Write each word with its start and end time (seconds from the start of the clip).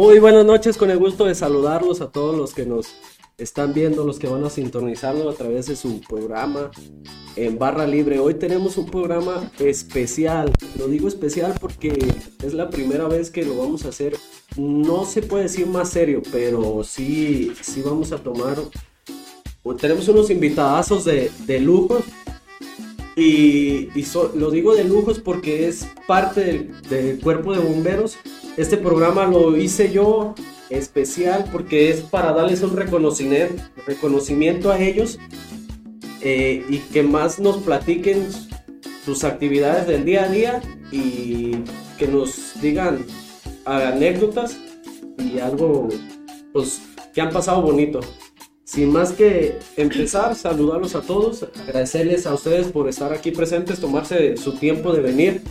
Muy 0.00 0.18
buenas 0.18 0.46
noches, 0.46 0.78
con 0.78 0.90
el 0.90 0.96
gusto 0.96 1.26
de 1.26 1.34
saludarlos 1.34 2.00
a 2.00 2.10
todos 2.10 2.34
los 2.34 2.54
que 2.54 2.64
nos 2.64 2.94
están 3.36 3.74
viendo, 3.74 4.02
los 4.06 4.18
que 4.18 4.28
van 4.28 4.42
a 4.42 4.48
sintonizarlo 4.48 5.28
a 5.28 5.34
través 5.34 5.66
de 5.66 5.76
su 5.76 6.00
programa 6.00 6.70
en 7.36 7.58
Barra 7.58 7.86
Libre. 7.86 8.18
Hoy 8.18 8.32
tenemos 8.32 8.78
un 8.78 8.86
programa 8.86 9.52
especial. 9.58 10.54
Lo 10.78 10.88
digo 10.88 11.06
especial 11.06 11.52
porque 11.60 11.98
es 12.42 12.54
la 12.54 12.70
primera 12.70 13.08
vez 13.08 13.30
que 13.30 13.44
lo 13.44 13.58
vamos 13.58 13.84
a 13.84 13.90
hacer. 13.90 14.16
No 14.56 15.04
se 15.04 15.20
puede 15.20 15.42
decir 15.42 15.66
más 15.66 15.90
serio, 15.90 16.22
pero 16.32 16.82
sí, 16.82 17.52
sí 17.60 17.82
vamos 17.82 18.10
a 18.12 18.16
tomar. 18.16 18.56
Tenemos 19.78 20.08
unos 20.08 20.30
invitadazos 20.30 21.04
de, 21.04 21.30
de 21.44 21.60
lujo. 21.60 21.98
Y, 23.16 23.88
lo 24.34 24.50
digo 24.50 24.74
de 24.74 24.84
lujos 24.84 25.18
porque 25.18 25.68
es 25.68 25.86
parte 26.06 26.70
del, 26.88 27.20
cuerpo 27.20 27.52
de 27.52 27.58
bomberos. 27.58 28.16
Este 28.56 28.76
programa 28.76 29.26
lo 29.26 29.56
hice 29.56 29.92
yo 29.92 30.34
especial 30.68 31.46
porque 31.50 31.90
es 31.90 32.00
para 32.00 32.32
darles 32.32 32.62
un 32.62 32.76
reconocimiento, 32.76 33.62
reconocimiento 33.86 34.70
a 34.70 34.80
ellos 34.80 35.18
eh, 36.20 36.64
y 36.68 36.78
que 36.78 37.02
más 37.02 37.40
nos 37.40 37.58
platiquen 37.58 38.28
sus 39.04 39.24
actividades 39.24 39.86
del 39.86 40.04
día 40.04 40.24
a 40.24 40.28
día 40.28 40.62
y 40.92 41.56
que 41.98 42.06
nos 42.06 42.60
digan 42.60 43.04
anécdotas 43.64 44.58
y 45.18 45.38
algo 45.38 45.88
pues 46.52 46.80
que 47.12 47.20
han 47.20 47.30
pasado 47.30 47.62
bonito. 47.62 48.00
Sin 48.70 48.92
más 48.92 49.10
que 49.10 49.58
empezar, 49.76 50.36
saludarlos 50.36 50.94
a 50.94 51.00
todos, 51.00 51.44
agradecerles 51.66 52.24
a 52.24 52.34
ustedes 52.34 52.68
por 52.68 52.88
estar 52.88 53.12
aquí 53.12 53.32
presentes, 53.32 53.80
tomarse 53.80 54.36
su 54.36 54.52
tiempo 54.52 54.92
de 54.92 55.00
venir, 55.00 55.42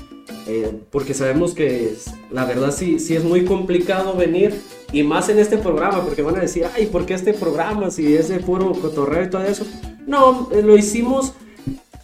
eh, 0.47 0.71
porque 0.89 1.13
sabemos 1.13 1.53
que 1.53 1.95
la 2.31 2.45
verdad 2.45 2.71
sí, 2.71 2.97
sí 2.97 3.17
es 3.17 3.25
muy 3.25 3.43
complicado 3.43 4.15
venir 4.15 4.61
y 4.93 5.03
más 5.03 5.27
en 5.27 5.37
este 5.37 5.57
programa, 5.57 6.01
porque 6.01 6.21
van 6.21 6.37
a 6.37 6.39
decir, 6.39 6.65
ay, 6.73 6.85
¿por 6.85 7.05
qué 7.05 7.13
este 7.13 7.33
programa 7.33 7.91
si 7.91 8.15
es 8.15 8.29
de 8.29 8.39
puro 8.39 8.71
cotorreo 8.71 9.25
y 9.25 9.29
todo 9.29 9.43
eso? 9.43 9.67
No, 10.07 10.47
eh, 10.53 10.61
lo 10.61 10.77
hicimos 10.77 11.33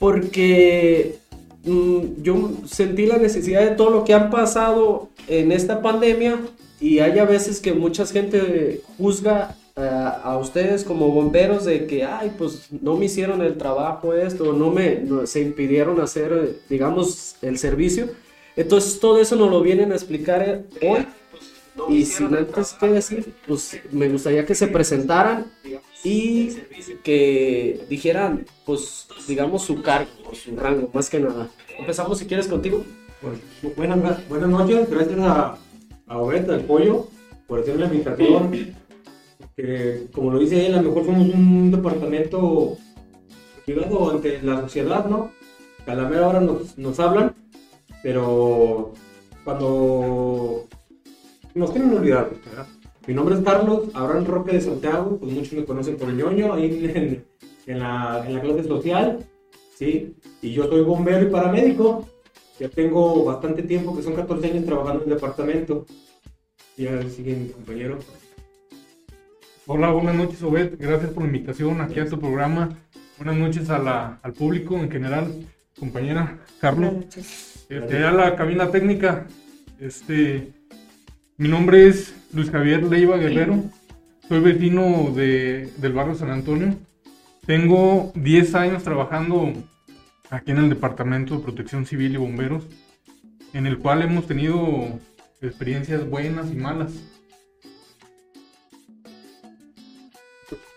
porque 0.02 1.20
mm, 1.64 2.24
yo 2.24 2.52
sentí 2.66 3.06
la 3.06 3.20
necesidad 3.20 3.62
de 3.62 3.78
todo 3.78 3.90
lo 3.90 4.04
que 4.04 4.14
han 4.14 4.30
pasado 4.30 5.08
en 5.30 5.54
esta 5.54 5.82
pandemia 5.82 6.42
y 6.82 7.00
hay 7.00 7.20
a 7.20 7.24
veces 7.24 7.62
que 7.62 7.72
mucha 7.72 8.06
gente 8.06 8.82
juzga 8.98 9.56
eh, 9.78 10.10
a 10.24 10.38
ustedes 10.38 10.84
como 10.84 11.10
bomberos 11.12 11.66
de 11.66 11.86
que, 11.86 12.06
ay, 12.06 12.34
pues 12.38 12.68
no 12.72 12.96
me 12.96 13.06
hicieron 13.06 13.42
el 13.42 13.58
trabajo 13.58 14.14
esto, 14.14 14.54
no 14.54 14.72
me 14.72 15.04
se 15.28 15.42
impidieron 15.42 16.00
hacer, 16.00 16.60
digamos, 16.70 17.36
el 17.42 17.58
servicio. 17.58 18.10
Entonces 18.56 19.00
todo 19.02 19.20
eso 19.20 19.36
nos 19.36 19.52
lo 19.52 19.62
vienen 19.62 19.92
a 19.92 19.96
explicar 19.96 20.64
hoy 20.82 21.06
y 21.90 22.06
sin 22.06 22.34
antes 22.34 22.74
que 22.74 22.88
decir, 22.88 23.34
pues 23.46 23.78
me 23.92 24.08
gustaría 24.08 24.46
que 24.46 24.56
se 24.56 24.68
presentaran 24.68 25.52
y 26.04 26.52
que 27.04 27.86
dijeran, 27.90 28.46
pues 28.66 29.08
digamos 29.28 29.64
su 29.64 29.82
cargo 29.82 30.10
o 30.32 30.36
su 30.36 30.56
rango, 30.56 30.90
más 30.94 31.10
que 31.10 31.20
nada. 31.20 31.50
Empezamos 31.78 32.20
si 32.20 32.26
quieres 32.26 32.48
contigo. 32.48 32.84
Pues, 33.22 33.76
buenas, 33.76 34.28
buenas 34.30 34.50
noches, 34.50 34.90
gracias 34.90 35.20
a, 35.20 35.58
a 36.08 36.18
Obed, 36.18 36.50
al 36.50 36.62
Pollo, 36.62 37.08
por 37.48 37.60
hacer 37.60 37.78
la 37.78 37.88
invitación. 37.88 38.85
Que, 39.56 40.08
como 40.12 40.32
lo 40.32 40.40
dice 40.40 40.66
él, 40.66 40.74
a 40.76 40.82
lo 40.82 40.90
mejor 40.90 41.06
somos 41.06 41.34
un 41.34 41.72
departamento 41.72 42.78
privado 43.66 44.12
ante 44.12 44.42
la 44.42 44.62
sociedad, 44.62 45.06
¿no? 45.06 45.32
Que 45.84 45.92
a 45.92 45.96
la 45.96 46.10
mera 46.10 46.28
hora 46.28 46.42
nos, 46.42 46.78
nos 46.78 47.00
hablan, 47.00 47.34
pero 48.04 48.94
cuando 49.44 50.66
nos 51.54 51.72
tienen 51.72 51.98
olvidados, 51.98 52.34
¿verdad? 52.46 52.68
Mi 53.08 53.14
nombre 53.14 53.36
es 53.36 53.42
Carlos 53.42 53.84
Abraham 53.94 54.26
Roque 54.26 54.54
de 54.54 54.62
Santiago, 54.62 55.18
pues 55.20 55.32
muchos 55.32 55.54
me 55.54 55.66
conocen 55.66 55.96
por 55.96 56.10
el 56.10 56.18
ñoño, 56.18 56.54
ahí 56.54 57.24
en, 57.68 57.80
la, 57.80 58.26
clase 58.42 58.64
social, 58.64 59.20
¿sí? 59.76 60.16
Y 60.42 60.52
yo 60.54 60.68
soy 60.68 60.82
bombero 60.82 61.28
y 61.28 61.32
paramédico, 61.32 62.08
ya 62.60 62.68
tengo 62.68 63.24
bastante 63.24 63.62
tiempo, 63.62 63.96
que 63.96 64.02
son 64.02 64.16
14 64.16 64.48
años 64.48 64.66
trabajando 64.66 65.04
en 65.04 65.10
el 65.10 65.16
departamento. 65.16 65.86
Ya 66.78 67.02
sigue 67.10 67.36
mi 67.36 67.50
compañero. 67.50 68.00
Hola, 69.68 69.90
buenas 69.90 70.14
noches, 70.14 70.44
Obed. 70.44 70.76
Gracias 70.78 71.10
por 71.10 71.24
la 71.24 71.30
invitación 71.30 71.82
aquí 71.82 72.00
a 72.00 72.08
tu 72.08 72.20
programa. 72.20 72.70
Buenas 73.18 73.36
noches 73.36 73.72
a 73.72 73.80
la, 73.80 74.20
al 74.22 74.34
público 74.34 74.78
en 74.78 74.92
general, 74.92 75.48
compañera 75.80 76.38
Carlos. 76.62 76.92
Buenas 76.92 77.06
noches. 77.06 77.66
Este, 77.68 78.04
a 78.04 78.12
la 78.12 78.36
cabina 78.36 78.70
técnica. 78.70 79.26
Este, 79.80 80.54
mi 81.38 81.50
nombre 81.50 81.88
es 81.88 82.16
Luis 82.32 82.52
Javier 82.52 82.84
Leiva 82.84 83.18
Guerrero. 83.18 83.64
Soy 84.30 84.40
vecino 84.40 85.12
de, 85.16 85.72
del 85.78 85.94
barrio 85.94 86.14
San 86.14 86.30
Antonio. 86.30 86.76
Tengo 87.48 88.12
10 88.14 88.54
años 88.54 88.84
trabajando 88.84 89.52
aquí 90.30 90.52
en 90.52 90.60
el 90.60 90.70
Departamento 90.70 91.38
de 91.38 91.44
Protección 91.44 91.88
Civil 91.88 92.14
y 92.14 92.18
Bomberos, 92.18 92.68
en 93.54 93.66
el 93.66 93.80
cual 93.80 94.04
hemos 94.04 94.28
tenido 94.28 95.00
experiencias 95.42 96.08
buenas 96.08 96.52
y 96.52 96.56
malas. 96.56 96.92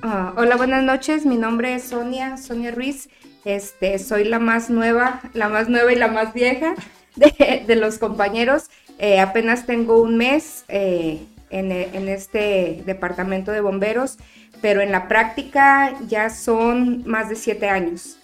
Ah, 0.02 0.32
hola, 0.36 0.56
buenas 0.56 0.82
noches. 0.82 1.26
Mi 1.26 1.36
nombre 1.36 1.74
es 1.74 1.84
Sonia, 1.84 2.36
Sonia 2.36 2.70
Ruiz. 2.70 3.08
Este, 3.44 3.98
soy 3.98 4.24
la 4.24 4.38
más 4.38 4.70
nueva, 4.70 5.20
la 5.32 5.48
más 5.48 5.68
nueva 5.68 5.92
y 5.92 5.96
la 5.96 6.08
más 6.08 6.32
vieja 6.32 6.74
de, 7.16 7.76
los 7.76 7.98
compañeros. 7.98 8.70
Eh, 8.98 9.20
apenas 9.20 9.66
tengo 9.66 10.00
un 10.00 10.16
mes 10.16 10.64
eh, 10.68 11.20
en, 11.50 11.70
este 12.08 12.82
departamento 12.86 13.52
de 13.52 13.60
bomberos, 13.60 14.18
pero 14.60 14.80
en 14.80 14.92
la 14.92 15.08
práctica 15.08 15.94
ya 16.08 16.30
son 16.30 17.06
más 17.06 17.28
de 17.28 17.36
siete 17.36 17.68
años. 17.68 18.18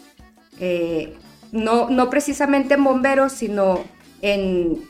Eh, 0.60 1.14
no, 1.52 1.90
no 1.90 2.10
precisamente 2.10 2.74
en 2.74 2.84
bomberos, 2.84 3.32
sino 3.32 3.84
en, 4.22 4.82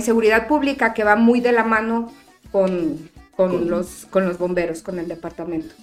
seguridad 0.00 0.48
pública, 0.48 0.92
que 0.92 1.04
va 1.04 1.14
muy 1.14 1.40
de 1.40 1.52
la 1.52 1.62
mano 1.62 2.12
con, 2.50 3.08
los, 3.38 4.06
con 4.10 4.26
los 4.26 4.38
bomberos, 4.38 4.82
con 4.82 4.98
el 4.98 5.08
departamento. 5.08 5.74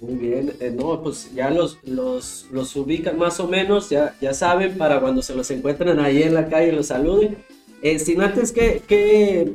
Muy 0.00 0.14
bien, 0.14 0.52
no, 0.74 1.02
pues 1.02 1.32
ya 1.34 1.50
los, 1.50 1.78
los, 1.82 2.46
los, 2.52 2.76
ubican 2.76 3.18
más 3.18 3.40
o 3.40 3.48
menos, 3.48 3.88
ya, 3.88 4.14
ya 4.20 4.34
saben 4.34 4.76
para 4.76 5.00
cuando 5.00 5.22
se 5.22 5.34
los 5.34 5.50
encuentran 5.50 5.98
ahí 6.00 6.22
en 6.22 6.34
la 6.34 6.48
calle 6.48 6.72
los 6.72 6.88
saluden. 6.88 7.38
Eh, 7.82 7.98
sin 7.98 8.20
antes 8.20 8.52
que, 8.52 8.82
que 8.86 9.54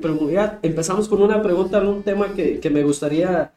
empezamos 0.63 1.07
con 1.09 1.21
una 1.21 1.41
pregunta 1.41 1.81
un 1.81 2.03
tema 2.03 2.33
que, 2.33 2.59
que 2.59 2.69
me 2.69 2.83
gustaría 2.83 3.51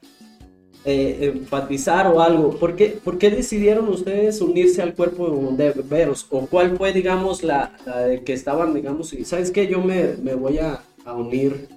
eh, 0.86 1.32
enfatizar 1.34 2.06
o 2.08 2.20
algo. 2.20 2.58
¿Por 2.58 2.76
qué, 2.76 2.98
¿Por 3.02 3.16
qué, 3.16 3.30
decidieron 3.30 3.88
ustedes 3.88 4.40
unirse 4.42 4.82
al 4.82 4.94
cuerpo 4.94 5.50
de 5.56 5.70
bomberos? 5.72 6.26
¿O 6.28 6.46
cuál 6.46 6.76
fue, 6.76 6.92
digamos, 6.92 7.42
la, 7.42 7.72
de 8.06 8.22
que 8.22 8.34
estaban, 8.34 8.74
digamos, 8.74 9.12
y 9.14 9.24
sabes 9.24 9.50
que 9.50 9.66
yo 9.66 9.80
me, 9.80 10.14
me, 10.22 10.34
voy 10.34 10.58
a, 10.58 10.82
a, 11.04 11.14
unir 11.14 11.68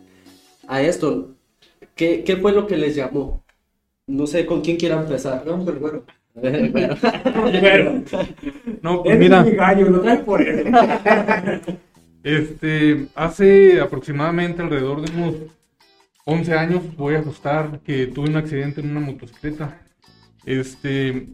a 0.67 0.81
esto? 0.81 1.36
¿Qué, 1.97 2.23
¿Qué, 2.23 2.37
fue 2.37 2.53
lo 2.53 2.67
que 2.67 2.77
les 2.77 2.95
llamó? 2.95 3.43
No 4.05 4.27
sé 4.27 4.45
con 4.45 4.61
quién 4.61 4.77
quiera 4.77 5.01
empezar. 5.01 5.43
No, 5.45 5.65
pero 5.65 5.79
bueno. 5.79 6.03
no, 8.81 9.03
pues 9.03 9.19
mira. 9.19 9.43
mi 9.43 9.51
gallo, 9.51 9.89
lo 9.89 10.01
trae 10.01 10.19
por 10.19 10.41
él. 10.41 10.71
Este, 12.23 13.07
hace 13.15 13.79
aproximadamente 13.79 14.61
alrededor 14.61 15.01
de 15.01 15.15
unos 15.15 15.35
11 16.25 16.53
años, 16.55 16.97
voy 16.97 17.15
a 17.15 17.19
ajustar, 17.19 17.79
que 17.85 18.07
tuve 18.07 18.27
un 18.27 18.35
accidente 18.35 18.81
en 18.81 18.91
una 18.91 18.99
motocicleta. 18.99 19.79
Este, 20.45 21.27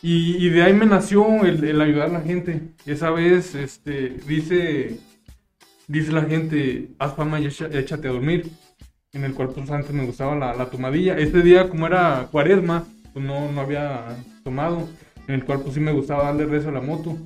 y, 0.00 0.48
de 0.48 0.62
ahí 0.62 0.72
me 0.72 0.86
nació 0.86 1.44
el, 1.44 1.78
ayudar 1.78 2.08
a 2.08 2.12
la 2.12 2.20
gente. 2.22 2.70
Esa 2.86 3.10
vez, 3.10 3.54
este, 3.54 4.16
dice, 4.26 4.98
dice 5.88 6.12
la 6.12 6.22
gente, 6.22 6.88
haz 6.98 7.14
fama 7.14 7.38
y 7.38 7.46
échate 7.46 8.08
a 8.08 8.12
dormir. 8.12 8.50
En 9.18 9.24
el 9.24 9.34
cual 9.34 9.48
pues 9.48 9.68
antes 9.70 9.90
me 9.92 10.06
gustaba 10.06 10.36
la, 10.36 10.54
la 10.54 10.70
tomadilla. 10.70 11.18
Este 11.18 11.42
día, 11.42 11.68
como 11.68 11.88
era 11.88 12.28
cuaresma, 12.30 12.84
pues 13.12 13.24
no, 13.24 13.50
no 13.50 13.60
había 13.60 14.16
tomado. 14.44 14.88
En 15.26 15.34
el 15.34 15.44
cual 15.44 15.60
pues 15.60 15.74
sí 15.74 15.80
me 15.80 15.90
gustaba 15.90 16.22
darle 16.22 16.46
rezo 16.46 16.68
a 16.68 16.72
la 16.72 16.80
moto. 16.80 17.18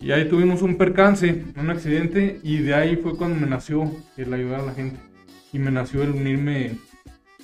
Y 0.00 0.12
ahí 0.12 0.26
tuvimos 0.30 0.62
un 0.62 0.76
percance, 0.76 1.44
un 1.56 1.68
accidente, 1.68 2.40
y 2.42 2.56
de 2.56 2.72
ahí 2.72 2.96
fue 2.96 3.18
cuando 3.18 3.38
me 3.38 3.46
nació 3.46 3.90
el 4.16 4.32
ayudar 4.32 4.60
a 4.60 4.66
la 4.66 4.72
gente. 4.72 4.98
Y 5.52 5.58
me 5.58 5.70
nació 5.70 6.02
el 6.02 6.12
unirme 6.12 6.78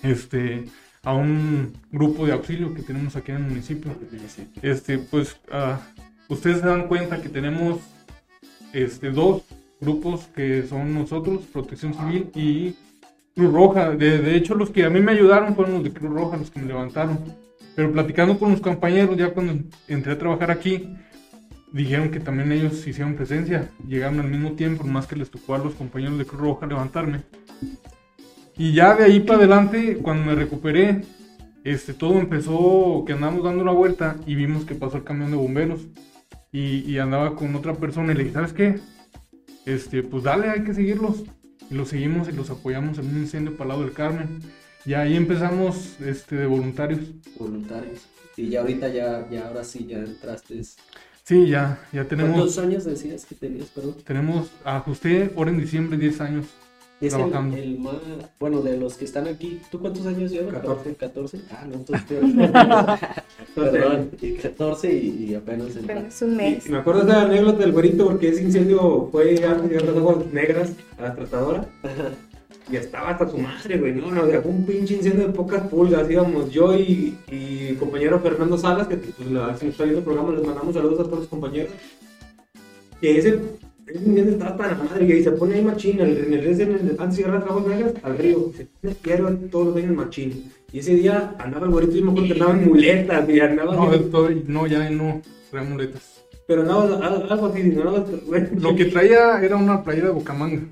este, 0.02 0.64
a 1.02 1.12
un 1.12 1.74
grupo 1.92 2.24
de 2.24 2.32
auxilio 2.32 2.72
que 2.72 2.80
tenemos 2.80 3.14
aquí 3.14 3.32
en 3.32 3.36
el 3.36 3.42
municipio. 3.42 3.92
Este, 4.62 4.96
pues 4.96 5.36
uh, 5.52 6.32
ustedes 6.32 6.60
se 6.60 6.66
dan 6.66 6.88
cuenta 6.88 7.20
que 7.20 7.28
tenemos 7.28 7.80
este, 8.72 9.10
dos 9.10 9.42
grupos 9.82 10.28
que 10.34 10.66
son 10.66 10.94
nosotros, 10.94 11.42
Protección 11.52 11.92
Civil 11.92 12.30
y 12.34 12.74
Cruz 13.36 13.52
Roja. 13.52 13.90
De, 13.90 14.18
de, 14.18 14.34
hecho, 14.34 14.54
los 14.54 14.70
que 14.70 14.84
a 14.84 14.90
mí 14.90 15.00
me 15.00 15.12
ayudaron 15.12 15.54
fueron 15.54 15.74
los 15.74 15.84
de 15.84 15.92
Cruz 15.92 16.10
Roja, 16.10 16.38
los 16.38 16.50
que 16.50 16.58
me 16.58 16.66
levantaron. 16.66 17.18
Pero 17.74 17.92
platicando 17.92 18.38
con 18.38 18.50
los 18.50 18.60
compañeros, 18.60 19.16
ya 19.16 19.34
cuando 19.34 19.62
entré 19.86 20.12
a 20.12 20.18
trabajar 20.18 20.50
aquí, 20.50 20.96
dijeron 21.70 22.10
que 22.10 22.18
también 22.18 22.50
ellos 22.50 22.86
hicieron 22.86 23.14
presencia, 23.14 23.70
llegaron 23.86 24.20
al 24.20 24.30
mismo 24.30 24.52
tiempo, 24.52 24.84
más 24.84 25.06
que 25.06 25.16
les 25.16 25.30
tocó 25.30 25.54
a 25.54 25.58
los 25.58 25.74
compañeros 25.74 26.16
de 26.16 26.24
Cruz 26.24 26.40
Roja 26.40 26.66
levantarme. 26.66 27.20
Y 28.56 28.72
ya 28.72 28.94
de 28.94 29.04
ahí 29.04 29.20
para 29.20 29.40
adelante, 29.40 29.98
cuando 29.98 30.24
me 30.24 30.34
recuperé, 30.34 31.02
este, 31.62 31.92
todo 31.92 32.18
empezó 32.18 33.04
que 33.06 33.12
andamos 33.12 33.44
dando 33.44 33.64
la 33.64 33.72
vuelta 33.72 34.16
y 34.26 34.34
vimos 34.34 34.64
que 34.64 34.74
pasó 34.74 34.96
el 34.96 35.04
camión 35.04 35.30
de 35.30 35.36
bomberos. 35.36 35.86
Y, 36.52 36.90
y 36.90 36.98
andaba 36.98 37.36
con 37.36 37.54
otra 37.54 37.74
persona 37.74 38.12
y 38.12 38.16
le 38.16 38.22
dije, 38.22 38.34
¿sabes 38.34 38.54
qué? 38.54 38.80
Este, 39.66 40.02
pues 40.02 40.22
dale, 40.22 40.48
hay 40.48 40.64
que 40.64 40.72
seguirlos. 40.72 41.24
Y 41.70 41.74
los 41.74 41.88
seguimos 41.88 42.28
y 42.28 42.32
los 42.32 42.50
apoyamos 42.50 42.98
en 42.98 43.08
un 43.08 43.18
incendio 43.18 43.56
para 43.56 43.64
el 43.64 43.68
lado 43.68 43.82
del 43.82 43.92
Carmen. 43.92 44.40
Y 44.84 44.94
ahí 44.94 45.16
empezamos 45.16 46.00
este, 46.00 46.36
de 46.36 46.46
voluntarios. 46.46 47.00
Voluntarios. 47.38 48.00
Y 48.36 48.50
ya 48.50 48.60
ahorita 48.60 48.88
ya, 48.88 49.28
ya 49.30 49.48
ahora 49.48 49.64
sí, 49.64 49.86
ya 49.86 49.98
entraste. 49.98 50.62
Sí, 51.24 51.48
ya, 51.48 51.80
ya 51.92 52.04
tenemos. 52.06 52.34
¿Cuántos 52.36 52.58
años 52.58 52.84
decías 52.84 53.24
que 53.24 53.34
tenías, 53.34 53.68
perdón? 53.68 53.96
Tenemos, 54.04 54.50
ajusté 54.64 55.32
ahora 55.36 55.50
en 55.50 55.58
diciembre 55.58 55.98
10 55.98 56.20
años. 56.20 56.46
Es 56.98 57.12
el, 57.12 57.78
más, 57.78 57.94
bueno, 58.40 58.62
de 58.62 58.78
los 58.78 58.94
que 58.94 59.04
están 59.04 59.28
aquí, 59.28 59.60
¿tú 59.70 59.78
cuántos 59.78 60.06
años 60.06 60.30
llevas? 60.30 60.54
14. 60.54 60.94
14. 60.94 61.40
Ah, 61.50 61.66
no, 61.68 61.74
entonces 61.74 62.06
Perdón, 63.54 64.10
y 64.22 64.32
14 64.32 64.92
y, 64.94 65.26
y 65.28 65.34
apenas. 65.34 65.76
Apenas 65.76 66.22
un 66.22 66.36
mes. 66.36 66.66
Y 66.66 66.70
me 66.70 66.78
acuerdo 66.78 67.02
de 67.02 67.12
la 67.12 67.22
anécdota 67.22 67.58
del 67.58 67.72
güerito 67.72 68.06
porque 68.06 68.30
ese 68.30 68.44
incendio 68.44 69.10
fue 69.12 69.32
antes 69.44 69.62
de 69.62 69.68
llegar 69.68 69.84
las 69.84 69.96
aguas 69.96 70.26
negras 70.32 70.72
a 70.98 71.02
la 71.02 71.14
tratadora. 71.14 71.68
Y 72.72 72.76
estaba 72.76 73.10
hasta 73.10 73.28
su 73.28 73.38
madre, 73.38 73.78
güey. 73.78 73.92
No, 73.92 74.10
no, 74.10 74.26
dejó 74.26 74.48
un 74.48 74.64
pinche 74.64 74.94
incendio 74.94 75.26
de 75.26 75.32
pocas 75.34 75.68
pulgas. 75.68 76.10
Íbamos 76.10 76.50
yo 76.50 76.74
y, 76.74 77.16
y 77.30 77.68
mi 77.70 77.76
compañero 77.76 78.18
Fernando 78.20 78.56
Salas, 78.56 78.88
que 78.88 78.96
pues, 78.96 79.30
la, 79.30 79.56
si 79.56 79.68
está 79.68 79.84
viendo 79.84 80.00
el 80.00 80.04
programa, 80.04 80.32
les 80.32 80.44
mandamos 80.44 80.74
saludos 80.74 81.00
a 81.00 81.04
todos 81.04 81.18
los 81.20 81.28
compañeros. 81.28 81.70
Que 83.00 83.18
ese, 83.18 83.38
ese 83.86 83.98
incendio 84.04 84.32
estaba 84.32 84.56
tan 84.56 84.70
a 84.74 84.78
la 84.78 84.84
madre, 84.84 85.06
que 85.06 85.22
se 85.22 85.30
pone 85.32 85.54
ahí 85.54 85.62
machín, 85.62 86.00
en 86.00 86.06
el, 86.08 86.16
en 86.18 86.32
el, 86.34 86.60
en 86.60 86.72
el- 86.72 86.96
antes 86.98 87.16
de 87.16 87.22
llegar 87.22 87.36
a 87.36 87.40
las 87.40 87.48
aguas 87.50 87.66
negras, 87.66 87.92
al 88.02 88.18
río. 88.18 88.52
Se 88.56 88.66
pone 88.66 88.94
fierro 88.94 89.32
todos 89.50 89.66
los 89.68 89.76
años 89.76 89.94
machín. 89.96 90.52
Y 90.72 90.78
ese 90.80 90.94
día 90.94 91.34
andaba 91.38 91.66
el 91.66 91.72
güerito, 91.72 91.92
yo 91.96 92.04
me 92.04 92.10
acuerdo 92.10 92.26
que 92.28 92.32
andaba 92.40 92.58
en 92.58 92.68
muletas, 92.68 93.28
y 93.28 93.40
andaba 93.40 93.74
No, 93.74 93.82
así, 93.90 93.96
estoy- 94.04 94.44
no, 94.48 94.66
ya 94.66 94.90
no, 94.90 95.22
traía 95.50 95.68
muletas. 95.70 96.24
pero 96.48 96.62
andaba 96.62 96.82
algo 97.06 97.30
algo 97.30 97.46
así, 97.46 97.62
no 97.64 97.80
andaba, 97.88 98.04
güey. 98.26 98.42
Lo 98.60 98.74
que 98.76 98.84
traía 98.86 99.40
era 99.42 99.56
una 99.56 99.82
playera 99.82 100.08
de 100.08 100.12
bocamanga. 100.14 100.62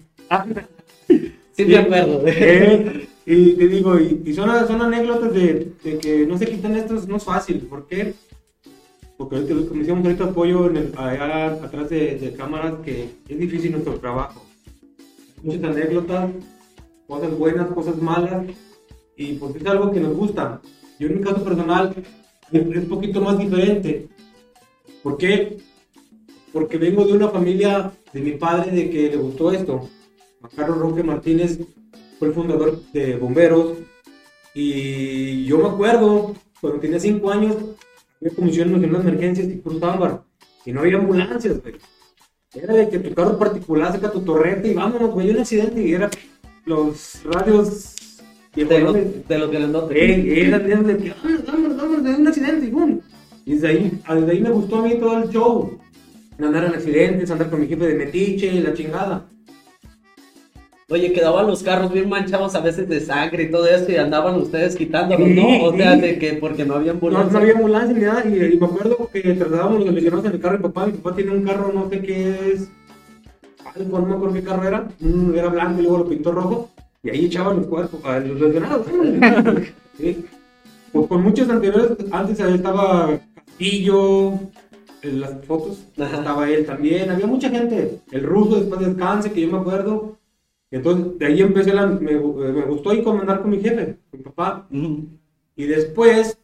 Sí, 1.56 1.64
me 1.66 1.76
acuerdo. 1.76 2.22
Eh, 2.26 3.06
y 3.26 3.52
te 3.54 3.68
digo, 3.68 3.98
y, 3.98 4.22
y 4.26 4.32
son, 4.34 4.50
son 4.66 4.82
anécdotas 4.82 5.32
de, 5.32 5.68
de 5.82 5.98
que 5.98 6.26
no 6.26 6.36
se 6.36 6.46
quitan 6.46 6.76
estos, 6.76 7.06
no 7.08 7.16
es 7.16 7.24
fácil. 7.24 7.58
¿Por 7.60 7.86
qué? 7.86 8.12
Porque 9.16 9.46
como 9.46 9.80
decíamos 9.80 10.04
ahorita, 10.04 10.24
apoyo 10.24 10.68
en 10.68 10.76
el, 10.76 10.92
allá 10.96 11.52
atrás 11.52 11.88
de, 11.90 12.34
cámaras, 12.36 12.74
que 12.84 13.10
es 13.28 13.38
difícil 13.38 13.72
nuestro 13.72 13.94
trabajo. 14.00 14.44
Muchas 15.42 15.64
anécdotas, 15.64 16.30
cosas 17.06 17.38
buenas, 17.38 17.68
cosas 17.68 17.96
malas, 17.98 18.46
y 19.16 19.34
pues 19.34 19.54
es 19.56 19.66
algo 19.66 19.92
que 19.92 20.00
nos 20.00 20.16
gusta. 20.16 20.60
Yo 20.98 21.08
en 21.08 21.18
mi 21.18 21.24
caso 21.24 21.44
personal 21.44 21.94
es 22.50 22.62
un 22.62 22.88
poquito 22.88 23.20
más 23.20 23.38
diferente. 23.38 24.08
¿Por 25.02 25.16
qué? 25.16 25.58
Porque 26.52 26.78
vengo 26.78 27.04
de 27.04 27.12
una 27.12 27.28
familia 27.28 27.92
de 28.12 28.20
mi 28.20 28.32
padre 28.32 28.72
de 28.72 28.90
que 28.90 29.10
le 29.10 29.16
gustó 29.16 29.52
esto. 29.52 29.88
Juan 30.40 30.52
Carlos 30.56 30.78
Roque 30.78 31.02
Martínez 31.02 31.60
fue 32.18 32.28
el 32.28 32.34
fundador 32.34 32.80
de 32.92 33.16
Bomberos. 33.16 33.78
Y 34.54 35.44
yo 35.44 35.58
me 35.58 35.68
acuerdo, 35.68 36.34
cuando 36.60 36.80
tenía 36.80 37.00
5 37.00 37.30
años, 37.30 37.56
había 38.24 38.36
comisiones 38.36 38.82
en 38.82 38.90
unas 38.90 39.02
emergencias 39.02 39.48
y 39.48 39.58
Cruz 39.58 39.82
Ámbar. 39.82 40.24
Y 40.64 40.72
no 40.72 40.80
había 40.80 40.96
ambulancias, 40.96 41.60
güey. 41.60 41.74
Era 42.54 42.72
de 42.72 42.88
que 42.88 42.98
tu 42.98 43.14
carro 43.14 43.38
particular 43.38 43.92
saca 43.92 44.10
tu 44.10 44.20
torreta 44.20 44.66
y 44.66 44.74
vámonos, 44.74 45.10
güey, 45.10 45.30
un 45.30 45.38
accidente. 45.38 45.86
Y 45.86 45.92
era 45.92 46.08
los 46.64 47.22
radios. 47.24 47.90
De 48.54 48.80
los, 48.80 48.94
de 48.94 49.38
los 49.38 49.50
grandotes. 49.50 49.96
Eh, 49.96 50.46
era 50.46 50.60
de 50.60 50.76
de 50.76 50.96
que 50.96 51.10
vámonos, 51.10 51.46
vámonos, 51.46 51.76
vámonos, 51.76 52.06
hay 52.06 52.20
un 52.20 52.28
accidente 52.28 52.66
y 52.66 52.70
boom. 52.70 53.00
Y 53.44 53.54
desde 53.54 53.68
ahí, 53.68 54.00
desde 54.08 54.30
ahí 54.30 54.40
me 54.40 54.50
gustó 54.50 54.76
a 54.76 54.82
mí 54.82 54.94
todo 54.94 55.18
el 55.18 55.28
show. 55.28 55.78
Andar 56.38 56.64
en 56.64 56.74
accidentes, 56.74 57.30
andar 57.30 57.50
con 57.50 57.60
mi 57.60 57.66
jefe 57.66 57.86
de 57.86 57.94
metiche, 57.94 58.60
la 58.60 58.72
chingada. 58.72 59.26
Oye, 60.90 61.12
quedaban 61.12 61.46
los 61.46 61.62
carros 61.62 61.92
bien 61.92 62.08
manchados 62.10 62.54
a 62.54 62.60
veces 62.60 62.86
de 62.88 63.00
sangre 63.00 63.44
y 63.44 63.50
todo 63.50 63.66
eso 63.66 63.90
y 63.90 63.96
andaban 63.96 64.34
ustedes 64.36 64.76
quitándolos, 64.76 65.26
Sí, 65.28 65.34
¿no? 65.34 65.64
O 65.64 65.74
sea, 65.76 65.96
de 65.96 66.18
que 66.18 66.34
porque 66.34 66.64
no 66.66 66.74
había 66.74 66.92
No, 66.92 66.98
ambulancia. 66.98 67.32
no 67.32 67.38
había 67.38 67.54
ambulancia 67.54 67.94
ni 67.94 68.00
nada. 68.04 68.24
Y, 68.26 68.54
y 68.54 68.58
me 68.58 68.66
acuerdo 68.66 69.08
que 69.10 69.20
trasladábamos 69.22 69.84
los 69.86 69.94
lesionados 69.94 70.26
en 70.26 70.32
el 70.32 70.40
carro 70.40 70.56
de 70.58 70.62
papá. 70.64 70.86
Mi 70.86 70.92
papá 70.92 71.16
tiene 71.16 71.30
un 71.32 71.42
carro, 71.42 71.72
no 71.72 71.88
sé 71.88 72.00
qué 72.02 72.52
es. 72.52 72.68
Ay, 73.64 73.86
no 73.90 73.98
me 74.02 74.14
acuerdo 74.14 74.34
qué 74.34 74.42
carro 74.42 74.68
era. 74.68 74.88
Era 75.34 75.48
blanco 75.48 75.80
y 75.80 75.82
luego 75.84 75.98
lo 75.98 76.08
pintó 76.08 76.32
rojo. 76.32 76.70
Y 77.02 77.10
ahí 77.10 77.24
echaban 77.26 77.56
los 77.58 77.66
cuerpos 77.66 78.00
a 78.04 78.18
los 78.18 78.40
lesionados. 78.40 78.86
Sí. 79.98 80.24
Pues 80.92 81.06
con 81.06 81.22
muchos 81.22 81.48
anteriores, 81.48 81.90
antes 82.10 82.40
estaba 82.40 83.16
Castillo, 83.46 84.32
en 85.02 85.20
las 85.20 85.32
fotos, 85.46 85.84
Ajá. 85.98 86.18
estaba 86.18 86.50
él 86.50 86.66
también. 86.66 87.10
Había 87.10 87.26
mucha 87.26 87.48
gente. 87.48 87.98
El 88.10 88.22
ruso 88.24 88.56
después 88.60 88.80
descanse, 88.80 89.30
que 89.32 89.42
yo 89.42 89.52
me 89.52 89.58
acuerdo. 89.58 90.16
Entonces, 90.74 91.18
de 91.18 91.26
ahí 91.26 91.40
empecé, 91.40 91.72
la, 91.72 91.86
me, 91.86 92.12
me 92.18 92.62
gustó 92.66 92.92
ir 92.92 93.04
con 93.04 93.20
andar 93.20 93.40
con 93.42 93.50
mi 93.50 93.60
jefe, 93.60 93.96
con 94.10 94.18
mi 94.18 94.24
papá. 94.24 94.66
Y 95.56 95.64
después, 95.66 96.36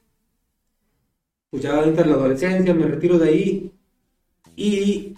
pues 1.50 1.62
ya 1.65 1.82
entra 1.82 2.06
la 2.06 2.15
adolescencia, 2.15 2.73
me 2.73 2.87
retiro 2.87 3.19
de 3.19 3.29
ahí. 3.29 3.73
Y 4.55 5.15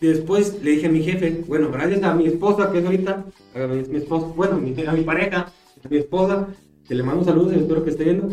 después 0.00 0.60
le 0.62 0.72
dije 0.72 0.86
a 0.86 0.90
mi 0.90 1.02
jefe, 1.02 1.44
bueno, 1.46 1.70
gracias 1.70 2.02
a 2.02 2.14
mi 2.14 2.26
esposa, 2.26 2.70
que 2.72 2.78
es 2.78 2.84
ahorita, 2.84 3.24
a 3.54 3.66
mi, 3.68 3.82
mi 3.84 3.96
esposa, 3.98 4.26
bueno, 4.34 4.58
mi- 4.58 4.74
a 4.84 4.92
mi 4.92 5.02
pareja, 5.02 5.52
a 5.84 5.88
mi 5.88 5.98
esposa, 5.98 6.48
que 6.86 6.94
le 6.94 7.02
mando 7.02 7.24
saludos 7.24 7.52
espero 7.52 7.84
que 7.84 7.90
esté 7.90 8.04
viendo. 8.04 8.28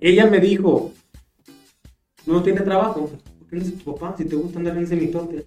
Ella 0.00 0.26
me 0.26 0.40
dijo, 0.40 0.92
no 2.26 2.42
tiene 2.42 2.60
trabajo, 2.60 3.08
¿por 3.38 3.48
qué 3.48 3.56
no 3.56 3.62
dices 3.64 3.78
tu 3.82 3.94
papá 3.94 4.14
si 4.16 4.24
te 4.26 4.36
gusta 4.36 4.58
andar 4.58 4.76
en 4.76 4.84
ese 4.84 4.96
mitote? 4.96 5.46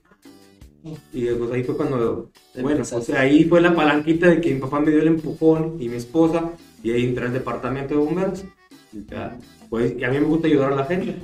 Y 1.12 1.26
pues 1.28 1.52
ahí 1.52 1.64
fue 1.64 1.78
cuando, 1.78 2.32
bueno, 2.60 2.86
pues 2.88 2.92
Empezaste. 2.92 3.18
ahí 3.18 3.46
fue 3.46 3.62
la 3.62 3.74
palanquita 3.76 4.28
de 4.30 4.42
que 4.42 4.54
mi 4.54 4.60
papá 4.60 4.80
me 4.80 4.92
dio 4.92 5.00
el 5.02 5.08
empujón 5.08 5.78
y 5.80 5.90
mi 5.90 5.96
esposa, 5.98 6.52
y 6.84 6.92
ahí 6.92 7.06
entré 7.06 7.26
al 7.26 7.34
departamento 7.34 7.94
de 7.94 8.00
bomberos. 8.02 8.44
Y 8.92 9.06
ya, 9.06 9.38
pues, 9.70 9.96
y 9.98 10.04
a 10.04 10.10
mí 10.10 10.20
me 10.20 10.26
gusta 10.26 10.48
ayudar 10.48 10.74
a 10.74 10.76
la 10.76 10.86
gente. 10.86 11.16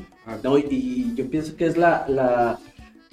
No, 0.43 0.57
y, 0.57 0.65
y 0.69 1.13
yo 1.15 1.29
pienso 1.29 1.55
que 1.55 1.65
es 1.65 1.75
la, 1.77 2.05
la, 2.07 2.59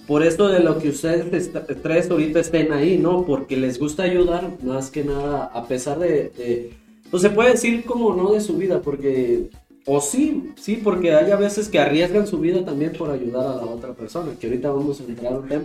por 0.06 0.22
esto 0.22 0.48
de 0.48 0.60
lo 0.60 0.78
que 0.78 0.90
ustedes 0.90 1.50
tres 1.82 2.10
ahorita 2.10 2.40
estén 2.40 2.72
ahí, 2.72 2.98
¿no? 2.98 3.24
Porque 3.24 3.56
les 3.56 3.78
gusta 3.78 4.04
ayudar, 4.04 4.56
más 4.62 4.90
que 4.90 5.04
nada, 5.04 5.46
a 5.52 5.66
pesar 5.66 5.98
de, 5.98 6.30
de- 6.36 6.70
pues 7.10 7.22
se 7.22 7.30
puede 7.30 7.50
decir 7.52 7.84
como 7.84 8.14
no 8.14 8.32
de 8.32 8.40
su 8.40 8.56
vida, 8.56 8.82
porque, 8.82 9.50
o 9.86 10.00
sí, 10.00 10.52
sí, 10.56 10.80
porque 10.82 11.14
hay 11.14 11.30
a 11.30 11.36
veces 11.36 11.68
que 11.68 11.78
arriesgan 11.78 12.26
su 12.26 12.38
vida 12.38 12.64
también 12.64 12.92
por 12.92 13.10
ayudar 13.10 13.46
a 13.46 13.56
la 13.56 13.62
otra 13.62 13.94
persona, 13.94 14.32
que 14.38 14.48
ahorita 14.48 14.70
vamos 14.70 15.00
a 15.00 15.04
entrar 15.04 15.32
a 15.34 15.38
un 15.38 15.48
tema. 15.48 15.64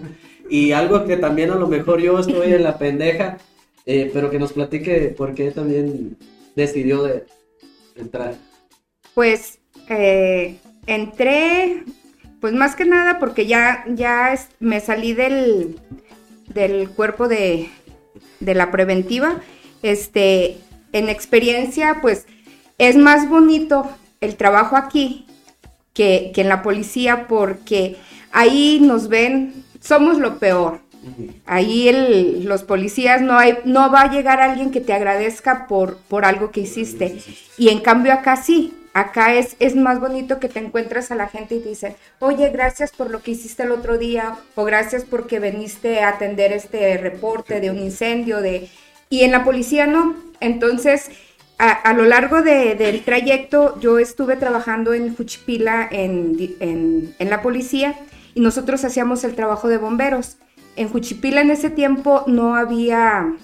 Y 0.51 0.73
algo 0.73 1.05
que 1.05 1.15
también 1.15 1.49
a 1.49 1.55
lo 1.55 1.69
mejor 1.69 2.01
yo 2.01 2.19
estoy 2.19 2.51
en 2.51 2.63
la 2.63 2.77
pendeja, 2.77 3.37
eh, 3.85 4.11
pero 4.13 4.29
que 4.29 4.37
nos 4.37 4.51
platique 4.51 5.15
por 5.17 5.33
qué 5.33 5.49
también 5.51 6.17
decidió 6.57 7.03
de 7.03 7.23
entrar. 7.95 8.35
Pues 9.13 9.59
eh, 9.87 10.57
entré, 10.87 11.85
pues 12.41 12.53
más 12.53 12.75
que 12.75 12.83
nada 12.83 13.17
porque 13.17 13.47
ya, 13.47 13.85
ya 13.87 14.37
me 14.59 14.81
salí 14.81 15.13
del, 15.13 15.79
del 16.53 16.89
cuerpo 16.89 17.29
de, 17.29 17.69
de 18.41 18.53
la 18.53 18.71
preventiva. 18.71 19.39
Este, 19.83 20.57
en 20.91 21.07
experiencia, 21.07 21.99
pues 22.01 22.25
es 22.77 22.97
más 22.97 23.29
bonito 23.29 23.89
el 24.19 24.35
trabajo 24.35 24.75
aquí 24.75 25.27
que, 25.93 26.33
que 26.35 26.41
en 26.41 26.49
la 26.49 26.61
policía 26.61 27.27
porque 27.29 27.95
ahí 28.33 28.81
nos 28.81 29.07
ven, 29.07 29.63
somos 29.81 30.17
lo 30.19 30.39
peor. 30.39 30.79
Ahí 31.45 31.89
el- 31.89 32.45
los 32.45 32.63
policías 32.63 33.21
no 33.21 33.37
hay, 33.37 33.57
no 33.65 33.91
va 33.91 34.01
a 34.03 34.11
llegar 34.11 34.39
alguien 34.39 34.71
que 34.71 34.81
te 34.81 34.93
agradezca 34.93 35.67
por, 35.67 35.97
por 35.97 36.25
algo 36.25 36.51
que 36.51 36.61
hiciste. 36.61 37.17
Y 37.57 37.69
en 37.69 37.79
cambio 37.79 38.13
acá 38.13 38.35
sí, 38.37 38.73
acá 38.93 39.33
es, 39.33 39.55
es 39.59 39.75
más 39.75 39.99
bonito 39.99 40.39
que 40.39 40.47
te 40.49 40.59
encuentras 40.59 41.09
a 41.11 41.15
la 41.15 41.27
gente 41.27 41.55
y 41.55 41.59
te 41.59 41.69
dice, 41.69 41.95
oye, 42.19 42.49
gracias 42.51 42.91
por 42.91 43.09
lo 43.09 43.21
que 43.23 43.31
hiciste 43.31 43.63
el 43.63 43.71
otro 43.71 43.97
día, 43.97 44.35
o 44.55 44.63
gracias 44.63 45.03
porque 45.03 45.39
veniste 45.39 46.01
a 46.01 46.09
atender 46.09 46.53
este 46.53 46.97
reporte 46.97 47.59
de 47.59 47.71
un 47.71 47.79
incendio, 47.79 48.39
de... 48.41 48.69
Y 49.09 49.23
en 49.23 49.31
la 49.31 49.43
policía 49.43 49.87
no. 49.87 50.15
Entonces, 50.39 51.09
a, 51.57 51.71
a 51.71 51.93
lo 51.93 52.05
largo 52.05 52.43
de- 52.43 52.75
del 52.75 53.01
trayecto, 53.03 53.79
yo 53.79 53.97
estuve 53.97 54.35
trabajando 54.35 54.93
en 54.93 55.15
Juchipila, 55.15 55.87
en, 55.91 56.37
en 57.17 57.29
la 57.29 57.41
policía, 57.41 57.95
y 58.33 58.41
nosotros 58.41 58.83
hacíamos 58.83 59.23
el 59.23 59.35
trabajo 59.35 59.67
de 59.67 59.77
bomberos. 59.77 60.37
En 60.75 60.89
Juchipila 60.89 61.41
en 61.41 61.51
ese 61.51 61.69
tiempo 61.69 62.23
no 62.27 62.55
había 62.55 63.35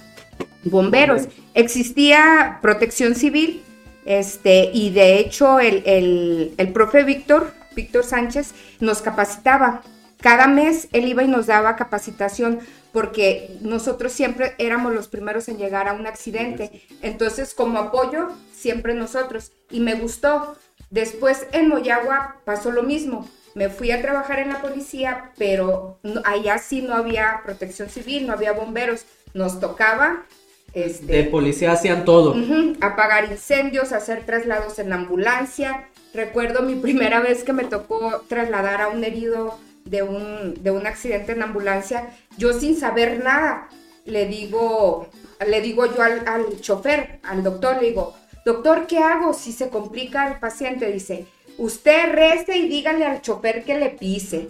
bomberos, 0.63 1.27
existía 1.53 2.59
protección 2.61 3.15
civil, 3.15 3.63
este, 4.05 4.71
y 4.73 4.91
de 4.91 5.19
hecho 5.19 5.59
el, 5.59 5.83
el, 5.85 6.53
el 6.57 6.73
profe 6.73 7.03
Víctor, 7.03 7.53
Víctor 7.75 8.03
Sánchez, 8.03 8.53
nos 8.79 9.01
capacitaba. 9.01 9.81
Cada 10.21 10.47
mes 10.47 10.87
él 10.93 11.07
iba 11.07 11.23
y 11.23 11.27
nos 11.27 11.45
daba 11.45 11.75
capacitación 11.75 12.59
porque 12.91 13.57
nosotros 13.61 14.11
siempre 14.11 14.55
éramos 14.57 14.93
los 14.93 15.07
primeros 15.07 15.47
en 15.49 15.57
llegar 15.57 15.87
a 15.87 15.93
un 15.93 16.07
accidente. 16.07 16.81
Entonces, 17.01 17.53
como 17.53 17.77
apoyo, 17.77 18.29
siempre 18.51 18.95
nosotros. 18.95 19.51
Y 19.69 19.81
me 19.81 19.93
gustó. 19.93 20.55
Después 20.89 21.45
en 21.51 21.69
Moyagua 21.69 22.37
pasó 22.45 22.71
lo 22.71 22.81
mismo. 22.81 23.29
Me 23.57 23.69
fui 23.69 23.89
a 23.91 24.01
trabajar 24.01 24.39
en 24.39 24.49
la 24.49 24.61
policía, 24.61 25.31
pero 25.37 25.97
no- 26.03 26.21
allá 26.25 26.57
sí 26.59 26.81
no 26.83 26.93
había 26.93 27.41
protección 27.43 27.89
civil, 27.89 28.27
no 28.27 28.33
había 28.33 28.51
bomberos. 28.53 29.05
Nos 29.33 29.59
tocaba 29.59 30.23
este, 30.73 31.05
De 31.11 31.23
policía 31.23 31.71
hacían 31.71 32.05
todo. 32.05 32.31
Ujú, 32.31 32.75
apagar 32.81 33.31
incendios, 33.31 33.93
hacer 33.93 34.25
traslados 34.25 34.77
en 34.77 34.93
ambulancia. 34.93 35.89
Recuerdo 36.13 36.61
mi 36.61 36.75
primera 36.75 37.19
vez 37.19 37.43
que 37.43 37.51
me 37.53 37.63
tocó 37.63 38.21
trasladar 38.27 38.81
a 38.81 38.89
un 38.89 39.03
herido 39.03 39.57
de 39.85 40.03
un, 40.03 40.53
de 40.61 40.69
un 40.71 40.85
accidente 40.85 41.31
en 41.31 41.41
ambulancia, 41.41 42.09
yo 42.37 42.53
sin 42.53 42.77
saber 42.77 43.23
nada, 43.23 43.69
le 44.05 44.25
digo, 44.27 45.07
le 45.47 45.61
digo 45.61 45.85
yo 45.85 46.01
al, 46.03 46.27
al 46.27 46.61
chofer, 46.61 47.19
al 47.23 47.41
doctor, 47.41 47.77
le 47.81 47.87
digo, 47.89 48.13
doctor, 48.45 48.85
¿qué 48.85 48.99
hago 48.99 49.33
si 49.33 49.51
se 49.53 49.69
complica 49.69 50.27
el 50.27 50.39
paciente? 50.39 50.91
Dice, 50.91 51.25
usted 51.57 52.11
reste 52.13 52.57
y 52.57 52.67
dígale 52.67 53.05
al 53.05 53.21
chofer 53.21 53.63
que 53.63 53.77
le 53.77 53.89
pise. 53.89 54.47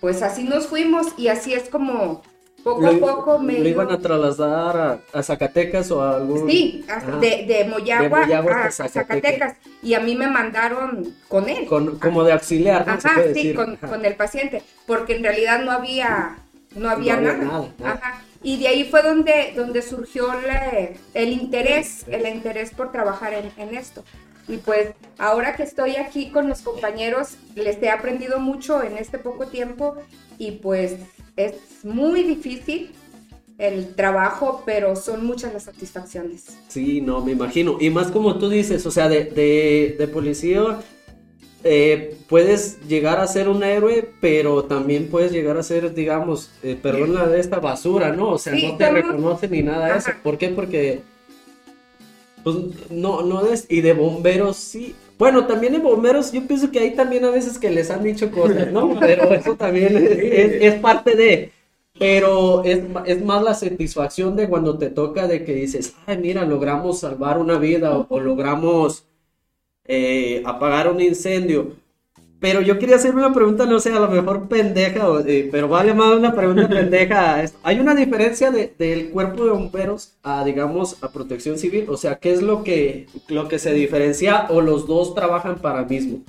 Pues 0.00 0.22
así 0.22 0.44
nos 0.44 0.66
fuimos 0.66 1.08
y 1.16 1.28
así 1.28 1.54
es 1.54 1.68
como 1.68 2.22
poco 2.64 2.86
a 2.86 2.92
poco 2.92 3.38
me... 3.38 3.58
¿Lo 3.58 3.68
iban 3.68 3.90
a 3.90 3.98
trasladar 3.98 4.76
a, 4.76 5.18
a 5.18 5.22
Zacatecas 5.22 5.90
o 5.90 6.00
a 6.02 6.16
algún...? 6.16 6.48
Sí, 6.48 6.84
Ajá. 6.88 7.18
de, 7.18 7.44
de 7.46 7.64
Moyagua, 7.68 8.20
De 8.20 8.26
Moyagua 8.26 8.64
a, 8.64 8.70
Zacatecas. 8.70 9.56
Y 9.82 9.94
a 9.94 10.00
mí 10.00 10.14
me 10.14 10.28
mandaron 10.28 11.14
con 11.28 11.48
él. 11.48 11.66
Con- 11.66 11.98
como 11.98 12.24
de 12.24 12.32
auxiliar, 12.32 12.86
¿no? 12.86 13.00
Se 13.00 13.08
Ajá, 13.08 13.16
puede 13.16 13.34
sí, 13.34 13.34
decir. 13.34 13.56
con, 13.56 13.74
Ajá. 13.74 13.88
con 13.88 14.04
el 14.04 14.14
paciente. 14.16 14.62
Porque 14.86 15.16
en 15.16 15.22
realidad 15.24 15.62
no 15.62 15.70
había, 15.72 16.36
no 16.74 16.88
había, 16.88 17.14
había 17.14 17.32
nada. 17.34 17.44
nada, 17.44 17.68
¿no? 17.78 17.86
Ajá. 17.86 18.22
Y 18.44 18.58
de 18.58 18.68
ahí 18.68 18.84
fue 18.84 19.02
donde, 19.02 19.52
donde 19.56 19.82
surgió 19.82 20.26
la- 20.46 20.88
el 21.14 21.32
interés, 21.32 22.04
el 22.08 22.26
interés 22.26 22.70
por 22.70 22.90
trabajar 22.90 23.34
en, 23.34 23.52
en 23.56 23.76
esto. 23.76 24.04
Y 24.48 24.56
pues 24.58 24.88
ahora 25.18 25.54
que 25.56 25.62
estoy 25.62 25.96
aquí 25.96 26.30
con 26.30 26.48
los 26.48 26.62
compañeros, 26.62 27.36
les 27.54 27.80
he 27.82 27.90
aprendido 27.90 28.40
mucho 28.40 28.82
en 28.82 28.98
este 28.98 29.18
poco 29.18 29.46
tiempo 29.46 29.96
y 30.38 30.52
pues 30.52 30.96
es 31.36 31.54
muy 31.84 32.22
difícil 32.24 32.90
el 33.58 33.94
trabajo, 33.94 34.62
pero 34.66 34.96
son 34.96 35.24
muchas 35.24 35.52
las 35.52 35.64
satisfacciones. 35.64 36.46
Sí, 36.68 37.00
no, 37.00 37.24
me 37.24 37.32
imagino. 37.32 37.76
Y 37.80 37.90
más 37.90 38.10
como 38.10 38.38
tú 38.38 38.48
dices, 38.48 38.84
o 38.86 38.90
sea, 38.90 39.08
de, 39.08 39.24
de, 39.26 39.94
de 39.98 40.08
policía 40.08 40.80
eh, 41.64 42.16
puedes 42.28 42.80
llegar 42.88 43.20
a 43.20 43.28
ser 43.28 43.48
un 43.48 43.62
héroe, 43.62 44.10
pero 44.20 44.64
también 44.64 45.08
puedes 45.08 45.30
llegar 45.30 45.56
a 45.58 45.62
ser, 45.62 45.94
digamos, 45.94 46.50
eh, 46.64 46.76
perdón 46.80 47.14
la 47.14 47.28
de 47.28 47.38
esta 47.38 47.60
basura, 47.60 48.10
¿no? 48.12 48.30
O 48.30 48.38
sea, 48.38 48.52
Sí, 48.54 48.66
no 48.72 48.76
te 48.76 48.86
somos- 48.86 48.94
reconocen 49.02 49.50
ni 49.52 49.62
nada 49.62 49.92
de 49.92 49.98
eso. 49.98 50.10
¿Por 50.24 50.38
qué? 50.38 50.48
Porque, 50.48 51.02
pues, 52.42 52.56
no, 52.90 53.22
no 53.22 53.46
es, 53.46 53.66
y 53.68 53.80
de 53.80 53.92
bomberos 53.92 54.56
sí. 54.56 54.94
Bueno, 55.18 55.46
también 55.46 55.72
de 55.74 55.78
bomberos, 55.78 56.32
yo 56.32 56.46
pienso 56.46 56.70
que 56.70 56.80
hay 56.80 56.94
también 56.96 57.24
a 57.24 57.30
veces 57.30 57.58
que 57.58 57.70
les 57.70 57.90
han 57.90 58.02
dicho 58.02 58.30
cosas, 58.32 58.68
¿no? 58.68 58.98
Pero 59.04 59.32
eso 59.34 59.56
también 59.56 59.96
es, 59.96 60.18
es- 60.30 60.56
es 60.60 60.74
parte 60.80 61.14
de... 61.16 61.52
Pero 61.98 62.64
es, 62.64 62.80
es 63.06 63.22
más 63.24 63.42
la 63.42 63.54
satisfacción 63.54 64.34
de 64.34 64.48
cuando 64.48 64.78
te 64.78 64.90
toca 64.90 65.28
de 65.28 65.44
que 65.44 65.54
dices, 65.54 65.94
ay, 66.06 66.18
mira, 66.18 66.44
logramos 66.44 67.00
salvar 67.00 67.38
una 67.38 67.58
vida 67.58 67.96
o, 67.96 68.06
o 68.08 68.18
logramos 68.20 69.04
eh, 69.84 70.42
apagar 70.46 70.90
un 70.90 71.00
incendio. 71.00 71.76
Pero 72.42 72.60
yo 72.60 72.76
quería 72.78 72.96
hacer 72.96 73.14
una 73.14 73.32
pregunta, 73.32 73.64
no 73.66 73.78
sé, 73.78 73.92
a 73.92 74.00
lo 74.00 74.08
mejor 74.08 74.48
pendeja, 74.48 75.06
eh, 75.26 75.48
pero 75.50 75.68
vale 75.68 75.94
más 75.94 76.16
una 76.16 76.34
pregunta 76.34 76.68
pendeja. 76.68 77.44
¿Hay 77.62 77.78
una 77.78 77.94
diferencia 77.94 78.50
de- 78.50 78.74
del 78.78 79.10
cuerpo 79.10 79.44
de 79.44 79.52
bomberos 79.52 80.14
a, 80.24 80.44
digamos, 80.44 80.96
a 81.04 81.12
protección 81.12 81.56
civil? 81.56 81.86
O 81.88 81.96
sea, 81.96 82.16
¿qué 82.16 82.32
es 82.32 82.42
lo 82.42 82.64
que, 82.64 83.06
lo 83.28 83.46
que 83.46 83.60
se 83.60 83.72
diferencia 83.72 84.46
o 84.50 84.60
los 84.60 84.88
dos 84.88 85.14
trabajan 85.14 85.58
para 85.60 85.84
mismo? 85.84 86.24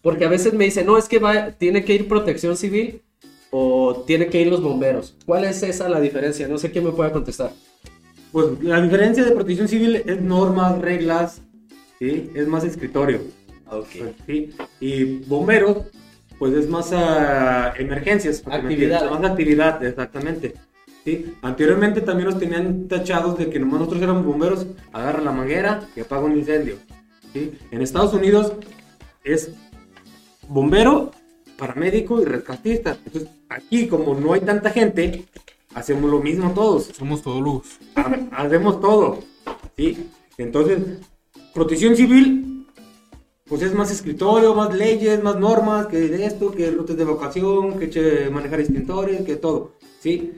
Porque 0.00 0.24
a 0.24 0.28
veces 0.28 0.54
me 0.54 0.64
dicen, 0.64 0.86
no, 0.86 0.96
es 0.96 1.06
que 1.06 1.18
va, 1.18 1.50
tiene 1.52 1.84
que 1.84 1.94
ir 1.94 2.08
protección 2.08 2.56
civil 2.56 3.02
o 3.50 4.04
tiene 4.06 4.28
que 4.28 4.40
ir 4.40 4.46
los 4.48 4.62
bomberos. 4.62 5.14
¿Cuál 5.26 5.44
es 5.44 5.62
esa 5.62 5.86
la 5.88 6.00
diferencia? 6.00 6.48
No 6.48 6.56
sé 6.56 6.70
quién 6.70 6.84
me 6.84 6.92
puede 6.92 7.12
contestar. 7.12 7.52
Pues 8.32 8.46
la 8.62 8.80
diferencia 8.80 9.22
de 9.22 9.32
protección 9.32 9.68
civil 9.68 10.02
es 10.06 10.18
normas, 10.22 10.80
reglas, 10.80 11.42
¿sí? 11.98 12.30
Es 12.34 12.48
más 12.48 12.64
escritorio. 12.64 13.20
Pues, 13.80 14.14
¿sí? 14.26 14.50
Y 14.80 15.04
bomberos, 15.26 15.78
pues 16.38 16.52
es 16.54 16.68
más 16.68 16.90
ah, 16.92 17.72
emergencias. 17.78 18.42
Actividad. 18.46 19.10
Más 19.10 19.24
actividad, 19.24 19.84
exactamente. 19.84 20.54
¿sí? 21.04 21.34
Anteriormente 21.42 22.00
también 22.00 22.28
nos 22.30 22.38
tenían 22.38 22.88
tachados 22.88 23.38
de 23.38 23.48
que 23.50 23.58
nomás 23.58 23.80
nosotros 23.80 24.02
éramos 24.02 24.24
bomberos, 24.24 24.66
agarra 24.92 25.20
la 25.22 25.32
manguera 25.32 25.86
y 25.96 26.00
apaga 26.00 26.22
un 26.24 26.36
incendio. 26.36 26.76
¿sí? 27.32 27.52
En 27.70 27.82
Estados 27.82 28.12
Unidos 28.14 28.52
es 29.24 29.50
bombero, 30.48 31.12
paramédico 31.56 32.20
y 32.20 32.24
rescatista. 32.24 32.96
Entonces, 33.06 33.30
aquí 33.48 33.86
como 33.88 34.14
no 34.14 34.32
hay 34.34 34.40
tanta 34.40 34.70
gente, 34.70 35.24
hacemos 35.74 36.10
lo 36.10 36.20
mismo 36.20 36.52
todos 36.52 36.84
Somos 36.86 37.22
todólogos. 37.22 37.78
ha- 37.94 38.42
hacemos 38.44 38.80
todo. 38.80 39.20
¿sí? 39.76 40.08
Entonces, 40.38 40.78
protección 41.54 41.94
civil, 41.96 42.51
pues 43.52 43.60
es 43.60 43.74
más 43.74 43.90
escritorio, 43.90 44.54
más 44.54 44.74
leyes, 44.74 45.22
más 45.22 45.38
normas, 45.38 45.86
que 45.88 45.98
de 46.08 46.24
esto, 46.24 46.50
que 46.52 46.70
rutas 46.70 46.96
de 46.96 47.02
evacuación, 47.02 47.78
que 47.78 47.90
che- 47.90 48.30
manejar 48.30 48.60
extintores, 48.60 49.20
que 49.26 49.36
todo. 49.36 49.72
¿sí? 50.00 50.32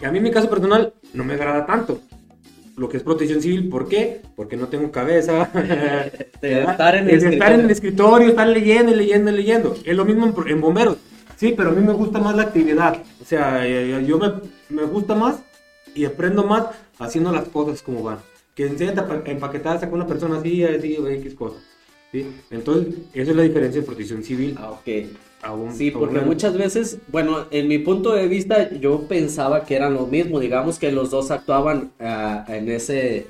Y 0.00 0.04
a 0.04 0.12
mí 0.12 0.18
en 0.18 0.22
mi 0.24 0.30
caso 0.30 0.48
personal 0.48 0.94
no 1.12 1.24
me 1.24 1.34
agrada 1.34 1.66
tanto. 1.66 1.98
Lo 2.76 2.88
que 2.88 2.98
es 2.98 3.02
protección 3.02 3.42
civil, 3.42 3.68
¿por 3.68 3.88
qué? 3.88 4.20
Porque 4.36 4.56
no 4.56 4.68
tengo 4.68 4.92
cabeza. 4.92 5.50
De 6.40 6.60
estar 6.62 6.94
en 6.94 7.10
el 7.10 7.20
De 7.20 7.28
estar 7.30 7.52
en 7.52 7.60
el 7.62 7.70
escritorio. 7.70 7.70
escritorio, 7.72 8.28
estar 8.28 8.46
leyendo, 8.46 8.92
y 8.92 8.94
leyendo, 8.94 9.30
y 9.32 9.34
leyendo. 9.34 9.76
Es 9.84 9.96
lo 9.96 10.04
mismo 10.04 10.32
en, 10.46 10.60
bomberos. 10.60 10.98
Sí, 11.36 11.54
pero 11.56 11.70
a 11.70 11.72
mí 11.72 11.84
me 11.84 11.94
gusta 11.94 12.20
más 12.20 12.36
la 12.36 12.44
actividad. 12.44 12.96
O 13.20 13.24
sea, 13.24 13.66
eh, 13.66 14.04
yo 14.06 14.18
me, 14.18 14.34
me 14.68 14.84
gusta 14.84 15.16
más 15.16 15.40
y 15.96 16.04
aprendo 16.04 16.44
más 16.44 16.66
haciendo 17.00 17.32
las 17.32 17.48
cosas 17.48 17.82
como 17.82 18.04
van. 18.04 18.18
Que 18.54 18.68
enseñan 18.68 19.00
a 19.00 19.08
pa- 19.08 19.22
empaquetar, 19.26 19.80
saca 19.80 19.92
una 19.92 20.06
persona 20.06 20.38
así, 20.38 20.62
así, 20.62 20.94
X 20.94 21.34
cosa. 21.34 21.56
¿Sí? 22.12 22.26
Entonces, 22.50 22.94
esa 23.14 23.30
es 23.30 23.36
la 23.36 23.42
diferencia 23.42 23.80
de 23.80 23.86
protección 23.86 24.22
civil 24.22 24.54
Ah, 24.58 24.70
ok. 24.70 24.88
a 25.42 25.54
un 25.54 25.74
Sí, 25.74 25.90
a 25.90 25.98
porque 25.98 26.20
muchas 26.20 26.56
veces, 26.56 26.98
bueno, 27.08 27.46
en 27.50 27.66
mi 27.68 27.78
punto 27.78 28.12
de 28.12 28.28
vista, 28.28 28.70
yo 28.74 29.08
pensaba 29.08 29.64
que 29.64 29.74
eran 29.76 29.94
lo 29.94 30.06
mismo, 30.06 30.38
digamos 30.38 30.78
que 30.78 30.92
los 30.92 31.10
dos 31.10 31.30
actuaban 31.30 31.90
ah, 31.98 32.44
en 32.48 32.70
ese, 32.70 33.26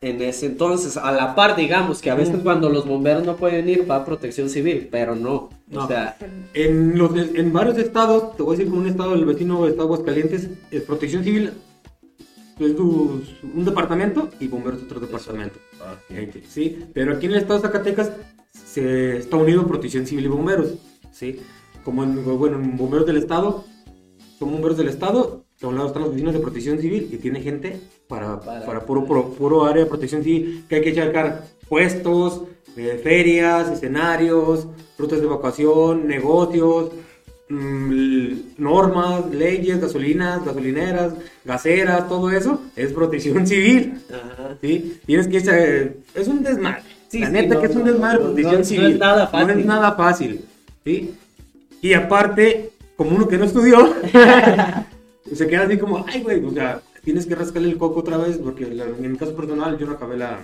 en 0.00 0.20
ese 0.22 0.46
entonces, 0.46 0.96
a 0.96 1.12
la 1.12 1.34
par, 1.36 1.54
digamos, 1.56 2.02
que 2.02 2.10
a 2.10 2.14
veces 2.16 2.36
cuando 2.42 2.68
los 2.68 2.84
bomberos 2.86 3.24
no 3.24 3.36
pueden 3.36 3.68
ir, 3.68 3.88
va 3.90 3.96
a 3.96 4.04
protección 4.04 4.50
civil, 4.50 4.88
pero 4.90 5.14
no, 5.14 5.50
No. 5.68 5.84
o 5.84 5.86
sea, 5.88 6.16
En, 6.52 6.98
los, 6.98 7.12
en 7.16 7.52
varios 7.52 7.78
estados, 7.78 8.36
te 8.36 8.42
voy 8.42 8.54
a 8.54 8.58
decir 8.58 8.70
como 8.70 8.82
un 8.82 8.88
estado, 8.88 9.14
el 9.14 9.24
vecino 9.24 9.66
estado 9.66 9.84
Aguascalientes, 9.84 10.48
es 10.70 10.82
protección 10.82 11.22
civil 11.22 11.52
es 12.60 12.76
un 12.78 13.64
departamento 13.64 14.28
y 14.38 14.46
bomberos 14.48 14.82
otro 14.82 15.00
departamento. 15.00 15.58
Gente, 16.08 16.42
Sí, 16.48 16.78
pero 16.92 17.14
aquí 17.14 17.26
en 17.26 17.32
el 17.32 17.38
estado 17.38 17.60
de 17.60 17.66
Zacatecas 17.66 18.12
se 18.52 19.16
está 19.18 19.36
unido 19.36 19.66
protección 19.66 20.06
civil 20.06 20.24
y 20.26 20.28
bomberos. 20.28 20.74
¿sí? 21.12 21.40
Como 21.84 22.04
en, 22.04 22.24
bueno, 22.38 22.56
en 22.56 22.76
bomberos 22.76 23.06
del 23.06 23.16
estado, 23.16 23.64
son 24.38 24.52
bomberos 24.52 24.76
del 24.78 24.88
estado, 24.88 25.44
a 25.62 25.66
un 25.66 25.74
lado 25.76 25.88
están 25.88 26.02
los 26.02 26.12
vecinos 26.12 26.32
de 26.34 26.40
protección 26.40 26.78
civil 26.78 27.08
y 27.12 27.16
tiene 27.18 27.40
gente 27.42 27.78
para, 28.08 28.40
Para- 28.40 28.64
para, 28.66 28.86
puro, 28.86 29.04
puro, 29.04 29.30
puro 29.34 29.64
área 29.66 29.84
de 29.84 29.88
protección 29.90 30.22
civil, 30.22 30.64
que 30.68 30.76
hay 30.76 30.82
que 30.82 30.90
echar 30.90 31.44
puestos, 31.68 32.42
eh, 32.76 32.98
ferias, 33.02 33.70
escenarios, 33.70 34.66
rutas 34.98 35.20
de 35.20 35.26
evacuación, 35.26 36.06
negocios, 36.06 36.90
normas, 37.50 39.26
leyes, 39.30 39.80
gasolinas, 39.80 40.44
gasolineras, 40.44 41.14
gaseras, 41.44 42.08
todo 42.08 42.30
eso 42.30 42.62
es 42.76 42.92
protección 42.92 43.46
civil. 43.46 44.00
ajá. 44.08 44.56
¿sí? 44.60 45.00
Tienes 45.06 45.28
que 45.28 45.38
echar- 45.42 45.92
es 46.14 46.28
un 46.28 46.42
desmadre. 46.42 46.82
Sí, 47.08 47.18
la 47.20 47.26
sí, 47.26 47.32
neta 47.32 47.54
no, 47.54 47.60
que 47.60 47.66
es 47.66 47.74
un 47.76 47.84
no, 47.84 47.90
desmadre 47.92 48.18
no, 48.18 48.24
protección 48.26 48.52
no, 48.52 48.58
no 48.58 48.62
es 48.62 48.68
civil. 48.68 48.98
nada 48.98 49.24
No 49.24 49.30
fácil. 49.30 49.58
es 49.58 49.66
nada 49.66 49.92
fácil, 49.92 50.40
¿sí? 50.84 51.14
Y 51.82 51.92
aparte, 51.94 52.70
como 52.96 53.16
uno 53.16 53.26
que 53.26 53.36
no 53.38 53.44
estudió, 53.46 53.94
se 55.34 55.46
queda 55.46 55.62
así 55.62 55.78
como, 55.78 56.04
ay, 56.08 56.22
güey, 56.22 56.44
o 56.44 56.50
sea, 56.52 56.80
tienes 57.02 57.26
que 57.26 57.34
rascarle 57.34 57.68
el 57.70 57.78
coco 57.78 58.00
otra 58.00 58.16
vez, 58.18 58.36
porque 58.38 58.66
la- 58.66 58.84
en 58.84 59.12
mi 59.12 59.18
caso 59.18 59.34
personal 59.34 59.76
yo 59.78 59.86
no 59.86 59.92
acabé 59.92 60.16
la, 60.18 60.40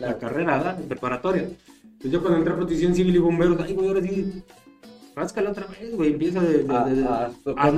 la 0.00 0.18
carrera, 0.18 0.56
¿verdad? 0.56 0.78
Preparatoria. 0.88 1.42
Entonces 1.42 2.12
yo 2.12 2.20
cuando 2.22 2.38
entré 2.38 2.54
a 2.54 2.56
protección 2.56 2.94
civil 2.94 3.14
y 3.14 3.18
bomberos, 3.18 3.58
ay, 3.62 3.74
güey, 3.74 3.88
ahora 3.88 4.00
sí, 4.02 4.42
ráscala 5.20 5.50
otra 5.50 5.66
vez, 5.66 5.94
güey, 5.94 6.12
empieza 6.12 6.40
de, 6.40 6.64
de- 6.64 6.74
A- 6.76 6.84
de- 6.84 7.04
a- 7.04 7.30
a 7.56 7.70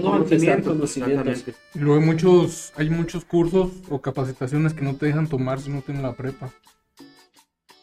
¿no? 0.00 0.14
a 0.14 0.16
Empezar 0.18 0.62
conocimientos. 0.62 1.44
Y 1.74 1.78
luego 1.78 2.00
hay 2.00 2.06
muchos, 2.06 2.72
hay 2.76 2.90
muchos 2.90 3.24
cursos 3.24 3.70
o 3.90 4.00
capacitaciones 4.00 4.72
que 4.74 4.82
no 4.82 4.94
te 4.96 5.06
dejan 5.06 5.26
tomar 5.26 5.60
si 5.60 5.70
no 5.70 5.82
tienes 5.82 6.02
la 6.02 6.14
prepa. 6.14 6.50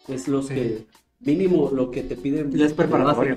es 0.07 0.27
los 0.27 0.47
Sí. 0.47 0.53
que, 0.55 0.85
mínimo 1.21 1.71
lo 1.73 1.89
que 1.91 2.03
te 2.03 2.15
piden. 2.17 2.51
Ya 2.51 2.65
es 2.65 2.73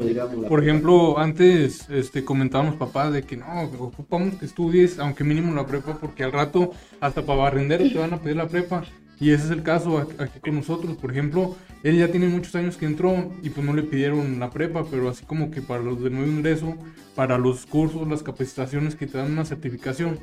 digamos, 0.04 0.34
Por 0.34 0.48
prepa. 0.48 0.62
ejemplo, 0.64 1.18
antes 1.18 1.88
este, 1.90 2.25
comentábamos 2.25 2.75
papás 2.75 3.12
de 3.12 3.22
que 3.22 3.36
no, 3.36 3.46
ocupamos 3.78 4.34
que 4.34 4.44
estudies, 4.46 4.98
aunque 4.98 5.22
mínimo 5.25 5.54
la 5.54 5.64
prepa, 5.66 5.96
porque 6.00 6.25
al 6.25 6.32
rato 6.32 6.72
hasta 7.00 7.22
para 7.25 7.38
barrendero 7.42 7.88
te 7.88 7.98
van 7.98 8.12
a 8.14 8.20
pedir 8.20 8.36
la 8.36 8.48
prepa. 8.48 8.84
Y 9.18 9.30
ese 9.30 9.44
es 9.46 9.50
el 9.50 9.62
caso 9.62 9.99
aquí 10.18 10.40
con 10.40 10.56
nosotros. 10.56 10.96
Por 10.96 11.11
ejemplo, 11.11 11.56
él 11.82 11.99
ya 11.99 12.08
tiene 12.11 12.28
muchos 12.28 12.54
años 12.54 12.76
que 12.76 12.85
entró 12.87 13.32
y 13.42 13.49
pues 13.50 13.64
no 13.64 13.73
le 13.73 13.82
pidieron 13.82 14.38
la 14.38 14.50
prepa, 14.50 14.85
pero 14.90 15.08
así 15.08 15.25
como 15.25 15.50
que 15.50 15.62
para 15.62 15.82
los 15.82 16.02
de 16.02 16.11
nuevo 16.11 16.30
ingreso, 16.30 16.75
para 17.14 17.38
los 17.38 17.64
cursos, 17.66 18.06
las 18.08 18.23
capacitaciones 18.23 18.94
que 18.94 19.06
te 19.06 19.16
dan 19.18 19.32
una 19.32 19.44
certificación, 19.46 20.18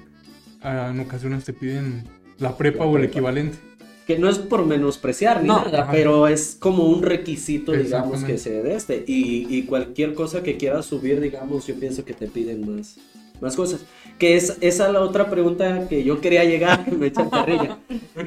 ah, 0.62 0.92
en 0.94 1.00
ocasiones 1.00 1.44
te 1.44 1.54
piden 1.54 2.04
la 2.38 2.56
prepa 2.56 2.80
La 2.80 2.86
o 2.86 2.96
el 2.98 3.02
prepa. 3.04 3.12
equivalente. 3.12 3.58
Que 4.06 4.20
no 4.20 4.30
es 4.30 4.38
por 4.38 4.66
menospreciar 4.66 5.42
ni 5.42 5.48
No, 5.48 5.64
nada, 5.64 5.84
ajá. 5.84 5.92
pero 5.92 6.28
es 6.28 6.58
como 6.60 6.84
un 6.84 7.02
requisito, 7.04 7.72
digamos, 7.72 8.24
que 8.26 8.38
se 8.38 8.62
dé 8.62 8.76
este. 8.76 9.06
Y, 9.08 9.48
y 9.50 9.64
cualquier 9.64 10.14
cosa 10.14 10.44
que 10.44 10.58
quieras 10.58 10.86
subir, 10.86 11.22
digamos, 11.22 11.66
yo 11.68 11.76
pienso 11.80 12.04
que 12.04 12.14
te 12.14 12.28
piden 12.28 12.76
más, 12.76 12.98
más 13.42 13.56
cosas. 13.56 13.86
Que 14.18 14.36
es 14.36 14.58
esa 14.62 14.92
la 14.92 15.02
otra 15.02 15.30
pregunta 15.30 15.88
que 15.88 16.04
yo 16.04 16.22
quería 16.22 16.44
llegar, 16.46 16.92
me 16.98 17.08
echan 17.08 17.30
carrilla. 17.30 17.80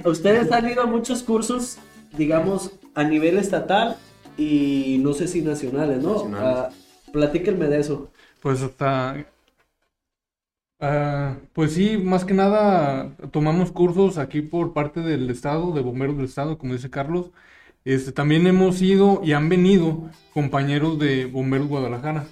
Ustedes 0.05 0.51
han 0.53 0.69
ido 0.69 0.83
a 0.83 0.87
muchos 0.87 1.23
cursos, 1.23 1.79
digamos, 2.17 2.73
a 2.95 3.05
nivel 3.05 3.39
estatal 3.39 3.97
y 4.37 4.99
no 5.03 5.13
sé 5.15 5.29
si 5.29 5.43
nacionales, 5.43 6.03
¿no? 6.03 6.15
Nacionales. 6.15 6.59
Ah, 6.59 6.71
platíquenme 7.13 7.69
de 7.69 7.81
eso. 7.81 8.11
Pues 8.41 8.63
hasta... 8.63 9.27
ah, 10.81 11.37
pues 11.53 11.73
sí, 11.75 11.97
más 11.99 12.25
que 12.25 12.35
nada 12.35 13.17
tomamos 13.31 13.73
cursos 13.73 14.19
aquí 14.19 14.43
por 14.43 14.73
parte 14.73 15.01
del 15.01 15.29
Estado, 15.31 15.73
de 15.73 15.81
bomberos 15.83 16.17
del 16.17 16.27
Estado, 16.27 16.59
como 16.59 16.75
dice 16.75 16.91
Carlos. 16.91 17.31
Este, 17.85 18.13
también 18.13 18.47
hemos 18.47 18.83
ido 18.83 19.21
y 19.25 19.33
han 19.33 19.49
venido 19.49 20.11
compañeros 20.35 20.99
de 20.99 21.27
Bomberos 21.27 21.69
Guadalajara. 21.69 22.27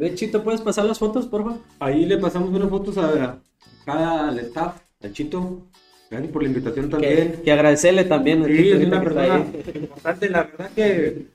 Ve, 0.00 0.14
Chito, 0.14 0.42
¿puedes 0.42 0.62
pasar 0.62 0.86
las 0.86 0.98
fotos, 0.98 1.26
por 1.26 1.44
favor? 1.44 1.58
Ahí 1.78 2.06
le 2.06 2.16
pasamos 2.16 2.48
unas 2.48 2.70
fotos 2.70 2.96
a, 2.96 3.38
cada 3.84 4.28
al 4.30 4.38
staff, 4.38 4.80
al 5.02 5.12
Chito. 5.12 5.66
Gracias 6.10 6.32
por 6.32 6.42
la 6.42 6.48
invitación 6.48 6.88
también. 6.88 7.42
que 7.44 7.52
agradecerle 7.52 8.04
también. 8.04 8.42
Sí, 8.46 8.56
Chito 8.56 8.76
es 8.78 8.86
una 8.86 9.02
persona 9.02 9.46
importante, 9.74 10.30
la 10.30 10.42
verdad 10.44 10.70
que. 10.74 11.26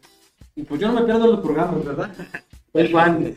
Pues 0.67 0.81
yo 0.81 0.87
no 0.87 0.99
me 0.99 1.03
pierdo 1.03 1.27
los 1.27 1.41
programas, 1.41 1.85
¿verdad? 1.85 2.11
Soy 2.73 2.87
fan. 2.87 3.35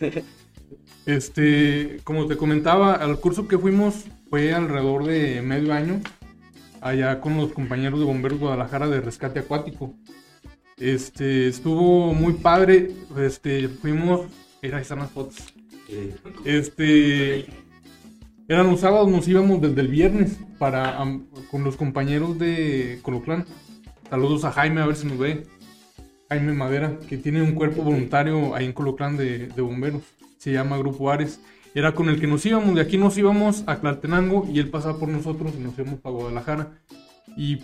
Este, 1.05 2.01
como 2.05 2.27
te 2.27 2.39
comentaba, 2.39 2.95
al 2.95 3.21
curso 3.21 3.47
que 3.47 3.59
fuimos 3.59 4.07
fue 4.31 4.55
alrededor 4.55 5.05
de 5.05 5.43
medio 5.43 5.75
año, 5.75 6.01
allá 6.81 7.21
con 7.21 7.37
los 7.37 7.53
compañeros 7.53 8.01
de 8.01 8.07
Bomberos 8.07 8.39
Guadalajara 8.39 8.89
de 8.89 9.03
Rescate 9.03 9.41
Acuático. 9.41 9.93
Este, 10.79 11.49
estuvo 11.49 12.15
muy 12.15 12.33
padre, 12.33 12.93
este, 13.19 13.69
fuimos, 13.69 14.23
ahí 14.63 14.83
están 14.83 14.99
las 14.99 15.11
fotos. 15.11 15.37
Este, 16.45 17.47
eran 18.49 18.67
los 18.71 18.81
sábados, 18.81 19.09
nos 19.11 19.27
íbamos 19.29 19.61
desde 19.61 19.81
el 19.81 19.89
viernes 19.89 20.39
para, 20.59 20.99
am- 20.99 21.27
con 21.51 21.65
los 21.65 21.77
compañeros 21.77 22.39
de 22.39 22.99
Coloclán. 23.03 23.45
Saludos 24.11 24.45
a 24.45 24.53
Jaime, 24.53 24.81
a 24.81 24.87
ver 24.87 24.97
si 24.97 25.07
nos 25.07 25.19
ve. 25.19 25.47
Jaime 26.29 26.53
Madera, 26.53 26.99
que 27.09 27.17
tiene 27.17 27.41
un 27.43 27.53
cuerpo 27.53 27.83
voluntario 27.83 28.55
ahí 28.55 28.67
en 28.67 28.73
Coloclán 28.73 29.17
de, 29.17 29.49
de 29.49 29.63
bomberos. 29.63 30.03
Se 30.37 30.53
llama 30.53 30.77
Grupo 30.79 31.11
Ares. 31.11 31.41
Era 31.75 31.95
con 31.95 32.09
el 32.09 32.21
que 32.21 32.27
nos 32.27 32.45
íbamos, 32.45 32.75
de 32.75 32.81
aquí 32.81 32.99
nos 32.99 33.17
íbamos 33.19 33.63
a 33.67 33.77
Tlaltenango 33.81 34.47
y 34.51 34.59
él 34.59 34.69
pasaba 34.69 34.99
por 34.99 35.09
nosotros 35.09 35.53
y 35.59 35.63
nos 35.63 35.79
íbamos 35.79 36.01
para 36.01 36.15
Guadalajara. 36.15 36.73
Y 37.37 37.57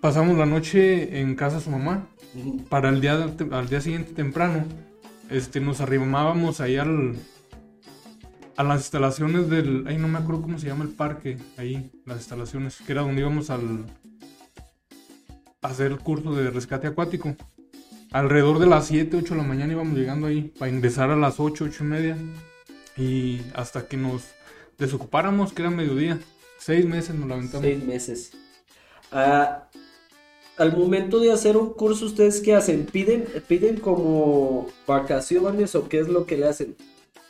pasamos 0.00 0.36
la 0.36 0.46
noche 0.46 1.20
en 1.20 1.34
casa 1.36 1.56
de 1.56 1.62
su 1.62 1.70
mamá. 1.70 2.06
Para 2.68 2.90
el 2.90 3.00
día, 3.00 3.32
al 3.50 3.68
día 3.68 3.80
siguiente 3.80 4.12
temprano, 4.12 4.64
este, 5.30 5.60
nos 5.60 5.80
arrimábamos 5.80 6.60
ahí 6.60 6.76
al, 6.76 7.16
a 8.56 8.62
las 8.62 8.82
instalaciones 8.82 9.48
del. 9.48 9.84
Ay, 9.86 9.98
no 9.98 10.08
me 10.08 10.18
acuerdo 10.18 10.42
cómo 10.42 10.58
se 10.58 10.66
llama 10.66 10.84
el 10.84 10.90
parque. 10.90 11.38
Ahí, 11.56 11.90
las 12.04 12.18
instalaciones, 12.18 12.78
que 12.78 12.92
era 12.92 13.02
donde 13.02 13.20
íbamos 13.20 13.50
al. 13.50 13.84
hacer 15.62 15.92
el 15.92 15.98
curso 15.98 16.34
de 16.34 16.50
rescate 16.50 16.86
acuático. 16.86 17.34
Alrededor 18.12 18.58
de 18.60 18.66
las 18.66 18.86
7, 18.86 19.16
8 19.16 19.34
de 19.34 19.40
la 19.40 19.46
mañana 19.46 19.72
íbamos 19.72 19.98
llegando 19.98 20.28
ahí 20.28 20.52
para 20.58 20.70
ingresar 20.70 21.10
a 21.10 21.16
las 21.16 21.38
8, 21.38 21.64
8 21.64 21.84
y 21.84 21.86
media. 21.86 22.16
Y 22.96 23.42
hasta 23.54 23.86
que 23.86 23.96
nos 23.96 24.22
desocupáramos, 24.78 25.52
que 25.52 25.62
era 25.62 25.70
mediodía. 25.70 26.18
Seis 26.58 26.86
meses 26.86 27.14
nos 27.14 27.28
lamentamos. 27.28 27.64
Seis 27.66 27.84
meses. 27.84 28.32
Ah, 29.12 29.68
al 30.58 30.76
momento 30.76 31.20
de 31.20 31.32
hacer 31.32 31.56
un 31.56 31.70
curso, 31.74 32.06
¿ustedes 32.06 32.40
qué 32.40 32.54
hacen? 32.54 32.86
¿Piden, 32.86 33.24
¿Piden 33.46 33.78
como 33.78 34.68
vacaciones 34.86 35.74
o 35.74 35.88
qué 35.88 36.00
es 36.00 36.08
lo 36.08 36.26
que 36.26 36.36
le 36.38 36.46
hacen? 36.46 36.74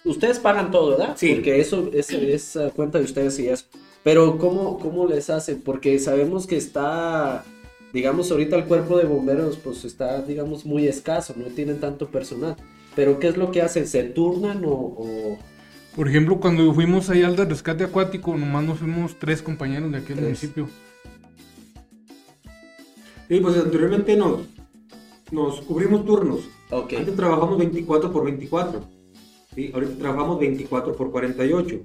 Ustedes 0.04 0.38
pagan 0.38 0.70
todo, 0.70 0.90
¿verdad? 0.90 1.16
Sí. 1.16 1.34
Porque 1.34 1.60
eso 1.60 1.90
es, 1.92 2.10
es 2.10 2.56
cuenta 2.76 2.98
de 2.98 3.04
ustedes 3.04 3.38
y 3.40 3.48
eso. 3.48 3.64
Pero 4.04 4.38
¿cómo, 4.38 4.78
¿cómo 4.78 5.06
les 5.08 5.30
hacen? 5.30 5.60
Porque 5.62 5.98
sabemos 5.98 6.46
que 6.46 6.56
está, 6.56 7.44
digamos, 7.92 8.30
ahorita 8.30 8.54
el 8.54 8.66
cuerpo 8.66 8.98
de 8.98 9.04
bomberos 9.04 9.56
pues 9.56 9.84
está, 9.84 10.22
digamos, 10.22 10.64
muy 10.64 10.86
escaso, 10.86 11.34
no 11.36 11.46
tienen 11.46 11.80
tanto 11.80 12.08
personal. 12.08 12.54
Pero 12.94 13.18
¿qué 13.18 13.26
es 13.28 13.36
lo 13.36 13.50
que 13.50 13.62
hacen? 13.62 13.86
¿Se 13.88 14.04
turnan 14.04 14.64
o...? 14.64 14.70
o- 14.70 15.38
Por 15.96 16.08
ejemplo, 16.08 16.38
cuando 16.38 16.72
fuimos 16.72 17.10
ahí 17.10 17.24
al 17.24 17.34
de 17.34 17.44
rescate 17.46 17.82
acuático, 17.82 18.36
nomás 18.36 18.64
nos 18.64 18.78
fuimos 18.78 19.18
tres 19.18 19.42
compañeros 19.42 19.90
de 19.90 19.98
aquí 19.98 20.08
del 20.08 20.16
Tres. 20.18 20.24
municipio. 20.26 20.68
Sí, 23.28 23.40
pues 23.40 23.56
anteriormente 23.56 24.16
nos, 24.16 24.40
nos 25.32 25.60
cubrimos 25.62 26.04
turnos. 26.04 26.40
Ok. 26.70 26.92
Antes 26.98 27.16
trabajamos 27.16 27.58
24 27.58 28.12
por 28.12 28.24
24. 28.24 28.80
¿sí? 29.54 29.70
Ahorita 29.74 29.94
trabajamos 29.98 30.38
24 30.40 30.94
por 30.94 31.10
48. 31.10 31.80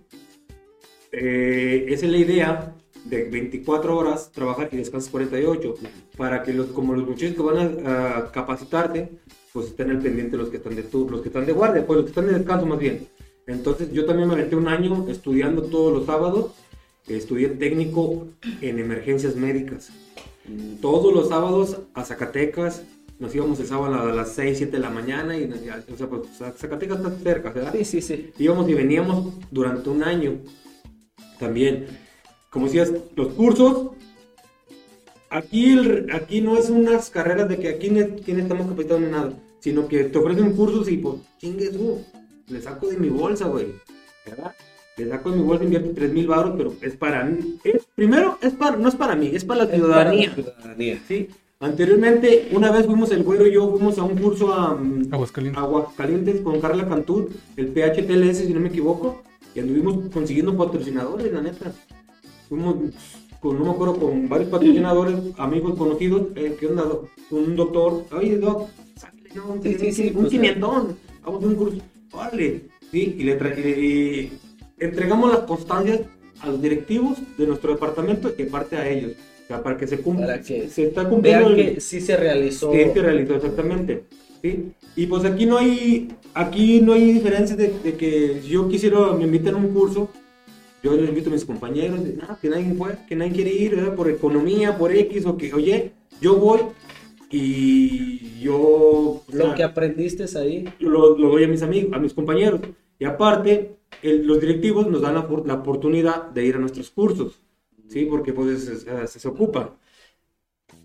Eh, 1.14 1.86
esa 1.90 2.06
es 2.06 2.12
la 2.12 2.18
idea 2.18 2.76
de 3.06 3.24
24 3.26 3.98
horas 3.98 4.32
trabajar 4.32 4.70
y 4.72 4.78
descansas 4.78 5.10
48. 5.12 5.76
Para 6.18 6.44
que 6.44 6.54
los, 6.54 6.68
como 6.68 6.94
los 6.94 7.08
muchachos 7.08 7.36
que 7.36 7.42
van 7.42 7.86
a, 7.86 8.18
a 8.18 8.32
capacitarte, 8.32 9.10
pues 9.54 9.68
estén 9.68 9.90
al 9.90 10.00
pendiente 10.00 10.38
los 10.38 10.50
que 10.50 10.58
están 10.58 10.76
de 10.76 10.84
tur- 10.90 11.10
los 11.10 11.22
que 11.22 11.30
están 11.30 11.46
de 11.46 11.54
guardia, 11.54 11.86
pues 11.86 11.98
los 11.98 12.06
que 12.06 12.12
están 12.12 12.28
de 12.28 12.34
descanso 12.38 12.66
más 12.66 12.80
bien. 12.80 13.08
Entonces 13.48 13.92
yo 13.92 14.06
también 14.06 14.28
me 14.30 14.36
aventé 14.36 14.56
un 14.56 14.68
año 14.68 15.08
estudiando 15.10 15.64
todos 15.64 15.92
los 15.94 16.06
sábados. 16.06 16.52
Estudié 17.08 17.50
técnico 17.50 18.28
en 18.62 18.78
emergencias 18.80 19.36
médicas. 19.36 19.90
Todos 20.82 21.14
los 21.14 21.30
sábados 21.30 21.78
a 21.94 22.04
Zacatecas, 22.04 22.84
nos 23.20 23.34
íbamos 23.36 23.60
el 23.60 23.68
sábado 23.68 23.94
a 23.94 24.12
las 24.12 24.34
6, 24.34 24.58
7 24.58 24.72
de 24.78 24.80
la 24.80 24.90
mañana 24.90 25.38
y 25.38 25.44
o 25.46 25.98
sea, 25.98 26.08
pues 26.08 26.22
Zacatecas 26.58 26.98
está 26.98 27.12
cerca, 27.24 27.52
¿verdad? 27.52 27.72
Sí, 27.74 27.86
sí, 27.86 28.02
sí. 28.02 28.32
Íbamos 28.40 28.68
y 28.70 28.74
veníamos 28.74 29.34
durante 29.52 29.90
un 29.90 30.04
año 30.04 30.40
también. 31.40 31.86
Como 32.50 32.66
decías, 32.66 32.92
los 33.16 33.30
cursos, 33.34 33.92
aquí, 35.30 35.78
aquí 36.12 36.42
no 36.42 36.58
es 36.58 36.70
unas 36.70 37.10
carreras 37.10 37.48
de 37.48 37.60
que 37.60 37.70
aquí 37.70 37.90
ne- 37.90 38.02
aquí 38.20 38.34
no 38.34 38.40
estamos 38.40 38.68
capacitados 38.68 39.04
en 39.04 39.12
nada, 39.12 39.34
sino 39.60 39.88
que 39.88 40.06
te 40.06 40.18
ofrecen 40.18 40.54
cursos 40.54 40.90
y 40.90 40.98
pues, 40.98 41.16
chingue 41.38 41.70
tú, 41.70 42.02
le 42.48 42.62
saco 42.62 42.88
de 42.88 42.98
mi 42.98 43.10
bolsa, 43.10 43.48
güey, 43.48 43.68
¿verdad? 44.26 44.54
De 45.06 45.36
mi 45.38 45.42
bolsa, 45.44 45.64
invierto 45.64 45.92
3 45.96 46.12
mil 46.14 46.28
baros, 46.28 46.54
pero 46.58 46.74
es 46.82 46.96
para 46.96 47.24
mí. 47.26 47.58
es- 47.64 47.86
primero, 47.96 48.38
es 48.42 48.54
para, 48.54 48.78
no 48.78 48.88
es 48.90 48.96
para 48.96 49.16
mí, 49.16 49.32
es 49.34 49.44
para 49.46 49.66
la 49.66 49.72
ciudadanía. 49.74 50.34
ciudadanía. 50.34 51.00
Sí. 51.08 51.28
Anteriormente, 51.60 52.50
una 52.54 52.72
vez 52.72 52.88
fuimos 52.88 53.12
el 53.12 53.22
güero 53.24 53.46
y 53.48 53.54
yo 53.54 53.70
fuimos 53.70 53.98
a 54.00 54.04
un 54.04 54.18
curso 54.18 54.52
a 54.52 54.74
mm, 54.76 55.10
Aguascalientes. 55.14 55.62
Aguascalientes 55.64 56.42
con 56.42 56.60
Carla 56.60 56.88
Cantú, 56.88 57.30
el 57.56 57.68
PHTLS, 57.68 58.38
si 58.48 58.54
no 58.54 58.60
me 58.60 58.70
equivoco, 58.70 59.22
y 59.54 59.60
anduvimos 59.60 60.10
consiguiendo 60.12 60.58
patrocinadores, 60.58 61.32
la 61.32 61.42
neta. 61.42 61.72
Fuimos 62.50 62.76
con, 63.40 63.60
no 63.60 63.66
me 63.66 63.72
acuerdo, 63.72 63.96
con 63.98 64.28
varios 64.28 64.50
patrocinadores, 64.50 65.16
amigos 65.38 65.76
conocidos, 65.78 66.28
eh, 66.36 66.58
doc? 66.62 67.08
Un 67.30 67.56
doctor, 67.56 68.06
oye, 68.12 68.38
doc, 68.38 68.68
sáquele, 68.96 69.30
no, 69.36 69.54
un, 69.54 69.64
Sí, 69.64 69.76
sí, 69.80 69.92
sí, 69.92 70.08
un 70.10 70.14
pues, 70.22 70.30
quinientón, 70.30 70.98
vamos 71.24 71.44
a 71.44 71.48
un 71.48 71.56
curso, 71.56 71.78
vale, 72.12 72.62
sí, 72.92 73.16
y 73.20 73.24
le 73.24 73.40
tra- 73.40 73.58
y 73.58 74.32
entregamos 74.86 75.32
las 75.32 75.42
constancias 75.42 76.02
a 76.42 76.48
los 76.48 76.62
directivos 76.62 77.18
de 77.38 77.48
nuestro 77.48 77.72
departamento 77.74 78.34
y 78.38 78.44
parte 78.44 78.76
a 78.76 78.90
ellos, 78.90 79.12
o 79.44 79.48
sea, 79.48 79.62
para 79.64 79.78
que 79.78 79.88
se 79.88 80.00
cumpla, 80.00 80.26
Para 80.28 80.42
que 80.42 80.68
se 80.70 80.88
está 80.88 81.08
cumpliendo 81.08 81.50
Vean 81.50 81.60
el- 81.60 81.74
que 81.76 81.82
sí 81.82 82.02
se 82.02 82.18
realizó. 82.18 82.72
Sí, 82.74 82.80
que 82.94 83.02
realizó 83.02 83.36
exactamente. 83.36 84.04
¿sí? 84.42 84.72
Y 84.96 85.06
pues 85.06 85.24
aquí 85.24 85.46
no 85.46 85.58
hay, 85.58 86.10
aquí 86.34 86.82
no 86.82 86.94
hay 86.94 87.14
diferencia 87.14 87.56
de, 87.56 87.72
de 87.84 87.94
que 87.96 88.42
yo 88.42 88.68
quisiera, 88.68 89.14
me 89.14 89.24
invitan 89.26 89.54
a 89.54 89.58
un 89.58 89.68
curso, 89.72 90.10
yo 90.84 90.94
les 90.96 91.08
invito 91.10 91.30
a 91.30 91.34
mis 91.34 91.46
compañeros, 91.46 92.00
"No, 92.00 92.38
que 92.42 92.50
nadie 92.50 92.74
fue, 92.74 92.96
que 93.08 93.16
nadie 93.16 93.32
quiere 93.34 93.54
ir, 93.54 93.76
¿verdad? 93.76 93.94
por 93.96 94.10
economía, 94.10 94.78
por 94.80 94.92
X, 94.92 95.26
o 95.28 95.38
que, 95.38 95.54
oye, 95.54 95.92
yo 96.20 96.38
voy 96.38 96.62
y 97.30 98.40
yo, 98.42 99.22
Lo 99.32 99.54
que 99.56 99.64
aprendiste 99.64 100.26
ahí. 100.38 100.66
lo, 100.80 101.18
lo 101.18 101.30
doy 101.30 101.44
a 101.44 101.48
mis 101.48 101.62
amigos, 101.62 101.94
a 101.94 102.00
mis 102.00 102.14
compañeros. 102.14 102.62
Y 103.00 103.06
aparte, 103.06 103.76
el- 104.02 104.26
los 104.26 104.40
directivos 104.42 104.88
nos 104.88 105.02
dan 105.02 105.16
la, 105.16 105.28
la 105.46 105.54
oportunidad 105.56 106.30
de 106.32 106.46
ir 106.46 106.56
a 106.56 106.60
nuestros 106.60 106.90
cursos, 106.90 107.40
¿sí? 107.88 108.06
Porque 108.06 108.34
pues 108.34 108.64
se, 108.66 109.08
se- 109.08 109.20
se 109.20 109.28
ocupa. 109.28 109.76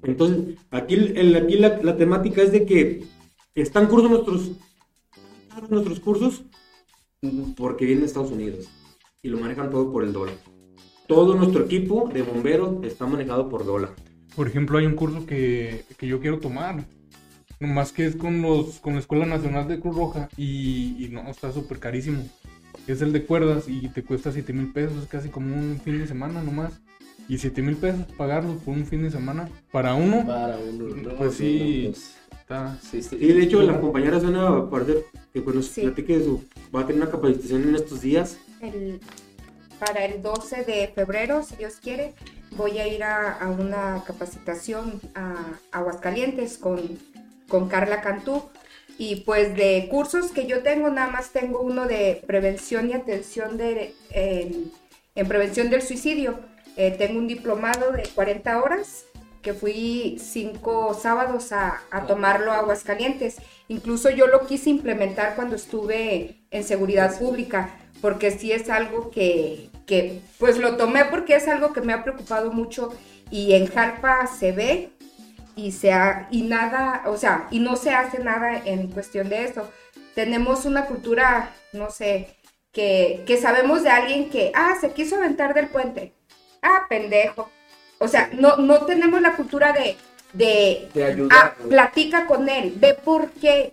Entonces, 0.03 0.57
aquí, 0.71 0.95
el- 0.95 1.35
aquí 1.37 1.57
la, 1.57 1.79
la 1.83 1.97
temática 1.97 2.42
es 2.42 2.53
de 2.53 2.64
que 2.66 3.05
están 3.55 3.87
cursos 3.87 4.11
nuestros, 4.11 4.51
nuestros 5.71 6.01
cursos 6.01 6.42
porque 7.57 7.85
vienen 7.87 8.03
de 8.03 8.07
Estados 8.07 8.31
Unidos 8.31 8.69
y 9.23 9.29
lo 9.29 9.38
manejan 9.38 9.71
todo 9.71 9.90
por 9.90 10.05
el 10.05 10.12
dólar. 10.12 10.37
Todo 11.09 11.35
nuestro 11.35 11.64
equipo 11.64 12.11
de 12.12 12.23
bomberos 12.23 12.85
está 12.85 13.07
manejado 13.07 13.49
por 13.49 13.64
dólar. 13.64 13.95
Por 14.35 14.49
ejemplo, 14.49 14.79
hay 14.79 14.87
un 14.87 14.95
curso 14.97 15.25
que, 15.25 15.85
que 15.97 16.07
yo 16.07 16.21
quiero 16.21 16.38
tomar. 16.38 16.85
Nomás 17.59 17.90
que 17.90 18.05
es 18.05 18.16
con 18.16 18.42
los 18.42 18.81
con 18.81 18.92
la 18.95 19.01
Escuela 19.01 19.25
Nacional 19.25 19.66
de 19.66 19.81
Cruz 19.81 19.97
Roja 19.97 20.29
y, 20.37 21.03
y 21.03 21.09
no, 21.09 21.23
está 21.31 21.53
súper 21.53 21.79
carísimo. 21.79 22.29
Es 22.87 23.03
el 23.03 23.12
de 23.12 23.25
cuerdas 23.25 23.64
y 23.68 23.88
te 23.88 24.03
cuesta 24.05 24.31
7 24.33 24.53
mil 24.53 24.72
pesos, 24.72 25.03
es 25.03 25.09
casi 25.09 25.29
como 25.29 25.55
un 25.55 25.81
fin 25.85 25.99
de 25.99 26.07
semana 26.07 26.42
nomás. 26.42 26.72
Y 27.29 27.38
7 27.38 27.61
mil 27.62 27.77
pesos 27.77 28.03
pagarlo 28.16 28.57
por 28.59 28.75
un 28.75 28.87
fin 28.87 29.03
de 29.03 29.11
semana 29.11 29.49
para 29.72 29.94
uno. 29.94 30.25
Para 30.25 30.57
uno, 30.59 30.94
no, 30.94 31.16
Pues 31.16 31.35
sí. 31.35 31.85
no, 31.87 31.90
pues, 31.92 32.12
Está, 32.40 32.79
sí, 32.81 33.03
sí. 33.03 33.18
Sí, 33.18 33.27
de 33.33 33.42
hecho, 33.42 33.61
la 33.62 33.81
compañera 33.81 34.20
suena 34.20 34.70
parece 34.70 35.05
que 35.35 35.40
nos 35.40 35.66
Sí. 35.66 35.81
platique 35.81 36.18
de 36.18 36.25
su. 36.25 36.44
Va 36.72 36.83
a 36.83 36.87
tener 36.87 37.03
una 37.03 37.11
capacitación 37.11 37.64
en 37.68 37.75
estos 37.75 38.01
días. 38.03 38.38
el- 38.61 39.01
para 39.81 40.05
el 40.07 40.22
12 40.22 40.62
de 40.64 40.88
febrero, 40.94 41.42
si 41.42 41.57
Dios 41.57 41.75
quiere, 41.83 42.14
voy 42.57 42.79
a 42.79 42.87
ir 42.88 43.03
a, 43.03 43.33
a 43.33 43.51
una 43.51 44.03
capacitación 44.07 45.01
a 45.14 45.59
Aguascalientes 45.72 46.57
con, 46.57 46.81
con 47.49 47.68
Carla 47.68 48.01
Cantú. 48.01 48.42
Y 48.99 49.17
pues 49.17 49.55
de 49.55 49.89
cursos 49.91 50.31
que 50.31 50.47
yo 50.47 50.63
tengo, 50.63 50.89
nada 50.91 51.11
más 51.11 51.31
tengo 51.31 51.61
uno 51.61 51.87
de 51.87 52.23
prevención 52.27 52.89
y 52.89 52.95
atención 52.95 53.59
de, 53.59 53.95
en, 54.11 54.73
en 55.15 55.29
prevención 55.29 55.69
del 55.71 55.83
suicidio. 55.83 56.39
Eh, 56.77 56.95
tengo 56.97 57.19
un 57.19 57.29
diplomado 57.29 57.93
de 57.93 58.03
40 58.15 58.63
horas 58.63 59.05
que 59.43 59.55
fui 59.55 60.19
cinco 60.21 60.93
sábados 60.93 61.53
a, 61.53 61.81
a 61.91 62.07
tomarlo 62.07 62.51
a 62.51 62.59
Aguascalientes. 62.59 63.37
Incluso 63.69 64.11
yo 64.11 64.27
lo 64.27 64.47
quise 64.47 64.71
implementar 64.71 65.37
cuando 65.37 65.57
estuve 65.57 66.41
en 66.51 66.65
seguridad 66.65 67.17
pública, 67.19 67.71
porque 68.01 68.31
sí 68.31 68.51
es 68.51 68.69
algo 68.71 69.11
que, 69.11 69.71
que, 69.87 70.21
pues 70.39 70.59
lo 70.59 70.77
tomé 70.77 71.05
porque 71.05 71.37
es 71.37 71.49
algo 71.49 71.73
que 71.73 71.81
me 71.81 71.93
ha 71.93 72.03
preocupado 72.03 72.53
mucho 72.53 72.93
y 73.31 73.55
en 73.55 73.67
Jalpa 73.67 74.27
se 74.27 74.53
ve 74.53 74.91
y, 75.57 75.73
se 75.73 75.92
ha- 75.92 76.29
y 76.31 76.42
nada, 76.42 77.03
o 77.07 77.16
sea, 77.16 77.49
y 77.51 77.59
no 77.59 77.75
se 77.77 77.90
hace 77.90 78.21
nada 78.21 78.62
en 78.64 78.88
cuestión 78.92 79.29
de 79.29 79.45
eso. 79.45 79.69
Tenemos 80.14 80.64
una 80.66 80.87
cultura, 80.87 81.51
no 81.73 81.90
sé, 81.90 82.37
que, 82.73 83.25
que 83.27 83.37
sabemos 83.38 83.83
de 83.83 83.90
alguien 83.90 84.31
que, 84.31 84.53
ah, 84.55 84.77
se 84.81 84.92
quiso 84.92 85.16
aventar 85.16 85.55
del 85.55 85.66
puente. 85.69 86.12
Ah, 86.62 86.83
pendejo. 86.88 87.51
O 87.99 88.09
sea, 88.09 88.31
no, 88.33 88.57
no 88.59 88.85
tenemos 88.87 89.21
la 89.23 89.35
cultura 89.35 89.73
de, 89.73 89.97
de, 90.35 90.88
De 90.95 91.05
ah, 91.05 91.09
ayudar. 91.09 91.55
platica 91.69 92.27
con 92.27 92.49
él, 92.49 92.75
ve 92.77 92.95
por 92.95 93.31
qué. 93.31 93.73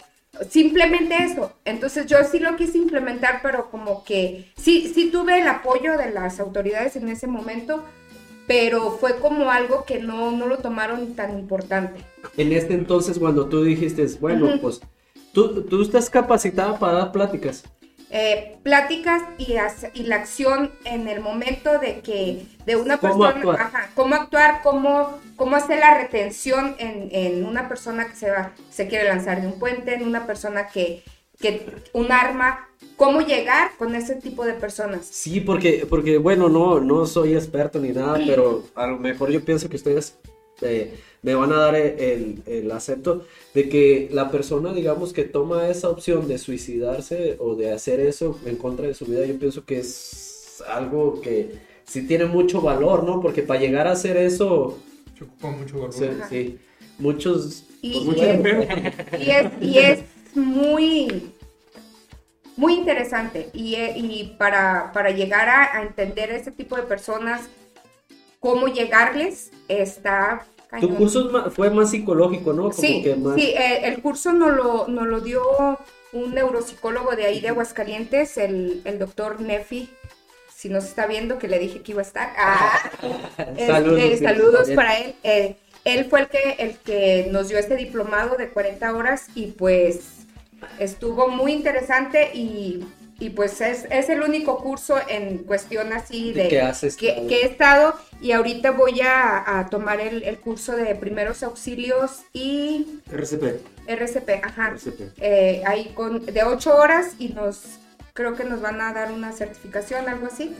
Simplemente 0.49 1.15
eso. 1.23 1.53
Entonces 1.63 2.07
yo 2.07 2.17
sí 2.23 2.39
lo 2.39 2.55
quise 2.55 2.77
implementar, 2.79 3.41
pero 3.43 3.69
como 3.69 4.03
que 4.03 4.51
sí, 4.57 4.91
sí 4.93 5.11
tuve 5.11 5.39
el 5.39 5.47
apoyo 5.47 5.95
de 5.97 6.09
las 6.11 6.39
autoridades 6.39 6.95
en 6.95 7.07
ese 7.09 7.27
momento, 7.27 7.85
pero 8.47 8.91
fue 8.99 9.19
como 9.19 9.49
algo 9.51 9.85
que 9.85 9.99
no, 9.99 10.31
no 10.31 10.47
lo 10.47 10.59
tomaron 10.59 11.15
tan 11.15 11.37
importante. 11.39 12.01
En 12.37 12.51
este 12.53 12.73
entonces, 12.73 13.19
cuando 13.19 13.47
tú 13.49 13.63
dijiste, 13.63 14.05
bueno, 14.19 14.47
Ujú. 14.47 14.59
pues 14.59 14.81
tú, 15.33 15.63
tú 15.65 15.81
estás 15.81 16.09
capacitada 16.09 16.77
para 16.79 16.93
dar 16.93 17.11
pláticas. 17.11 17.63
eh, 18.09 18.59
pláticas 18.63 19.23
y, 19.37 19.55
y 19.93 20.03
la 20.03 20.17
acción 20.17 20.71
en 20.85 21.07
el 21.07 21.19
momento 21.21 21.79
de 21.79 22.01
que 22.01 22.45
de 22.65 22.75
una 22.75 22.99
¿Cómo 22.99 23.25
persona, 23.25 23.29
actuar? 23.29 23.59
ajá, 23.59 23.91
cómo 23.95 24.15
actuar, 24.15 24.61
cómo, 24.61 25.19
cómo 25.35 25.55
hacer 25.55 25.79
la 25.79 25.97
retención 25.97 26.75
en, 26.77 27.09
en 27.11 27.43
una 27.45 27.67
persona 27.67 28.07
que 28.07 28.15
se 28.15 28.29
va, 28.29 28.53
se 28.69 28.87
quiere 28.87 29.07
lanzar 29.07 29.41
de 29.41 29.47
un 29.47 29.57
puente, 29.59 29.95
en 29.95 30.03
una 30.05 30.27
persona 30.27 30.67
que, 30.67 31.03
que 31.43 31.67
un 31.93 32.11
arma, 32.11 32.67
cómo 32.95 33.21
llegar 33.21 33.71
con 33.77 33.93
ese 33.95 34.15
tipo 34.15 34.45
de 34.45 34.53
personas. 34.53 35.05
Sí, 35.05 35.39
porque, 35.41 35.85
porque 35.87 36.17
bueno, 36.17 36.49
no, 36.49 36.79
no 36.79 37.05
soy 37.05 37.35
experto 37.35 37.79
ni 37.79 37.89
nada, 37.89 38.19
pero 38.25 38.63
a 38.75 38.87
lo 38.87 38.97
mejor 38.97 39.29
yo 39.29 39.43
pienso 39.43 39.69
que 39.69 39.75
ustedes 39.75 40.17
eh, 40.61 40.95
me 41.21 41.35
van 41.35 41.51
a 41.51 41.57
dar 41.57 41.75
el, 41.75 42.41
el 42.45 42.71
acepto 42.71 43.25
de 43.53 43.67
que 43.69 44.09
la 44.11 44.31
persona, 44.31 44.73
digamos, 44.73 45.11
que 45.13 45.23
toma 45.23 45.67
esa 45.67 45.89
opción 45.89 46.27
de 46.27 46.37
suicidarse 46.37 47.35
o 47.39 47.55
de 47.55 47.71
hacer 47.71 47.99
eso 47.99 48.39
en 48.45 48.55
contra 48.55 48.87
de 48.87 48.93
su 48.93 49.05
vida, 49.05 49.25
yo 49.25 49.37
pienso 49.37 49.65
que 49.65 49.79
es 49.79 50.63
algo 50.69 51.19
que 51.21 51.59
sí 51.85 52.07
tiene 52.07 52.25
mucho 52.25 52.61
valor, 52.61 53.03
¿no? 53.03 53.19
Porque 53.21 53.41
para 53.43 53.59
llegar 53.59 53.87
a 53.87 53.91
hacer 53.91 54.15
eso, 54.17 54.79
se 55.17 55.25
ocupa 55.25 55.51
mucho 55.51 55.75
valor. 55.79 55.93
sí, 55.93 56.05
sí, 56.29 56.57
muchos... 56.99 57.65
Y, 57.81 57.91
pues, 57.91 58.03
y 58.03 58.07
muchos- 58.07 58.23
es, 59.11 59.19
y 59.19 59.29
es- 59.31 59.51
y 59.61 59.77
es 59.79 59.99
muy, 60.35 61.32
muy 62.57 62.73
interesante. 62.75 63.49
Y, 63.53 63.75
e- 63.75 63.97
y 63.97 64.35
para, 64.37 64.91
para 64.93 65.11
llegar 65.11 65.49
a, 65.49 65.77
a 65.77 65.81
entender 65.83 66.31
ese 66.31 66.51
tipo 66.51 66.75
de 66.75 66.83
personas, 66.83 67.41
cómo 68.39 68.67
llegarles, 68.67 69.51
está 69.67 70.45
Tu 70.79 70.89
cañón. 70.89 70.95
curso 70.97 71.25
es 71.27 71.31
ma- 71.31 71.49
fue 71.49 71.69
más 71.69 71.91
psicológico, 71.91 72.53
¿no? 72.53 72.63
Como 72.63 72.73
Sí, 72.73 73.01
que 73.03 73.15
más... 73.15 73.35
sí, 73.35 73.53
eh, 73.57 73.81
el 73.87 74.01
curso 74.01 74.33
nos 74.33 74.51
lo, 74.55 74.87
nos 74.87 75.07
lo 75.07 75.21
dio 75.21 75.41
un 76.11 76.33
neuropsicólogo 76.35 77.15
de 77.15 77.25
ahí 77.25 77.39
de 77.41 77.49
Aguascalientes, 77.49 78.37
el, 78.37 78.81
el 78.85 78.99
doctor 78.99 79.39
Nefi. 79.41 79.89
Si 80.55 80.69
nos 80.69 80.85
está 80.85 81.07
viendo, 81.07 81.39
que 81.39 81.47
le 81.49 81.59
dije 81.59 81.81
que 81.81 81.91
iba 81.91 82.01
a 82.01 82.05
estar. 82.05 82.33
Ah, 82.37 82.89
este, 83.37 83.67
Saludos, 83.67 84.01
sí, 84.01 84.17
saludos 84.17 84.69
para 84.71 84.97
él. 84.97 85.15
Eh, 85.23 85.55
él 85.83 86.05
fue 86.09 86.21
el 86.21 86.27
que, 86.29 86.55
el 86.59 86.77
que 86.77 87.27
nos 87.31 87.49
dio 87.49 87.57
este 87.57 87.75
diplomado 87.75 88.37
de 88.37 88.49
40 88.49 88.95
horas 88.95 89.27
y 89.35 89.47
pues 89.47 90.22
estuvo 90.79 91.27
muy 91.27 91.51
interesante 91.53 92.31
y, 92.33 92.85
y 93.19 93.29
pues 93.31 93.61
es, 93.61 93.85
es 93.89 94.09
el 94.09 94.21
único 94.21 94.57
curso 94.57 94.95
en 95.07 95.39
cuestión 95.39 95.93
así 95.93 96.33
de 96.33 96.47
que 96.47 96.61
haces 96.61 96.97
que, 96.97 97.25
que 97.27 97.41
he 97.41 97.45
estado 97.45 97.95
y 98.21 98.31
ahorita 98.31 98.71
voy 98.71 99.01
a, 99.01 99.59
a 99.59 99.69
tomar 99.69 99.99
el, 100.01 100.23
el 100.23 100.39
curso 100.39 100.75
de 100.75 100.95
primeros 100.95 101.43
auxilios 101.43 102.23
y 102.33 102.99
RCP. 103.11 103.61
RCP, 103.87 104.29
ajá. 104.43 104.69
RCP. 104.69 105.01
Eh, 105.17 105.61
ahí 105.65 105.91
con, 105.93 106.25
de 106.25 106.43
8 106.43 106.75
horas 106.75 107.15
y 107.19 107.29
nos 107.29 107.79
creo 108.13 108.35
que 108.35 108.43
nos 108.43 108.61
van 108.61 108.79
a 108.79 108.93
dar 108.93 109.11
una 109.11 109.31
certificación, 109.31 110.07
algo 110.07 110.27
así, 110.27 110.55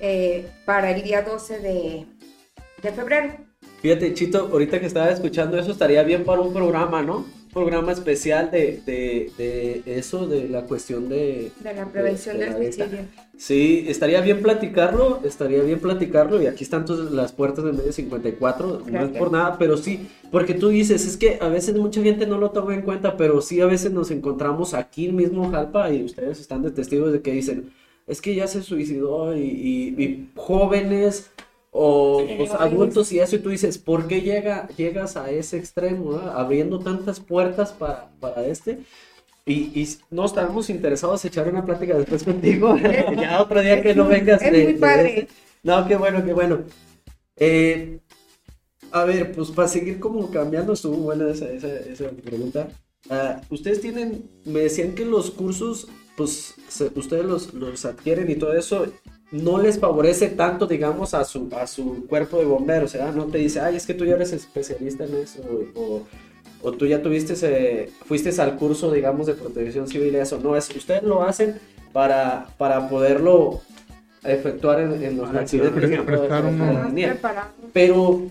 eh, 0.00 0.48
para 0.64 0.90
el 0.90 1.02
día 1.02 1.22
12 1.22 1.60
de, 1.60 2.06
de 2.82 2.92
febrero. 2.92 3.36
Fíjate, 3.80 4.12
Chito, 4.14 4.48
ahorita 4.50 4.80
que 4.80 4.86
estaba 4.86 5.10
escuchando 5.10 5.58
eso, 5.58 5.70
estaría 5.70 6.02
bien 6.02 6.24
para 6.24 6.40
un 6.40 6.52
programa, 6.52 7.02
¿no? 7.02 7.24
Programa 7.56 7.92
especial 7.92 8.50
de, 8.50 8.82
de, 8.84 9.32
de 9.38 9.98
eso, 9.98 10.26
de 10.26 10.46
la 10.46 10.64
cuestión 10.66 11.08
de... 11.08 11.50
De 11.64 11.72
la 11.72 11.86
prevención 11.86 12.36
de 12.38 12.50
del 12.50 12.54
suicidio. 12.74 12.98
Sí, 13.38 13.86
estaría 13.88 14.20
bien 14.20 14.42
platicarlo, 14.42 15.20
estaría 15.24 15.62
bien 15.62 15.78
platicarlo, 15.80 16.42
y 16.42 16.48
aquí 16.48 16.64
están 16.64 16.84
todas 16.84 17.10
las 17.12 17.32
puertas 17.32 17.64
de 17.64 17.72
medio 17.72 17.92
54, 17.94 18.66
no 18.66 18.76
es 18.84 18.92
Gracias. 18.92 19.16
por 19.18 19.32
nada, 19.32 19.56
pero 19.58 19.78
sí, 19.78 20.06
porque 20.30 20.52
tú 20.52 20.68
dices, 20.68 21.06
es 21.06 21.16
que 21.16 21.38
a 21.40 21.48
veces 21.48 21.74
mucha 21.76 22.02
gente 22.02 22.26
no 22.26 22.36
lo 22.36 22.50
toma 22.50 22.74
en 22.74 22.82
cuenta, 22.82 23.16
pero 23.16 23.40
sí 23.40 23.58
a 23.62 23.66
veces 23.66 23.90
nos 23.90 24.10
encontramos 24.10 24.74
aquí 24.74 25.10
mismo 25.10 25.50
Jalpa, 25.50 25.90
y 25.90 26.04
ustedes 26.04 26.38
están 26.38 26.60
de 26.62 26.72
testigos 26.72 27.10
de 27.10 27.22
que 27.22 27.32
dicen, 27.32 27.70
es 28.06 28.20
que 28.20 28.34
ya 28.34 28.46
se 28.48 28.62
suicidó, 28.62 29.34
y, 29.34 29.40
y- 29.40 30.02
y 30.02 30.28
jóvenes 30.36 31.30
o 31.78 32.24
Sí, 32.26 32.34
pues, 32.38 32.50
adultos 32.52 33.12
y 33.12 33.20
eso, 33.20 33.36
y 33.36 33.40
tú 33.40 33.50
dices, 33.50 33.76
¿por 33.78 34.06
qué 34.08 34.22
llega, 34.22 34.68
llegas 34.76 35.16
a 35.16 35.30
ese 35.30 35.58
extremo, 35.58 36.16
abriendo 36.16 36.78
tantas 36.78 37.20
puertas 37.20 37.72
para, 37.72 38.08
para 38.18 38.46
este? 38.46 38.78
Y, 39.44 39.80
y 39.80 39.88
no 40.10 40.24
estábamos 40.24 40.70
interesados 40.70 41.24
en 41.24 41.28
echar 41.28 41.48
una 41.48 41.64
plática 41.64 41.94
después 41.96 42.24
contigo. 42.24 42.76
ya 43.16 43.40
otro 43.42 43.60
día 43.60 43.82
que 43.82 43.94
no 43.94 44.06
vengas. 44.08 44.42
es 44.42 44.52
de- 44.52 44.64
muy 44.64 44.72
de 44.72 44.78
padre. 44.78 45.18
este. 45.20 45.32
No, 45.62 45.86
qué 45.86 45.96
bueno, 45.96 46.24
qué 46.24 46.32
bueno. 46.32 46.60
Eh, 47.36 47.98
a 48.92 49.04
ver, 49.04 49.32
pues 49.32 49.50
para 49.50 49.68
seguir 49.68 50.00
como 50.00 50.30
cambiando, 50.30 50.72
estuvo 50.72 50.96
buena 50.96 51.30
esa, 51.30 51.50
esa, 51.50 51.68
esa 51.68 52.08
pregunta. 52.10 52.68
Ah, 53.10 53.40
ustedes 53.50 53.80
tienen, 53.80 54.24
me 54.44 54.60
decían 54.60 54.94
que 54.94 55.04
los 55.04 55.30
cursos, 55.30 55.86
pues 56.16 56.54
se- 56.68 56.90
ustedes 56.94 57.24
los, 57.24 57.52
los 57.54 57.84
adquieren 57.84 58.30
y 58.30 58.36
todo 58.36 58.52
eso, 58.54 58.86
no 59.32 59.58
les 59.58 59.78
favorece 59.78 60.28
tanto, 60.28 60.66
digamos, 60.66 61.12
a 61.14 61.24
su, 61.24 61.48
a 61.60 61.66
su 61.66 62.06
cuerpo 62.06 62.38
de 62.38 62.44
bomberos, 62.44 62.92
¿verdad? 62.92 63.12
No 63.14 63.24
te 63.26 63.38
dice, 63.38 63.60
ay, 63.60 63.76
es 63.76 63.86
que 63.86 63.94
tú 63.94 64.04
ya 64.04 64.14
eres 64.14 64.32
especialista 64.32 65.04
en 65.04 65.14
eso, 65.16 65.40
o, 65.74 66.02
o 66.62 66.72
tú 66.72 66.86
ya 66.86 67.02
tuviste, 67.02 67.32
ese- 67.34 67.90
fuiste 68.06 68.30
al 68.40 68.56
curso, 68.56 68.90
digamos, 68.92 69.26
de 69.26 69.34
protección 69.34 69.88
civil 69.88 70.14
y 70.14 70.18
eso. 70.18 70.38
No, 70.38 70.56
es, 70.56 70.70
ustedes 70.74 71.02
lo 71.02 71.22
hacen 71.22 71.56
para, 71.92 72.46
para 72.56 72.88
poderlo 72.88 73.60
efectuar 74.22 74.80
en, 74.80 75.02
en 75.02 75.16
los 75.16 75.28
accidentes. 75.40 75.90
Pero, 77.72 78.22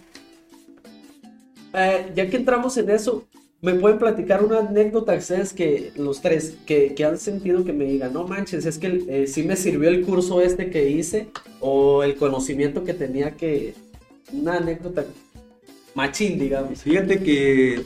eh, 1.73 2.12
ya 2.15 2.29
que 2.29 2.38
entramos 2.38 2.77
en 2.77 2.89
eso, 2.89 3.23
¿me 3.65 3.73
pueden 3.73 3.97
platicar 3.97 4.43
una 4.43 4.60
anécdota 4.60 5.13
ustedes 5.15 5.51
que, 5.54 5.91
los 5.97 6.21
tres, 6.21 6.56
que, 6.65 6.93
que 6.93 7.04
han 7.04 7.17
sentido 7.17 7.65
que 7.65 7.73
me 7.73 7.86
digan, 7.86 8.13
no 8.13 8.28
manches, 8.28 8.65
es 8.65 8.78
que 8.78 9.04
eh, 9.10 9.28
sí 9.28 9.43
me 9.43 9.56
sirvió 9.56 9.89
el 9.89 10.06
curso 10.06 10.41
este 10.41 10.69
que 10.69 10.89
hice 10.89 11.28
o 11.60 12.04
el 12.04 12.15
conocimiento 12.15 12.84
que 12.84 12.93
tenía 12.93 13.32
que, 13.32 13.73
una 14.32 14.58
anécdota 14.58 15.04
machín, 15.95 16.38
digamos. 16.39 16.82
Fíjate 16.82 17.19
que 17.21 17.84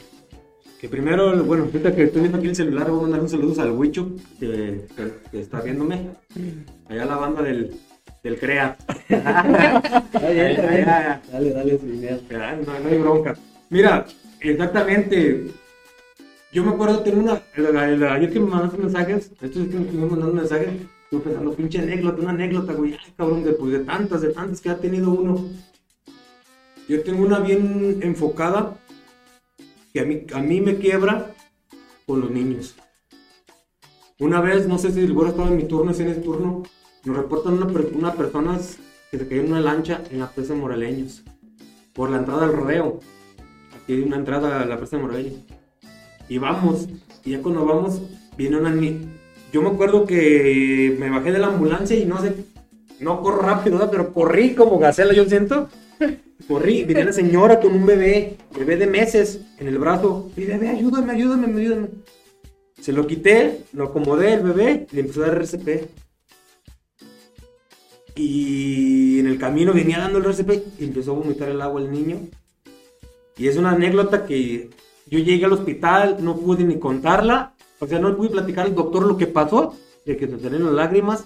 Que 0.80 0.88
primero, 0.88 1.44
bueno, 1.44 1.64
ahorita 1.64 1.94
que 1.94 2.04
estoy 2.04 2.20
viendo 2.22 2.38
aquí 2.38 2.48
el 2.48 2.56
celular, 2.56 2.90
voy 2.90 3.00
a 3.00 3.02
mandar 3.02 3.20
un 3.20 3.28
saludo 3.28 3.60
al 3.60 3.72
Huicho, 3.72 4.12
que, 4.38 4.86
que- 4.96 5.12
que 5.30 5.40
está 5.40 5.60
viéndome. 5.60 6.08
Allá 6.88 7.04
la 7.04 7.16
banda 7.16 7.42
del, 7.42 7.74
del 8.22 8.38
CREA. 8.38 8.76
Dale, 9.08 10.56
dale, 11.52 11.78
ya, 12.30 12.56
No, 12.66 12.78
no 12.80 12.88
hay 12.88 12.98
bronca. 12.98 13.36
Mira, 13.68 14.06
exactamente. 14.40 15.48
Yo 16.52 16.64
me 16.64 16.70
acuerdo, 16.70 17.00
tengo 17.00 17.20
una. 17.20 17.40
el- 17.54 17.66
el- 17.76 18.04
ayer 18.04 18.32
que 18.32 18.40
me 18.40 18.46
mandaste 18.46 18.78
mensajes, 18.78 19.30
estos 19.40 19.68
que 19.68 19.78
me 19.78 20.06
mandando 20.06 20.34
mensajes, 20.34 20.68
estuve 21.04 21.20
pensando, 21.20 21.54
pinche 21.54 21.78
anécdota, 21.78 22.20
una 22.22 22.30
anécdota, 22.30 22.72
güey. 22.72 22.92
Ay, 22.94 23.12
cabrón, 23.16 23.44
de, 23.44 23.52
pues, 23.52 23.72
de 23.72 23.78
tantas, 23.80 24.20
de 24.22 24.30
tantas 24.32 24.60
que 24.60 24.70
ha 24.70 24.76
tenido 24.78 25.10
uno. 25.10 25.44
Yo 26.88 27.02
tengo 27.04 27.24
una 27.24 27.38
bien 27.38 28.00
enfocada 28.02 28.76
que 29.92 30.00
a 30.00 30.04
mí, 30.04 30.22
a 30.34 30.40
mí 30.40 30.60
me 30.60 30.76
quiebra 30.78 31.34
con 32.06 32.20
los 32.20 32.30
niños. 32.30 32.74
Una 34.18 34.40
vez, 34.40 34.66
no 34.66 34.76
sé 34.76 34.90
si 34.90 35.00
el 35.00 35.12
güero 35.12 35.30
estaba 35.30 35.48
en 35.48 35.56
mi 35.56 35.64
turno, 35.64 35.92
es 35.92 36.00
en 36.00 36.08
ese 36.08 36.20
turno, 36.20 36.64
nos 37.04 37.16
reportan 37.16 37.54
una, 37.54 37.66
una 37.94 38.14
personas 38.14 38.76
que 39.10 39.18
se 39.18 39.28
cayó 39.28 39.40
en 39.42 39.52
una 39.52 39.60
lancha 39.60 40.02
en 40.10 40.18
la 40.18 40.30
presa 40.30 40.54
de 40.54 40.60
Moraleños, 40.60 41.22
por 41.94 42.10
la 42.10 42.18
entrada 42.18 42.44
al 42.44 42.52
rodeo. 42.52 43.00
Aquí 43.76 43.94
hay 43.94 44.02
una 44.02 44.16
entrada 44.16 44.60
a 44.62 44.66
la 44.66 44.76
presa 44.76 44.96
de 44.96 45.02
Moraleños. 45.02 45.40
Y 46.30 46.38
vamos, 46.38 46.86
y 47.24 47.32
ya 47.32 47.42
cuando 47.42 47.66
vamos, 47.66 48.00
viene 48.36 48.56
una 48.56 48.72
Yo 49.52 49.62
me 49.62 49.68
acuerdo 49.68 50.06
que 50.06 50.96
me 50.96 51.10
bajé 51.10 51.32
de 51.32 51.40
la 51.40 51.48
ambulancia 51.48 51.98
y 51.98 52.06
no 52.06 52.22
sé, 52.22 52.32
no 53.00 53.20
corro 53.20 53.42
rápido, 53.42 53.78
¿verdad? 53.78 53.90
pero 53.90 54.12
corrí 54.12 54.54
como 54.54 54.78
gacela, 54.78 55.12
yo 55.12 55.24
siento. 55.24 55.68
Corrí, 56.46 56.84
viene 56.84 57.04
la 57.04 57.12
señora 57.12 57.60
con 57.60 57.72
un 57.72 57.84
bebé, 57.84 58.36
bebé 58.56 58.76
de 58.76 58.86
meses, 58.86 59.40
en 59.58 59.66
el 59.66 59.78
brazo. 59.78 60.30
Y 60.36 60.44
bebé, 60.44 60.68
ayúdame, 60.68 61.12
ayúdame, 61.12 61.46
ayúdame. 61.48 61.88
Se 62.80 62.92
lo 62.92 63.08
quité, 63.08 63.62
lo 63.72 63.86
acomodé 63.86 64.34
el 64.34 64.42
bebé, 64.42 64.86
le 64.92 65.00
empezó 65.00 65.24
a 65.24 65.26
dar 65.26 65.38
RCP. 65.38 65.90
Y 68.14 69.18
en 69.18 69.26
el 69.26 69.36
camino 69.36 69.72
venía 69.72 69.98
dando 69.98 70.18
el 70.18 70.26
RCP 70.26 70.80
y 70.80 70.84
empezó 70.84 71.10
a 71.10 71.14
vomitar 71.14 71.48
el 71.48 71.60
agua 71.60 71.80
el 71.80 71.90
niño. 71.90 72.20
Y 73.36 73.48
es 73.48 73.56
una 73.56 73.72
anécdota 73.72 74.26
que 74.26 74.70
yo 75.10 75.18
llegué 75.18 75.44
al 75.44 75.52
hospital, 75.52 76.18
no 76.20 76.36
pude 76.36 76.64
ni 76.64 76.76
contarla. 76.78 77.54
O 77.80 77.86
sea, 77.86 77.98
no 77.98 78.16
pude 78.16 78.28
platicar 78.30 78.66
al 78.66 78.74
doctor 78.74 79.06
lo 79.06 79.16
que 79.16 79.26
pasó, 79.26 79.74
de 80.06 80.16
que 80.16 80.26
se 80.26 80.38
salieron 80.38 80.66
las 80.66 80.74
lágrimas. 80.86 81.24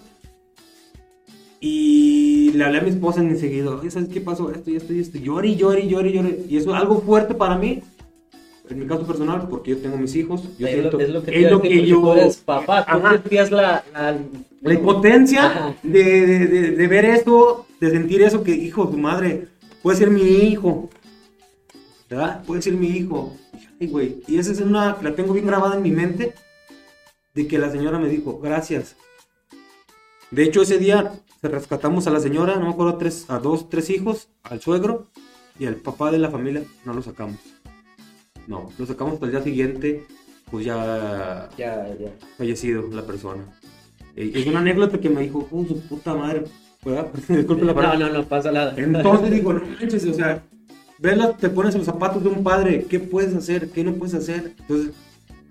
Y 1.60 2.52
le 2.54 2.64
hablé 2.64 2.78
a 2.78 2.82
mi 2.82 2.90
esposa 2.90 3.20
enseguida, 3.20 3.70
"Oye, 3.70 3.90
¿sabes 3.90 4.08
qué 4.10 4.20
pasó? 4.20 4.50
Esto 4.50 4.70
y 4.70 4.76
esto 4.76 4.92
y 4.92 5.00
esto. 5.00 5.18
Lloré, 5.18 5.56
lloré, 5.56 5.88
lloré, 5.88 6.10
y 6.10 6.12
lloré. 6.12 6.38
Y 6.48 6.56
eso 6.58 6.70
es 6.74 6.76
algo 6.80 7.00
fuerte 7.00 7.34
para 7.34 7.56
mí, 7.56 7.80
en 8.68 8.78
mi 8.78 8.86
caso 8.86 9.06
personal, 9.06 9.46
porque 9.48 9.70
yo 9.70 9.78
tengo 9.78 9.96
mis 9.96 10.14
hijos. 10.14 10.42
Yo 10.58 10.66
es, 10.66 10.74
lo, 10.76 10.80
siento- 10.82 11.00
es 11.00 11.08
lo 11.10 11.22
que, 11.22 11.30
es 11.44 11.50
lo 11.50 11.62
que 11.62 11.68
porque 11.68 11.86
yo... 11.86 12.14
eres 12.16 12.36
papá, 12.36 12.84
tú 12.84 13.00
sentías 13.08 13.50
la, 13.50 13.82
la, 13.92 14.18
La 14.60 14.74
impotencia 14.74 15.74
de, 15.82 16.02
de- 16.26 16.46
de- 16.46 16.70
de 16.72 16.86
ver 16.88 17.04
esto, 17.06 17.66
de 17.80 17.90
sentir 17.90 18.20
eso 18.22 18.42
que, 18.42 18.54
hijo, 18.54 18.88
tu 18.88 18.98
madre, 18.98 19.48
puede 19.82 19.96
ser 19.98 20.10
mi 20.10 20.22
hijo. 20.22 20.90
¿Verdad? 22.10 22.44
Puede 22.44 22.60
ser 22.62 22.74
mi 22.74 22.88
hijo. 22.88 23.32
Ay, 23.80 23.86
güey. 23.88 24.22
Y 24.26 24.38
esa 24.38 24.52
es 24.52 24.60
una, 24.60 24.96
la 25.02 25.14
tengo 25.14 25.32
bien 25.32 25.46
grabada 25.46 25.76
en 25.76 25.82
mi 25.82 25.90
mente, 25.90 26.34
de 27.34 27.46
que 27.46 27.58
la 27.58 27.70
señora 27.70 27.98
me 27.98 28.08
dijo, 28.08 28.38
gracias. 28.40 28.96
De 30.30 30.42
hecho, 30.44 30.62
ese 30.62 30.78
día 30.78 31.12
se 31.40 31.48
rescatamos 31.48 32.06
a 32.06 32.10
la 32.10 32.20
señora, 32.20 32.56
no 32.56 32.66
me 32.66 32.70
acuerdo, 32.70 32.92
a 32.94 32.98
tres, 32.98 33.26
a 33.28 33.38
dos, 33.38 33.68
tres 33.68 33.90
hijos, 33.90 34.28
al 34.42 34.60
suegro 34.60 35.08
y 35.58 35.66
al 35.66 35.76
papá 35.76 36.10
de 36.10 36.18
la 36.18 36.30
familia, 36.30 36.62
no 36.84 36.94
lo 36.94 37.02
sacamos. 37.02 37.36
No, 38.46 38.70
lo 38.78 38.86
sacamos 38.86 39.14
hasta 39.14 39.26
el 39.26 39.32
día 39.32 39.42
siguiente, 39.42 40.06
pues 40.50 40.66
ya 40.66 41.48
Ya, 41.56 41.86
ya. 41.98 42.10
fallecido 42.36 42.88
la 42.92 43.02
persona. 43.06 43.42
Eh, 44.16 44.32
Es 44.34 44.46
una 44.46 44.60
anécdota 44.60 44.98
que 45.00 45.08
me 45.10 45.22
dijo, 45.22 45.48
oh, 45.50 45.64
su 45.66 45.80
puta 45.88 46.14
madre. 46.14 46.44
Disculpe 47.28 47.64
la 47.64 47.72
No, 47.72 47.74
palabra. 47.74 47.98
no, 47.98 48.12
no 48.12 48.24
pasa 48.28 48.52
nada. 48.52 48.74
Entonces 48.76 49.30
digo, 49.30 49.52
no 49.54 49.64
manches, 49.66 50.04
o 50.06 50.12
sea, 50.14 50.44
vela, 51.04 51.36
te 51.36 51.50
pones 51.50 51.74
en 51.74 51.80
los 51.80 51.86
zapatos 51.86 52.22
de 52.22 52.30
un 52.30 52.42
padre, 52.42 52.86
¿qué 52.88 52.98
puedes 52.98 53.34
hacer? 53.34 53.68
¿Qué 53.68 53.84
no 53.84 53.92
puedes 53.92 54.14
hacer? 54.14 54.54
Entonces, 54.58 54.94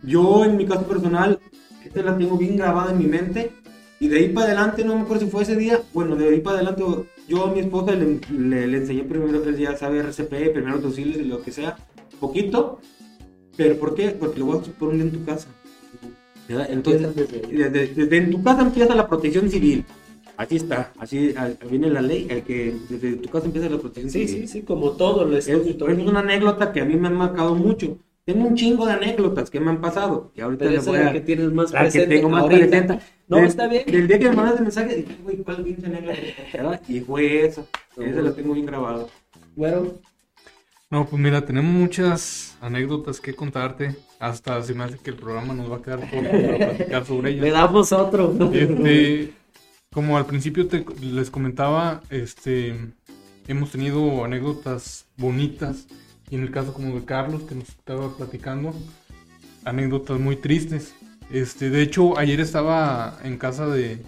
yo 0.01 0.43
en 0.45 0.57
mi 0.57 0.65
caso 0.65 0.87
personal, 0.87 1.39
esta 1.85 2.01
la 2.01 2.17
tengo 2.17 2.37
bien 2.37 2.57
grabada 2.57 2.91
en 2.91 2.97
mi 2.97 3.05
mente, 3.05 3.51
y 3.99 4.07
de 4.07 4.17
ahí 4.17 4.29
para 4.29 4.47
adelante, 4.47 4.83
no 4.83 4.95
me 4.95 5.01
acuerdo 5.01 5.25
si 5.25 5.31
fue 5.31 5.43
ese 5.43 5.55
día, 5.55 5.79
bueno, 5.93 6.15
de 6.15 6.27
ahí 6.27 6.41
para 6.41 6.57
adelante, 6.57 6.83
yo 7.27 7.45
a 7.45 7.53
mi 7.53 7.59
esposa 7.59 7.91
le, 7.91 8.19
le, 8.31 8.67
le 8.67 8.77
enseñé 8.79 9.03
primero, 9.03 9.43
él 9.43 9.57
ya 9.57 9.77
sabe 9.77 9.99
RCP, 9.99 10.53
primeros 10.53 10.83
auxilios 10.83 11.17
y 11.17 11.25
lo 11.25 11.43
que 11.43 11.51
sea, 11.51 11.77
poquito, 12.19 12.79
pero 13.55 13.77
¿por 13.77 13.93
qué? 13.93 14.09
Porque 14.09 14.39
lo 14.39 14.45
voy 14.47 14.57
a 14.57 14.79
poner 14.79 15.01
en 15.01 15.11
tu 15.11 15.23
casa. 15.23 15.47
¿verdad? 16.49 16.67
Entonces, 16.71 17.15
desde, 17.15 17.87
desde 17.87 18.17
en 18.17 18.31
tu 18.31 18.41
casa 18.43 18.63
empieza 18.63 18.95
la 18.95 19.07
protección 19.07 19.49
civil. 19.49 19.85
Así 20.35 20.55
está, 20.55 20.91
así 20.97 21.33
ah, 21.37 21.49
viene 21.69 21.89
la 21.89 22.01
ley, 22.01 22.25
el 22.29 22.43
que 22.43 22.73
desde 22.89 23.17
tu 23.17 23.29
casa 23.29 23.45
empieza 23.45 23.69
la 23.69 23.77
protección 23.77 24.09
Sí, 24.09 24.27
civil. 24.27 24.47
sí, 24.47 24.47
sí, 24.47 24.61
como 24.63 24.91
todo 24.93 25.25
lo 25.25 25.37
Es, 25.37 25.47
es. 25.47 25.67
es 25.67 25.81
una 25.81 26.21
anécdota 26.21 26.71
que 26.73 26.81
a 26.81 26.85
mí 26.85 26.95
me 26.95 27.07
ha 27.07 27.11
marcado 27.11 27.53
mucho. 27.55 27.97
Tengo 28.25 28.47
un 28.47 28.55
chingo 28.55 28.85
de 28.85 28.93
anécdotas 28.93 29.49
que 29.49 29.59
me 29.59 29.69
han 29.69 29.81
pasado. 29.81 30.31
Que 30.33 30.41
ahorita 30.41 30.59
Pero 30.59 30.71
le 30.71 30.77
esa 30.77 30.89
voy 30.89 30.99
es 30.99 31.05
la 31.05 31.09
a... 31.11 31.13
que 31.13 31.21
tienes 31.21 31.51
más 31.51 31.71
la 31.71 31.89
que 31.89 32.07
tengo 32.07 32.29
más 32.29 32.43
ahorita. 32.43 32.67
presente. 32.67 32.99
No, 33.27 33.37
está 33.39 33.67
bien. 33.67 33.83
Del 33.85 34.07
día 34.07 34.19
que 34.19 34.29
me 34.29 34.35
mandaste 34.35 34.57
el 34.59 34.63
mensaje, 34.63 34.95
dije, 34.95 35.17
güey, 35.23 35.37
¿cuál 35.37 35.63
pinche 35.63 35.85
anécdota? 35.85 36.81
Y 36.87 36.99
fue 37.01 37.45
eso. 37.45 37.67
Esa 37.97 38.21
la 38.21 38.33
tengo 38.33 38.53
bien 38.53 38.65
grabado. 38.65 39.09
Bueno, 39.55 39.93
No, 40.89 41.05
pues 41.07 41.21
mira, 41.21 41.45
tenemos 41.45 41.71
muchas 41.71 42.57
anécdotas 42.61 43.19
que 43.19 43.35
contarte. 43.35 43.95
Hasta 44.19 44.61
se 44.63 44.73
me 44.73 44.83
hace 44.85 44.97
que 44.99 45.09
el 45.09 45.17
programa 45.17 45.53
nos 45.53 45.69
va 45.71 45.77
a 45.77 45.81
quedar 45.81 45.99
corto 46.09 46.31
para 46.31 46.57
platicar 46.57 47.05
sobre 47.05 47.31
le 47.35 47.37
ellas. 47.49 47.53
damos 47.53 47.91
otro. 47.91 48.33
Este, 48.53 49.33
como 49.93 50.17
al 50.17 50.25
principio 50.25 50.67
te- 50.67 50.85
les 51.01 51.29
comentaba, 51.29 52.01
este, 52.09 52.75
hemos 53.47 53.71
tenido 53.71 54.25
anécdotas 54.25 55.05
bonitas. 55.17 55.85
Y 56.29 56.35
en 56.35 56.41
el 56.41 56.51
caso 56.51 56.73
como 56.73 56.95
de 56.95 57.05
Carlos, 57.05 57.43
que 57.43 57.55
nos 57.55 57.69
estaba 57.69 58.15
platicando, 58.17 58.73
anécdotas 59.65 60.19
muy 60.19 60.35
tristes. 60.35 60.95
Este, 61.31 61.69
de 61.69 61.81
hecho, 61.81 62.17
ayer 62.17 62.39
estaba 62.39 63.19
en 63.23 63.37
casa 63.37 63.67
de, 63.67 64.01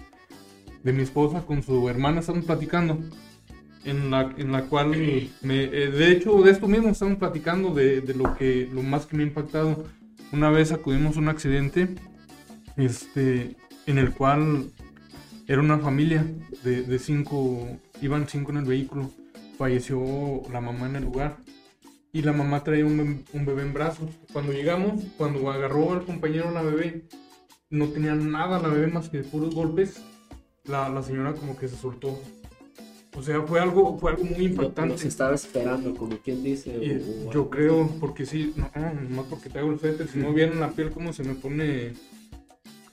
de 0.82 0.92
mi 0.92 1.02
esposa 1.02 1.42
con 1.42 1.62
su 1.62 1.88
hermana, 1.88 2.20
estamos 2.20 2.44
platicando. 2.44 2.98
En 3.84 4.10
la, 4.10 4.34
en 4.36 4.50
la 4.50 4.62
cual, 4.62 4.88
me, 5.42 5.62
eh, 5.64 5.90
de 5.92 6.10
hecho, 6.10 6.42
de 6.42 6.50
esto 6.50 6.66
mismo 6.66 6.88
estamos 6.88 7.18
platicando, 7.18 7.72
de, 7.72 8.00
de 8.00 8.14
lo, 8.14 8.36
que, 8.36 8.68
lo 8.72 8.82
más 8.82 9.06
que 9.06 9.16
me 9.16 9.22
ha 9.22 9.26
impactado. 9.26 9.84
Una 10.32 10.50
vez 10.50 10.72
acudimos 10.72 11.16
a 11.16 11.20
un 11.20 11.28
accidente 11.28 11.94
este, 12.76 13.54
en 13.86 13.98
el 13.98 14.10
cual 14.12 14.72
era 15.48 15.60
una 15.60 15.78
familia 15.78 16.24
de, 16.64 16.82
de 16.82 16.98
cinco, 16.98 17.66
iban 18.02 18.28
cinco 18.28 18.50
en 18.52 18.58
el 18.58 18.64
vehículo, 18.64 19.10
falleció 19.58 20.42
la 20.52 20.60
mamá 20.60 20.86
en 20.86 20.96
el 20.96 21.04
lugar 21.04 21.36
y 22.12 22.22
la 22.22 22.32
mamá 22.32 22.64
traía 22.64 22.84
un, 22.84 22.98
bebé- 22.98 23.24
un 23.32 23.46
bebé 23.46 23.62
en 23.62 23.72
brazos. 23.72 24.10
Cuando 24.32 24.52
llegamos, 24.52 25.02
cuando 25.16 25.50
agarró 25.50 25.92
al 25.92 26.04
compañero 26.04 26.50
la 26.50 26.62
bebé, 26.62 27.04
no 27.70 27.88
tenía 27.88 28.14
nada 28.14 28.60
la 28.60 28.68
bebé 28.68 28.86
más 28.88 29.08
que 29.08 29.18
puros 29.20 29.54
golpes, 29.54 29.96
la, 30.64 30.88
la 30.88 31.02
señora 31.02 31.34
como 31.34 31.56
que 31.56 31.68
se 31.68 31.76
soltó. 31.76 32.18
O 33.16 33.22
sea, 33.22 33.40
fue 33.42 33.60
algo, 33.60 33.98
fue 33.98 34.10
algo 34.12 34.24
muy 34.24 34.46
impactante. 34.46 34.92
Los 34.92 35.04
estaba 35.04 35.34
esperando, 35.34 35.94
como 35.94 36.18
quien 36.18 36.42
dice. 36.42 36.70
Y 36.82 36.90
o- 37.24 37.28
o- 37.28 37.32
yo 37.32 37.48
creo, 37.50 37.88
porque 37.98 38.26
sí, 38.26 38.52
no, 38.56 38.70
no 39.08 39.22
porque 39.24 39.48
te 39.48 39.58
hago 39.58 39.72
el 39.72 39.78
suéter, 39.80 40.06
si 40.08 40.18
no 40.18 40.32
vieran 40.34 40.60
la 40.60 40.70
piel 40.70 40.90
como 40.90 41.12
se 41.14 41.22
me 41.24 41.34
pone, 41.34 41.92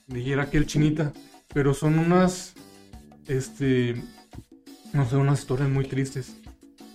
dijera 0.06 0.48
que 0.50 0.56
el 0.58 0.66
chinita, 0.66 1.12
pero 1.54 1.72
son 1.72 1.98
unas, 1.98 2.52
este, 3.26 3.94
no 4.92 5.08
sé, 5.08 5.16
unas 5.16 5.40
historias 5.40 5.70
muy 5.70 5.86
tristes. 5.86 6.36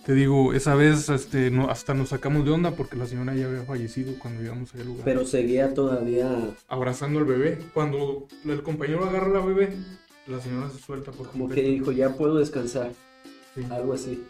Te 0.06 0.14
digo, 0.14 0.54
esa 0.54 0.76
vez 0.76 1.10
este, 1.10 1.50
no, 1.52 1.70
hasta 1.70 1.94
nos 1.94 2.10
sacamos 2.10 2.44
de 2.44 2.52
onda 2.52 2.72
porque 2.72 2.96
la 2.96 3.06
señora 3.06 3.36
ya 3.36 3.46
había 3.46 3.64
fallecido 3.64 4.14
cuando 4.20 4.42
llegamos 4.42 4.74
al 4.74 4.86
lugar. 4.86 5.06
Pero 5.06 5.26
seguía 5.26 5.74
todavía 5.74 6.30
Abrazando 6.68 7.20
al 7.20 7.26
bebé. 7.26 7.60
Cuando 7.74 8.28
el 8.46 8.64
compañero 8.64 9.06
agarra 9.06 9.28
a 9.28 9.40
la 9.40 9.46
bebé, 9.46 9.70
la 10.28 10.40
señora 10.40 10.70
se 10.70 10.80
suelta 10.80 11.12
por 11.12 11.28
como 11.28 11.48
que 11.48 11.56
completo. 11.56 11.70
dijo, 11.70 11.92
ya 11.92 12.16
puedo 12.16 12.36
descansar. 12.36 12.92
Sí. 13.56 13.64
Algo 13.70 13.94
así. 13.94 14.24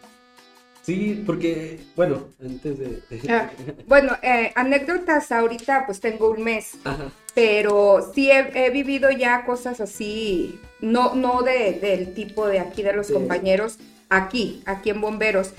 Sí, 0.82 1.22
porque, 1.26 1.78
bueno, 1.94 2.28
antes 2.42 2.78
de... 2.78 3.02
Ah, 3.28 3.50
Bueno, 3.86 4.16
eh, 4.22 4.50
anécdotas 4.54 5.30
ahorita 5.30 5.84
pues 5.86 6.00
tengo 6.00 6.30
un 6.30 6.42
mes, 6.42 6.72
Ajá. 6.84 7.10
pero 7.34 8.10
sí 8.14 8.30
he, 8.30 8.66
he 8.66 8.70
vivido 8.70 9.10
ya 9.10 9.44
cosas 9.44 9.80
así, 9.80 10.58
no, 10.80 11.14
no 11.14 11.42
de, 11.42 11.74
del 11.74 12.14
tipo 12.14 12.46
de 12.46 12.60
aquí 12.60 12.82
de 12.82 12.94
los 12.94 13.08
Sí. 13.08 13.12
compañeros, 13.12 13.78
aquí, 14.08 14.62
aquí 14.64 14.90
en 14.90 15.00
Bomberos, 15.02 15.52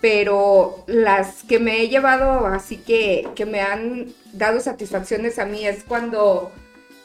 pero 0.00 0.84
las 0.86 1.44
que 1.44 1.58
me 1.58 1.80
he 1.80 1.88
llevado 1.88 2.46
así 2.46 2.76
que, 2.76 3.28
que 3.34 3.46
me 3.46 3.60
han 3.60 4.12
dado 4.32 4.60
satisfacciones 4.60 5.38
a 5.38 5.46
mí 5.46 5.66
es 5.66 5.84
cuando 5.84 6.50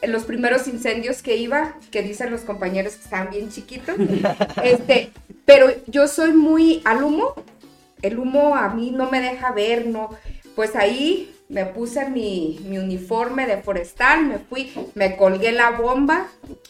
en 0.01 0.12
los 0.12 0.23
primeros 0.23 0.67
incendios 0.67 1.21
que 1.21 1.38
iba, 1.38 1.75
que 1.91 2.01
dicen 2.01 2.32
los 2.32 2.41
compañeros 2.41 2.95
que 2.95 3.03
estaban 3.03 3.29
bien 3.29 3.49
chiquitos, 3.49 3.95
este, 4.63 5.12
pero 5.45 5.67
yo 5.88 6.08
soy 6.08 6.34
muy 6.34 6.82
al 6.86 7.03
humo, 7.03 7.36
el 8.01 8.19
humo 8.19 8.55
a 8.55 8.69
mí 8.69 8.91
no 8.91 9.09
me 9.09 9.21
deja 9.21 9.51
ver, 9.51 9.88
no, 9.88 10.09
pues 10.55 10.75
ahí 10.75 11.35
me 11.49 11.65
puse 11.65 12.09
mi, 12.09 12.59
mi 12.65 12.77
uniforme 12.77 13.47
de 13.47 13.57
forestal, 13.57 14.25
me 14.25 14.38
fui, 14.38 14.71
me 14.95 15.17
colgué 15.17 15.51
la 15.51 15.71
bomba, 15.71 16.27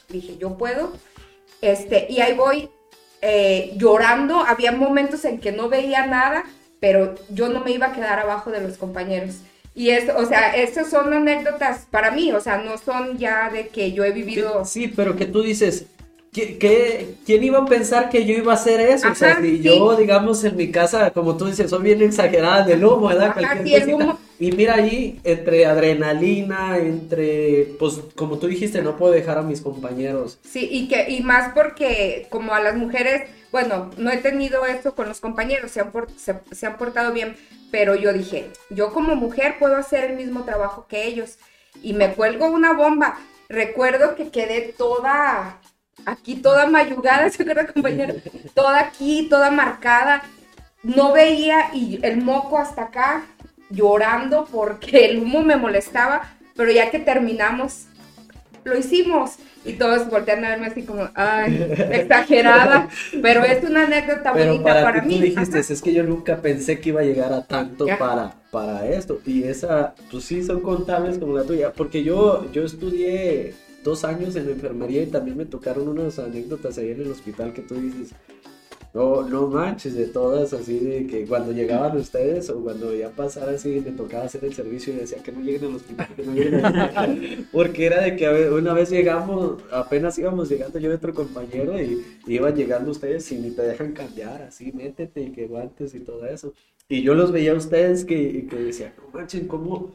dije, 0.09 0.37
yo 0.37 0.57
puedo, 0.57 0.93
este, 1.61 2.07
y 2.09 2.21
ahí 2.21 2.33
voy 2.33 2.69
eh, 3.21 3.73
llorando, 3.75 4.39
había 4.39 4.71
momentos 4.71 5.25
en 5.25 5.39
que 5.39 5.51
no 5.51 5.67
veía 5.67 6.05
nada, 6.05 6.45
pero 6.79 7.15
yo 7.29 7.49
no 7.49 7.61
me 7.63 7.71
iba 7.71 7.87
a 7.87 7.93
quedar 7.93 8.19
abajo 8.19 8.51
de 8.51 8.61
los 8.61 8.77
compañeros. 8.77 9.39
Y 9.75 9.89
es, 9.89 10.09
o 10.09 10.25
sea, 10.25 10.55
esas 10.55 10.89
son 10.89 11.13
anécdotas 11.13 11.85
para 11.91 12.11
mí, 12.11 12.31
o 12.31 12.41
sea, 12.41 12.57
no 12.57 12.77
son 12.77 13.17
ya 13.17 13.49
de 13.49 13.67
que 13.67 13.91
yo 13.91 14.03
he 14.03 14.11
vivido. 14.11 14.65
Sí, 14.65 14.87
pero 14.87 15.15
que 15.15 15.25
tú 15.25 15.41
dices, 15.41 15.85
¿qué, 16.31 16.57
qué, 16.57 17.15
quién 17.25 17.43
iba 17.43 17.59
a 17.59 17.65
pensar 17.65 18.09
que 18.09 18.25
yo 18.25 18.33
iba 18.35 18.51
a 18.53 18.55
hacer 18.55 18.79
eso? 18.81 19.09
o 19.11 19.15
sea, 19.15 19.33
Ajá, 19.33 19.41
si 19.41 19.61
sí. 19.61 19.63
yo, 19.63 19.95
digamos, 19.95 20.43
en 20.43 20.55
mi 20.55 20.71
casa, 20.71 21.11
como 21.11 21.37
tú 21.37 21.45
dices, 21.45 21.69
soy 21.69 21.83
bien 21.83 22.01
exagerada 22.01 22.63
del 22.65 22.83
humo, 22.85 23.07
¿verdad? 23.07 23.27
Ajá, 23.29 23.33
Cualquier 23.33 23.63
sí, 23.63 23.75
el 23.75 23.81
cosita. 23.81 23.95
humo. 23.95 24.19
Y 24.39 24.51
mira 24.53 24.75
ahí, 24.75 25.19
entre 25.23 25.65
adrenalina, 25.65 26.77
entre, 26.77 27.75
pues, 27.79 27.99
como 28.15 28.37
tú 28.39 28.47
dijiste, 28.47 28.81
no 28.81 28.95
puedo 28.95 29.11
dejar 29.13 29.37
a 29.37 29.41
mis 29.41 29.61
compañeros. 29.61 30.37
Sí, 30.43 30.67
y 30.71 30.87
que 30.87 31.09
y 31.09 31.21
más 31.21 31.53
porque 31.53 32.27
como 32.29 32.53
a 32.53 32.59
las 32.61 32.75
mujeres, 32.75 33.29
bueno, 33.51 33.91
no 33.97 34.09
he 34.09 34.17
tenido 34.17 34.65
esto 34.65 34.95
con 34.95 35.07
los 35.09 35.19
compañeros, 35.19 35.71
se 35.71 35.81
han, 35.81 35.91
por- 35.91 36.09
se, 36.17 36.39
se 36.51 36.65
han 36.65 36.77
portado 36.77 37.11
bien, 37.13 37.35
pero 37.71 37.95
yo 37.95 38.13
dije, 38.13 38.49
yo 38.69 38.93
como 38.93 39.15
mujer 39.15 39.57
puedo 39.59 39.75
hacer 39.75 40.05
el 40.11 40.15
mismo 40.17 40.45
trabajo 40.45 40.87
que 40.87 41.05
ellos 41.05 41.37
y 41.83 41.93
me 41.93 42.13
cuelgo 42.13 42.47
una 42.47 42.73
bomba. 42.73 43.19
Recuerdo 43.49 44.15
que 44.15 44.29
quedé 44.29 44.73
toda 44.77 45.59
aquí, 46.11 46.35
toda 46.35 46.67
mayugada, 46.67 47.29
¿se 47.31 47.43
acuerda, 47.43 47.67
compañero? 47.67 48.15
Toda 48.53 48.79
aquí, 48.79 49.27
toda 49.29 49.51
marcada. 49.51 50.23
No 50.83 51.11
veía 51.11 51.71
y 51.73 51.99
el 52.03 52.21
moco 52.21 52.57
hasta 52.57 52.83
acá, 52.83 53.25
llorando 53.69 54.45
porque 54.51 55.05
el 55.05 55.19
humo 55.19 55.41
me 55.43 55.57
molestaba, 55.57 56.21
pero 56.55 56.71
ya 56.71 56.89
que 56.89 56.99
terminamos, 56.99 57.85
lo 58.63 58.77
hicimos. 58.77 59.35
Y 59.65 59.73
todos 59.73 60.09
voltean 60.09 60.45
a 60.45 60.51
verme 60.51 60.67
así 60.67 60.83
como, 60.83 61.09
ay, 61.15 61.67
exagerada. 61.91 62.87
Pero 63.21 63.43
es 63.43 63.61
una 63.63 63.83
anécdota 63.83 64.31
Pero 64.31 64.53
bonita 64.53 64.63
para, 64.63 64.83
para, 64.83 65.01
ti 65.01 65.07
mí. 65.09 65.15
tú 65.15 65.21
dijiste, 65.21 65.59
Ajá. 65.59 65.73
es 65.73 65.81
que 65.81 65.93
yo 65.93 66.03
nunca 66.03 66.37
pensé 66.37 66.79
que 66.79 66.89
iba 66.89 67.01
a 67.01 67.03
llegar 67.03 67.33
a 67.33 67.45
tanto 67.45 67.85
Ajá. 67.85 67.97
para, 67.97 68.33
para 68.51 68.87
esto. 68.87 69.19
Y 69.25 69.43
esa, 69.43 69.93
pues 70.09 70.23
sí, 70.23 70.43
son 70.43 70.61
contables 70.61 71.17
como 71.19 71.35
la 71.35 71.43
tuya. 71.43 71.73
Porque 71.73 72.03
yo, 72.03 72.49
yo 72.53 72.63
estudié 72.63 73.53
dos 73.83 74.03
años 74.03 74.35
en 74.35 74.49
enfermería 74.49 75.03
y 75.03 75.07
también 75.07 75.37
me 75.37 75.45
tocaron 75.45 75.87
unas 75.87 76.19
anécdotas 76.19 76.77
ahí 76.77 76.91
en 76.91 77.01
el 77.01 77.11
hospital 77.11 77.53
que 77.53 77.61
tú 77.61 77.75
dices, 77.75 78.13
no, 78.91 79.21
no 79.21 79.47
manches, 79.47 79.93
de 79.93 80.07
todas, 80.07 80.51
así 80.51 80.79
de 80.79 81.05
que 81.05 81.25
cuando 81.25 81.51
llegaban 81.51 81.95
ustedes 81.95 82.49
o 82.49 82.63
cuando 82.63 82.93
ya 82.95 83.09
pasara 83.09 83.51
así, 83.51 83.81
me 83.85 83.91
tocaba 83.91 84.23
hacer 84.23 84.43
el 84.43 84.53
servicio 84.53 84.93
y 84.93 84.97
decía 84.97 85.21
que 85.21 85.31
no 85.31 85.41
lleguen 85.41 85.65
al 85.65 85.75
hospital, 85.75 86.07
que 86.15 86.23
no 86.23 86.33
lleguen 86.33 86.65
al 86.65 86.81
hospital. 86.81 87.47
Porque 87.51 87.85
era 87.85 88.01
de 88.01 88.15
que 88.15 88.27
una 88.49 88.73
vez 88.73 88.89
llegamos, 88.89 89.61
apenas 89.71 90.17
íbamos 90.17 90.49
llegando 90.49 90.79
yo 90.79 90.89
y 90.89 90.93
otro 90.93 91.13
compañero 91.13 91.79
y, 91.79 92.03
y 92.25 92.35
iban 92.35 92.55
llegando 92.55 92.89
ustedes 92.89 93.31
y 93.31 93.37
ni 93.37 93.51
te 93.51 93.61
dejan 93.61 93.91
cambiar, 93.93 94.41
así, 94.41 94.71
métete 94.71 95.21
y 95.21 95.31
que 95.33 95.45
guantes 95.45 95.93
y 95.93 95.99
todo 95.99 96.25
eso. 96.25 96.53
Y 96.87 97.03
yo 97.03 97.13
los 97.13 97.31
veía 97.31 97.51
a 97.51 97.55
ustedes 97.55 98.05
que, 98.05 98.47
que 98.49 98.55
decía, 98.55 98.95
no 98.97 99.19
manchen, 99.19 99.47
¿cómo? 99.47 99.93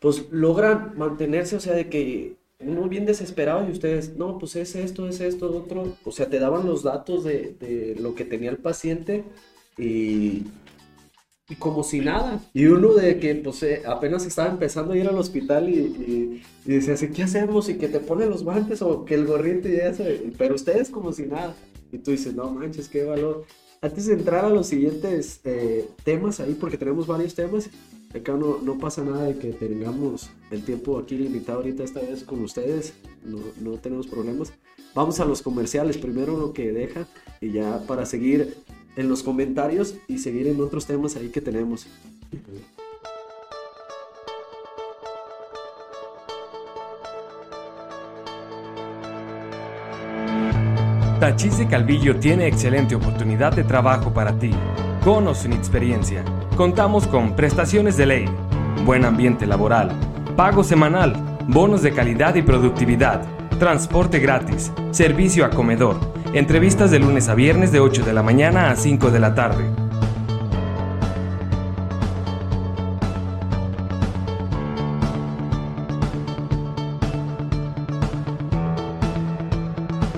Pues 0.00 0.30
logran 0.30 0.92
mantenerse, 0.98 1.56
o 1.56 1.60
sea, 1.60 1.72
de 1.72 1.88
que 1.88 2.36
uno 2.58 2.88
bien 2.88 3.06
desesperado 3.06 3.68
y 3.68 3.72
ustedes, 3.72 4.16
no, 4.16 4.38
pues 4.38 4.56
es 4.56 4.74
esto, 4.76 5.08
es 5.08 5.20
esto, 5.20 5.50
otro. 5.56 5.96
O 6.04 6.12
sea, 6.12 6.28
te 6.28 6.38
daban 6.38 6.66
los 6.66 6.82
datos 6.82 7.24
de, 7.24 7.54
de 7.60 7.96
lo 8.00 8.14
que 8.14 8.24
tenía 8.24 8.50
el 8.50 8.58
paciente 8.58 9.24
y, 9.76 10.44
y 11.48 11.54
como 11.58 11.82
si 11.82 12.00
nada. 12.00 12.40
Y 12.54 12.66
uno 12.66 12.94
de 12.94 13.18
que 13.20 13.34
pues 13.36 13.62
eh, 13.62 13.82
apenas 13.86 14.26
estaba 14.26 14.50
empezando 14.50 14.94
a 14.94 14.96
ir 14.96 15.06
al 15.06 15.18
hospital 15.18 15.68
y, 15.68 15.74
y, 15.74 16.42
y 16.64 16.74
decía 16.74 16.94
así, 16.94 17.08
¿qué 17.10 17.24
hacemos? 17.24 17.68
Y 17.68 17.76
que 17.78 17.88
te 17.88 18.00
ponen 18.00 18.30
los 18.30 18.42
guantes 18.42 18.82
o 18.82 19.04
que 19.04 19.14
el 19.14 19.26
gorrito 19.26 19.68
y 19.68 19.76
eso. 19.76 20.04
Pero 20.38 20.54
ustedes 20.54 20.88
como 20.90 21.12
si 21.12 21.26
nada. 21.26 21.54
Y 21.92 21.98
tú 21.98 22.10
dices, 22.10 22.34
no 22.34 22.50
manches, 22.50 22.88
qué 22.88 23.04
valor. 23.04 23.44
Antes 23.82 24.06
de 24.06 24.14
entrar 24.14 24.44
a 24.44 24.50
los 24.50 24.66
siguientes 24.66 25.40
eh, 25.44 25.86
temas 26.02 26.40
ahí, 26.40 26.56
porque 26.58 26.78
tenemos 26.78 27.06
varios 27.06 27.34
temas, 27.34 27.68
acá 28.16 28.34
no, 28.34 28.58
no 28.62 28.78
pasa 28.78 29.02
nada 29.02 29.24
de 29.24 29.38
que 29.38 29.52
tengamos 29.52 30.30
el 30.50 30.64
tiempo 30.64 30.98
aquí 30.98 31.16
limitado 31.16 31.58
ahorita 31.58 31.84
esta 31.84 32.00
vez 32.00 32.24
con 32.24 32.42
ustedes, 32.42 32.94
no, 33.24 33.38
no 33.60 33.78
tenemos 33.78 34.06
problemas. 34.06 34.52
Vamos 34.94 35.20
a 35.20 35.24
los 35.24 35.42
comerciales, 35.42 35.98
primero 35.98 36.38
lo 36.38 36.52
que 36.52 36.72
deja 36.72 37.06
y 37.40 37.52
ya 37.52 37.82
para 37.86 38.06
seguir 38.06 38.56
en 38.96 39.08
los 39.08 39.22
comentarios 39.22 39.94
y 40.08 40.18
seguir 40.18 40.46
en 40.46 40.60
otros 40.60 40.86
temas 40.86 41.16
ahí 41.16 41.28
que 41.28 41.40
tenemos. 41.40 41.86
Tachís 51.20 51.58
de 51.58 51.66
Calvillo 51.66 52.20
tiene 52.20 52.46
excelente 52.46 52.94
oportunidad 52.94 53.52
de 53.52 53.64
trabajo 53.64 54.12
para 54.12 54.38
ti. 54.38 54.50
Con 55.02 55.26
o 55.28 55.34
sin 55.34 55.52
experiencia, 55.52 56.24
contamos 56.56 57.06
con 57.06 57.36
prestaciones 57.36 57.98
de 57.98 58.06
ley, 58.06 58.24
buen 58.86 59.04
ambiente 59.04 59.46
laboral, 59.46 59.90
pago 60.36 60.64
semanal, 60.64 61.14
bonos 61.46 61.82
de 61.82 61.92
calidad 61.92 62.34
y 62.34 62.40
productividad, 62.42 63.22
transporte 63.58 64.20
gratis, 64.20 64.72
servicio 64.90 65.44
a 65.44 65.50
comedor, 65.50 66.00
entrevistas 66.32 66.90
de 66.90 66.98
lunes 66.98 67.28
a 67.28 67.34
viernes 67.34 67.72
de 67.72 67.80
8 67.80 68.04
de 68.04 68.12
la 68.14 68.22
mañana 68.22 68.70
a 68.70 68.76
5 68.76 69.10
de 69.10 69.20
la 69.20 69.34
tarde. 69.34 69.64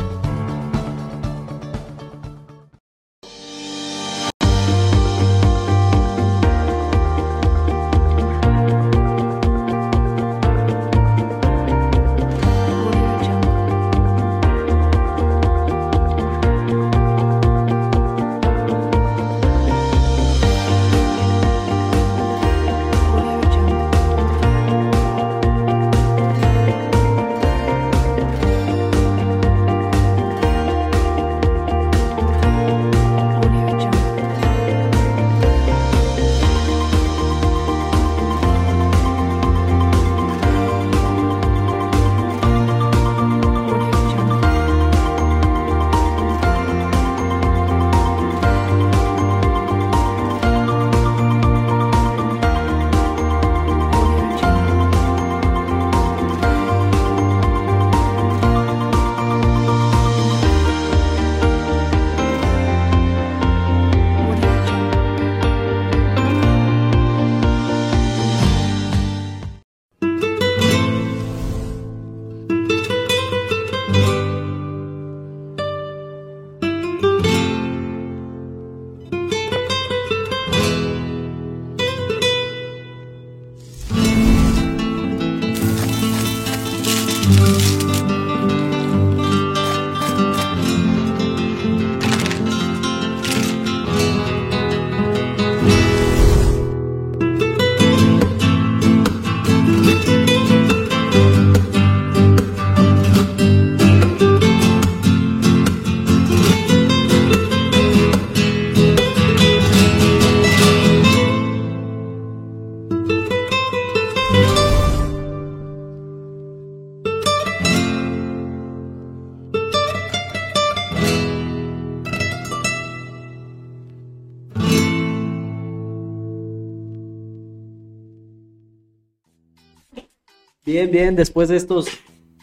Bien, 130.78 130.92
bien, 130.92 131.16
después 131.16 131.48
de 131.48 131.56
estos 131.56 131.88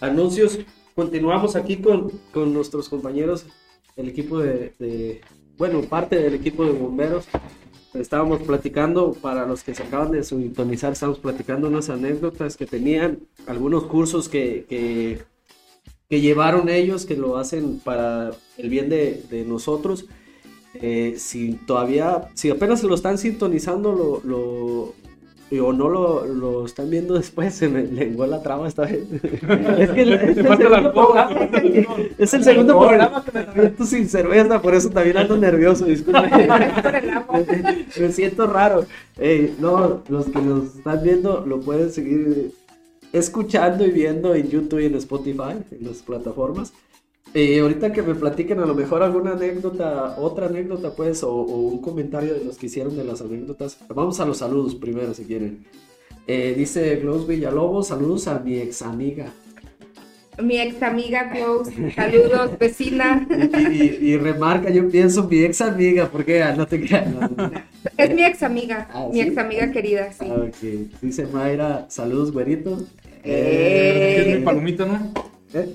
anuncios, 0.02 0.60
continuamos 0.94 1.56
aquí 1.56 1.78
con, 1.78 2.12
con 2.34 2.54
nuestros 2.54 2.90
compañeros, 2.90 3.46
el 3.96 4.10
equipo 4.10 4.40
de, 4.40 5.22
bueno, 5.58 5.80
parte 5.84 6.18
del 6.18 6.34
equipo 6.34 6.66
de 6.66 6.74
bomberos. 6.74 7.28
Estábamos 7.94 8.42
platicando, 8.42 9.14
para 9.14 9.46
los 9.46 9.64
que 9.64 9.74
se 9.74 9.84
acaban 9.84 10.12
de 10.12 10.22
sintonizar, 10.22 10.92
estábamos 10.92 11.20
platicando 11.20 11.70
unas 11.70 11.90
anécdotas 11.90 12.58
que 12.58 12.66
tenían, 12.66 13.20
algunos 13.48 13.86
cursos 13.86 14.28
que, 14.28 14.66
que, 14.68 15.20
que 16.10 16.20
llevaron 16.20 16.68
ellos, 16.68 17.06
que 17.06 17.16
lo 17.16 17.38
hacen 17.38 17.80
para 17.80 18.32
el 18.58 18.70
bien 18.70 18.90
de, 18.90 19.24
de 19.30 19.46
nosotros. 19.46 20.08
Eh, 20.74 21.16
si 21.20 21.54
todavía, 21.54 22.30
si 22.34 22.50
apenas 22.50 22.82
se 22.82 22.88
lo 22.88 22.96
están 22.96 23.18
sintonizando, 23.18 23.94
lo, 23.94 24.30
lo- 24.30 24.94
o 25.52 25.72
no 25.74 25.90
lo, 25.90 26.26
lo 26.26 26.66
están 26.66 26.90
viendo 26.90 27.14
después, 27.14 27.54
se 27.54 27.68
me 27.70 27.84
lenguó 27.84 28.26
la 28.26 28.42
traba 28.42 28.68
esta 28.68 28.84
vez. 28.84 29.04
es 29.78 29.90
que 29.92 30.02
el- 30.02 30.14
es 30.14 30.38
el 30.38 30.44
segundo 30.58 30.92
programa 30.94 31.52
que- 31.52 31.88
es 32.18 32.34
el 32.34 32.44
segundo 32.44 32.80
programa 32.80 33.24
que 33.24 33.32
me 33.32 33.44
lo 33.46 33.52
aviento 33.52 33.86
sin 33.86 34.10
cerveza, 34.10 34.62
por 34.62 34.74
eso 34.76 34.90
también 34.90 35.18
ando 35.18 35.38
nervioso, 35.38 35.86
disculpe. 35.86 36.30
Me 38.00 38.12
siento 38.12 38.48
raro. 38.48 38.86
No, 39.60 40.02
los 40.10 40.26
que 40.26 40.40
nos 40.42 40.76
están 40.78 41.02
viendo 41.04 41.46
lo 41.46 41.60
pueden 41.62 41.92
seguir 41.92 42.52
escuchando 43.14 43.86
y 43.86 43.92
viendo 43.92 44.36
en 44.36 44.50
YouTube 44.50 44.80
y 44.82 44.86
en 44.88 44.96
Spotify, 44.96 45.54
en 45.72 45.88
las 45.88 45.98
plataformas. 45.98 46.74
Eh, 47.38 47.60
ahorita 47.60 47.92
que 47.92 48.02
me 48.02 48.16
platiquen 48.16 48.60
a 48.60 48.66
lo 48.66 48.74
mejor 48.74 49.04
alguna 49.04 49.34
anécdota, 49.34 50.16
otra 50.18 50.46
anécdota 50.46 50.96
pues, 50.96 51.22
o, 51.22 51.30
o 51.34 51.58
un 51.68 51.82
comentario 51.82 52.34
de 52.34 52.46
los 52.46 52.58
que 52.58 52.68
hicieron 52.68 52.96
de 52.96 53.04
las 53.04 53.20
anécdotas. 53.22 53.78
Vamos 53.94 54.20
a 54.22 54.26
los 54.26 54.38
saludos 54.38 54.74
primero 54.76 55.14
si 55.14 55.26
quieren. 55.26 55.66
Eh, 56.28 56.56
dice 56.58 56.96
Glows 56.96 57.28
Villalobos, 57.28 57.88
saludos 57.90 58.28
a 58.30 58.40
mi 58.40 58.58
ex 58.58 58.82
amiga. 58.82 59.34
Mi 60.42 60.60
ex 60.60 60.82
amiga 60.82 61.30
Close, 61.32 61.72
saludos, 61.94 62.52
vecina. 62.60 63.28
Y, 63.72 63.84
y- 63.84 63.98
y 64.14 64.18
remarca, 64.18 64.70
yo 64.70 64.90
pienso 64.90 65.26
mi 65.30 65.40
ex 65.44 65.62
amiga, 65.62 66.10
porque 66.12 66.42
ah, 66.42 66.54
no 66.56 66.66
te 66.68 66.80
creas. 66.86 67.14
no, 67.14 67.22
no. 67.22 67.52
Es 67.98 68.14
mi 68.14 68.24
ex 68.24 68.44
amiga, 68.44 68.88
Ah, 68.94 69.08
mi 69.12 69.22
¿sí? 69.22 69.28
ex 69.28 69.38
amiga 69.38 69.72
querida, 69.72 70.12
sí. 70.14 70.26
Ah, 70.30 70.36
ok. 70.48 71.02
Dice 71.02 71.28
Mayra, 71.28 71.86
saludos 71.90 72.32
güerito. 72.34 72.78
Eh. 73.24 74.24
Es 74.28 74.40
mi 74.40 74.44
palomita, 74.46 74.86
¿no? 74.86 75.12
Eh, 75.54 75.70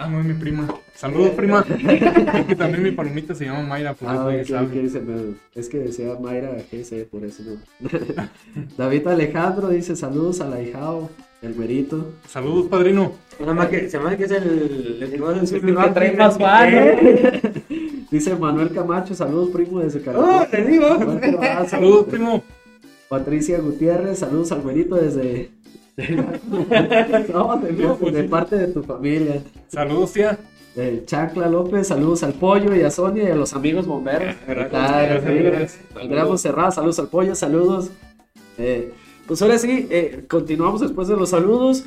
Ah, 0.00 0.08
no, 0.08 0.20
es 0.20 0.26
mi 0.26 0.34
prima. 0.34 0.68
Saludos, 0.94 1.30
prima. 1.30 1.64
Es 2.38 2.46
que 2.46 2.54
también 2.56 2.82
mi 2.84 2.92
palomita 2.92 3.34
se 3.34 3.44
llama 3.46 3.62
Mayra, 3.62 3.94
por 3.94 4.08
Ah, 4.08 4.30
se 4.44 5.00
me- 5.00 5.34
es 5.54 5.68
que 5.68 5.78
decía 5.78 6.16
Mayra 6.20 6.50
GC, 6.70 7.04
por 7.10 7.24
eso 7.24 7.42
no. 7.44 7.88
David 8.76 9.06
Alejandro 9.08 9.68
dice 9.70 9.96
saludos 9.96 10.40
al 10.40 10.52
ahijao, 10.52 11.10
el 11.42 11.54
güerito. 11.54 12.12
Saludos, 12.28 12.66
padrino. 12.68 13.12
Nada 13.40 13.54
más 13.54 13.68
que 13.68 13.88
se 13.90 13.98
me 13.98 14.06
hace 14.08 14.16
que 14.18 14.24
es 14.24 14.30
el, 14.30 14.98
el 15.02 15.10
que 15.10 15.20
va 15.20 15.32
a 15.34 15.40
El 15.40 15.48
que 15.60 15.72
va 15.72 15.84
a 15.84 15.94
traer 15.94 16.16
más. 16.16 16.38
Dice 18.10 18.34
Manuel 18.36 18.70
Camacho, 18.72 19.14
saludos 19.14 19.50
primo 19.50 19.80
desde 19.80 19.98
¡Oh, 20.00 20.04
California. 20.04 20.48
te 20.50 20.64
digo! 20.64 20.86
Abrazo. 20.86 21.68
Saludos, 21.70 22.06
primo. 22.06 22.42
Patricia 23.08 23.58
Gutiérrez, 23.60 24.18
saludos 24.18 24.50
al 24.52 24.60
güerito 24.62 24.94
desde... 24.96 25.50
no, 27.32 27.56
de, 27.56 28.12
de 28.12 28.24
parte 28.28 28.56
de 28.56 28.68
tu 28.68 28.82
familia. 28.82 29.42
Saludos, 29.68 30.12
tía. 30.12 30.38
El 30.76 31.04
Chancla 31.06 31.48
López, 31.48 31.88
saludos 31.88 32.22
al 32.22 32.34
pollo 32.34 32.74
y 32.76 32.82
a 32.82 32.90
Sonia 32.90 33.24
y 33.24 33.30
a 33.32 33.34
los 33.34 33.52
amigos 33.54 33.86
bomberos. 33.86 34.36
Gracias. 34.46 35.24
Sí. 35.24 35.32
Gracias. 36.08 36.28
Monserrat, 36.28 36.72
saludos 36.72 36.98
al 37.00 37.08
pollo, 37.08 37.34
saludos. 37.34 37.90
Eh, 38.58 38.92
pues 39.26 39.42
ahora 39.42 39.58
sí, 39.58 39.88
eh, 39.90 40.24
continuamos 40.28 40.80
después 40.80 41.08
de 41.08 41.16
los 41.16 41.30
saludos. 41.30 41.84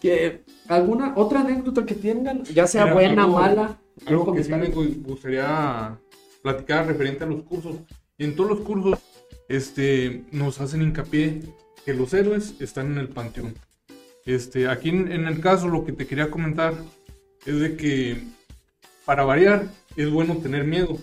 Que, 0.00 0.44
¿Alguna 0.68 1.14
otra 1.16 1.40
anécdota 1.40 1.86
que 1.86 1.94
tengan? 1.94 2.44
Ya 2.44 2.66
sea 2.66 2.82
Mira, 2.84 2.94
buena, 2.94 3.22
algo- 3.24 3.38
mala. 3.40 3.78
Algo 4.04 4.34
que 4.34 4.44
sí 4.44 4.52
me 4.52 4.66
gustaría 4.68 5.98
platicar 6.42 6.86
referente 6.86 7.24
a 7.24 7.26
los 7.26 7.42
cursos. 7.44 7.76
En 8.18 8.36
todos 8.36 8.50
los 8.50 8.60
cursos 8.60 8.98
este, 9.48 10.24
nos 10.32 10.60
hacen 10.60 10.82
hincapié 10.82 11.40
que 11.86 11.94
los 11.94 12.12
héroes 12.12 12.54
están 12.58 12.92
en 12.92 12.98
el 12.98 13.08
panteón. 13.08 13.54
Este, 14.26 14.68
aquí 14.68 14.88
en, 14.88 15.08
el 15.08 15.40
caso 15.40 15.68
lo 15.68 15.84
que 15.84 15.92
te 15.92 16.08
quería 16.08 16.32
comentar 16.32 16.74
es 17.46 17.60
de 17.60 17.76
que 17.76 18.24
para 19.04 19.24
variar 19.24 19.68
es 19.94 20.10
bueno 20.10 20.36
tener 20.38 20.64
miedo. 20.64 20.98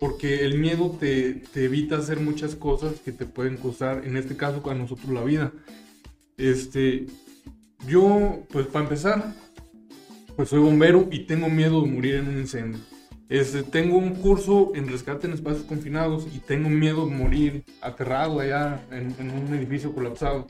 Porque 0.00 0.44
el 0.44 0.58
miedo 0.58 0.96
te, 0.98 1.34
te 1.52 1.66
evita 1.66 1.98
hacer 1.98 2.20
muchas 2.20 2.56
cosas 2.56 3.00
que 3.00 3.12
te 3.12 3.26
pueden 3.26 3.58
costar, 3.58 4.04
en 4.04 4.16
este 4.16 4.36
caso 4.36 4.68
a 4.68 4.74
nosotros 4.74 5.10
la 5.10 5.22
vida. 5.22 5.52
Este, 6.36 7.06
yo, 7.86 8.42
pues 8.50 8.66
para 8.66 8.84
empezar, 8.86 9.34
pues 10.36 10.48
soy 10.48 10.60
bombero 10.60 11.08
y 11.12 11.26
tengo 11.26 11.48
miedo 11.48 11.82
de 11.82 11.90
morir 11.90 12.14
en 12.16 12.28
un 12.28 12.38
incendio. 12.38 12.80
Este, 13.28 13.62
tengo 13.62 13.96
un 13.96 14.14
curso 14.16 14.72
en 14.74 14.88
rescate 14.88 15.26
en 15.26 15.32
espacios 15.32 15.64
confinados 15.64 16.26
y 16.34 16.38
tengo 16.38 16.68
miedo 16.68 17.06
de 17.06 17.14
morir 17.14 17.64
aterrado 17.80 18.40
allá 18.40 18.80
en, 18.90 19.14
en 19.18 19.30
un 19.30 19.54
edificio 19.54 19.94
colapsado. 19.94 20.46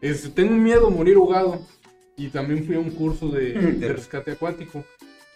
Este, 0.00 0.28
tengo 0.30 0.54
miedo 0.54 0.88
de 0.88 0.96
morir 0.96 1.16
ahogado 1.16 1.60
y 2.16 2.28
también 2.28 2.64
fui 2.64 2.74
a 2.76 2.80
un 2.80 2.90
curso 2.90 3.28
de, 3.28 3.52
de 3.78 3.88
rescate 3.88 4.32
acuático. 4.32 4.84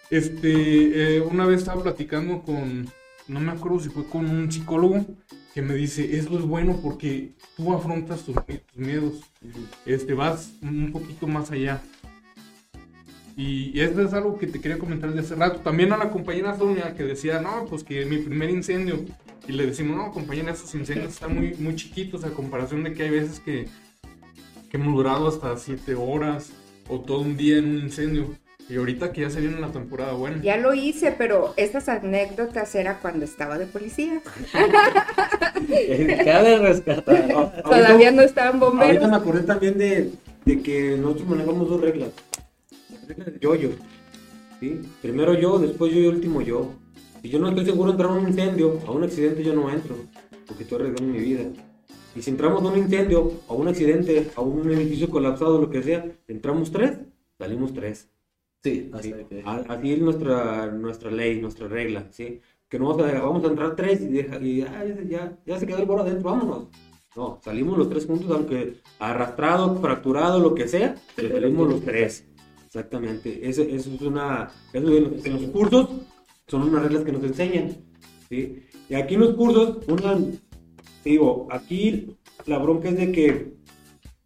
Este, 0.09 1.17
eh, 1.17 1.21
una 1.21 1.45
vez 1.45 1.59
estaba 1.59 1.81
platicando 1.81 2.41
con, 2.43 2.87
no 3.27 3.39
me 3.39 3.51
acuerdo 3.51 3.79
si 3.79 3.89
fue 3.89 4.05
con 4.05 4.29
un 4.29 4.51
psicólogo 4.51 5.05
que 5.53 5.61
me 5.61 5.73
dice, 5.73 6.17
eso 6.17 6.37
es 6.37 6.45
bueno 6.45 6.79
porque 6.83 7.33
tú 7.55 7.73
afrontas 7.73 8.23
tus, 8.23 8.35
tus 8.35 8.77
miedos, 8.77 9.21
este, 9.85 10.13
vas 10.13 10.51
un 10.61 10.91
poquito 10.91 11.27
más 11.27 11.49
allá. 11.51 11.81
Y 13.37 13.77
eso 13.81 14.01
es 14.01 14.13
algo 14.13 14.37
que 14.37 14.47
te 14.47 14.61
quería 14.61 14.77
comentar 14.79 15.11
de 15.11 15.19
hace 15.19 15.35
rato. 15.35 15.59
También 15.59 15.91
a 15.91 15.97
la 15.97 16.09
compañera 16.09 16.57
Sonia 16.57 16.93
que 16.95 17.03
decía, 17.03 17.41
no, 17.41 17.65
pues 17.69 17.83
que 17.83 18.05
mi 18.05 18.17
primer 18.17 18.49
incendio. 18.49 18.99
Y 19.47 19.51
le 19.51 19.65
decimos, 19.67 19.97
no, 19.97 20.11
compañera, 20.11 20.53
esos 20.53 20.73
incendios 20.73 21.13
están 21.13 21.35
muy, 21.35 21.53
muy 21.55 21.75
chiquitos 21.75 22.23
a 22.23 22.29
comparación 22.29 22.83
de 22.83 22.93
que 22.93 23.03
hay 23.03 23.09
veces 23.09 23.39
que, 23.41 23.67
que 24.69 24.77
hemos 24.77 24.95
durado 24.95 25.27
hasta 25.27 25.55
7 25.57 25.95
horas 25.95 26.51
o 26.87 27.01
todo 27.01 27.19
un 27.19 27.35
día 27.35 27.57
en 27.57 27.65
un 27.65 27.77
incendio. 27.79 28.33
Y 28.67 28.77
ahorita 28.77 29.11
que 29.11 29.21
ya 29.21 29.29
se 29.29 29.41
viene 29.41 29.59
la 29.59 29.67
temporada 29.71 30.13
buena. 30.13 30.41
Ya 30.41 30.57
lo 30.57 30.73
hice, 30.73 31.11
pero 31.11 31.53
estas 31.55 31.87
anécdotas 31.87 32.73
era 32.73 32.99
cuando 32.99 33.25
estaba 33.25 33.59
de 33.59 33.67
policía. 33.67 34.21
Cabe 36.23 36.57
rescatar. 36.59 37.61
Todavía 37.63 38.11
no 38.11 38.21
estaban 38.23 38.61
Ahorita 38.61 38.65
bomberos. 38.79 39.09
me 39.09 39.15
acordé 39.15 39.43
también 39.43 39.77
de, 39.77 40.11
de 40.45 40.61
que 40.61 40.97
nosotros 40.97 41.27
manejamos 41.27 41.69
dos 41.69 41.81
reglas. 41.81 42.09
Yo-yo. 43.41 43.69
¿sí? 44.59 44.81
Primero 45.01 45.33
yo, 45.33 45.59
después 45.59 45.93
yo 45.93 45.99
y 45.99 46.07
último 46.07 46.41
yo. 46.41 46.71
Si 47.21 47.29
yo 47.29 47.39
no 47.39 47.49
estoy 47.49 47.65
seguro 47.65 47.91
de 47.91 47.91
entrar 47.93 48.11
a 48.11 48.13
un 48.21 48.27
incendio, 48.27 48.79
a 48.87 48.91
un 48.91 49.03
accidente 49.03 49.43
yo 49.43 49.53
no 49.55 49.69
entro, 49.71 49.95
porque 50.47 50.63
estoy 50.63 50.79
arriesgando 50.81 51.13
mi 51.13 51.19
vida. 51.19 51.41
Y 52.15 52.21
si 52.21 52.29
entramos 52.29 52.63
a 52.63 52.67
un 52.67 52.77
incendio, 52.77 53.31
a 53.49 53.53
un 53.53 53.67
accidente, 53.67 54.29
a 54.35 54.41
un 54.41 54.71
edificio 54.71 55.09
colapsado, 55.09 55.59
lo 55.59 55.69
que 55.69 55.81
sea, 55.83 56.05
entramos 56.27 56.71
tres, 56.71 56.99
salimos 57.37 57.73
tres. 57.73 58.09
Sí, 58.63 58.89
¿sí? 59.01 59.11
hasta 59.13 59.27
que- 59.27 59.41
A- 59.45 59.65
Así 59.69 59.93
es 59.93 59.99
nuestra, 59.99 60.67
nuestra 60.67 61.11
ley, 61.11 61.41
nuestra 61.41 61.67
regla, 61.67 62.07
¿sí? 62.11 62.39
Que 62.69 62.79
no 62.79 62.87
vamos 62.95 63.11
a, 63.13 63.19
vamos 63.21 63.43
a 63.43 63.47
entrar 63.47 63.75
tres 63.75 64.01
y, 64.01 64.07
deja, 64.07 64.39
y 64.39 64.61
ah, 64.61 64.83
ya, 65.07 65.37
ya 65.45 65.59
se 65.59 65.67
quedó 65.67 65.77
el 65.79 65.85
boro 65.85 66.01
adentro, 66.03 66.29
vámonos. 66.31 66.67
No, 67.15 67.39
salimos 67.43 67.77
los 67.77 67.89
tres 67.89 68.05
juntos, 68.05 68.29
aunque 68.31 68.75
arrastrado, 68.99 69.75
fracturado, 69.81 70.39
lo 70.39 70.53
que 70.55 70.67
sea, 70.67 70.95
salimos 71.15 71.69
los 71.69 71.81
tres. 71.81 72.25
Exactamente. 72.75 73.47
Eso 73.47 73.61
es 73.61 73.87
una. 73.87 74.51
En, 74.73 74.85
los, 74.85 75.41
cursos 75.53 75.87
son 76.45 76.63
unas 76.63 76.83
reglas 76.83 77.05
que 77.05 77.13
nos 77.13 77.23
enseñan. 77.23 77.77
¿sí? 78.27 78.65
Y 78.89 78.95
aquí 78.95 79.13
en 79.13 79.21
los 79.21 79.35
cursos. 79.35 79.77
Digo, 81.05 81.47
aquí 81.51 82.17
la 82.45 82.57
bronca 82.57 82.89
es 82.89 82.97
de 82.97 83.11
que. 83.13 83.55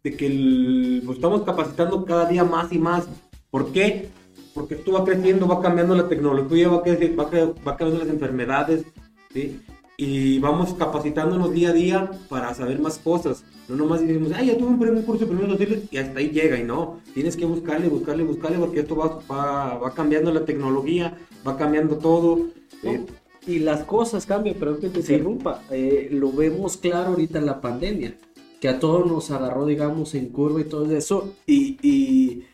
De 0.02 0.16
que 0.16 1.02
estamos 1.12 1.42
capacitando 1.42 2.04
cada 2.04 2.28
día 2.28 2.42
más 2.42 2.72
y 2.72 2.78
más. 2.78 3.08
¿Por 3.52 3.70
qué? 3.70 4.08
Porque 4.52 4.74
esto 4.74 4.90
va 4.92 5.04
creciendo, 5.04 5.46
va 5.46 5.62
cambiando 5.62 5.94
la 5.94 6.08
tecnología, 6.08 6.68
va, 6.68 6.78
va 6.78 7.76
cambiando 7.76 8.04
las 8.04 8.08
enfermedades. 8.08 8.84
¿sí? 9.32 9.60
Y 10.04 10.38
vamos 10.38 10.74
capacitándonos 10.74 11.52
día 11.52 11.70
a 11.70 11.72
día 11.72 12.10
para 12.28 12.54
saber 12.54 12.78
más 12.80 12.98
cosas. 12.98 13.44
No 13.68 13.76
nomás 13.76 14.00
decimos, 14.00 14.32
ay, 14.34 14.46
ya 14.48 14.56
tuve 14.58 14.68
un 14.68 14.78
primer 14.80 15.04
curso 15.04 15.20
de 15.20 15.26
primeros 15.26 15.50
auxilios 15.52 15.80
y 15.90 15.96
hasta 15.98 16.18
ahí 16.18 16.30
llega. 16.30 16.58
Y 16.58 16.64
no, 16.64 17.00
tienes 17.14 17.36
que 17.36 17.44
buscarle, 17.44 17.88
buscarle, 17.88 18.24
buscarle 18.24 18.58
porque 18.58 18.80
esto 18.80 18.96
va, 18.96 19.20
va, 19.30 19.78
va 19.78 19.94
cambiando 19.94 20.32
la 20.32 20.44
tecnología, 20.44 21.16
va 21.46 21.56
cambiando 21.56 21.96
todo. 21.98 22.46
Eh, 22.82 23.04
Y 23.46 23.58
las 23.60 23.84
cosas 23.84 24.26
cambian, 24.26 24.56
pero 24.58 24.78
que 24.78 24.88
te 24.88 25.02
Sí. 25.02 25.12
interrumpa. 25.14 25.62
Eh, 25.70 26.08
lo 26.12 26.30
vemos 26.32 26.76
claro 26.76 27.10
ahorita 27.10 27.38
en 27.38 27.46
la 27.46 27.60
pandemia, 27.60 28.14
que 28.60 28.68
a 28.68 28.78
todos 28.78 29.06
nos 29.06 29.30
agarró, 29.30 29.64
digamos, 29.66 30.14
en 30.14 30.26
curva 30.28 30.60
y 30.60 30.64
todo 30.64 30.94
eso, 30.94 31.34
y, 31.46 31.78
y 31.82 32.44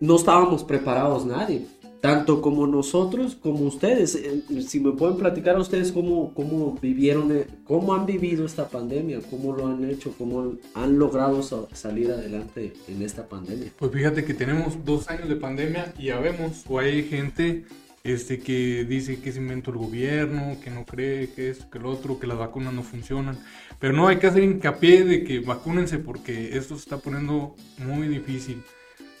no 0.00 0.16
estábamos 0.16 0.62
preparados 0.64 1.24
nadie. 1.26 1.66
Tanto 2.04 2.42
como 2.42 2.66
nosotros 2.66 3.34
como 3.34 3.60
ustedes. 3.60 4.14
Eh, 4.14 4.42
Si 4.60 4.78
me 4.78 4.92
pueden 4.92 5.16
platicar 5.16 5.56
a 5.56 5.60
ustedes 5.60 5.90
cómo, 5.90 6.34
cómo 6.34 6.78
vivieron, 6.82 7.34
eh, 7.34 7.46
cómo 7.64 7.94
han 7.94 8.04
vivido 8.04 8.44
esta 8.44 8.68
pandemia, 8.68 9.20
cómo 9.30 9.54
lo 9.56 9.68
han 9.68 9.88
hecho, 9.90 10.12
cómo 10.18 10.52
han 10.74 10.98
logrado 10.98 11.42
sa- 11.42 11.66
salir 11.72 12.10
adelante 12.10 12.74
en 12.88 13.00
esta 13.00 13.26
pandemia. 13.26 13.72
Pues 13.78 13.90
fíjate 13.90 14.22
que 14.26 14.34
tenemos 14.34 14.84
dos 14.84 15.08
años 15.08 15.30
de 15.30 15.36
pandemia 15.36 15.94
y 15.98 16.08
ya 16.08 16.18
vemos, 16.20 16.64
o 16.68 16.78
hay 16.78 17.04
gente 17.04 17.64
este, 18.02 18.38
que 18.38 18.84
dice 18.84 19.18
que 19.22 19.30
es 19.30 19.38
invento 19.38 19.70
el 19.70 19.78
gobierno, 19.78 20.58
que 20.62 20.68
no 20.68 20.84
cree 20.84 21.30
que 21.30 21.48
esto, 21.48 21.70
que 21.70 21.78
lo 21.78 21.90
otro, 21.90 22.18
que 22.20 22.26
las 22.26 22.36
vacunas 22.36 22.74
no 22.74 22.82
funcionan. 22.82 23.38
Pero 23.80 23.94
no, 23.94 24.08
hay 24.08 24.18
que 24.18 24.26
hacer 24.26 24.42
hincapié 24.42 25.04
de 25.04 25.24
que 25.24 25.40
vacúnense 25.40 25.96
porque 25.98 26.58
esto 26.58 26.74
se 26.74 26.82
está 26.82 26.98
poniendo 26.98 27.56
muy 27.78 28.08
difícil. 28.08 28.62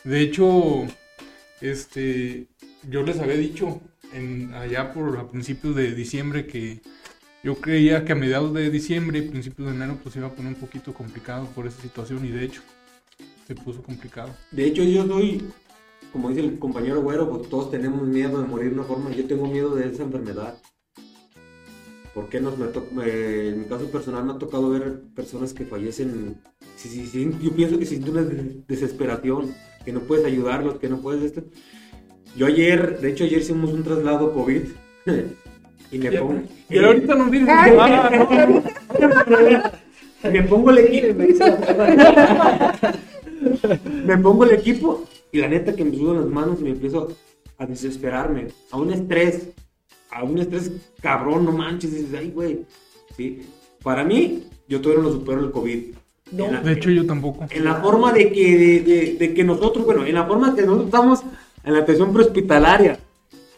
De 0.04 0.20
hecho, 0.20 0.84
este, 1.62 2.46
yo 2.90 3.02
les 3.02 3.18
había 3.20 3.36
dicho 3.36 3.80
en, 4.12 4.52
allá 4.54 4.92
por 4.92 5.16
a 5.18 5.28
principios 5.28 5.74
de 5.74 5.94
diciembre 5.94 6.46
que 6.46 6.80
yo 7.42 7.56
creía 7.56 8.04
que 8.04 8.12
a 8.12 8.16
mediados 8.16 8.54
de 8.54 8.70
diciembre, 8.70 9.22
principios 9.22 9.68
de 9.68 9.74
enero, 9.74 9.98
pues 10.02 10.16
iba 10.16 10.28
a 10.28 10.32
poner 10.32 10.54
un 10.54 10.60
poquito 10.60 10.94
complicado 10.94 11.46
por 11.54 11.66
esa 11.66 11.80
situación 11.82 12.24
y 12.24 12.30
de 12.30 12.44
hecho 12.44 12.62
se 13.46 13.54
puso 13.54 13.82
complicado. 13.82 14.30
De 14.50 14.64
hecho, 14.64 14.82
yo 14.82 15.06
soy, 15.06 15.42
como 16.12 16.30
dice 16.30 16.40
el 16.40 16.58
compañero 16.58 17.02
Güero, 17.02 17.28
pues 17.30 17.48
todos 17.50 17.70
tenemos 17.70 18.02
miedo 18.06 18.40
de 18.40 18.48
morir 18.48 18.68
de 18.70 18.74
una 18.76 18.84
forma. 18.84 19.10
Yo 19.10 19.26
tengo 19.26 19.46
miedo 19.46 19.74
de 19.74 19.88
esa 19.88 20.02
enfermedad. 20.04 20.56
¿Por 22.14 22.28
qué 22.28 22.40
nos, 22.40 22.56
me 22.56 22.66
me- 22.92 23.48
en 23.48 23.60
mi 23.60 23.66
caso 23.66 23.90
personal 23.90 24.24
me 24.24 24.32
ha 24.32 24.38
tocado 24.38 24.70
ver 24.70 25.02
personas 25.14 25.52
que 25.52 25.64
fallecen? 25.66 26.36
Sí, 26.76 27.06
sí, 27.06 27.30
yo 27.42 27.52
pienso 27.54 27.78
que 27.78 27.84
sienten 27.86 28.12
una 28.12 28.22
des- 28.22 28.66
desesperación, 28.66 29.52
que 29.84 29.92
no 29.92 30.00
puedes 30.00 30.24
ayudarlos, 30.24 30.78
que 30.78 30.88
no 30.88 31.00
puedes 31.00 31.22
esto. 31.24 31.42
Yo 32.36 32.46
ayer, 32.46 32.98
de 33.00 33.10
hecho 33.10 33.24
ayer 33.24 33.40
hicimos 33.40 33.72
un 33.72 33.82
traslado 33.84 34.32
COVID 34.32 34.62
y 35.92 35.98
me 35.98 36.12
pongo... 36.12 36.42
Y 36.68 36.78
ahorita 36.78 37.14
nos 37.14 37.30
dicen 37.30 37.48
Ay, 37.50 37.72
me 40.32 40.42
pongo 40.42 40.70
el 40.70 40.78
equipo. 40.78 41.22
me 44.04 44.18
pongo 44.18 44.44
el 44.44 44.50
equipo 44.52 45.04
y 45.32 45.38
la 45.38 45.48
neta 45.48 45.74
que 45.74 45.84
me 45.84 45.96
sudan 45.96 46.20
las 46.22 46.30
manos 46.30 46.58
y 46.60 46.64
me 46.64 46.70
empiezo 46.70 47.08
a 47.58 47.66
desesperarme, 47.66 48.46
a 48.70 48.76
un 48.78 48.92
estrés, 48.92 49.48
a 50.10 50.22
un 50.24 50.38
estrés 50.38 50.70
cabrón, 51.00 51.44
no 51.44 51.52
manches, 51.52 51.92
dices, 51.92 52.08
ay, 52.18 52.30
güey. 52.30 52.64
Sí. 53.16 53.42
Para 53.82 54.04
mí, 54.04 54.44
yo 54.68 54.80
todavía 54.80 55.02
no 55.04 55.10
lo 55.10 55.14
supero 55.16 55.40
el 55.40 55.50
COVID. 55.50 55.94
La- 56.36 56.60
De 56.62 56.72
hecho, 56.72 56.90
yo 56.90 57.04
tampoco. 57.06 57.46
en 57.50 57.64
la 57.64 57.76
forma 57.76 58.12
de 58.12 58.32
que, 58.32 58.58
de, 58.58 58.80
de- 58.80 59.14
de 59.18 59.34
que 59.34 59.44
nosotros, 59.44 59.84
bueno, 59.84 60.04
en 60.06 60.14
la 60.14 60.24
forma 60.26 60.54
que 60.54 60.62
nosotros 60.62 60.86
estamos 60.86 61.22
en 61.64 61.72
la 61.72 61.80
atención 61.80 62.12
prehospitalaria 62.12 62.98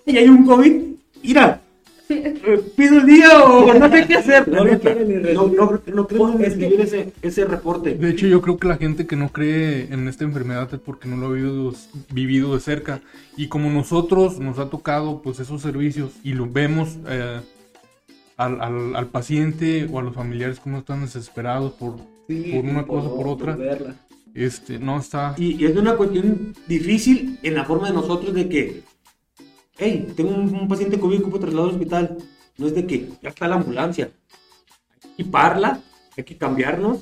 y 0.04 0.16
hay 0.16 0.28
un 0.28 0.46
COVID, 0.46 0.82
mira, 1.22 1.60
eh, 2.08 2.62
pido 2.76 2.98
el 2.98 3.06
día 3.06 3.42
o 3.44 3.74
no 3.74 3.90
sé 3.90 4.06
qué 4.06 4.14
hacer. 4.14 4.46
No 4.46 4.62
quieren 4.78 5.34
no, 5.34 5.48
no, 5.48 5.80
no 5.92 6.06
creo 6.06 6.28
Es 6.28 6.34
ni 6.34 6.38
que- 6.38 6.44
recibir 6.68 6.80
ese, 6.80 7.12
ese 7.20 7.44
reporte. 7.46 7.94
De 7.94 8.10
hecho, 8.10 8.28
yo 8.28 8.40
creo 8.40 8.58
que 8.58 8.68
la 8.68 8.76
gente 8.76 9.06
que 9.08 9.16
no 9.16 9.30
cree 9.30 9.88
en 9.92 10.06
esta 10.06 10.22
enfermedad 10.22 10.68
es 10.72 10.78
porque 10.78 11.08
no 11.08 11.16
lo 11.16 11.26
ha 11.26 11.32
vivido, 11.32 11.74
vivido 12.12 12.54
de 12.54 12.60
cerca. 12.60 13.00
Y 13.36 13.48
como 13.48 13.70
nosotros 13.70 14.38
nos 14.38 14.60
ha 14.60 14.70
tocado 14.70 15.20
pues 15.20 15.40
esos 15.40 15.60
servicios 15.62 16.12
y 16.22 16.34
lo 16.34 16.48
vemos 16.48 16.96
eh, 17.08 17.40
al, 18.36 18.60
al- 18.60 18.94
al 18.94 19.06
paciente 19.08 19.88
o 19.92 19.98
a 19.98 20.02
los 20.02 20.14
familiares 20.14 20.60
como 20.60 20.78
están 20.78 21.00
desesperados 21.00 21.72
por, 21.72 21.94
Sí, 22.28 22.52
por 22.54 22.64
una 22.70 22.86
cosa 22.86 23.08
por 23.08 23.26
otra, 23.28 23.56
verla. 23.56 23.94
Este, 24.44 24.78
no 24.78 24.98
está... 24.98 25.34
Y, 25.38 25.62
y 25.62 25.66
es 25.66 25.76
una 25.76 25.96
cuestión 25.96 26.54
difícil 26.66 27.38
en 27.42 27.54
la 27.54 27.64
forma 27.64 27.88
de 27.88 27.94
nosotros 27.94 28.34
de 28.34 28.48
que, 28.48 28.82
hey, 29.78 30.08
tengo 30.16 30.30
un, 30.30 30.54
un 30.54 30.68
paciente 30.68 30.98
COVID 30.98 31.18
que 31.18 31.22
ocupa 31.24 31.40
traslado 31.40 31.68
al 31.68 31.72
hospital. 31.74 32.16
No 32.58 32.66
es 32.66 32.74
de 32.74 32.86
que 32.86 33.08
ya 33.22 33.28
está 33.30 33.48
la 33.48 33.56
ambulancia. 33.56 34.10
Hay 34.92 35.00
que 35.00 35.22
equiparla, 35.22 35.80
hay 36.16 36.24
que 36.24 36.36
cambiarnos, 36.36 37.00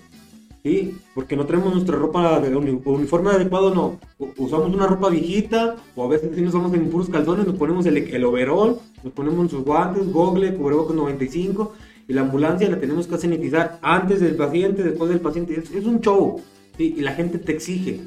¿sí? 0.65 0.97
Porque 1.15 1.37
no 1.37 1.47
tenemos 1.47 1.73
nuestra 1.73 1.97
ropa 1.97 2.41
de 2.41 2.57
uni- 2.57 2.81
uniforme 2.85 3.31
adecuado, 3.31 3.73
no. 3.75 4.01
Usamos 4.37 4.75
una 4.75 4.87
ropa 4.87 5.09
viejita, 5.11 5.77
o 5.95 6.05
a 6.05 6.09
veces 6.09 6.31
sí 6.35 6.41
nos 6.43 6.53
vamos 6.55 6.75
en 6.75 6.91
puros 6.91 7.09
calzones, 7.09 7.47
nos 7.47 7.57
ponemos 7.57 7.87
el, 7.87 7.97
el 7.99 8.25
overall, 8.25 8.79
nos 9.03 9.13
ponemos 9.13 9.51
sus 9.51 9.63
guantes, 9.65 10.11
gogle, 10.13 10.55
cubrebocas 10.55 10.97
95, 10.97 11.73
y 12.09 12.13
la 12.13 12.23
ambulancia 12.23 12.69
la 12.69 12.79
tenemos 12.81 13.07
que 13.07 13.17
sanitizar 13.17 13.79
antes 13.81 14.21
del 14.21 14.35
paciente, 14.37 14.83
después 14.83 15.09
del 15.11 15.21
paciente. 15.21 15.59
Es, 15.59 15.71
es 15.71 15.85
un 15.85 16.01
show, 16.01 16.43
¿sí? 16.77 16.95
Y 16.97 17.01
la 17.03 17.13
gente 17.15 17.39
te 17.39 17.53
exige. 17.53 18.01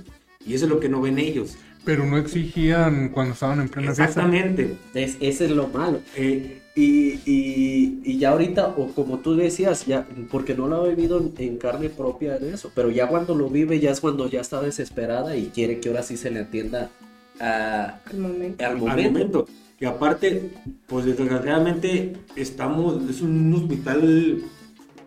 Y 0.45 0.53
eso 0.53 0.65
es 0.65 0.71
lo 0.71 0.79
que 0.79 0.89
no 0.89 1.01
ven 1.01 1.19
ellos. 1.19 1.57
Pero 1.83 2.05
no 2.05 2.17
exigían 2.17 3.09
cuando 3.09 3.33
estaban 3.33 3.61
en 3.61 3.69
plena. 3.69 3.89
Exactamente. 3.91 4.75
Es, 4.93 5.17
ese 5.21 5.45
es 5.45 5.51
lo 5.51 5.67
malo. 5.67 5.99
Eh, 6.15 6.61
Y, 6.75 7.19
y, 7.25 8.01
y 8.03 8.19
ya 8.19 8.29
ahorita, 8.29 8.67
o 8.67 8.89
como 8.93 9.17
tú 9.17 9.35
decías, 9.35 9.87
ya, 9.87 10.05
porque 10.29 10.53
no 10.53 10.67
lo 10.67 10.75
ha 10.83 10.87
vivido 10.87 11.17
en, 11.19 11.33
en 11.39 11.57
carne 11.57 11.89
propia 11.89 12.37
de 12.37 12.53
eso, 12.53 12.71
pero 12.75 12.91
ya 12.91 13.07
cuando 13.07 13.33
lo 13.33 13.49
vive, 13.49 13.79
ya 13.79 13.89
es 13.89 13.99
cuando 13.99 14.29
ya 14.29 14.41
está 14.41 14.61
desesperada 14.61 15.35
y 15.35 15.47
quiere 15.47 15.79
que 15.79 15.89
ahora 15.89 16.03
sí 16.03 16.17
se 16.17 16.29
le 16.29 16.41
atienda 16.41 16.91
a- 17.39 17.99
Al 18.05 18.17
momento. 18.19 18.63
al 18.63 18.77
momento. 18.77 19.47
Y 19.79 19.85
aparte, 19.85 20.51
pues 20.85 21.05
desgraciadamente 21.05 22.13
estamos, 22.35 23.09
es 23.09 23.21
un 23.21 23.51
hospital 23.55 24.43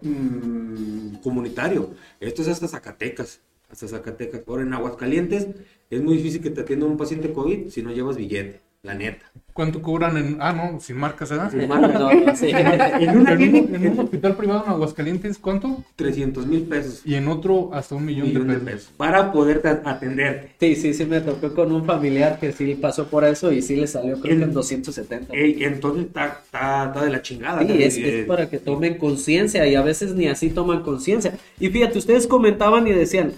mm, 0.03 1.17
comunitario. 1.23 1.91
Esto 2.19 2.43
es 2.43 2.49
hasta 2.49 2.69
Zacatecas, 2.69 3.41
hasta 3.71 3.89
Zacatecas. 3.89 4.43
Ahora 4.47 4.63
en 4.63 4.73
Aguascalientes 4.75 5.47
es 5.91 6.03
muy 6.03 6.17
difícil 6.17 6.41
que 6.43 6.51
te 6.51 6.61
atienda 6.63 6.87
un 6.87 6.97
paciente 6.97 7.33
COVID 7.33 7.69
si 7.71 7.83
no 7.83 7.91
llevas 7.93 8.17
billete, 8.17 8.61
la 8.83 8.95
neta. 8.95 9.27
¿Cuánto 9.53 9.83
cobran 9.83 10.17
en...? 10.17 10.37
Ah, 10.41 10.53
no, 10.53 10.81
sin 10.81 10.97
marcas, 10.97 11.29
¿verdad? 11.31 11.51
Sí, 11.51 11.67
mano, 11.67 11.89
no, 11.89 12.15
no, 12.15 12.37
sí. 12.37 12.47
En 12.51 13.19
una 13.19 13.33
En 13.33 13.55
un, 13.55 13.75
en 13.75 13.99
hospital 13.99 14.37
privado 14.37 14.63
en 14.65 14.71
Aguascalientes, 14.71 15.39
¿cuánto? 15.39 15.85
300 15.97 16.47
mil 16.47 16.63
pesos, 16.63 17.03
Y 17.05 17.17
en 17.17 17.29
otro 17.29 17.71
hasta 17.75 17.97
un 17.97 18.07
millón, 18.07 18.29
millón 18.29 18.47
de 18.47 18.55
de 18.55 18.61
pesos. 18.61 18.81
pesos, 18.85 18.93
para 18.97 19.33
poder 19.33 19.61
atenderte. 19.85 20.53
Sí, 20.61 20.77
sí, 20.77 20.95
sí, 20.95 21.05
me 21.05 21.21
tocó 21.21 21.53
con 21.55 21.73
un 21.73 21.85
familiar 21.85 22.39
que 22.39 22.53
sí 22.53 22.75
pasó 22.77 23.09
por 23.09 23.25
eso 23.25 23.53
y 23.53 23.61
sí 23.61 23.77
le 23.77 23.87
salió 23.89 24.13
creo 24.21 24.23
que 24.23 24.33
en 24.33 24.43
El- 24.45 24.53
270. 24.55 25.35
Ey, 25.35 25.63
entonces 25.65 26.07
está, 26.07 26.41
está, 26.45 26.87
está 26.87 27.05
de 27.05 27.11
la 27.11 27.21
chingada. 27.21 27.61
Sí, 27.67 27.83
es, 27.83 27.97
es 27.99 28.25
para 28.27 28.49
que 28.49 28.59
tomen 28.59 28.97
conciencia 28.99 29.67
y 29.67 29.75
a 29.75 29.83
veces 29.83 30.15
ni 30.15 30.29
así 30.29 30.49
toman 30.51 30.83
conciencia. 30.83 31.35
Y 31.59 31.69
fíjate, 31.69 31.99
ustedes 31.99 32.27
comentaban 32.27 32.87
y 32.87 32.93
decían, 32.93 33.33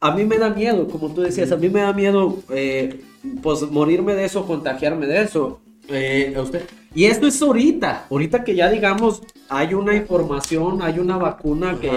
a 0.00 0.10
mí 0.12 0.24
me 0.24 0.38
da 0.38 0.50
miedo, 0.50 0.88
como 0.88 1.12
tú 1.12 1.22
decías, 1.22 1.52
a 1.52 1.56
mí 1.56 1.68
me 1.68 1.80
da 1.80 1.92
miedo 1.92 2.38
eh, 2.50 3.00
pues 3.42 3.62
morirme 3.70 4.14
de 4.14 4.24
eso, 4.24 4.46
contagiarme 4.46 5.06
de 5.06 5.22
eso. 5.22 5.60
Eh, 5.88 6.34
a 6.36 6.42
usted. 6.42 6.62
Y 6.94 7.04
esto 7.04 7.26
es 7.26 7.40
ahorita, 7.40 8.06
ahorita 8.10 8.42
que 8.42 8.54
ya 8.56 8.68
digamos 8.70 9.22
hay 9.48 9.74
una 9.74 9.94
información, 9.94 10.82
hay 10.82 10.98
una 10.98 11.16
vacuna 11.16 11.78
que, 11.80 11.90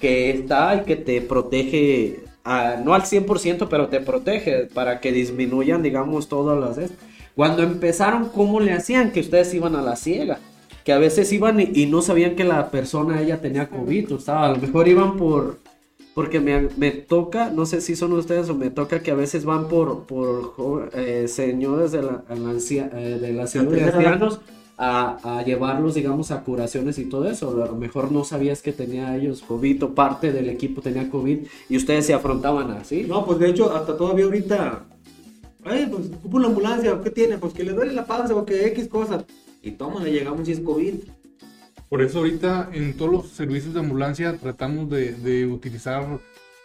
que 0.00 0.30
está 0.30 0.76
y 0.76 0.84
que 0.84 0.96
te 0.96 1.20
protege, 1.20 2.24
no 2.44 2.94
al 2.94 3.02
100%, 3.02 3.68
pero 3.68 3.88
te 3.88 4.00
protege 4.00 4.66
para 4.66 5.00
que 5.00 5.12
disminuyan, 5.12 5.82
digamos, 5.82 6.28
todas 6.28 6.58
las... 6.58 6.90
Cuando 7.34 7.62
empezaron, 7.62 8.28
¿cómo 8.28 8.60
le 8.60 8.72
hacían? 8.72 9.10
Que 9.10 9.20
ustedes 9.20 9.52
iban 9.54 9.74
a 9.76 9.82
la 9.82 9.96
ciega 9.96 10.38
que 10.84 10.92
a 10.92 10.98
veces 10.98 11.32
iban 11.32 11.60
y, 11.60 11.70
y 11.74 11.86
no 11.86 12.02
sabían 12.02 12.36
que 12.36 12.44
la 12.44 12.70
persona 12.70 13.22
ella 13.22 13.40
tenía 13.40 13.70
COVID, 13.70 14.16
o 14.16 14.18
sea, 14.18 14.44
a 14.44 14.50
lo 14.50 14.58
mejor 14.58 14.86
iban 14.86 15.16
por, 15.16 15.58
porque 16.14 16.40
me, 16.40 16.68
me 16.76 16.90
toca, 16.92 17.50
no 17.50 17.66
sé 17.66 17.80
si 17.80 17.96
son 17.96 18.12
ustedes 18.12 18.48
o 18.48 18.54
me 18.54 18.70
toca 18.70 19.02
que 19.02 19.10
a 19.10 19.14
veces 19.14 19.44
van 19.44 19.68
por, 19.68 20.04
por 20.04 20.90
eh, 20.94 21.26
señores 21.28 21.92
de 21.92 22.02
la, 22.02 22.24
la 22.28 22.50
ancia- 22.50 22.90
eh, 22.94 23.18
de 23.20 23.32
la 23.32 23.46
ciudad 23.46 23.66
de 23.66 23.82
ancianos 23.96 24.40
a, 24.76 25.38
a 25.38 25.44
llevarlos, 25.44 25.94
digamos, 25.94 26.30
a 26.30 26.42
curaciones 26.42 26.98
y 26.98 27.04
todo 27.04 27.28
eso, 27.30 27.62
a 27.62 27.66
lo 27.66 27.76
mejor 27.76 28.10
no 28.12 28.24
sabías 28.24 28.62
que 28.62 28.72
tenía 28.72 29.16
ellos 29.16 29.42
COVID 29.42 29.84
o 29.84 29.94
parte 29.94 30.32
del 30.32 30.48
equipo 30.48 30.80
tenía 30.82 31.08
COVID 31.10 31.38
y 31.68 31.76
ustedes 31.76 32.06
se 32.06 32.14
afrontaban 32.14 32.70
así. 32.72 33.04
No, 33.04 33.24
pues 33.24 33.38
de 33.38 33.50
hecho, 33.50 33.74
hasta 33.74 33.96
todavía 33.96 34.24
ahorita. 34.24 34.84
Ay, 35.64 35.88
pues 35.90 36.08
ocupo 36.18 36.36
una 36.36 36.48
ambulancia, 36.48 37.00
¿qué 37.02 37.10
tiene? 37.10 37.38
Pues 37.38 37.54
que 37.54 37.64
le 37.64 37.72
duele 37.72 37.92
la 37.92 38.04
panza 38.04 38.34
o 38.34 38.44
que 38.44 38.66
X 38.66 38.88
cosas. 38.88 39.24
Y 39.62 39.70
toma, 39.72 40.02
le 40.04 40.12
llegamos 40.12 40.46
y 40.48 40.52
es 40.52 40.60
COVID. 40.60 40.94
Por 41.94 42.02
eso 42.02 42.18
ahorita 42.18 42.70
en 42.72 42.96
todos 42.96 43.12
los 43.12 43.28
servicios 43.28 43.72
de 43.72 43.78
ambulancia 43.78 44.36
tratamos 44.36 44.90
de, 44.90 45.12
de 45.12 45.46
utilizar 45.46 46.04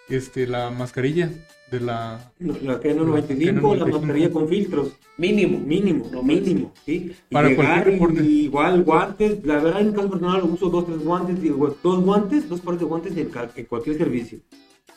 este, 0.07 0.47
la 0.47 0.71
mascarilla 0.71 1.29
de 1.69 1.79
la... 1.81 2.31
No, 2.39 2.55
La 2.63 2.81
KN95, 2.81 3.75
la 3.77 3.85
KN95. 3.85 3.91
mascarilla 3.91 4.31
con 4.31 4.49
filtros. 4.49 4.93
Mínimo. 5.17 5.59
Mínimo, 5.59 6.09
No, 6.11 6.23
mínimo, 6.23 6.73
¿sí? 6.83 7.15
Y 7.29 7.31
Para 7.31 7.49
llegar 7.49 7.95
cualquier 7.99 8.25
igual 8.25 8.83
guantes, 8.83 9.45
la 9.45 9.59
verdad 9.59 9.81
en 9.81 9.93
caso 9.93 10.09
personal 10.09 10.41
uso 10.45 10.67
dos, 10.67 10.87
tres 10.87 10.97
guantes, 10.97 11.39
digo, 11.39 11.77
dos 11.83 12.03
guantes, 12.03 12.49
dos 12.49 12.61
pares 12.61 12.79
de 12.79 12.87
guantes 12.87 13.15
en, 13.15 13.65
cualquier 13.65 13.99
servicio, 13.99 14.39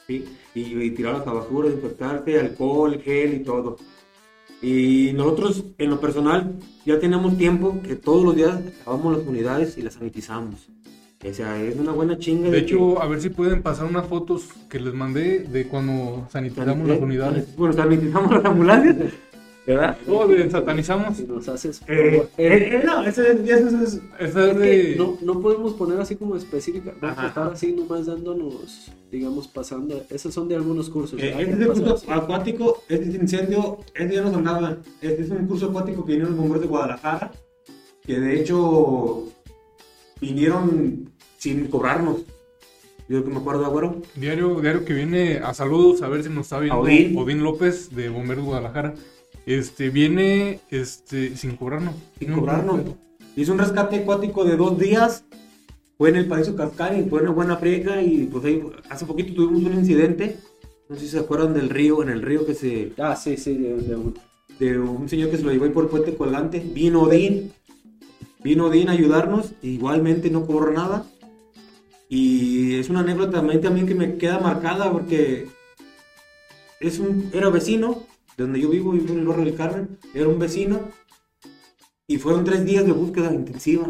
¿sí? 0.07 0.25
Y, 0.55 0.61
y 0.83 0.91
tirarlos 0.93 1.27
a 1.27 1.33
basura, 1.35 1.69
desinfectarte, 1.69 2.41
alcohol, 2.41 2.99
gel 3.05 3.35
y 3.35 3.41
todo. 3.41 3.77
Y 4.63 5.13
nosotros, 5.15 5.65
en 5.79 5.91
lo 5.91 6.01
personal, 6.01 6.55
ya 6.87 7.01
tenemos 7.01 7.37
tiempo 7.37 7.81
que 7.83 7.97
todos 7.97 8.25
los 8.25 8.37
días 8.37 8.61
lavamos 8.87 9.19
las 9.19 9.27
unidades 9.27 9.77
y 9.77 9.83
las 9.83 9.95
sanitizamos. 9.95 10.69
O 11.29 11.35
sea, 11.35 11.61
es 11.63 11.77
una 11.77 11.93
buena 11.93 12.19
chinga. 12.19 12.49
De 12.49 12.59
hecho, 12.59 13.01
a 13.03 13.07
ver 13.07 13.21
si 13.21 13.29
pueden 13.29 13.63
pasar 13.63 13.87
unas 13.87 14.07
fotos 14.07 14.49
que 14.69 14.81
les 14.81 14.95
mandé 14.95 15.41
de 15.41 15.67
cuando 15.67 16.27
sanitizamos 16.31 16.89
las 16.89 17.01
unidades. 17.01 17.57
Bueno, 17.57 17.75
sanitizamos 17.75 18.33
las 18.33 18.45
ambulancias. 18.45 19.13
¿Verdad? 19.65 19.97
¿Cómo 20.07 20.25
le 20.25 20.51
satanizamos? 20.51 21.21
Nos 21.21 21.49
haces... 21.49 21.83
Eh, 21.87 22.27
eh, 22.37 22.71
eh, 22.73 22.83
no, 22.85 23.05
eso 23.05 23.23
es, 23.23 23.49
eso 23.49 23.69
es- 23.81 24.01
Esa 24.19 24.45
es 24.45 24.51
es 24.51 24.55
que 24.55 24.59
de... 24.59 24.97
no, 24.97 25.19
no 25.23 25.41
podemos 25.41 25.75
poner 25.75 26.01
así 26.01 26.17
como 26.17 26.35
específica, 26.35 26.93
vamos 27.01 27.19
a 27.19 27.29
estar 27.29 27.53
así 27.53 27.73
nomás 27.73 28.07
dándonos, 28.07 28.91
digamos, 29.13 29.47
pasando. 29.47 30.03
Esos 30.11 30.35
son 30.35 30.49
de 30.49 30.57
algunos 30.57 30.91
cursos. 30.91 31.21
Eh, 31.23 31.29
este 31.31 31.43
es 31.53 31.57
¿Qué 31.59 31.63
el 31.63 31.69
curso 31.73 32.03
acuático, 32.11 32.83
este 32.89 33.09
es 33.09 33.15
incendio, 33.15 33.79
este 33.95 34.17
ya 34.17 34.23
nos 34.23 34.35
andaba. 34.35 34.79
Este 35.01 35.23
es 35.23 35.31
un 35.31 35.47
curso 35.47 35.67
acuático 35.67 36.05
que 36.05 36.13
vinieron 36.13 36.33
los 36.33 36.41
bomberos 36.41 36.63
de 36.63 36.69
Guadalajara, 36.69 37.31
que 38.05 38.19
de 38.19 38.41
hecho 38.41 39.29
vinieron 40.21 41.11
sin 41.39 41.69
cobrarnos. 41.69 42.23
Yo 43.09 43.23
que 43.25 43.31
me 43.31 43.37
acuerdo, 43.39 43.67
agüero. 43.67 44.01
Diario, 44.17 44.61
diario 44.61 44.85
que 44.85 44.95
viene 44.95 45.39
a 45.39 45.53
saludos, 45.55 46.03
a 46.03 46.09
ver 46.09 46.23
si 46.23 46.31
nos 46.31 46.47
está 46.47 46.59
viendo 46.59 46.81
Odín. 46.81 47.17
Odín, 47.19 47.43
López 47.43 47.95
de 47.95 48.09
Bomberos 48.09 48.45
Guadalajara. 48.45 48.95
Este, 49.47 49.91
viene 49.91 50.61
este, 50.71 51.37
sin 51.37 51.57
cobrarnos. 51.57 51.95
sin 52.19 52.33
cobrarnos. 52.33 52.81
Hizo 53.37 53.53
un 53.53 53.59
rescate 53.59 53.97
acuático 53.97 54.45
de 54.45 54.57
dos 54.57 54.79
días. 54.79 55.25
Fue 55.99 56.11
en 56.11 56.17
el 56.17 56.27
Paraíso 56.27 56.57
Cascari, 56.57 57.05
fue 57.09 57.23
una 57.23 57.31
buena 57.31 57.57
friega 57.57 58.03
y 58.03 58.25
pues 58.25 58.45
ahí 58.45 58.63
hace 58.89 59.05
poquito 59.07 59.35
tuvimos 59.35 59.63
un 59.65 59.75
incidente. 59.79 60.37
No 60.89 60.97
sé 60.97 61.03
si 61.03 61.09
se 61.09 61.19
acuerdan 61.21 61.55
del 61.55 61.71
río, 61.71 62.03
en 62.03 62.09
el 62.09 62.23
río 62.23 62.45
que 62.45 62.55
se. 62.55 62.93
Ah, 62.99 63.15
sí, 63.17 63.37
sí, 63.37 63.57
de, 63.57 63.77
de 63.77 63.97
un- 63.97 64.15
de 64.59 64.79
un 64.79 65.09
señor 65.09 65.31
que 65.31 65.37
se 65.39 65.43
lo 65.43 65.51
llevó 65.51 65.65
ahí 65.65 65.71
por 65.71 65.85
el 65.85 65.91
puente 65.91 66.15
colgante. 66.15 66.61
Vino 66.61 67.03
Odín. 67.03 67.53
Vino 68.45 68.67
Odín 68.67 68.89
a 68.89 68.93
ayudarnos. 68.93 69.53
Igualmente 69.63 70.31
no 70.31 70.47
cobró 70.47 70.73
nada. 70.73 71.05
Y 72.09 72.75
es 72.75 72.91
una 72.91 73.01
anécdota 73.01 73.39
también, 73.39 73.61
también 73.61 73.87
que 73.87 73.95
me 73.95 74.17
queda 74.19 74.39
marcada 74.39 74.93
porque 74.93 75.47
es 76.81 76.99
un, 76.99 77.31
era 77.33 77.49
vecino 77.49 78.03
de 78.37 78.45
donde 78.45 78.61
yo 78.61 78.69
vivo, 78.69 78.93
vivo 78.93 79.13
en 79.13 79.21
el 79.21 79.27
barrio 79.27 79.45
del 79.45 79.55
Carmen. 79.55 79.99
Era 80.15 80.29
un 80.29 80.39
vecino. 80.39 80.81
Y 82.07 82.19
fueron 82.19 82.45
tres 82.45 82.65
días 82.65 82.85
de 82.85 82.93
búsqueda 82.93 83.33
intensiva. 83.33 83.89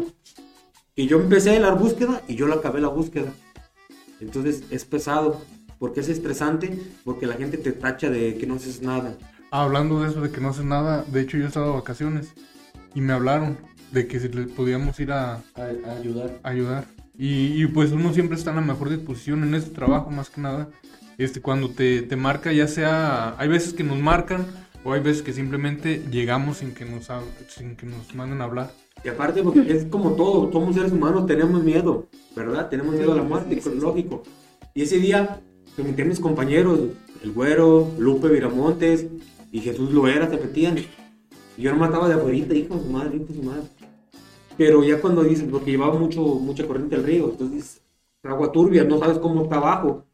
Y 0.95 1.07
yo 1.07 1.19
empecé 1.19 1.59
la 1.59 1.71
búsqueda 1.71 2.21
y 2.27 2.35
yo 2.35 2.47
la 2.47 2.55
acabé 2.55 2.81
la 2.81 2.89
búsqueda. 2.89 3.33
Entonces 4.19 4.63
es 4.69 4.85
pesado. 4.85 5.41
Porque 5.79 5.99
es 5.99 6.09
estresante. 6.09 6.79
Porque 7.03 7.27
la 7.27 7.35
gente 7.35 7.57
te 7.57 7.71
tacha 7.71 8.09
de 8.09 8.37
que 8.37 8.47
no 8.47 8.55
haces 8.55 8.81
nada. 8.81 9.17
Ah, 9.51 9.63
hablando 9.63 10.01
de 10.01 10.09
eso, 10.09 10.21
de 10.21 10.31
que 10.31 10.41
no 10.41 10.49
hace 10.49 10.63
nada, 10.63 11.03
de 11.03 11.21
hecho 11.21 11.37
yo 11.37 11.45
estaba 11.45 11.67
de 11.67 11.73
vacaciones 11.73 12.33
y 12.95 13.01
me 13.01 13.13
hablaron 13.13 13.57
de 13.91 14.07
que 14.07 14.19
si 14.19 14.27
le 14.29 14.47
podíamos 14.47 14.99
ir 14.99 15.11
a, 15.11 15.35
a, 15.35 15.41
a 15.85 15.91
ayudar. 15.99 16.39
a 16.41 16.49
ayudar. 16.49 16.85
Y, 17.15 17.61
y, 17.61 17.67
pues 17.67 17.91
uno 17.91 18.11
siempre 18.11 18.35
está 18.35 18.49
en 18.49 18.55
la 18.55 18.61
mejor 18.63 18.89
disposición 18.89 19.43
en 19.43 19.53
este 19.53 19.69
trabajo, 19.69 20.09
más 20.09 20.31
que 20.31 20.41
nada. 20.41 20.69
Este, 21.17 21.41
cuando 21.41 21.69
te, 21.69 22.01
te 22.01 22.15
marca, 22.15 22.51
ya 22.51 22.67
sea, 22.67 23.35
hay 23.37 23.47
veces 23.47 23.73
que 23.73 23.83
nos 23.83 23.99
marcan 23.99 24.45
o 24.83 24.93
hay 24.93 25.01
veces 25.01 25.21
que 25.21 25.33
simplemente 25.33 26.03
llegamos 26.11 26.57
sin 26.57 26.73
que 26.73 26.85
nos, 26.85 27.09
sin 27.47 27.75
que 27.75 27.85
nos 27.85 28.13
manden 28.15 28.41
a 28.41 28.45
hablar. 28.45 28.71
Y 29.03 29.09
aparte, 29.09 29.43
porque 29.43 29.71
es 29.71 29.85
como 29.85 30.13
todo, 30.13 30.51
somos 30.51 30.75
seres 30.75 30.91
humanos, 30.91 31.25
tenemos 31.25 31.63
miedo, 31.63 32.07
¿verdad? 32.35 32.69
Tenemos 32.69 32.95
miedo 32.95 33.13
a 33.13 33.17
la 33.17 33.23
muerte, 33.23 33.59
sí. 33.61 33.69
lógico. 33.79 34.23
Y 34.73 34.83
ese 34.83 34.97
día, 34.97 35.41
me 35.77 35.83
metí 35.83 36.01
a 36.01 36.05
mis 36.05 36.19
compañeros, 36.19 36.79
el 37.23 37.31
Güero, 37.31 37.91
Lupe 37.97 38.27
Viramontes 38.27 39.07
y 39.51 39.59
Jesús 39.59 39.91
Loera, 39.91 40.29
se 40.29 40.37
metían. 40.37 40.77
Y 41.57 41.61
yo 41.61 41.71
no 41.71 41.77
mataba 41.77 42.07
de 42.07 42.15
afuera, 42.15 42.37
hijo 42.37 42.75
de 42.75 42.81
su 42.81 42.89
madre, 42.89 43.17
hijo 43.17 43.25
de 43.25 43.35
su 43.35 43.43
madre. 43.43 43.63
Pero 44.57 44.83
ya 44.83 45.01
cuando 45.01 45.23
dices, 45.23 45.47
porque 45.49 45.71
llevaba 45.71 45.97
mucho, 45.97 46.21
mucha 46.21 46.65
corriente 46.65 46.95
al 46.95 47.03
río, 47.03 47.29
entonces 47.31 47.55
dices, 47.55 47.81
agua 48.23 48.51
turbia, 48.51 48.83
no 48.83 48.99
sabes 48.99 49.17
cómo 49.19 49.43
está 49.43 49.57
abajo. 49.57 50.05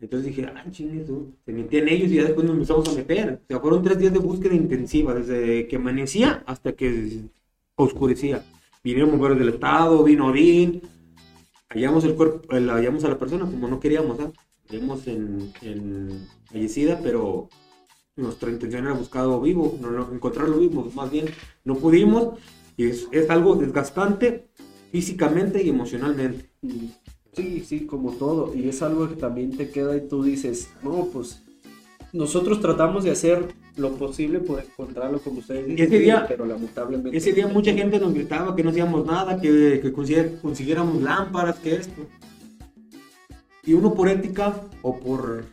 Entonces 0.00 0.28
dije, 0.34 0.46
ay, 0.54 0.70
chingue. 0.70 1.04
Se 1.44 1.52
metían 1.52 1.88
ellos 1.88 2.10
y 2.10 2.16
ya 2.16 2.24
después 2.24 2.46
nos 2.46 2.54
empezamos 2.54 2.88
a 2.88 2.92
meter. 2.94 3.40
O 3.44 3.46
sea, 3.46 3.60
fueron 3.60 3.82
tres 3.82 3.98
días 3.98 4.12
de 4.12 4.18
búsqueda 4.18 4.54
intensiva, 4.54 5.14
desde 5.14 5.68
que 5.68 5.76
amanecía 5.76 6.42
hasta 6.46 6.72
que 6.72 7.22
oscurecía. 7.76 8.44
Vinieron 8.82 9.10
bomberos 9.10 9.38
del 9.38 9.50
estado, 9.50 10.02
vino 10.04 10.28
Odín, 10.28 10.80
hallamos 11.68 12.04
el 12.04 12.14
cuerpo, 12.14 12.54
el- 12.56 12.70
hallamos 12.70 13.04
a 13.04 13.08
la 13.08 13.18
persona 13.18 13.44
como 13.46 13.68
no 13.68 13.78
queríamos, 13.80 14.18
¿ah? 14.20 14.32
Hallamos 14.68 15.06
en, 15.06 15.52
en 15.62 16.26
fallecida, 16.46 17.00
pero 17.02 17.48
nuestra 18.16 18.50
intención 18.50 18.84
era 18.84 18.94
buscarlo 18.94 19.40
vivo, 19.40 19.78
no, 19.80 20.12
encontrarlo 20.12 20.58
vivo, 20.58 20.90
más 20.94 21.10
bien 21.10 21.26
no 21.64 21.76
pudimos 21.76 22.38
y 22.76 22.86
es, 22.86 23.08
es 23.12 23.28
algo 23.30 23.56
desgastante 23.56 24.48
físicamente 24.90 25.62
y 25.62 25.68
emocionalmente. 25.70 26.50
Sí, 27.32 27.60
sí, 27.66 27.86
como 27.86 28.12
todo. 28.12 28.54
Y 28.54 28.68
es 28.68 28.82
algo 28.82 29.08
que 29.08 29.16
también 29.16 29.56
te 29.56 29.70
queda 29.70 29.96
y 29.96 30.06
tú 30.08 30.22
dices, 30.22 30.70
no, 30.82 31.06
pues 31.12 31.42
nosotros 32.12 32.60
tratamos 32.60 33.04
de 33.04 33.12
hacer 33.12 33.54
lo 33.76 33.92
posible 33.92 34.40
por 34.40 34.60
encontrarlo 34.60 35.20
como 35.20 35.38
ustedes 35.38 35.66
dicen, 35.66 35.86
ese 35.86 35.98
día- 36.00 36.26
pero 36.28 36.44
lamentablemente... 36.44 37.16
Ese 37.16 37.32
día 37.32 37.46
mucha 37.46 37.72
gente 37.72 37.98
nos 38.00 38.12
gritaba 38.12 38.54
que 38.56 38.64
no 38.64 38.70
hacíamos 38.70 39.06
nada, 39.06 39.40
que, 39.40 39.78
que 39.80 39.92
consiguiéramos 39.92 41.00
lámparas, 41.02 41.58
que 41.60 41.76
esto. 41.76 42.02
Y 43.64 43.74
uno 43.74 43.94
por 43.94 44.08
ética 44.08 44.60
o 44.82 44.98
por, 44.98 45.44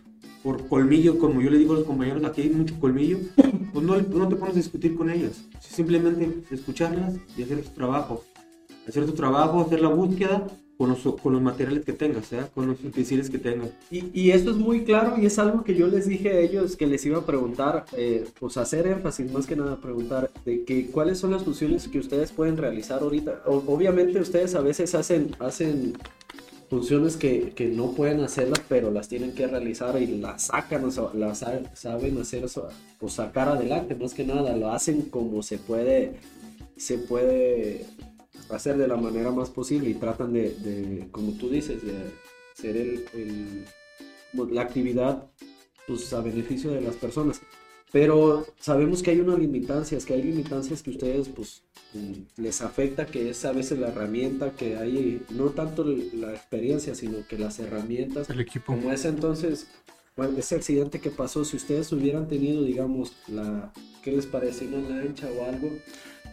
por 0.41 0.67
colmillo, 0.67 1.19
como 1.19 1.41
yo 1.41 1.49
le 1.51 1.59
digo 1.59 1.73
a 1.73 1.77
los 1.77 1.85
compañeros, 1.85 2.23
aquí 2.25 2.41
hay 2.41 2.49
mucho 2.49 2.79
colmillo, 2.79 3.19
pues 3.73 3.85
no, 3.85 3.95
no 4.01 4.27
te 4.27 4.35
pones 4.35 4.55
a 4.55 4.57
discutir 4.57 4.95
con 4.95 5.09
ellas. 5.11 5.43
Simplemente 5.61 6.39
escucharlas 6.49 7.15
y 7.37 7.43
hacer 7.43 7.61
tu 7.63 7.69
trabajo. 7.69 8.23
Hacer 8.87 9.05
tu 9.05 9.11
trabajo, 9.11 9.61
hacer 9.61 9.81
la 9.81 9.89
búsqueda 9.89 10.47
con 10.77 10.89
los, 10.89 10.99
con 11.21 11.33
los 11.33 11.41
materiales 11.41 11.83
que 11.83 11.93
tengas, 11.93 12.31
¿eh? 12.33 12.41
con 12.53 12.67
los 12.67 12.79
utensilios 12.83 13.29
que 13.29 13.39
tengas. 13.39 13.69
Y, 13.89 14.05
y 14.13 14.31
esto 14.31 14.51
es 14.51 14.57
muy 14.57 14.83
claro 14.83 15.15
y 15.19 15.25
es 15.25 15.39
algo 15.39 15.63
que 15.63 15.73
yo 15.75 15.87
les 15.87 16.07
dije 16.07 16.29
a 16.29 16.39
ellos 16.39 16.75
que 16.75 16.85
les 16.85 17.05
iba 17.05 17.17
a 17.17 17.25
preguntar, 17.25 17.85
eh, 17.93 18.25
pues 18.39 18.57
hacer 18.57 18.85
énfasis 18.87 19.31
más 19.31 19.47
que 19.47 19.55
nada, 19.55 19.77
preguntar 19.77 20.29
de 20.45 20.63
que 20.65 20.87
cuáles 20.87 21.17
son 21.17 21.31
las 21.31 21.43
funciones 21.43 21.87
que 21.87 21.97
ustedes 21.99 22.31
pueden 22.31 22.57
realizar 22.57 23.01
ahorita. 23.01 23.41
O- 23.47 23.63
obviamente 23.67 24.19
ustedes 24.19 24.53
a 24.55 24.61
veces 24.61 24.93
hacen, 24.93 25.31
hacen 25.39 25.93
funciones 26.69 27.15
que, 27.15 27.53
que 27.55 27.67
no 27.69 27.91
pueden 27.93 28.19
hacerlas, 28.19 28.61
pero 28.67 28.91
las 28.91 29.07
tienen 29.07 29.33
que 29.33 29.47
realizar 29.47 29.99
y 30.01 30.05
las 30.17 30.47
sacan, 30.47 30.83
o 30.85 30.91
sea, 30.91 31.05
las 31.13 31.39
sa- 31.39 31.61
saben 31.75 32.17
hacer, 32.19 32.43
eso, 32.43 32.67
pues 32.99 33.13
sacar 33.13 33.47
adelante, 33.49 33.95
más 33.95 34.13
que 34.13 34.25
nada, 34.25 34.55
lo 34.55 34.69
hacen 34.71 35.03
como 35.03 35.41
se 35.41 35.57
puede, 35.57 36.15
se 36.75 36.97
puede 36.97 37.85
hacer 38.49 38.77
de 38.77 38.87
la 38.87 38.97
manera 38.97 39.31
más 39.31 39.49
posible 39.49 39.89
y 39.89 39.93
tratan 39.95 40.33
de, 40.33 40.51
de, 40.51 41.07
como 41.11 41.33
tú 41.33 41.49
dices, 41.49 41.81
de 41.83 41.93
hacer 42.57 42.77
el, 42.77 43.05
el- 43.13 43.65
pues, 44.35 44.51
la 44.51 44.61
actividad 44.63 45.29
pues, 45.87 46.11
a 46.13 46.21
beneficio 46.21 46.71
de 46.71 46.81
las 46.81 46.95
personas. 46.95 47.41
Pero 47.91 48.45
sabemos 48.59 49.01
que 49.01 49.11
hay 49.11 49.21
unas 49.21 49.39
limitancias, 49.39 50.05
que 50.05 50.13
hay 50.13 50.21
limitancias 50.23 50.83
que 50.83 50.89
ustedes 50.89 51.29
pues 51.29 51.63
mm, 51.93 52.41
les 52.41 52.61
afecta, 52.61 53.05
que 53.05 53.29
es 53.29 53.45
a 53.45 53.53
veces 53.53 53.79
la 53.79 53.87
herramienta, 53.87 54.51
que 54.51 54.75
hay 54.75 55.21
no 55.29 55.45
tanto 55.51 55.85
la 55.85 56.33
experiencia, 56.33 56.95
sino 56.95 57.25
que 57.27 57.37
las 57.37 57.59
herramientas 57.59 58.29
El 58.29 58.41
equipo. 58.41 58.73
como 58.73 58.91
ese 58.91 59.07
entonces, 59.07 59.67
bueno, 60.17 60.37
ese 60.37 60.55
accidente 60.55 60.99
que 60.99 61.11
pasó, 61.11 61.45
si 61.45 61.55
ustedes 61.55 61.89
hubieran 61.93 62.27
tenido, 62.27 62.61
digamos, 62.63 63.13
la, 63.29 63.71
¿qué 64.03 64.11
les 64.11 64.25
parece? 64.25 64.67
Una 64.67 64.89
lancha 64.89 65.29
o 65.31 65.45
algo, 65.45 65.69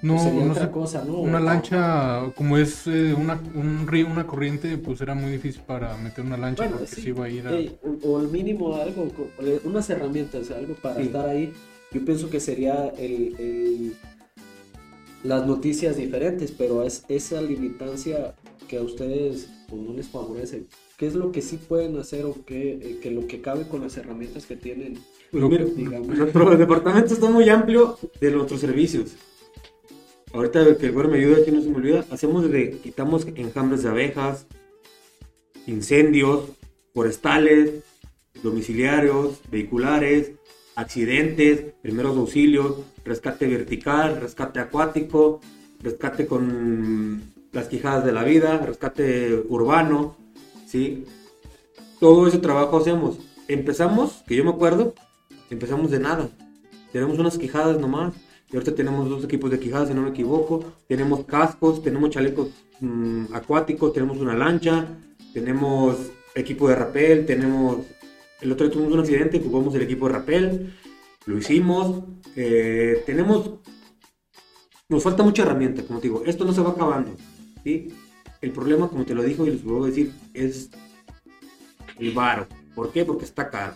No, 0.03 0.15
pues 0.15 0.25
sería 0.25 0.45
no 0.45 0.53
otra 0.53 0.67
sé. 0.67 0.71
cosa, 0.71 1.05
¿no? 1.05 1.19
Una 1.21 1.41
lancha, 1.41 2.31
como 2.37 2.59
es 2.59 2.87
eh, 2.87 3.15
una, 3.15 3.41
un 3.55 3.87
río, 3.87 4.07
una 4.07 4.27
corriente, 4.27 4.77
pues 4.77 5.01
era 5.01 5.15
muy 5.15 5.33
difícil 5.33 5.63
para 5.63 5.97
meter 5.97 6.25
una 6.25 6.37
lancha 6.37 6.65
Bueno, 6.65 6.79
porque 6.79 6.95
sí, 6.95 7.03
se 7.03 7.09
iba 7.09 7.25
a 7.25 7.29
ir 7.31 7.47
a... 7.49 7.53
o, 7.53 7.99
o 8.11 8.19
al 8.19 8.29
mínimo 8.29 8.75
algo, 8.77 9.09
eh, 9.41 9.61
unas 9.65 9.89
herramientas, 9.91 10.51
algo 10.51 10.75
para 10.75 10.97
Sí. 10.97 11.03
estar 11.03 11.29
ahí. 11.29 11.53
Yo 11.93 12.05
pienso 12.05 12.29
que 12.29 12.41
sería 12.41 12.89
el, 12.99 13.35
el- 13.39 13.97
las 15.23 15.47
noticias 15.47 15.97
diferentes, 15.97 16.53
pero 16.53 16.83
es 16.83 17.05
esa 17.09 17.41
limitancia 17.41 18.35
que 18.69 18.77
a 18.79 18.83
ustedes 18.83 19.49
pues, 19.69 19.81
no 19.81 19.93
les 19.95 20.09
favorece. 20.09 20.67
¿Qué 20.99 21.07
es 21.07 21.15
lo 21.15 21.33
que 21.33 21.43
sí 21.43 21.57
pueden 21.57 21.99
hacer 21.99 22.25
o 22.27 22.45
qué, 22.45 22.73
eh, 22.75 22.99
que 23.03 23.11
lo 23.11 23.27
que 23.27 23.41
cabe 23.41 23.67
con 23.67 23.81
las 23.81 23.97
herramientas 23.97 24.47
que 24.47 24.57
tienen? 24.57 24.99
Pues 25.31 25.43
Lo- 25.43 25.49
mira, 25.49 25.65
digamos. 25.65 26.09
nuestro 26.19 26.57
departamento 26.57 27.15
está 27.15 27.31
muy 27.31 27.49
amplio 27.49 27.99
de 28.21 28.31
nuestros 28.31 28.61
servicios. 28.61 29.13
Ahorita 30.35 30.77
que 30.77 30.87
el 30.87 30.93
güero 30.93 31.09
me 31.09 31.19
ayuda, 31.19 31.37
aquí 31.41 31.53
no 31.53 31.63
se 31.63 31.71
me 31.71 31.77
olvida, 31.77 32.05
hacemos 32.11 32.43
desde, 32.43 32.79
quitamos 32.79 33.25
enjambres 33.37 33.85
de 33.85 33.89
abejas, 33.89 34.49
incendios, 35.69 36.47
forestales, 36.93 37.85
domiciliarios, 38.43 39.39
vehiculares, 39.49 40.33
accidentes, 40.75 41.73
primeros 41.83 42.17
auxilios, 42.17 42.79
rescate 43.05 43.47
vertical, 43.47 44.21
rescate 44.21 44.59
acuático, 44.59 45.41
rescate 45.81 46.27
con 46.27 47.23
las 47.53 47.69
quijadas 47.69 48.05
de 48.05 48.11
la 48.11 48.25
vida, 48.25 48.59
rescate 48.59 49.41
urbano, 49.49 50.17
¿sí? 50.67 51.05
Todo 52.01 52.27
ese 52.27 52.39
trabajo 52.39 52.79
hacemos. 52.79 53.19
Empezamos, 53.47 54.25
que 54.27 54.35
yo 54.35 54.43
me 54.43 54.51
acuerdo, 54.51 54.95
empezamos 55.49 55.93
de 55.93 56.01
nada. 56.01 56.29
Tenemos 56.91 57.21
unas 57.21 57.39
quijadas 57.39 57.79
nomás. 57.79 58.15
Y 58.55 58.57
ahorita 58.57 58.77
tenemos 58.77 59.11
dos 59.11 59.25
equipos 59.25 59.51
de 59.51 59.59
quijadas, 59.59 59.89
si 59.89 59.95
no 59.95 60.03
me 60.03 60.11
equivoco. 60.11 60.63
Tenemos 60.87 61.25
cascos, 61.25 61.83
tenemos 61.83 62.11
chalecos 62.11 62.51
mm, 62.79 63.35
acuáticos, 63.35 63.93
tenemos 63.93 64.19
una 64.19 64.33
lancha, 64.33 64.97
tenemos 65.33 65.97
equipo 66.37 66.69
de 66.69 66.77
rapel, 66.77 67.27
tenemos... 67.27 67.79
El 68.41 68.53
otro 68.53 68.65
día 68.65 68.75
tuvimos 68.75 68.95
un 68.95 69.01
accidente, 69.01 69.39
ocupamos 69.39 69.75
el 69.75 69.83
equipo 69.83 70.07
de 70.07 70.13
rapel. 70.13 70.73
Lo 71.27 71.37
hicimos. 71.37 72.05
eh, 72.37 73.03
tenemos. 73.05 73.55
Nos 74.89 75.03
falta 75.03 75.25
mucha 75.25 75.43
herramienta, 75.43 75.83
como 75.83 75.99
te 75.99 76.07
digo. 76.07 76.23
Esto 76.25 76.45
no 76.45 76.53
se 76.53 76.61
va 76.61 76.71
acabando. 76.71 77.11
¿sí? 77.65 77.89
El 78.41 78.53
problema, 78.53 78.89
como 78.89 79.05
te 79.05 79.17
lo 79.17 79.25
dijo 79.25 79.45
y 79.45 79.51
les 79.51 79.65
vuelvo 79.65 79.83
a 79.83 79.89
decir, 79.89 80.13
es 80.33 80.71
el 81.99 82.13
varo. 82.13 82.47
¿Por 82.77 82.93
qué? 82.93 83.05
Porque 83.05 83.25
está 83.25 83.51
caro. 83.51 83.75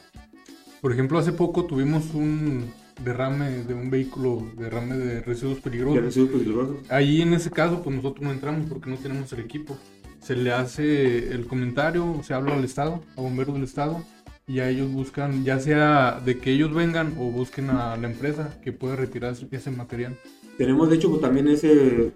Por 0.81 0.93
ejemplo, 0.93 1.19
hace 1.19 1.33
poco 1.33 1.65
tuvimos 1.65 2.15
un 2.15 2.71
derrame 3.05 3.65
de 3.65 3.75
un 3.75 3.91
vehículo, 3.91 4.43
derrame 4.57 4.97
de 4.97 5.21
residuos 5.21 5.59
peligrosos. 5.61 6.03
no 6.03 6.11
sido 6.11 6.29
peligroso. 6.29 6.77
Ahí 6.89 7.23
en 7.23 7.33
ese 7.35 7.51
caso, 7.51 7.83
pues 7.83 7.95
nosotros 7.97 8.25
no 8.25 8.33
entramos 8.33 8.69
porque 8.69 8.91
no 8.91 8.97
tenemos 8.97 9.33
el 9.33 9.41
equipo. 9.41 9.77
Se 10.21 10.35
le 10.37 10.53
hace 10.53 11.33
el 11.33 11.47
comentario, 11.47 12.21
se 12.23 12.35
habla 12.35 12.55
al 12.55 12.65
Estado, 12.65 13.01
a 13.17 13.21
bomberos 13.21 13.55
del 13.55 13.65
Estado, 13.65 14.03
y 14.47 14.55
ya 14.55 14.69
ellos 14.69 14.91
buscan, 14.91 15.45
ya 15.45 15.59
sea 15.61 16.21
de 16.25 16.39
que 16.39 16.51
ellos 16.53 16.73
vengan 16.75 17.15
o 17.19 17.31
busquen 17.31 17.71
a 17.71 17.97
la 17.97 18.09
empresa 18.09 18.59
que 18.63 18.73
pueda 18.73 18.97
retirar 18.97 19.33
ese- 19.33 19.47
ese 19.51 19.71
material. 19.71 20.17
Tenemos, 20.57 20.91
de 20.91 20.97
hecho, 20.97 21.09
pues, 21.09 21.21
también 21.21 21.49
ese. 21.49 22.11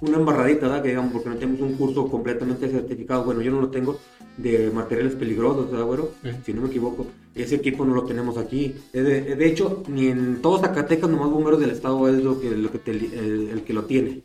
Una 0.00 0.16
embarradita, 0.16 0.66
¿verdad? 0.66 0.82
Que 0.82 0.88
digamos, 0.90 1.12
porque 1.12 1.28
no 1.28 1.36
tenemos 1.36 1.60
un 1.60 1.74
curso 1.74 2.08
completamente 2.08 2.68
certificado. 2.68 3.24
Bueno, 3.24 3.42
yo 3.42 3.52
no 3.52 3.60
lo 3.60 3.68
tengo 3.70 3.98
de 4.36 4.70
materiales 4.70 5.14
peligrosos, 5.14 5.70
¿verdad, 5.70 5.84
güero? 5.86 6.12
Sí. 6.22 6.30
Si 6.46 6.52
no 6.54 6.62
me 6.62 6.68
equivoco. 6.68 7.06
Ese 7.34 7.56
equipo 7.56 7.84
no 7.84 7.94
lo 7.94 8.04
tenemos 8.04 8.38
aquí. 8.38 8.74
De, 8.92 9.02
de 9.36 9.46
hecho, 9.46 9.82
ni 9.88 10.06
en 10.08 10.40
todos 10.40 10.62
Zacatecas, 10.62 11.10
nomás 11.10 11.30
bomberos 11.30 11.60
del 11.60 11.70
estado 11.70 12.08
es 12.08 12.22
lo 12.24 12.40
que, 12.40 12.50
lo 12.50 12.70
que 12.72 12.78
te- 12.78 12.90
el, 12.92 13.48
el 13.52 13.62
que 13.62 13.72
lo 13.74 13.84
tiene. 13.84 14.22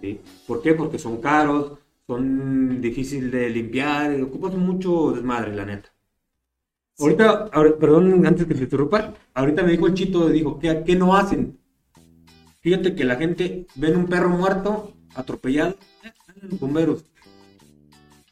¿sí? 0.00 0.20
¿Por 0.48 0.60
qué? 0.62 0.74
Porque 0.74 0.98
son 0.98 1.18
caros, 1.20 1.78
son 2.06 2.80
difíciles 2.80 3.30
de 3.30 3.50
limpiar, 3.50 4.20
ocupan 4.20 4.58
mucho 4.58 5.12
desmadre, 5.12 5.54
la 5.54 5.64
neta. 5.64 5.90
Ahorita, 6.98 7.50
ahora- 7.52 7.76
perdón, 7.78 8.26
antes 8.26 8.46
que 8.46 8.54
te 8.54 8.64
interrumpa, 8.64 9.14
ahorita 9.34 9.62
me 9.62 9.72
dijo 9.72 9.86
el 9.86 9.94
chito, 9.94 10.28
dijo, 10.28 10.58
¿qué, 10.58 10.82
qué 10.84 10.96
no 10.96 11.16
hacen? 11.16 11.58
Fíjate 12.60 12.94
que 12.94 13.04
la 13.04 13.16
gente 13.16 13.66
ven 13.74 13.96
un 13.96 14.06
perro 14.06 14.30
muerto, 14.30 14.93
atropellado, 15.14 15.76
eh, 16.04 16.12
salen 16.26 16.50
los 16.50 16.60
bomberos. 16.60 17.04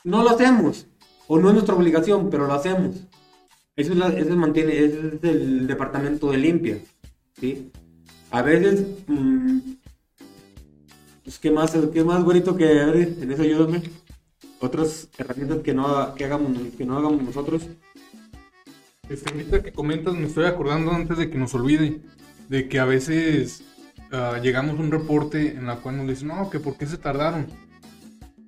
No 0.05 0.23
lo 0.23 0.31
hacemos, 0.31 0.87
o 1.29 1.39
no 1.39 1.49
es 1.49 1.55
nuestra 1.55 1.75
obligación, 1.75 2.29
pero 2.31 2.47
lo 2.47 2.55
hacemos. 2.55 2.97
Eso 3.77 3.93
es, 3.93 3.99
la- 3.99 4.09
eso 4.09 4.37
mantiene, 4.37 4.77
es 4.85 4.93
el 5.23 5.67
departamento 5.67 6.31
de 6.31 6.39
limpia, 6.39 6.79
¿sí? 7.41 7.71
A 8.31 8.43
veces, 8.43 8.87
mm, 9.07 9.59
pues, 11.25 11.39
¿qué 11.39 11.51
más, 11.51 11.73
qué 11.93 12.05
más 12.05 12.25
bonito 12.25 12.57
que, 12.57 12.81
a 12.81 12.87
ver, 12.87 13.17
en 13.21 13.31
eso 13.33 13.43
ayúdame? 13.43 13.83
Otras 14.61 15.09
herramientas 15.19 15.59
que 15.63 15.75
no, 15.75 16.15
que 16.15 16.25
hagamos, 16.25 16.57
que 16.77 16.85
no 16.85 16.97
hagamos 16.99 17.23
nosotros. 17.23 17.63
Este, 19.09 19.31
ahorita 19.31 19.63
que 19.63 19.73
comentas, 19.73 20.15
me 20.15 20.27
estoy 20.27 20.45
acordando 20.47 20.93
antes 20.93 21.19
de 21.19 21.31
que 21.31 21.39
nos 21.39 21.55
olvide, 21.55 22.01
de 22.49 22.69
que 22.69 22.79
a 22.79 22.85
veces 22.85 23.63
ah, 24.13 24.39
llegamos 24.43 24.79
a 24.79 24.83
un 24.83 24.91
reporte 24.91 25.49
en 25.49 25.67
la 25.67 25.77
cual 25.77 25.97
nos 25.97 26.07
dicen, 26.07 26.29
no, 26.29 26.49
que 26.51 26.61
por 26.61 26.77
qué 26.77 26.87
se 26.87 26.99
tardaron. 26.99 27.47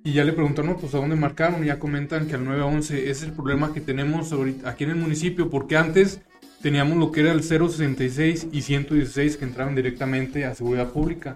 Y 0.03 0.13
ya 0.13 0.23
le 0.23 0.33
preguntaron, 0.33 0.77
pues 0.79 0.93
a 0.93 0.97
dónde 0.97 1.15
marcaron, 1.15 1.63
y 1.63 1.67
ya 1.67 1.79
comentan 1.79 2.27
que 2.27 2.35
al 2.35 2.45
911 2.45 2.99
ese 2.99 3.11
es 3.11 3.23
el 3.23 3.31
problema 3.31 3.73
que 3.73 3.81
tenemos 3.81 4.31
ahorita, 4.31 4.69
aquí 4.69 4.83
en 4.83 4.91
el 4.91 4.97
municipio, 4.97 5.49
porque 5.49 5.77
antes 5.77 6.21
teníamos 6.61 6.97
lo 6.97 7.11
que 7.11 7.21
era 7.21 7.31
el 7.31 7.41
066 7.43 8.47
y 8.51 8.61
116 8.61 9.37
que 9.37 9.45
entraban 9.45 9.75
directamente 9.75 10.45
a 10.45 10.53
seguridad 10.53 10.91
pública. 10.91 11.35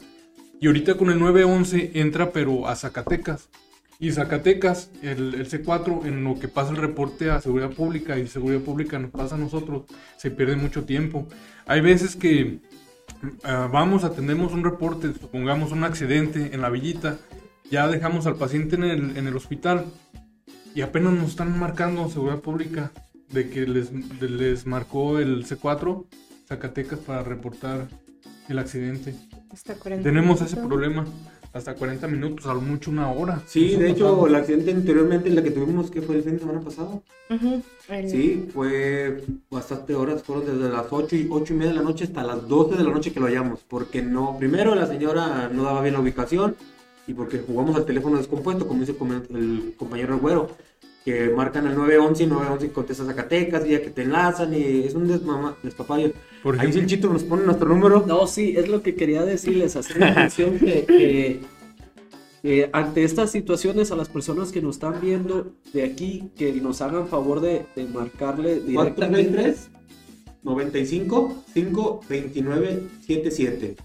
Y 0.62 0.68
ahorita 0.68 0.96
con 0.98 1.10
el 1.10 1.20
911 1.20 1.92
entra 1.96 2.32
pero 2.32 2.68
a 2.68 2.76
Zacatecas. 2.76 3.50
Y 4.00 4.12
Zacatecas, 4.12 4.92
el, 5.02 5.36
el 5.36 5.50
C4, 5.50 6.06
en 6.06 6.24
lo 6.24 6.40
que 6.40 6.48
pasa 6.48 6.72
el 6.72 6.78
reporte 6.78 7.30
a 7.30 7.42
seguridad 7.42 7.72
pública 7.72 8.18
y 8.18 8.28
seguridad 8.28 8.62
pública 8.62 8.98
nos 8.98 9.12
pasa 9.12 9.36
a 9.36 9.38
nosotros, 9.38 9.84
se 10.18 10.32
pierde 10.32 10.56
mucho 10.56 10.84
tiempo. 10.86 11.28
Hay 11.66 11.82
veces 11.82 12.16
que 12.16 12.60
ah, 13.44 13.70
vamos, 13.72 14.04
atendemos 14.04 14.54
un 14.54 14.64
reporte, 14.64 15.14
supongamos 15.20 15.72
un 15.72 15.84
accidente 15.84 16.54
en 16.54 16.62
la 16.62 16.70
villita, 16.70 17.18
ya 17.70 17.88
dejamos 17.88 18.26
al 18.28 18.36
paciente 18.36 18.76
en 18.76 18.84
el, 18.84 19.18
en 19.18 19.28
el 19.28 19.36
hospital 19.36 19.86
y 20.76 20.82
apenas 20.82 21.14
nos 21.14 21.30
están 21.30 21.58
marcando 21.58 22.10
seguridad 22.10 22.40
pública 22.40 22.92
de 23.32 23.50
que 23.50 23.68
les, 23.68 23.92
de- 24.20 24.30
les 24.30 24.66
marcó 24.66 25.20
el 25.20 25.46
C4 25.46 26.06
Zacatecas 26.48 27.00
para 27.00 27.22
reportar 27.24 27.88
el 28.48 28.58
accidente. 28.58 29.14
Hasta 29.52 29.76
40 29.76 30.04
Tenemos 30.04 30.42
ese 30.42 30.58
problema. 30.58 31.06
Hasta 31.52 31.74
40 31.74 32.08
minutos, 32.08 32.46
a 32.46 32.54
lo 32.54 32.62
mucho 32.62 32.92
una 32.92 33.12
hora. 33.12 33.42
Sí, 33.48 33.76
de 33.76 33.90
hecho, 33.90 34.06
pasado. 34.06 34.28
el 34.28 34.36
accidente 34.36 34.72
anteriormente, 34.72 35.30
la 35.32 35.42
que 35.42 35.50
tuvimos, 35.52 35.90
que 35.90 36.02
fue 36.02 36.16
el 36.18 36.24
fin 36.24 36.34
de 36.34 36.40
semana 36.40 36.60
pasado. 36.62 37.02
El- 37.90 38.10
Sí, 38.10 38.48
fue 38.54 39.24
bastante 39.50 39.96
horas, 39.96 40.22
fueron 40.22 40.46
desde 40.46 40.72
las 40.72 40.86
8 40.92 41.16
y, 41.16 41.28
8 41.30 41.54
y 41.54 41.58
media 41.58 41.72
de 41.72 41.78
la 41.78 41.84
noche 41.84 42.04
hasta 42.04 42.24
las 42.24 42.48
12 42.48 42.78
de 42.78 42.84
la 42.84 42.92
noche 42.92 43.12
que 43.12 43.20
lo 43.20 43.26
hallamos, 43.26 43.62
porque 43.68 44.02
no, 44.04 44.38
primero 44.38 44.76
la 44.76 44.86
señora 44.86 45.50
no 45.52 45.64
daba 45.64 45.82
bien 45.82 45.96
la 45.96 46.02
ubicación 46.02 46.56
y 47.08 47.14
porque 47.16 47.40
jugamos 47.40 47.76
al 47.76 47.86
teléfono 47.86 48.18
descompuesto, 48.18 48.68
como 48.68 48.82
dice 48.82 48.96
el 49.34 49.74
compañero 49.78 50.20
Güero, 50.20 50.52
que 51.06 51.30
marcan 51.30 51.68
el 51.68 51.76
911 51.76 52.24
y 52.24 52.28
911 52.28 52.72
contesta 52.72 53.06
Zacatecas 53.06 53.66
y 53.66 53.70
ya 53.70 53.82
que 53.82 53.90
te 53.90 54.04
enlazan 54.04 54.54
y 54.54 54.84
es 54.84 54.94
un 54.94 55.08
desmama, 55.08 55.56
despapayo. 55.64 56.12
Por 56.44 56.60
Ahí 56.60 56.72
sí 56.72 56.80
el 56.80 56.86
chito 56.86 57.12
nos 57.12 57.24
pone 57.24 57.46
nuestro 57.46 57.68
número. 57.70 58.04
No, 58.06 58.28
sí, 58.28 58.56
es 58.58 58.68
lo 58.68 58.82
que 58.82 58.96
quería 58.96 59.24
decirles, 59.24 59.76
hacer 59.76 59.98
la 60.00 60.14
mención 60.14 60.60
que, 60.60 60.86
que, 60.86 61.42
que 62.42 62.70
ante 62.74 63.04
estas 63.04 63.32
situaciones 63.32 63.92
a 63.92 63.96
las 63.96 64.10
personas 64.10 64.52
que 64.52 64.62
nos 64.62 64.76
están 64.76 65.00
viendo 65.02 65.54
de 65.74 65.84
aquí, 65.84 66.32
que 66.38 66.52
nos 66.54 66.82
hagan 66.82 67.08
favor 67.08 67.40
de, 67.42 67.66
de 67.76 67.86
marcarle 67.86 68.60
directamente. 68.60 69.32
433 69.32 69.70
95 70.42 71.44
5 71.54 72.02
29 72.08 72.84
77. 73.06 73.76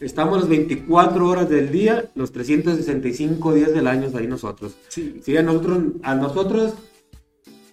Estamos 0.00 0.40
las 0.40 0.48
24 0.48 1.26
horas 1.28 1.48
del 1.48 1.70
día, 1.72 2.10
los 2.14 2.30
365 2.32 3.54
días 3.54 3.72
del 3.72 3.86
año 3.86 4.08
ahí 4.14 4.26
nosotros. 4.26 4.74
Sí, 4.88 5.20
Sí, 5.24 5.36
a 5.36 5.42
nosotros, 5.42 5.78
a 6.02 6.14
nosotros 6.14 6.74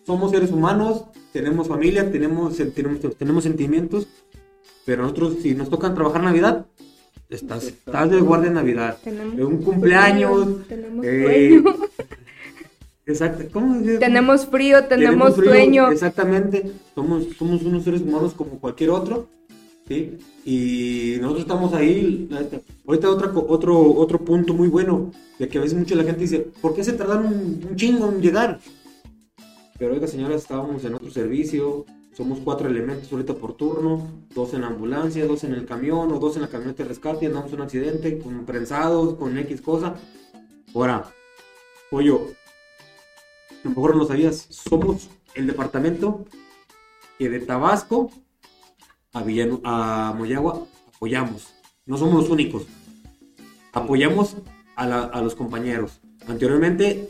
somos 0.05 0.31
seres 0.31 0.51
humanos, 0.51 1.03
tenemos 1.33 1.67
familia, 1.67 2.11
tenemos, 2.11 2.55
tenemos, 2.73 2.99
tenemos 3.17 3.43
sentimientos, 3.43 4.07
pero 4.85 5.03
nosotros 5.03 5.37
si 5.41 5.53
nos 5.53 5.69
tocan 5.69 5.95
trabajar 5.95 6.23
Navidad, 6.23 6.65
estás, 7.29 7.65
estás 7.65 8.09
de 8.09 8.21
guardia 8.21 8.47
en 8.49 8.53
Navidad. 8.55 8.97
Tenemos 9.03 9.39
un 9.39 9.57
cumpleaños, 9.61 10.67
Tenemos 10.67 11.05
eh, 11.05 11.49
sueño. 11.61 11.75
Exacto, 13.05 13.43
¿cómo 13.51 13.83
se- 13.83 13.97
Tenemos 13.97 14.45
frío, 14.47 14.85
tenemos 14.85 15.35
frío, 15.35 15.49
sueño. 15.51 15.91
Exactamente, 15.91 16.71
somos, 16.95 17.25
somos 17.37 17.61
unos 17.63 17.83
seres 17.83 18.01
humanos 18.01 18.33
como 18.33 18.59
cualquier 18.61 18.91
otro, 18.91 19.27
¿sí? 19.87 20.17
Y 20.45 21.17
nosotros 21.19 21.41
estamos 21.43 21.73
ahí. 21.73 22.29
Ahorita 22.85 23.09
otra, 23.09 23.31
otro, 23.35 23.93
otro 23.95 24.19
punto 24.19 24.53
muy 24.53 24.67
bueno, 24.67 25.11
de 25.39 25.47
que 25.47 25.57
a 25.57 25.61
veces 25.61 25.77
mucha 25.77 25.95
la 25.95 26.03
gente 26.03 26.21
dice, 26.21 26.39
¿por 26.61 26.73
qué 26.73 26.83
se 26.83 26.93
tardaron 26.93 27.27
un, 27.27 27.75
chingo 27.75 28.09
en 28.09 28.21
llegar? 28.21 28.59
Pero 29.77 29.93
oiga, 29.93 30.07
señora, 30.07 30.35
estábamos 30.35 30.83
en 30.85 30.93
otro 30.93 31.09
servicio, 31.11 31.85
somos 32.15 32.39
cuatro 32.39 32.69
elementos 32.69 33.11
ahorita 33.11 33.33
por 33.35 33.55
turno, 33.55 34.07
dos 34.33 34.53
en 34.53 34.61
la 34.61 34.67
ambulancia, 34.67 35.25
dos 35.25 35.43
en 35.43 35.53
el 35.53 35.65
camión 35.65 36.11
o 36.11 36.19
dos 36.19 36.35
en 36.35 36.43
la 36.43 36.47
camioneta 36.47 36.83
de 36.83 36.89
rescate, 36.89 37.25
andamos 37.25 37.51
en 37.51 37.55
un 37.55 37.63
accidente 37.63 38.19
con 38.19 38.45
prensados, 38.45 39.15
con 39.15 39.37
X 39.37 39.61
cosa. 39.61 39.95
Ahora, 40.75 41.11
pollo, 41.89 42.27
a 43.49 43.67
lo 43.67 43.69
mejor 43.71 43.91
no 43.93 43.99
lo 43.99 44.05
sabías, 44.05 44.47
somos 44.49 45.09
el 45.35 45.47
departamento 45.47 46.25
que 47.17 47.29
de 47.29 47.39
Tabasco 47.39 48.11
a, 49.13 49.23
Villanu- 49.23 49.61
a 49.63 50.13
Moyagua 50.17 50.65
apoyamos. 50.95 51.53
No 51.85 51.97
somos 51.97 52.15
los 52.23 52.29
únicos. 52.29 52.63
Apoyamos 53.73 54.37
a, 54.75 54.87
la- 54.87 55.03
a 55.03 55.21
los 55.21 55.35
compañeros. 55.35 55.99
Anteriormente 56.27 57.09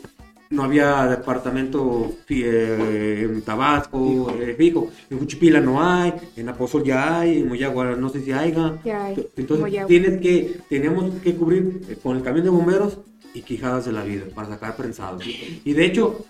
no 0.50 0.62
había 0.64 1.06
departamento 1.06 2.12
eh, 2.28 3.28
en 3.30 3.42
Tabasco 3.42 4.30
eh, 4.38 4.54
fijo. 4.56 4.88
En 5.10 5.18
Juchipila 5.18 5.60
no 5.60 5.82
hay, 5.82 6.12
en 6.36 6.48
Apozol 6.48 6.84
ya 6.84 7.20
hay, 7.20 7.38
en 7.40 7.48
Moyagua 7.48 7.96
no 7.96 8.08
sé 8.08 8.20
si 8.22 8.32
haya. 8.32 8.78
Ya 8.84 9.06
hay, 9.06 9.26
Entonces 9.36 9.60
Moyagua. 9.60 9.88
tienes 9.88 10.20
que, 10.20 10.60
tenemos 10.68 11.12
que 11.22 11.34
cubrir 11.34 11.82
eh, 11.88 11.96
con 12.02 12.16
el 12.16 12.22
camión 12.22 12.44
de 12.44 12.50
bomberos 12.50 12.98
y 13.34 13.42
quijadas 13.42 13.84
de 13.86 13.92
la 13.92 14.04
vida 14.04 14.24
para 14.34 14.48
sacar 14.48 14.76
prensados. 14.76 15.24
Y 15.64 15.72
de 15.72 15.84
hecho, 15.86 16.24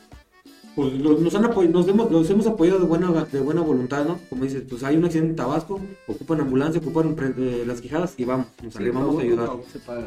pues 0.77 0.93
los- 0.95 1.21
nos, 1.21 1.35
han 1.35 1.45
apoy- 1.45 1.69
nos, 1.69 1.87
hemos, 1.89 2.11
los 2.11 2.29
hemos 2.31 2.47
apoyado 2.47 2.79
de 2.81 2.87
buena, 2.87 3.11
de 3.25 3.41
buena 3.41 3.61
voluntad, 3.61 4.05
¿no? 4.05 4.19
Como 4.29 4.45
dices, 4.45 4.65
pues 4.69 4.83
hay 4.83 4.97
un 4.97 5.05
accidente 5.05 5.31
en 5.31 5.37
Tabasco, 5.37 5.81
ocupan 6.07 6.41
ambulancia, 6.41 6.81
ocupan 6.81 7.15
eh, 7.39 7.65
las 7.67 7.81
quijadas 7.81 8.15
y 8.17 8.25
vamos, 8.25 8.47
nos 8.63 8.73
sí, 8.73 8.79
salimos 8.79 9.13
no, 9.13 9.19
a 9.19 9.23
ayudar. 9.23 9.51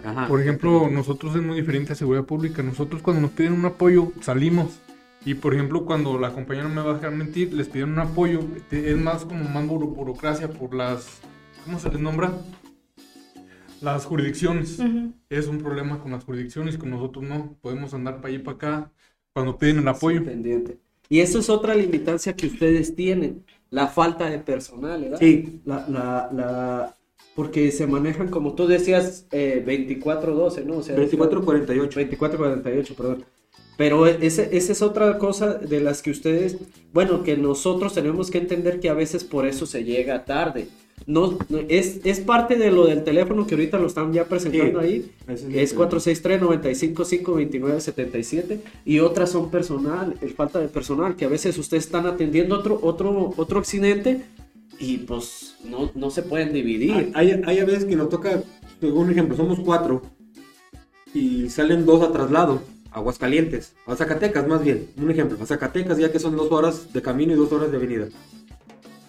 Ajá. 0.05 0.27
por 0.27 0.41
ejemplo, 0.41 0.89
nosotros 0.89 1.35
es 1.35 1.41
muy 1.41 1.55
diferente 1.57 1.93
a 1.93 1.95
seguridad 1.95 2.25
pública. 2.25 2.61
Nosotros 2.63 3.01
cuando 3.01 3.21
nos 3.21 3.31
piden 3.31 3.53
un 3.53 3.65
apoyo, 3.65 4.11
salimos. 4.21 4.79
Y 5.25 5.33
por 5.33 5.53
ejemplo, 5.53 5.85
cuando 5.85 6.17
la 6.19 6.31
compañera 6.33 6.67
no 6.69 6.75
me 6.75 6.81
va 6.81 6.91
a 6.91 6.95
dejar 6.95 7.11
mentir, 7.11 7.53
les 7.53 7.67
piden 7.67 7.91
un 7.93 7.99
apoyo. 7.99 8.39
Es 8.71 8.97
más 8.97 9.25
como 9.25 9.43
más 9.49 9.65
buro- 9.67 9.87
burocracia 9.87 10.49
por 10.49 10.73
las... 10.73 11.19
¿Cómo 11.65 11.79
se 11.79 11.89
les 11.89 11.99
nombra? 11.99 12.31
Las 13.81 14.05
jurisdicciones. 14.05 14.79
Es 15.29 15.47
un 15.47 15.57
problema 15.59 15.99
con 15.99 16.11
las 16.11 16.23
jurisdicciones, 16.23 16.77
con 16.77 16.89
nosotros 16.89 17.25
no. 17.25 17.57
Podemos 17.61 17.93
andar 17.93 18.17
para 18.17 18.29
allá 18.29 18.37
y 18.37 18.43
para 18.43 18.55
acá 18.55 18.91
cuando 19.37 19.55
piden 19.55 19.77
el 19.77 19.87
apoyo. 19.87 20.25
Pendiente. 20.25 20.77
Y 21.09 21.19
eso 21.19 21.37
es 21.37 21.47
otra 21.47 21.75
limitancia 21.75 22.35
que 22.35 22.47
ustedes 22.47 22.95
tienen, 22.95 23.43
la 23.69 23.87
falta 23.87 24.27
de 24.31 24.39
personal, 24.39 24.99
¿verdad? 25.03 25.19
Sí. 25.19 25.61
La, 25.63 25.87
la, 25.87 26.29
la, 26.33 26.95
porque 27.35 27.71
se 27.71 27.85
manejan, 27.85 28.29
como 28.29 28.55
tú 28.55 28.65
decías, 28.65 29.27
eh, 29.31 29.63
24-12, 29.63 30.65
¿no? 30.65 30.77
O 30.77 30.81
sea, 30.81 30.97
24-48. 30.97 32.17
24-48, 32.17 32.95
perdón. 32.95 33.25
Pero 33.77 34.07
ese, 34.07 34.57
esa 34.57 34.71
es 34.71 34.81
otra 34.81 35.19
cosa 35.19 35.53
de 35.53 35.81
las 35.81 36.01
que 36.01 36.09
ustedes, 36.09 36.57
bueno, 36.91 37.21
que 37.21 37.37
nosotros 37.37 37.93
tenemos 37.93 38.31
que 38.31 38.39
entender 38.39 38.79
que 38.79 38.89
a 38.89 38.95
veces 38.95 39.23
por 39.23 39.45
eso 39.45 39.67
se 39.67 39.83
llega 39.83 40.25
tarde. 40.25 40.67
No, 41.07 41.37
no- 41.49 41.59
es, 41.69 42.01
es 42.03 42.19
parte 42.19 42.57
de 42.57 42.69
lo 42.69 42.85
del 42.85 43.03
teléfono 43.05 43.47
que 43.47 43.55
ahorita 43.55 43.77
lo 43.79 43.87
están 43.87 44.11
ya 44.11 44.25
presentando 44.25 44.81
Sí, 44.81 44.85
ahí, 44.85 45.11
es 45.55 45.71
el- 45.71 45.77
463-955-2977 45.77 48.59
y 48.85 48.99
otras 48.99 49.31
son 49.31 49.49
personal, 49.49 50.15
el 50.21 50.31
falta 50.31 50.59
de 50.59 50.67
personal, 50.67 51.15
que 51.15 51.25
a 51.25 51.29
veces 51.29 51.57
ustedes 51.57 51.85
están 51.85 52.05
atendiendo 52.07 52.57
otro, 52.59 52.79
otro, 52.81 53.33
otro 53.37 53.59
accidente 53.59 54.21
y 54.79 54.97
pues 54.99 55.55
no, 55.63 55.91
no 55.95 56.09
se 56.11 56.21
pueden 56.23 56.53
dividir. 56.53 57.11
Hay, 57.13 57.41
hay 57.45 57.59
a 57.59 57.65
veces 57.65 57.85
que 57.85 57.95
nos 57.95 58.09
toca, 58.09 58.43
un 58.81 59.11
ejemplo, 59.11 59.35
somos 59.35 59.59
cuatro 59.59 60.01
y 61.13 61.49
salen 61.49 61.85
dos 61.85 62.01
a 62.03 62.11
traslado, 62.11 62.61
Aguascalientes, 62.91 63.73
a 63.85 63.95
Zacatecas 63.95 64.47
más 64.47 64.63
bien, 64.63 64.87
un 65.01 65.09
ejemplo, 65.11 65.37
a 65.41 65.45
Zacatecas 65.45 65.97
ya 65.97 66.11
que 66.11 66.19
son 66.19 66.35
dos 66.35 66.51
horas 66.51 66.93
de 66.93 67.01
camino 67.01 67.33
y 67.33 67.37
dos 67.37 67.51
horas 67.51 67.71
de 67.71 67.77
venida. 67.77 68.07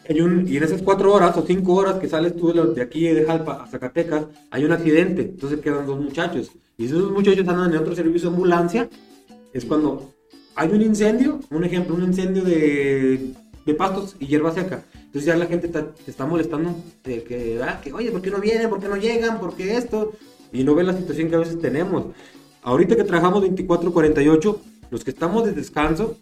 Hay 0.09 0.21
un- 0.21 0.49
y 0.49 0.57
en 0.57 0.63
esas 0.63 0.83
cuatro 0.83 1.13
horas 1.13 1.37
o 1.37 1.45
cinco 1.47 1.75
horas 1.75 1.99
que 1.99 2.09
sales 2.09 2.35
tú 2.37 2.53
de, 2.75 2.81
aquí 2.83 3.03
de 3.09 3.25
Jalpa 3.27 3.63
a 3.63 3.67
Zacatecas, 3.67 4.25
hay 4.51 4.65
un 4.65 4.73
accidente, 4.73 5.23
entonces 5.23 5.61
quedan 5.61 5.87
dos 5.87 6.01
muchachos. 6.01 6.51
Y 6.79 6.87
si 6.89 6.95
esos 6.95 7.11
muchachos 7.13 7.47
andan 7.47 7.73
en 7.73 7.79
otro 7.79 7.95
servicio 7.95 8.31
de 8.31 8.35
ambulancia, 8.37 8.89
es 9.53 9.65
cuando 9.65 10.15
hay 10.55 10.71
un 10.71 10.81
incendio, 10.83 11.41
un 11.51 11.65
ejemplo, 11.65 11.95
un 11.95 12.05
incendio 12.05 12.43
de, 12.45 13.33
de 13.67 13.75
pastos 13.75 14.17
y 14.19 14.27
hierba 14.27 14.53
seca. 14.53 14.83
Entonces 14.95 15.25
ya 15.27 15.37
la 15.37 15.47
gente 15.47 15.69
ta- 15.69 15.93
te 15.93 16.11
está 16.11 16.25
molestando 16.27 16.75
de 17.05 17.23
que, 17.23 17.61
ah, 17.63 17.81
que, 17.83 17.93
oye, 17.93 18.11
¿por 18.11 18.23
qué 18.23 18.31
no 18.31 18.39
vienen? 18.41 18.69
¿Por 18.71 18.81
qué 18.81 18.89
no 18.89 18.97
llegan? 18.97 19.39
¿Por 19.41 19.55
qué 19.57 19.77
esto? 19.77 20.13
Y 20.53 20.65
no 20.65 20.75
ven 20.75 20.87
la 20.87 20.97
situación 20.97 21.29
que 21.29 21.35
a 21.37 21.39
veces 21.41 21.61
tenemos. 21.61 22.07
Ahorita 22.63 22.97
que 22.97 23.05
trabajamos 23.05 23.43
24-48, 23.45 24.59
los 24.91 25.05
que 25.05 25.11
estamos 25.11 25.45
de 25.45 25.53
descanso, 25.53 26.17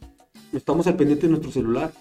estamos 0.53 0.87
al 0.89 0.97
pendiente 0.97 1.27
de 1.27 1.31
nuestro 1.31 1.53
celular. 1.53 1.93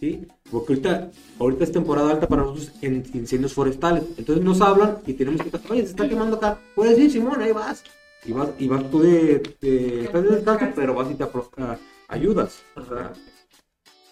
¿Sí? 0.00 0.26
Porque 0.50 0.74
ahorita, 0.74 1.10
ahorita 1.38 1.64
es 1.64 1.72
temporada 1.72 2.10
alta 2.10 2.28
para 2.28 2.42
nosotros 2.42 2.72
en 2.82 3.04
incendios 3.14 3.52
forestales. 3.52 4.04
Entonces 4.16 4.44
nos 4.44 4.60
hablan 4.60 4.98
y 5.06 5.14
tenemos 5.14 5.42
que 5.42 5.50
oye, 5.70 5.82
se 5.82 5.90
está 5.90 6.08
quemando 6.08 6.36
acá. 6.36 6.58
Puedes 6.74 6.98
ir, 6.98 7.10
Simón, 7.10 7.40
ahí 7.40 7.52
vas. 7.52 7.82
Y 8.26 8.32
vas, 8.32 8.50
y 8.58 8.68
vas 8.68 8.90
tú 8.90 9.00
de, 9.00 9.42
de- 9.60 10.04
estás 10.04 10.22
de 10.60 10.72
pero 10.74 10.94
vas 10.94 11.10
y 11.10 11.14
te 11.14 11.24
ayudas. 12.08 12.62
Sea, 12.88 13.12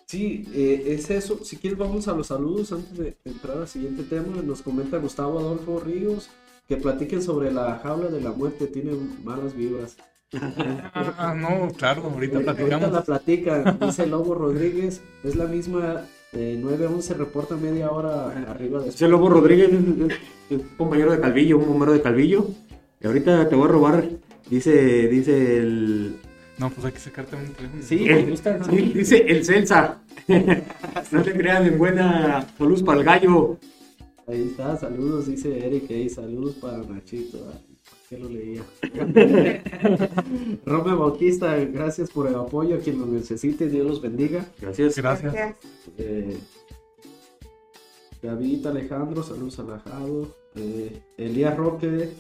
Sí, 0.07 0.45
eh, 0.53 0.85
es 0.89 1.09
eso. 1.09 1.43
Si 1.43 1.57
quieres 1.57 1.79
vamos 1.79 2.07
a 2.07 2.13
los 2.13 2.27
saludos 2.27 2.71
antes 2.73 2.99
de 2.99 3.17
entrar 3.25 3.57
al 3.57 3.69
siguiente 3.69 4.03
tema. 4.03 4.43
Nos 4.43 4.61
comenta 4.61 4.99
Gustavo 4.99 5.39
Adolfo 5.39 5.81
Ríos 5.81 6.29
que 6.69 6.77
platiquen 6.77 7.23
sobre 7.23 7.51
la 7.51 7.79
jaula 7.79 8.09
de 8.09 8.21
la 8.21 8.31
muerte. 8.33 8.67
Tiene 8.67 8.93
malas 9.25 9.55
vibras. 9.57 9.97
Ah, 10.35 11.35
no, 11.37 11.71
claro, 11.77 12.03
ahorita 12.05 12.41
platicamos. 12.41 12.93
la 12.93 13.03
platica. 13.03 13.77
Dice 13.81 14.07
Lobo 14.07 14.35
Rodríguez. 14.35 15.03
Es 15.25 15.37
la 15.37 15.45
misma. 15.47 16.05
Eh, 16.35 16.57
911 16.59 17.13
reporta 17.15 17.57
media 17.57 17.91
hora 17.91 18.29
arriba 18.51 18.81
de 18.83 18.89
Ese 18.89 19.07
Lobo 19.07 19.29
Rodríguez 19.29 19.69
es, 19.71 19.75
es- 20.11 20.19
es 20.51 20.61
un 20.63 20.69
compañero 20.79 21.13
de 21.13 21.21
Calvillo, 21.21 21.59
un 21.59 21.67
bombero 21.67 21.93
de 21.93 22.01
Calvillo. 22.01 22.47
Y 23.03 23.07
ahorita 23.07 23.49
te 23.51 23.55
voy 23.55 23.67
a 23.69 23.73
robar, 23.73 24.09
dice, 24.49 25.09
dice 25.09 25.59
el, 25.59 26.17
No, 26.57 26.71
pues 26.71 26.87
hay 26.87 26.93
que 26.93 27.01
sacarte 27.01 27.37
un 27.37 27.53
teléfono. 27.53 27.83
Sí, 27.83 28.07
el- 28.09 28.25
me 28.25 28.31
gusta. 28.31 28.65
sí, 28.65 28.77
dice 28.95 29.19
el 29.29 29.45
Celsa. 29.45 29.99
no 31.11 31.23
te 31.23 31.33
creas 31.35 31.67
en 31.67 31.77
buena 31.79 32.47
salud 32.57 32.83
para 32.83 33.01
el 33.01 33.05
gallo. 33.05 33.59
Ahí 34.27 34.49
está, 34.53 34.77
saludos, 34.79 35.27
dice 35.27 35.67
Eric. 35.67 35.85
Hey, 35.89 36.09
saludos 36.09 36.55
para 36.55 36.79
Nachito. 36.79 37.39
Ay, 38.13 38.19
¿por 38.19 38.19
qué 38.19 38.19
lo 38.19 38.29
leía? 38.29 38.63
Rome 40.67 40.95
Bautista, 40.95 41.57
gracias 41.57 42.11
por 42.11 42.27
el 42.29 42.35
apoyo. 42.35 42.77
A 42.77 42.79
quien 42.79 42.99
lo 42.99 43.07
necesite, 43.07 43.69
Dios 43.69 43.87
los 43.87 44.01
bendiga. 44.03 44.47
Gracias. 44.61 44.97
Gracias. 44.97 45.35
Eh, 45.99 46.37
David 48.23 48.67
Alejandro, 48.67 49.23
saludos 49.23 49.59
al 49.59 49.73
Ajado. 49.75 50.29
Eh, 50.55 51.01
Elías 51.17 51.57
Roque, 51.57 52.11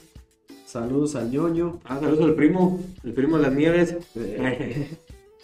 saludos 0.66 1.14
al 1.14 1.30
ñoño. 1.30 1.80
Ah, 1.84 1.98
saludos 2.00 2.24
al 2.24 2.34
primo, 2.34 2.80
el 3.04 3.12
primo 3.12 3.36
de 3.36 3.42
las 3.42 3.54
nieves. 3.54 3.96
Eh, 4.16 4.88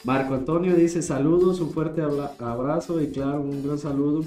Marco 0.04 0.34
Antonio 0.34 0.74
dice 0.74 1.02
saludos, 1.02 1.60
un 1.60 1.70
fuerte 1.70 2.02
abra- 2.02 2.34
abrazo 2.38 3.00
y 3.00 3.08
claro, 3.08 3.40
un 3.42 3.62
gran 3.64 3.78
saludo 3.78 4.24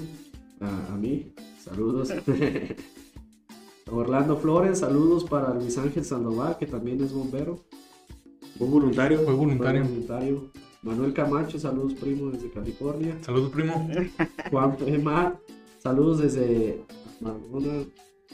a, 0.60 0.92
a 0.94 0.96
mí. 0.96 1.32
Saludos. 1.62 2.12
Orlando 3.92 4.36
Flores, 4.36 4.78
saludos 4.78 5.24
para 5.24 5.52
Luis 5.54 5.76
Ángel 5.76 6.04
Sandoval, 6.04 6.56
que 6.58 6.66
también 6.66 7.02
es 7.02 7.12
bombero. 7.12 7.60
Un 8.58 8.70
voluntario. 8.70 9.20
Fue 9.20 9.34
voluntario. 9.34 9.82
Fue 9.84 9.90
voluntario. 9.92 10.50
Manuel 10.82 11.12
Camacho, 11.12 11.58
saludos 11.58 11.94
primo 11.94 12.30
desde 12.30 12.50
California. 12.50 13.16
Saludos, 13.20 13.50
primo. 13.50 13.88
Juan 14.50 14.76
Pema, 14.76 15.38
saludos 15.78 16.20
desde 16.20 16.80
Margona, 17.20 17.84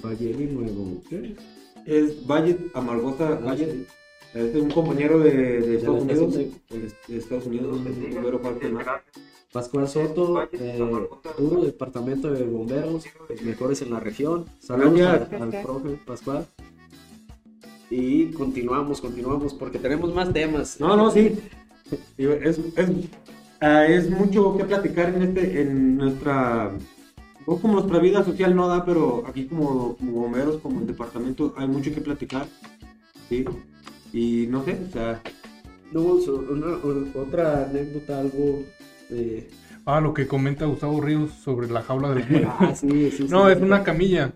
Valle 0.02 0.34
Nuevo. 0.46 1.02
¿qué? 1.10 1.36
Es 1.84 2.26
Valle 2.26 2.56
Amargosa, 2.74 3.28
Ah, 3.34 3.40
Valle. 3.44 3.86
Es 4.34 4.54
un 4.54 4.70
compañero 4.70 5.18
de, 5.18 5.30
de 5.32 5.60
De 5.60 5.76
Estados 5.76 6.02
Unidos. 6.02 6.34
De, 6.34 6.52
de 7.08 7.16
Estados 7.18 7.46
Unidos, 7.46 7.80
es 7.86 7.96
un 7.96 8.14
bombero 8.14 8.38
Juan 8.38 8.54
Pema. 8.58 9.02
Pascual 9.58 9.88
Soto, 9.88 10.40
eh, 10.52 10.78
Departamento 11.64 12.30
de 12.30 12.44
Bomberos, 12.44 13.04
los 13.28 13.42
mejores 13.42 13.82
en 13.82 13.90
la 13.90 13.98
región. 13.98 14.44
Saludos 14.60 15.00
al, 15.00 15.42
al 15.42 15.62
profe 15.64 15.98
Pascual. 16.06 16.46
Y 17.90 18.26
continuamos, 18.26 19.00
continuamos, 19.00 19.54
porque 19.54 19.80
tenemos 19.80 20.14
más 20.14 20.32
temas. 20.32 20.78
No, 20.78 20.96
no, 20.96 21.10
sí. 21.10 21.36
Digo, 22.16 22.34
Es, 22.34 22.58
es, 22.76 22.88
ah, 23.60 23.84
es 23.84 24.08
mucho 24.08 24.56
que 24.56 24.64
platicar 24.64 25.08
en, 25.12 25.22
este, 25.22 25.62
en 25.62 25.96
nuestra. 25.96 26.70
no 27.44 27.56
como 27.56 27.74
nuestra 27.80 27.98
vida 27.98 28.24
social 28.24 28.54
no 28.54 28.68
da, 28.68 28.84
pero 28.84 29.24
aquí 29.26 29.46
como, 29.46 29.96
como 29.96 30.12
bomberos, 30.12 30.58
como 30.58 30.78
el 30.82 30.86
departamento, 30.86 31.52
hay 31.56 31.66
mucho 31.66 31.92
que 31.92 32.00
platicar. 32.00 32.46
¿sí? 33.28 33.44
Y 34.12 34.46
no 34.48 34.64
sé, 34.64 34.78
o 34.88 34.92
sea, 34.92 35.20
No, 35.90 36.20
so- 36.20 36.44
una- 36.48 36.76
o- 36.76 37.22
otra 37.22 37.64
anécdota, 37.64 38.20
algo 38.20 38.62
de... 39.08 39.50
Ah, 39.84 40.00
lo 40.00 40.12
que 40.14 40.26
comenta 40.28 40.66
Gustavo 40.66 41.00
Ríos 41.00 41.32
sobre 41.32 41.68
la 41.68 41.82
jaula 41.82 42.10
de 42.10 42.16
la 42.16 42.26
muerte. 42.26 42.58
Ah, 42.60 42.74
sí, 42.74 43.10
sí, 43.10 43.28
No, 43.28 43.48
sí. 43.48 43.50
es 43.50 43.60
una 43.60 43.82
camilla. 43.84 44.34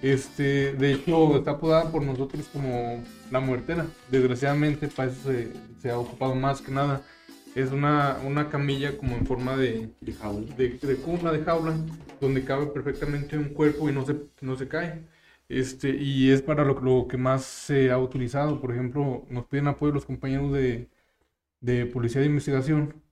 Este, 0.00 0.74
de 0.74 0.92
hecho, 0.92 1.36
está 1.38 1.52
apodada 1.52 1.90
por 1.90 2.02
nosotros 2.02 2.48
como 2.48 3.02
la 3.30 3.40
muertera. 3.40 3.86
Desgraciadamente, 4.08 4.88
para 4.88 5.10
eso 5.10 5.30
se, 5.30 5.52
se 5.80 5.90
ha 5.90 5.98
ocupado 5.98 6.34
más 6.34 6.62
que 6.62 6.72
nada. 6.72 7.02
Es 7.54 7.72
una, 7.72 8.18
una 8.24 8.48
camilla 8.50 8.98
como 8.98 9.16
en 9.16 9.26
forma 9.26 9.56
de, 9.56 9.94
de 10.00 10.12
jaula. 10.14 10.54
de, 10.56 10.78
de 10.78 10.96
cuna, 10.96 11.32
de 11.32 11.42
jaula, 11.44 11.74
donde 12.20 12.44
cabe 12.44 12.66
perfectamente 12.66 13.38
un 13.38 13.50
cuerpo 13.50 13.88
y 13.88 13.92
no 13.92 14.04
se, 14.04 14.16
no 14.42 14.56
se 14.56 14.68
cae. 14.68 15.06
Este, 15.48 15.90
y 15.96 16.30
es 16.30 16.42
para 16.42 16.64
lo, 16.64 16.80
lo 16.80 17.08
que 17.08 17.16
más 17.16 17.44
se 17.44 17.90
ha 17.90 17.98
utilizado. 17.98 18.60
Por 18.60 18.72
ejemplo, 18.72 19.24
nos 19.30 19.46
piden 19.46 19.68
apoyo 19.68 19.92
los 19.94 20.04
compañeros 20.06 20.52
de, 20.52 20.90
de 21.60 21.86
policía 21.86 22.20
de 22.20 22.28
investigación. 22.28 23.02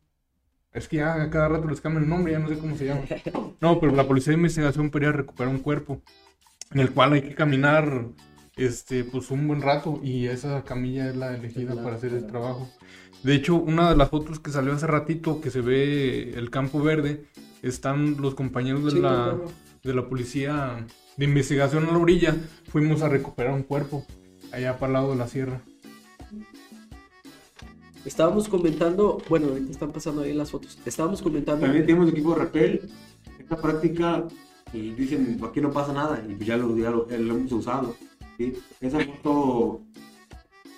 Es 0.75 0.89
que 0.89 0.97
ya 0.97 1.23
a 1.23 1.31
cada 1.31 1.49
rato 1.49 1.69
les 1.69 1.81
cambian 1.81 2.03
el 2.03 2.11
nombre, 2.11 2.33
ya 2.33 2.41
no 2.41 2.49
sé 2.49 2.59
cómo 2.59 2.77
se 2.77 2.87
llama. 2.87 3.03
No, 3.61 3.81
pero 3.81 3.95
la 3.95 4.07
policía 4.07 4.33
de 4.33 4.39
investigación 4.39 4.91
quería 4.91 5.13
recuperar 5.13 5.53
un 5.55 5.61
cuerpo 5.61 6.03
en 6.73 6.81
el 6.81 6.91
cual 6.91 7.13
hay 7.13 7.23
que 7.23 7.35
caminar 7.35 8.07
este, 8.57 9.05
pues 9.05 9.31
un 9.31 9.47
buen 9.47 9.63
rato 9.63 10.01
y 10.03 10.27
esa 10.27 10.65
camilla 10.65 11.09
es 11.09 11.17
la 11.17 11.37
elegida 11.37 11.81
para 11.83 11.97
hacer 11.97 12.13
el 12.13 12.27
trabajo. 12.27 12.69
De 13.23 13.35
hecho, 13.35 13.55
una 13.55 13.89
de 13.91 13.97
las 13.97 14.11
fotos 14.11 14.41
que 14.41 14.51
salió 14.51 14.73
hace 14.73 14.87
ratito, 14.87 15.41
que 15.41 15.51
se 15.51 15.61
ve 15.61 16.35
el 16.37 16.51
campo 16.51 16.83
verde, 16.83 17.25
están 17.63 18.21
los 18.21 18.35
compañeros 18.35 18.93
de, 18.93 19.01
la, 19.01 19.09
claro. 19.09 19.45
de 19.83 19.95
la 19.95 20.09
policía 20.09 20.87
de 21.17 21.25
investigación 21.25 21.87
a 21.87 21.93
la 21.93 21.99
orilla. 21.99 22.37
Fuimos 22.69 23.03
a 23.03 23.09
recuperar 23.09 23.55
un 23.55 23.63
cuerpo 23.63 24.05
allá 24.53 24.79
para 24.79 24.89
el 24.89 24.93
lado 24.95 25.11
de 25.13 25.17
la 25.17 25.29
sierra. 25.29 25.63
Estábamos 28.05 28.49
comentando, 28.49 29.19
bueno, 29.29 29.49
ahorita 29.49 29.71
están 29.71 29.93
pasando 29.93 30.23
ahí 30.23 30.33
las 30.35 30.51
fotos. 30.51 30.79
Estábamos 30.85 31.23
comentando... 31.23 31.63
También 31.65 31.87
tenemos 31.87 32.11
equipo 32.11 32.35
de 32.35 32.37
rappel. 32.41 32.91
Esta 33.39 33.57
práctica, 33.57 34.27
y 34.73 34.91
dicen, 34.91 35.41
aquí 35.43 35.61
no 35.61 35.71
pasa 35.71 35.93
nada, 35.93 36.23
y 36.29 36.35
pues 36.35 36.47
ya 36.47 36.57
lo, 36.57 36.77
ya 36.77 36.91
lo, 36.91 37.09
ya 37.09 37.17
lo 37.19 37.35
hemos 37.37 37.53
usado. 37.53 37.97
¿sí? 38.37 38.53
Esa 38.81 39.01
foto 39.01 39.81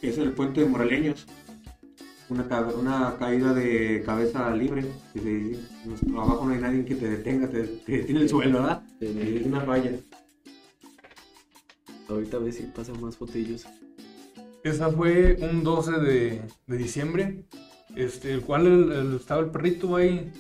es 0.03 0.19
el 0.19 0.33
puente 0.33 0.61
de 0.61 0.67
Moraleños. 0.67 1.27
Una, 2.29 2.49
ca- 2.49 2.73
una 2.77 3.17
caída 3.19 3.55
de 3.55 4.03
cabeza 4.05 4.51
libre. 4.55 4.85
que 5.13 5.21
se 5.21 5.29
dice. 5.29 5.61
No- 6.07 6.23
abajo 6.23 6.45
no 6.47 6.53
hay 6.55 6.61
nadie 6.61 6.85
que 6.85 6.95
te 6.97 7.09
detenga, 7.09 7.49
te, 7.49 7.63
te 7.63 7.93
detiene 7.99 8.21
el 8.23 8.29
suelo, 8.29 8.59
¿verdad? 8.61 8.83
Es 9.01 9.47
una 9.47 9.61
falla. 9.63 9.93
Ahorita 12.09 12.37
a 12.37 12.41
ver 12.41 12.53
si 12.53 12.63
pasan 12.65 13.01
más 13.01 13.17
fotillos. 13.17 13.65
Esa 14.67 14.91
fue 14.91 15.37
un 15.41 15.63
12 15.63 15.93
de, 16.01 16.43
de 16.67 16.77
diciembre 16.77 17.45
este, 17.95 18.33
el 18.33 18.41
cual 18.43 18.67
el- 18.67 18.93
el- 18.93 19.15
estaba 19.17 19.41
el 19.41 19.51
perrito 19.51 19.95
ahí, 19.95 20.33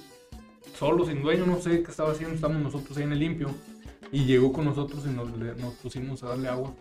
solo, 0.76 1.06
sin 1.06 1.22
dueño, 1.22 1.46
no 1.46 1.60
sé 1.60 1.82
qué 1.84 1.90
estaba 1.92 2.10
haciendo, 2.10 2.34
estábamos 2.34 2.60
nosotros 2.62 2.98
ahí 2.98 3.04
en 3.04 3.12
el 3.12 3.20
limpio, 3.20 3.48
y 4.10 4.24
llegó 4.24 4.52
con 4.52 4.64
nosotros 4.64 5.04
y 5.06 5.10
nos, 5.14 5.30
le- 5.38 5.54
nos 5.54 5.74
pusimos 5.74 6.22
a 6.24 6.30
darle 6.30 6.48
agua 6.48 6.74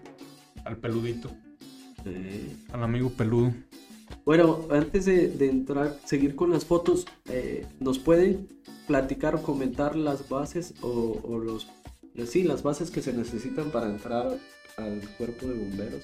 al 0.66 0.78
peludito, 0.78 1.30
al 2.74 2.84
amigo 2.84 3.12
peludo. 3.12 3.54
Bueno, 4.26 4.68
antes 4.72 5.06
de, 5.06 5.28
de 5.30 5.48
entrar, 5.50 5.96
seguir 6.04 6.36
con 6.36 6.50
las 6.52 6.66
fotos, 6.66 7.06
eh, 7.30 7.68
¿nos 7.80 8.00
pueden 8.00 8.48
platicar 8.88 9.36
o 9.36 9.44
comentar 9.44 9.96
las 9.96 10.28
bases 10.30 10.74
o, 10.82 11.20
o 11.24 11.38
los, 11.38 11.68
sí, 12.28 12.44
las 12.44 12.64
bases 12.64 12.90
que 12.92 13.02
se 13.04 13.14
necesitan 13.14 13.70
para 13.72 13.88
entrar 13.88 14.36
al 14.78 15.02
cuerpo 15.18 15.46
de 15.48 15.54
bomberos? 15.54 16.04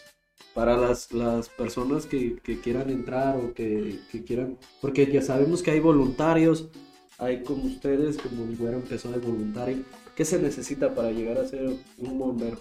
Para 0.54 0.76
las, 0.76 1.14
las 1.14 1.48
personas 1.48 2.06
que, 2.06 2.38
que 2.44 2.60
quieran 2.60 2.90
entrar 2.90 3.38
o 3.38 3.54
que, 3.54 4.00
que 4.12 4.24
quieran, 4.24 4.58
porque 4.82 5.10
ya 5.10 5.22
sabemos 5.22 5.64
que 5.64 5.72
hay 5.72 5.80
voluntarios, 5.80 6.68
hay 7.18 7.44
como 7.44 7.66
ustedes, 7.66 8.18
como 8.18 8.46
mi 8.46 8.56
güero 8.56 8.78
empezó 8.78 9.12
de 9.12 9.20
voluntario, 9.20 9.84
¿qué 10.16 10.26
se 10.26 10.40
necesita 10.40 10.94
para 10.94 11.12
llegar 11.12 11.38
a 11.38 11.48
ser 11.48 11.70
un 11.98 12.20
bombero? 12.20 12.58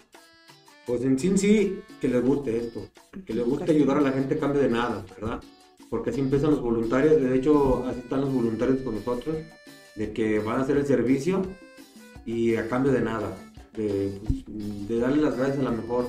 Pues 0.87 1.03
en 1.03 1.19
sí, 1.19 1.33
sí, 1.37 1.81
que 2.01 2.09
les 2.09 2.23
guste 2.23 2.57
esto, 2.59 2.89
que 3.25 3.35
les 3.35 3.45
guste 3.45 3.73
ayudar 3.73 3.99
a 3.99 4.01
la 4.03 4.13
gente 4.13 4.35
a 4.35 4.39
cambio 4.39 4.61
de 4.61 4.69
nada, 4.69 5.05
¿verdad? 5.19 5.41
Porque 5.89 6.11
así 6.11 6.21
empiezan 6.21 6.51
los 6.51 6.61
voluntarios, 6.61 7.21
de 7.21 7.37
hecho, 7.37 7.85
así 7.87 8.01
están 8.01 8.21
los 8.21 8.33
voluntarios 8.33 8.79
con 8.83 8.95
nosotros, 8.95 9.37
de 9.97 10.13
que 10.13 10.39
van 10.39 10.61
a 10.61 10.63
hacer 10.63 10.77
el 10.77 10.87
servicio 10.87 11.43
y 12.27 12.57
a 12.57 12.69
cambio 12.69 12.93
de 12.93 13.01
nada, 13.01 13.37
de, 13.77 14.21
pues, 14.25 14.89
de 14.89 14.99
darle 14.99 15.23
las 15.23 15.37
gracias 15.37 15.59
a 15.59 15.63
la 15.63 15.71
mejor, 15.71 16.09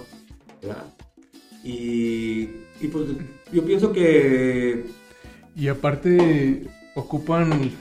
¿verdad? 0.61 0.85
Y, 1.63 2.49
y 2.79 2.87
pues 2.91 3.05
yo 3.51 3.63
pienso 3.65 3.91
que 3.93 4.85
Y 5.55 5.67
aparte 5.67 6.67
ocupan 6.95 7.71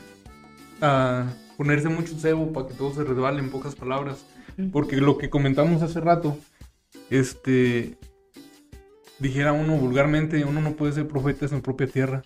a 0.80 1.26
ponerse 1.56 1.88
mucho 1.88 2.18
cebo 2.18 2.52
para 2.52 2.68
que 2.68 2.74
todo 2.74 2.92
se 2.94 3.04
resbale 3.04 3.38
en 3.40 3.50
pocas 3.50 3.74
palabras. 3.74 4.24
Porque 4.72 4.96
lo 4.96 5.16
que 5.16 5.30
comentamos 5.30 5.80
hace 5.82 6.00
rato, 6.00 6.36
este, 7.08 7.96
dijera 9.18 9.52
uno 9.52 9.76
vulgarmente, 9.76 10.44
uno 10.44 10.60
no 10.60 10.72
puede 10.72 10.92
ser 10.92 11.08
profeta 11.08 11.46
en 11.46 11.50
su 11.50 11.62
propia 11.62 11.86
tierra. 11.86 12.22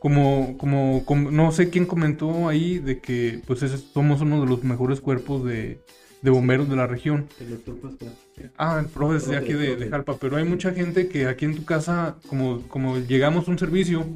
Como, 0.00 0.56
como, 0.58 1.04
como- 1.04 1.30
no 1.30 1.52
sé 1.52 1.70
quién 1.70 1.86
comentó 1.86 2.48
ahí 2.48 2.78
de 2.78 3.00
que 3.00 3.40
pues 3.46 3.60
somos 3.92 4.20
uno 4.20 4.40
de 4.40 4.46
los 4.48 4.64
mejores 4.64 5.00
cuerpos 5.00 5.44
de, 5.44 5.80
de 6.24 6.30
bomberos 6.30 6.70
de 6.70 6.74
la 6.76 6.86
región. 6.86 7.26
El 7.38 7.50
doctor 7.50 7.76
Pascual. 7.76 8.12
Ah, 8.56 8.78
el 8.80 8.86
profe 8.86 9.18
es 9.18 9.28
de 9.28 9.36
aquí 9.36 9.52
de. 9.52 9.88
Jalpa, 9.90 10.16
pero 10.16 10.36
hay 10.38 10.44
mucha 10.44 10.72
gente 10.72 11.06
que 11.06 11.26
aquí 11.26 11.44
en 11.44 11.54
tu 11.54 11.64
casa, 11.66 12.16
como, 12.28 12.62
como 12.68 12.96
llegamos 12.96 13.46
a 13.46 13.50
un 13.50 13.58
servicio, 13.58 14.06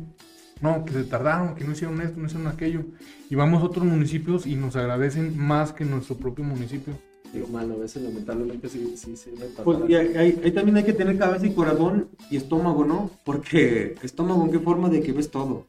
no, 0.63 0.87
que 0.87 0.95
se 0.95 1.05
tardaron, 1.05 1.55
que 1.55 1.65
no 1.65 1.73
hicieron 1.73 2.01
esto, 2.01 2.19
no 2.19 2.27
hicieron 2.27 2.47
aquello, 2.47 2.81
y 3.29 3.35
vamos 3.35 3.63
a 3.63 3.67
otros 3.67 3.85
municipios 3.85 4.47
y 4.47 4.55
nos 4.57 4.75
agradecen 4.75 5.37
más 5.37 5.73
que 5.73 5.85
nuestro 5.85 6.17
propio 6.17 6.45
municipio. 6.45 6.95
Digo 7.31 7.47
mal, 7.49 7.71
a 7.71 7.77
veces 7.77 8.03
lamentablemente 8.03 8.71
sí, 8.71 8.95
sí, 8.97 9.15
sí 9.15 9.31
me 9.39 9.45
Pues 9.63 9.79
y 9.87 9.95
ahí- 9.95 10.41
ahí 10.43 10.51
también 10.53 10.79
hay 10.79 10.85
que 10.85 10.95
tener 10.95 11.19
cabeza 11.19 11.47
y 11.47 11.53
corazón 11.53 12.09
y 12.31 12.39
estómago, 12.39 12.87
¿no? 12.87 13.11
Porque 13.23 13.97
estómago 14.03 14.47
en 14.47 14.51
qué 14.51 14.59
forma 14.61 14.89
de 14.89 15.03
que 15.03 15.13
ves 15.13 15.31
todo. 15.31 15.67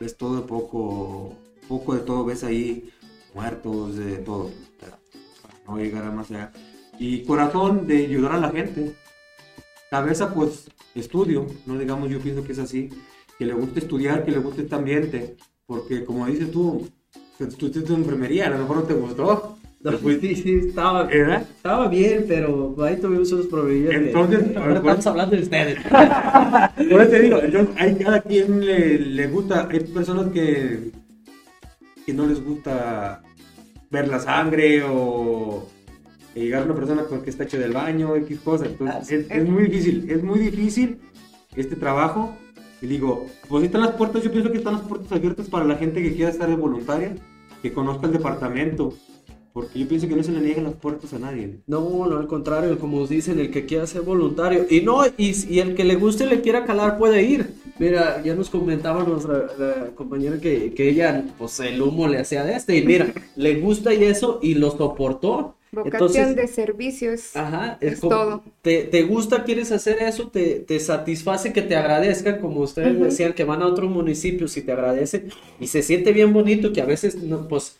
Ves 0.00 0.16
todo 0.16 0.34
de 0.40 0.42
poco, 0.48 1.32
poco 1.68 1.94
de 1.94 2.00
todo, 2.00 2.24
ves 2.24 2.42
ahí 2.42 2.90
muertos, 3.36 3.96
de 3.96 4.16
todo. 4.16 4.50
No 5.66 5.76
llegar 5.78 6.04
a 6.04 6.10
más 6.10 6.30
allá. 6.30 6.52
Y 6.98 7.22
corazón 7.24 7.86
de 7.86 7.98
ayudar 8.06 8.32
a 8.32 8.38
la 8.40 8.50
gente. 8.50 8.92
Cabeza, 9.90 10.32
pues, 10.34 10.70
estudio, 10.94 11.46
no 11.66 11.78
digamos, 11.78 12.10
yo 12.10 12.18
pienso 12.20 12.42
que 12.42 12.52
es 12.52 12.58
así. 12.58 12.88
Que 13.38 13.44
le 13.46 13.52
guste 13.52 13.80
estudiar, 13.80 14.24
que 14.24 14.30
le 14.30 14.38
guste 14.38 14.62
este 14.62 14.74
ambiente. 14.74 15.36
Porque 15.66 16.04
como 16.04 16.26
dices 16.26 16.50
tú, 16.50 16.88
que 17.38 17.46
tú 17.46 17.66
estás 17.66 17.84
en 17.90 17.96
enfermería, 17.96 18.46
a 18.46 18.50
lo 18.50 18.58
mejor 18.58 18.76
no 18.78 18.82
te 18.84 18.94
gustó. 18.94 19.52
No, 19.82 19.92
pues 19.98 20.20
sí, 20.20 20.34
sí, 20.34 20.52
estaba, 20.68 21.04
¿Verdad? 21.04 21.42
estaba 21.42 21.86
bien, 21.88 22.24
pero 22.26 22.74
ahí 22.82 22.96
tuvimos 22.96 23.30
unos 23.30 23.46
problemillas. 23.46 23.90
que- 23.90 24.06
Entonces, 24.06 24.56
ahora 24.56 24.76
estamos 24.76 25.06
hablando 25.06 25.36
de 25.36 25.42
ustedes. 25.42 25.78
Por 26.90 27.00
eso 27.02 27.10
te 27.10 27.20
digo, 27.20 27.38
entonces, 27.40 27.74
hay 27.78 27.94
cada 27.96 28.20
quien 28.22 28.64
le, 28.66 28.98
le 28.98 29.26
gusta, 29.28 29.68
hay 29.70 29.80
personas 29.80 30.32
que, 30.32 30.90
que 32.04 32.12
no 32.14 32.26
les 32.26 32.42
gusta 32.42 33.22
ver 33.90 34.08
la 34.08 34.20
sangre 34.20 34.82
o 34.84 35.68
que 36.34 36.40
llegar 36.40 36.62
a 36.62 36.64
una 36.66 36.74
persona 36.74 37.04
con 37.04 37.22
que 37.22 37.30
está 37.30 37.44
hecho 37.44 37.58
del 37.58 37.72
baño, 37.72 38.14
X 38.16 38.40
cosas. 38.40 38.68
Entonces, 38.68 39.10
es, 39.10 39.30
es 39.30 39.48
muy 39.48 39.64
difícil, 39.64 40.10
es 40.10 40.22
muy 40.22 40.38
difícil 40.38 40.98
este 41.54 41.76
trabajo. 41.76 42.36
Y 42.82 42.86
digo, 42.86 43.26
pues 43.48 43.62
ahí 43.62 43.66
están 43.66 43.80
las 43.80 43.92
puertas, 43.92 44.22
yo 44.22 44.30
pienso 44.30 44.50
que 44.50 44.58
están 44.58 44.74
las 44.74 44.82
puertas 44.82 45.10
abiertas 45.10 45.48
para 45.48 45.64
la 45.64 45.76
gente 45.76 46.02
que 46.02 46.14
quiera 46.14 46.30
estar 46.30 46.48
de 46.48 46.56
voluntaria, 46.56 47.14
que 47.62 47.72
conozca 47.72 48.06
el 48.06 48.12
departamento, 48.12 48.92
porque 49.56 49.78
yo 49.78 49.88
pienso 49.88 50.06
que 50.06 50.14
no 50.14 50.22
se 50.22 50.32
le 50.32 50.40
niegan 50.42 50.64
las 50.64 50.74
puertas 50.74 51.14
a 51.14 51.18
nadie. 51.18 51.60
No, 51.66 52.06
no, 52.06 52.18
al 52.18 52.26
contrario, 52.26 52.78
como 52.78 53.06
dicen, 53.06 53.38
el 53.40 53.50
que 53.50 53.64
quiera 53.64 53.86
ser 53.86 54.02
voluntario. 54.02 54.66
Y 54.68 54.82
no, 54.82 55.06
y, 55.16 55.34
y 55.48 55.60
el 55.60 55.74
que 55.74 55.82
le 55.82 55.94
guste 55.94 56.24
y 56.24 56.28
le 56.28 56.42
quiera 56.42 56.66
calar 56.66 56.98
puede 56.98 57.22
ir. 57.22 57.54
Mira, 57.78 58.22
ya 58.22 58.34
nos 58.34 58.50
comentaba 58.50 59.02
nuestra 59.04 59.46
la 59.58 59.86
compañera 59.94 60.38
que, 60.38 60.74
que 60.74 60.90
ella, 60.90 61.24
pues 61.38 61.58
el 61.60 61.80
humo 61.80 62.06
le 62.06 62.18
hacía 62.18 62.44
de 62.44 62.52
este. 62.54 62.76
Y 62.76 62.84
mira, 62.84 63.10
le 63.34 63.58
gusta 63.58 63.94
y 63.94 64.04
eso, 64.04 64.40
y 64.42 64.56
lo 64.56 64.70
soportó. 64.72 65.54
Vocación 65.72 66.02
Entonces- 66.02 66.36
de 66.36 66.46
servicios. 66.48 67.34
Ajá, 67.34 67.78
Es 67.80 68.00
como- 68.00 68.10
todo. 68.14 68.42
Te, 68.60 68.82
te 68.84 69.04
gusta, 69.04 69.42
quieres 69.44 69.72
hacer 69.72 70.02
eso, 70.02 70.28
te, 70.28 70.56
te 70.60 70.78
satisface 70.80 71.54
que 71.54 71.62
te 71.62 71.76
agradezcan, 71.76 72.40
como 72.42 72.60
ustedes 72.60 72.94
Ujú. 72.94 73.04
decían, 73.04 73.32
que 73.32 73.44
van 73.44 73.62
a 73.62 73.66
otros 73.68 73.90
municipios 73.90 74.54
y 74.58 74.60
te 74.60 74.72
agradecen, 74.72 75.30
y 75.58 75.66
se 75.68 75.82
siente 75.82 76.12
bien 76.12 76.34
bonito 76.34 76.74
que 76.74 76.82
a 76.82 76.86
veces, 76.86 77.14
no, 77.22 77.48
pues, 77.48 77.78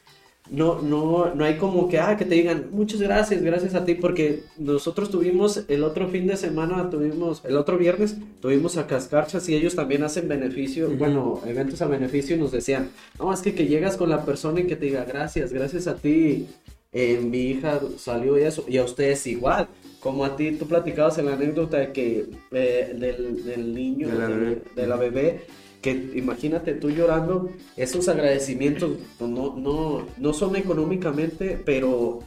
no, 0.51 0.81
no, 0.81 1.35
no 1.35 1.45
hay 1.45 1.57
como 1.57 1.89
que, 1.89 1.99
ah, 1.99 2.17
que 2.17 2.25
te 2.25 2.35
digan, 2.37 2.69
muchas 2.71 3.01
gracias, 3.01 3.43
gracias 3.43 3.75
a 3.75 3.85
ti, 3.85 3.95
porque 3.95 4.45
nosotros 4.59 5.11
tuvimos 5.11 5.65
el 5.69 5.83
otro 5.83 6.09
fin 6.09 6.27
de 6.27 6.37
semana, 6.37 6.89
tuvimos, 6.91 7.45
el 7.45 7.57
otro 7.57 7.79
viernes, 7.79 8.17
tuvimos 8.41 8.77
a 8.77 8.87
Cascarchas 8.87 9.49
y 9.49 9.55
ellos 9.55 9.75
también 9.75 10.05
hacen 10.05 10.29
beneficio, 10.29 10.91
bueno, 10.97 11.41
eventos 11.47 11.83
a 11.83 11.87
beneficio 11.87 12.37
y 12.37 12.39
nos 12.39 12.53
decían, 12.53 12.91
no, 13.19 13.33
es 13.33 13.41
que 13.41 13.55
que 13.55 13.67
llegas 13.67 13.97
con 13.97 14.11
la 14.11 14.25
persona 14.25 14.61
y 14.61 14.67
que 14.67 14.77
te 14.77 14.87
diga, 14.87 15.05
gracias, 15.05 15.53
gracias 15.53 15.87
a 15.87 15.97
ti, 15.97 16.47
eh, 16.93 17.21
mi 17.23 17.39
hija 17.39 17.81
salió 17.99 18.39
y 18.39 18.43
eso, 18.43 18.65
y 18.69 18.79
a 18.79 18.85
ustedes 18.85 19.27
igual. 19.27 19.69
Como 20.01 20.25
a 20.25 20.37
ti, 20.37 20.53
tú 20.53 20.69
platicabas 20.69 21.19
en 21.19 21.27
la 21.27 21.33
anécdota 21.33 21.79
de 21.79 21.93
que 21.93 22.27
eh, 22.53 22.95
del, 22.97 23.45
del 23.45 23.75
niño, 23.75 24.09
la 24.09 24.29
de 24.29 24.87
la 24.87 24.97
bebé, 24.97 25.47
imagínate 25.91 26.75
tú 26.75 26.91
llorando, 26.91 27.51
esos 27.77 28.09
agradecimientos 28.09 28.93
pues, 29.19 29.31
no, 29.31 29.57
no, 29.57 30.07
no 30.19 30.33
son 30.33 30.57
económicamente, 30.57 31.61
pero 31.65 32.21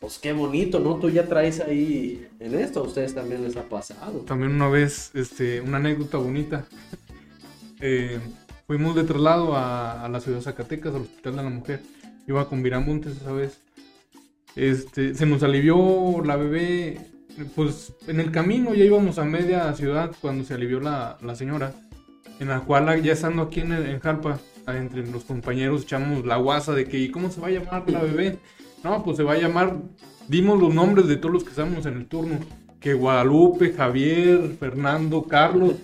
pues 0.00 0.18
qué 0.18 0.32
bonito, 0.32 0.78
¿no? 0.78 0.96
Tú 0.96 1.10
ya 1.10 1.26
traes 1.26 1.60
ahí 1.60 2.26
en 2.38 2.54
esto, 2.54 2.80
a 2.80 2.82
ustedes 2.84 3.14
también 3.14 3.42
les 3.42 3.56
ha 3.56 3.68
pasado. 3.68 4.20
También 4.20 4.52
una 4.52 4.68
vez, 4.68 5.10
este, 5.14 5.60
una 5.60 5.78
anécdota 5.78 6.18
bonita. 6.18 6.66
Eh, 7.80 8.18
fuimos 8.66 8.96
de 8.96 9.04
traslado 9.04 9.54
a, 9.54 10.04
a 10.04 10.08
la 10.08 10.18
ciudad 10.18 10.38
de 10.38 10.42
Zacatecas, 10.42 10.92
al 10.92 11.02
Hospital 11.02 11.36
de 11.36 11.42
la 11.44 11.48
Mujer. 11.48 11.80
Iba 12.26 12.48
con 12.48 12.60
Viramontes 12.60 13.16
esa 13.16 13.30
vez. 13.30 13.60
Este, 14.56 15.14
se 15.14 15.26
nos 15.26 15.44
alivió 15.44 16.20
la 16.24 16.34
bebé, 16.34 16.98
pues 17.54 17.92
en 18.08 18.18
el 18.18 18.32
camino 18.32 18.74
ya 18.74 18.84
íbamos 18.84 19.18
a 19.18 19.24
media 19.24 19.72
ciudad 19.74 20.10
cuando 20.20 20.42
se 20.42 20.54
alivió 20.54 20.80
la, 20.80 21.18
la 21.22 21.36
señora. 21.36 21.72
En 22.40 22.48
la 22.48 22.60
cual 22.60 23.02
ya 23.02 23.12
estando 23.12 23.42
aquí 23.42 23.60
en, 23.60 23.72
en 23.72 23.98
Jalpa, 24.00 24.38
entre 24.66 25.06
los 25.06 25.24
compañeros 25.24 25.82
echamos 25.82 26.24
la 26.24 26.36
guasa 26.36 26.72
de 26.72 26.86
que, 26.86 26.98
¿y 26.98 27.10
cómo 27.10 27.30
se 27.30 27.40
va 27.40 27.48
a 27.48 27.50
llamar 27.50 27.90
la 27.90 28.02
bebé? 28.02 28.38
No, 28.84 29.02
pues 29.02 29.16
se 29.16 29.22
va 29.22 29.32
a 29.32 29.38
llamar, 29.38 29.76
dimos 30.28 30.60
los 30.60 30.72
nombres 30.74 31.08
de 31.08 31.16
todos 31.16 31.32
los 31.32 31.44
que 31.44 31.50
estábamos 31.50 31.86
en 31.86 31.96
el 31.96 32.06
turno. 32.06 32.38
Que 32.80 32.94
Guadalupe, 32.94 33.72
Javier, 33.72 34.56
Fernando, 34.60 35.24
Carlos, 35.24 35.74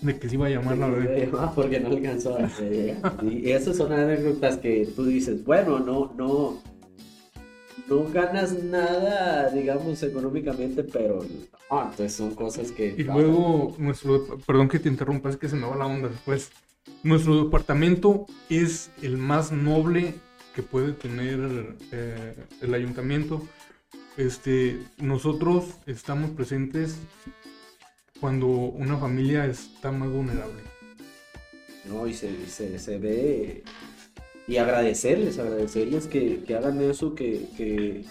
de 0.00 0.18
que 0.18 0.28
se 0.28 0.34
iba 0.34 0.46
a 0.46 0.50
llamar 0.50 0.78
la 0.78 0.88
bebé. 0.88 1.30
Ah, 1.38 1.52
porque 1.54 1.78
no 1.78 1.88
alcanzó 1.88 2.36
a 2.36 2.48
llegar. 2.60 3.14
Y 3.22 3.50
esas 3.50 3.76
son 3.76 3.92
anécdotas 3.92 4.58
que 4.58 4.88
tú 4.96 5.04
dices, 5.04 5.44
bueno, 5.44 5.78
no, 5.78 6.12
no, 6.16 6.60
no 7.88 8.04
ganas 8.10 8.52
nada, 8.62 9.50
digamos, 9.50 10.02
económicamente, 10.02 10.84
pero 10.84 11.24
ah, 11.70 11.88
entonces 11.90 12.14
son 12.14 12.34
cosas 12.34 12.72
que... 12.72 12.94
Y 12.96 13.04
luego, 13.04 13.74
nuestro, 13.78 14.38
perdón 14.46 14.68
que 14.68 14.78
te 14.78 14.88
interrumpa, 14.88 15.28
es 15.30 15.36
que 15.36 15.48
se 15.48 15.56
me 15.56 15.66
va 15.66 15.76
la 15.76 15.86
onda 15.86 16.08
después. 16.08 16.50
Nuestro 17.02 17.44
departamento 17.44 18.26
es 18.48 18.90
el 19.02 19.16
más 19.16 19.52
noble 19.52 20.14
que 20.54 20.62
puede 20.62 20.92
tener 20.92 21.76
eh, 21.92 22.34
el 22.62 22.74
ayuntamiento. 22.74 23.42
Este, 24.16 24.80
nosotros 24.98 25.64
estamos 25.86 26.30
presentes 26.30 26.96
cuando 28.20 28.46
una 28.46 28.96
familia 28.96 29.44
está 29.44 29.90
más 29.92 30.08
vulnerable. 30.08 30.62
No, 31.86 32.06
y 32.06 32.14
se, 32.14 32.46
se, 32.46 32.78
se 32.78 32.98
ve... 32.98 33.62
Y 34.46 34.58
agradecerles, 34.58 35.38
agradecerles 35.38 36.06
que, 36.06 36.42
que 36.44 36.54
hagan 36.54 36.80
eso, 36.82 37.14
que, 37.14 37.46
que, 37.56 38.04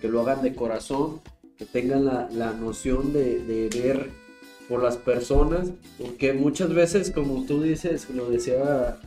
que 0.00 0.08
lo 0.08 0.20
hagan 0.20 0.42
de 0.42 0.54
corazón, 0.54 1.20
que 1.56 1.64
tengan 1.64 2.04
la, 2.04 2.28
la 2.30 2.52
noción 2.52 3.12
de, 3.12 3.38
de 3.40 3.68
ver 3.68 4.10
por 4.68 4.82
las 4.82 4.98
personas, 4.98 5.70
porque 5.98 6.34
muchas 6.34 6.74
veces, 6.74 7.10
como 7.10 7.46
tú 7.46 7.62
dices, 7.62 8.10
lo 8.10 8.28
decía 8.28 9.00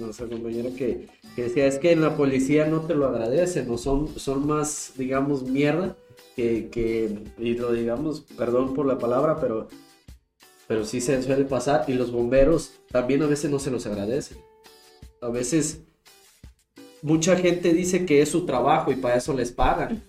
nuestra 0.00 0.26
compañera 0.26 0.70
que, 0.76 1.06
decía, 1.36 1.66
es 1.66 1.78
que 1.78 1.92
en 1.92 2.00
la 2.00 2.16
policía 2.16 2.66
no 2.66 2.80
te 2.80 2.94
lo 2.94 3.06
agradecen, 3.06 3.70
o 3.70 3.78
son, 3.78 4.08
son 4.18 4.46
más, 4.46 4.92
digamos, 4.98 5.44
mierda, 5.44 5.96
que, 6.34 6.68
que, 6.68 7.16
y 7.38 7.54
lo 7.54 7.72
digamos, 7.72 8.22
perdón 8.36 8.74
por 8.74 8.86
la 8.86 8.98
palabra, 8.98 9.38
pero, 9.40 9.68
pero 10.66 10.84
sí 10.84 11.00
se 11.00 11.22
suele 11.22 11.44
pasar, 11.44 11.84
y 11.86 11.92
los 11.92 12.10
bomberos 12.10 12.72
también 12.90 13.22
a 13.22 13.26
veces 13.26 13.52
no 13.52 13.60
se 13.60 13.70
los 13.70 13.86
agradecen. 13.86 14.38
A 15.20 15.28
veces 15.28 15.83
mucha 17.04 17.36
gente 17.36 17.74
dice 17.74 18.06
que 18.06 18.22
es 18.22 18.30
su 18.30 18.46
trabajo 18.46 18.90
y 18.90 18.96
para 18.96 19.16
eso 19.16 19.34
les 19.34 19.52
pagan. 19.52 20.02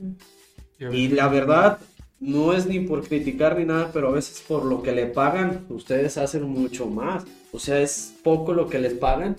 Y 0.80 1.10
la 1.10 1.28
verdad, 1.28 1.80
no 2.22 2.54
es 2.54 2.66
ni 2.66 2.80
por 2.80 3.06
criticar 3.06 3.60
ni 3.60 3.66
nada, 3.66 3.92
pero 3.94 4.08
a 4.08 4.12
veces 4.12 4.42
por 4.48 4.64
lo 4.64 4.82
que 4.82 4.94
le 4.94 5.06
pagan, 5.06 5.66
ustedes 5.70 6.18
hacen 6.18 6.44
mucho 6.44 6.88
más. 6.88 7.26
O 7.52 7.60
sea, 7.60 7.82
es 7.82 8.16
poco 8.24 8.54
lo 8.54 8.70
que 8.70 8.80
les 8.80 8.94
pagan 8.94 9.36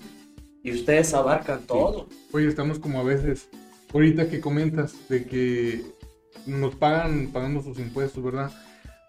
y 0.63 0.71
ustedes 0.71 1.15
abarcan 1.15 1.61
todo. 1.65 2.07
Oye, 2.31 2.47
estamos 2.47 2.77
como 2.77 2.99
a 2.99 3.03
veces, 3.03 3.49
ahorita 3.91 4.29
que 4.29 4.39
comentas 4.39 4.93
de 5.09 5.25
que 5.25 5.81
nos 6.45 6.75
pagan 6.75 7.31
pagando 7.33 7.63
sus 7.63 7.79
impuestos, 7.79 8.23
¿verdad? 8.23 8.51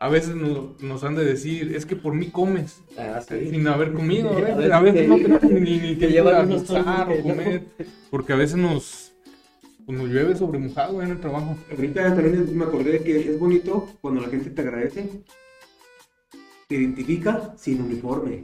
A 0.01 0.09
veces 0.09 0.37
nos, 0.37 1.03
han 1.03 1.17
de 1.17 1.25
decir, 1.25 1.75
es 1.75 1.85
que 1.85 1.97
por 1.97 2.15
mí 2.15 2.29
comes, 2.31 2.83
ah, 2.97 3.21
sin 3.21 3.67
haber 3.67 3.93
comido. 3.93 4.31
A 4.73 4.81
veces, 4.81 5.09
no 5.09 5.17
tenemos 5.17 5.43
ni, 5.43 5.79
ni 5.79 5.97
que 5.99 6.09
llevar 6.09 6.37
a 6.37 6.45
o 6.45 7.23
comer, 7.23 7.65
porque 8.11 8.33
a 8.33 8.37
veces 8.37 8.57
nos 8.57 9.13
pues 9.89 9.99
nos 9.99 10.09
llueve 10.11 10.37
sobre 10.37 10.59
mojado 10.59 11.03
en 11.03 11.13
el 11.13 11.19
trabajo. 11.19 11.57
Ahorita 11.71 12.15
también 12.15 12.57
me 12.57 12.65
acordé 12.67 13.03
que 13.03 13.31
es 13.31 13.39
bonito 13.39 13.89
cuando 14.03 14.21
la 14.21 14.29
gente 14.29 14.51
te 14.51 14.61
agradece, 14.61 15.09
te 16.69 16.75
identifica 16.75 17.55
sin 17.57 17.81
uniforme. 17.81 18.43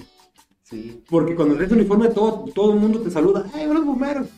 Sí. 0.62 1.04
Porque 1.08 1.34
cuando 1.34 1.54
traes 1.54 1.70
uniforme 1.70 2.08
todo, 2.08 2.46
todo 2.54 2.72
el 2.72 2.80
mundo 2.80 3.00
te 3.02 3.10
saluda, 3.10 3.44
¡ay, 3.52 3.66
los 3.66 3.84
bomberos! 3.84 4.28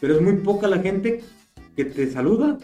Pero 0.00 0.16
es 0.16 0.20
muy 0.20 0.34
poca 0.34 0.68
la 0.68 0.80
gente 0.80 1.24
que 1.74 1.86
te 1.86 2.10
saluda 2.10 2.58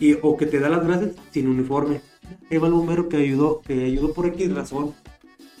y, 0.00 0.16
o 0.22 0.36
que 0.38 0.46
te 0.46 0.58
da 0.58 0.70
las 0.70 0.86
gracias 0.86 1.12
sin 1.30 1.48
uniforme. 1.48 2.00
Ahí 2.50 2.58
va 2.58 2.68
el 2.68 2.74
bombero 2.74 3.08
que 3.08 3.16
ayudó, 3.16 3.60
que 3.60 3.84
ayudó 3.84 4.12
por 4.12 4.26
X 4.26 4.54
razón. 4.54 4.94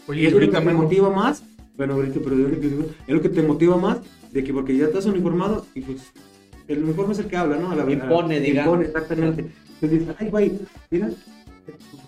Oye, 0.06 0.22
y 0.22 0.26
es 0.26 0.32
lo 0.32 0.40
que 0.40 0.48
te 0.48 0.60
motiva 0.60 1.10
más. 1.10 1.42
Bueno, 1.76 1.94
ahorita, 1.94 2.20
pero 2.22 2.36
es 2.36 3.08
lo 3.08 3.22
que 3.22 3.28
te 3.28 3.42
motiva 3.42 3.76
más 3.76 3.98
de 4.30 4.42
que 4.44 4.52
porque 4.52 4.76
ya 4.76 4.86
estás 4.86 5.06
uniformado 5.06 5.66
y 5.74 5.82
pues 5.82 6.12
el 6.68 6.82
uniforme 6.82 7.12
es 7.12 7.18
el 7.20 7.26
que 7.26 7.36
habla, 7.36 7.56
¿no? 7.56 7.74
La, 7.74 7.90
impone, 7.90 8.40
digamos. 8.40 8.74
Impone, 8.74 8.86
exactamente. 8.86 9.46
Entonces 9.80 10.16
ay, 10.18 10.30
güey, 10.30 10.52
mira, 10.90 11.10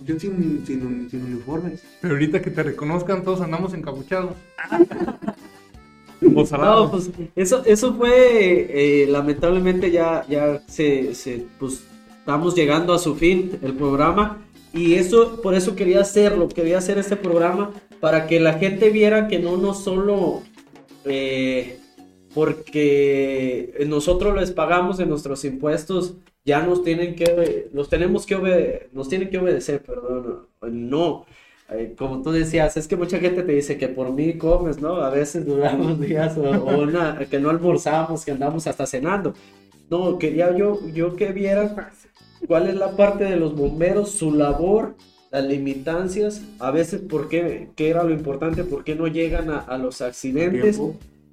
yo 0.04 0.18
sin, 0.18 0.64
sin, 0.66 1.10
sin 1.10 1.24
uniformes. 1.24 1.82
Pero 2.00 2.14
ahorita 2.14 2.40
que 2.40 2.50
te 2.50 2.62
reconozcan, 2.62 3.22
todos 3.22 3.40
andamos 3.40 3.74
encapuchados. 3.74 4.34
no, 6.20 6.90
pues 6.90 7.10
eso, 7.36 7.62
eso 7.64 7.94
fue, 7.94 9.02
eh, 9.02 9.06
lamentablemente 9.06 9.90
ya, 9.90 10.26
ya 10.28 10.62
se, 10.66 11.14
se, 11.14 11.46
pues 11.58 11.84
estamos 12.18 12.54
llegando 12.54 12.94
a 12.94 12.98
su 12.98 13.14
fin 13.16 13.58
el 13.62 13.74
programa 13.74 14.43
y 14.74 14.94
eso, 14.94 15.40
por 15.40 15.54
eso 15.54 15.76
quería 15.76 16.00
hacerlo, 16.00 16.48
quería 16.48 16.78
hacer 16.78 16.98
este 16.98 17.16
programa 17.16 17.72
para 18.00 18.26
que 18.26 18.40
la 18.40 18.54
gente 18.54 18.90
viera 18.90 19.28
que 19.28 19.38
no 19.38 19.56
no 19.56 19.72
solo 19.72 20.42
eh, 21.04 21.78
porque 22.34 23.72
nosotros 23.86 24.34
les 24.38 24.50
pagamos 24.50 24.98
de 24.98 25.06
nuestros 25.06 25.44
impuestos, 25.44 26.16
ya 26.44 26.66
nos 26.66 26.82
tienen 26.82 27.14
que, 27.14 27.70
nos 27.72 27.88
tenemos 27.88 28.26
que, 28.26 28.88
nos 28.92 29.08
tienen 29.08 29.30
que 29.30 29.38
obedecer, 29.38 29.82
perdón, 29.82 30.48
no. 30.62 31.24
Eh, 31.70 31.94
como 31.96 32.20
tú 32.20 32.30
decías, 32.30 32.76
es 32.76 32.86
que 32.86 32.96
mucha 32.96 33.18
gente 33.18 33.42
te 33.42 33.52
dice 33.52 33.78
que 33.78 33.88
por 33.88 34.12
mí 34.12 34.36
comes, 34.36 34.80
¿no? 34.82 34.96
A 34.96 35.08
veces 35.08 35.46
duramos 35.46 35.98
días 36.06 36.36
o, 36.36 36.86
que 37.30 37.38
no 37.38 37.50
almorzamos, 37.50 38.24
que 38.24 38.32
andamos 38.32 38.66
hasta 38.66 38.86
cenando. 38.86 39.32
No, 39.88 40.18
quería 40.18 40.54
yo, 40.56 40.80
yo 40.92 41.14
que 41.14 41.32
vieran 41.32 41.74
cuál 42.46 42.68
es 42.68 42.74
la 42.76 42.96
parte 42.96 43.24
de 43.24 43.36
los 43.36 43.54
bomberos, 43.54 44.10
su 44.10 44.32
labor, 44.32 44.96
las 45.30 45.44
limitancias, 45.44 46.42
a 46.58 46.70
veces 46.70 47.00
por 47.00 47.28
qué, 47.28 47.68
qué 47.76 47.88
era 47.88 48.04
lo 48.04 48.12
importante, 48.12 48.64
por 48.64 48.84
qué 48.84 48.94
no 48.94 49.06
llegan 49.06 49.50
a, 49.50 49.58
a 49.58 49.78
los 49.78 50.00
accidentes 50.00 50.78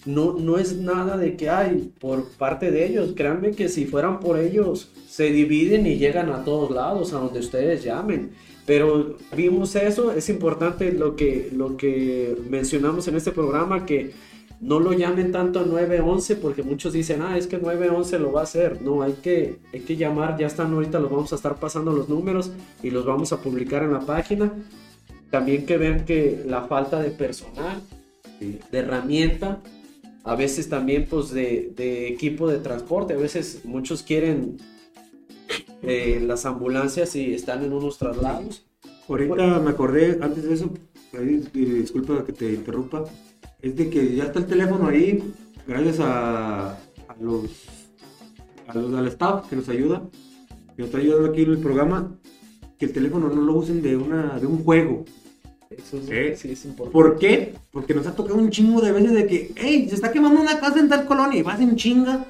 no, 0.05 0.33
no 0.33 0.57
es 0.57 0.77
nada 0.77 1.17
de 1.17 1.35
que 1.35 1.49
hay 1.49 1.91
por 1.99 2.25
parte 2.31 2.71
de 2.71 2.85
ellos. 2.85 3.13
Créanme 3.15 3.51
que 3.51 3.69
si 3.69 3.85
fueran 3.85 4.19
por 4.19 4.39
ellos, 4.39 4.91
se 5.07 5.31
dividen 5.31 5.85
y 5.85 5.97
llegan 5.97 6.29
a 6.29 6.43
todos 6.43 6.71
lados, 6.71 7.13
a 7.13 7.19
donde 7.19 7.39
ustedes 7.39 7.83
llamen. 7.83 8.31
Pero 8.65 9.17
vimos 9.35 9.75
eso, 9.75 10.11
es 10.11 10.29
importante 10.29 10.91
lo 10.91 11.15
que, 11.15 11.49
lo 11.53 11.77
que 11.77 12.35
mencionamos 12.49 13.07
en 13.07 13.15
este 13.15 13.31
programa, 13.31 13.85
que 13.85 14.11
no 14.61 14.79
lo 14.79 14.93
llamen 14.93 15.31
tanto 15.31 15.59
a 15.59 15.63
911 15.63 16.35
porque 16.35 16.61
muchos 16.61 16.93
dicen, 16.93 17.23
ah, 17.23 17.35
es 17.35 17.47
que 17.47 17.57
911 17.57 18.19
lo 18.19 18.31
va 18.31 18.41
a 18.41 18.43
hacer. 18.43 18.81
No, 18.83 19.01
hay 19.01 19.13
que, 19.13 19.57
hay 19.73 19.79
que 19.79 19.97
llamar, 19.97 20.37
ya 20.37 20.45
están 20.45 20.71
ahorita, 20.71 20.99
los 20.99 21.09
vamos 21.09 21.33
a 21.33 21.35
estar 21.35 21.55
pasando 21.55 21.91
los 21.91 22.07
números 22.09 22.51
y 22.83 22.91
los 22.91 23.03
vamos 23.03 23.33
a 23.33 23.41
publicar 23.41 23.81
en 23.81 23.91
la 23.91 24.01
página. 24.01 24.53
También 25.31 25.65
que 25.65 25.77
vean 25.77 26.05
que 26.05 26.43
la 26.45 26.61
falta 26.65 27.01
de 27.01 27.09
personal, 27.09 27.81
de 28.39 28.77
herramienta, 28.77 29.63
a 30.23 30.35
veces 30.35 30.69
también 30.69 31.07
pues 31.09 31.31
de, 31.31 32.07
equipo 32.07 32.47
de 32.47 32.59
transporte, 32.59 33.13
a 33.15 33.17
veces 33.17 33.61
muchos 33.63 34.03
quieren 34.03 34.57
eh, 35.81 36.21
las 36.23 36.45
ambulancias 36.45 37.15
y 37.15 37.33
están 37.33 37.63
en 37.63 37.73
unos 37.73 37.97
traslados. 37.97 38.63
Ahorita 39.09 39.59
me 39.59 39.71
acordé, 39.71 40.19
antes 40.21 40.43
de 40.43 40.53
eso, 40.53 40.71
disculpa 41.51 42.23
que 42.23 42.33
te 42.33 42.53
interrumpa, 42.53 43.05
es 43.61 43.75
de 43.75 43.89
que 43.89 44.15
ya 44.15 44.25
está 44.25 44.39
el 44.39 44.47
teléfono 44.47 44.87
ahí, 44.87 45.23
gracias 45.67 45.99
a, 45.99 46.77
los, 47.19 47.45
a 48.67 48.73
los 48.73 48.93
al 48.93 49.07
staff 49.07 49.47
que 49.47 49.55
nos 49.55 49.69
ayuda, 49.69 50.01
que 50.75 50.81
nos 50.81 50.87
está 50.87 50.97
ayudando 50.97 51.29
aquí 51.29 51.43
en 51.43 51.51
el 51.51 51.59
programa, 51.59 52.17
que 52.77 52.85
el 52.85 52.93
teléfono 52.93 53.29
no 53.29 53.41
lo 53.41 53.53
usen 53.53 53.81
de, 53.81 53.95
una, 53.95 54.39
de 54.39 54.47
un 54.47 54.63
juego, 54.63 55.05
eso 55.69 56.01
¿Eh? 56.09 56.35
sí 56.37 56.51
es 56.51 56.65
importante. 56.65 56.91
¿Por 56.91 57.17
qué? 57.17 57.53
Porque 57.71 57.93
nos 57.93 58.05
ha 58.05 58.15
tocado 58.15 58.37
un 58.37 58.49
chingo 58.49 58.81
de 58.81 58.91
veces 58.91 59.13
de 59.13 59.25
que, 59.25 59.53
hey, 59.55 59.85
se 59.87 59.95
está 59.95 60.11
quemando 60.11 60.41
una 60.41 60.59
casa 60.59 60.79
en 60.79 60.89
tal 60.89 61.05
colonia 61.05 61.39
y 61.39 61.43
vas 61.43 61.61
en 61.61 61.75
chinga, 61.77 62.25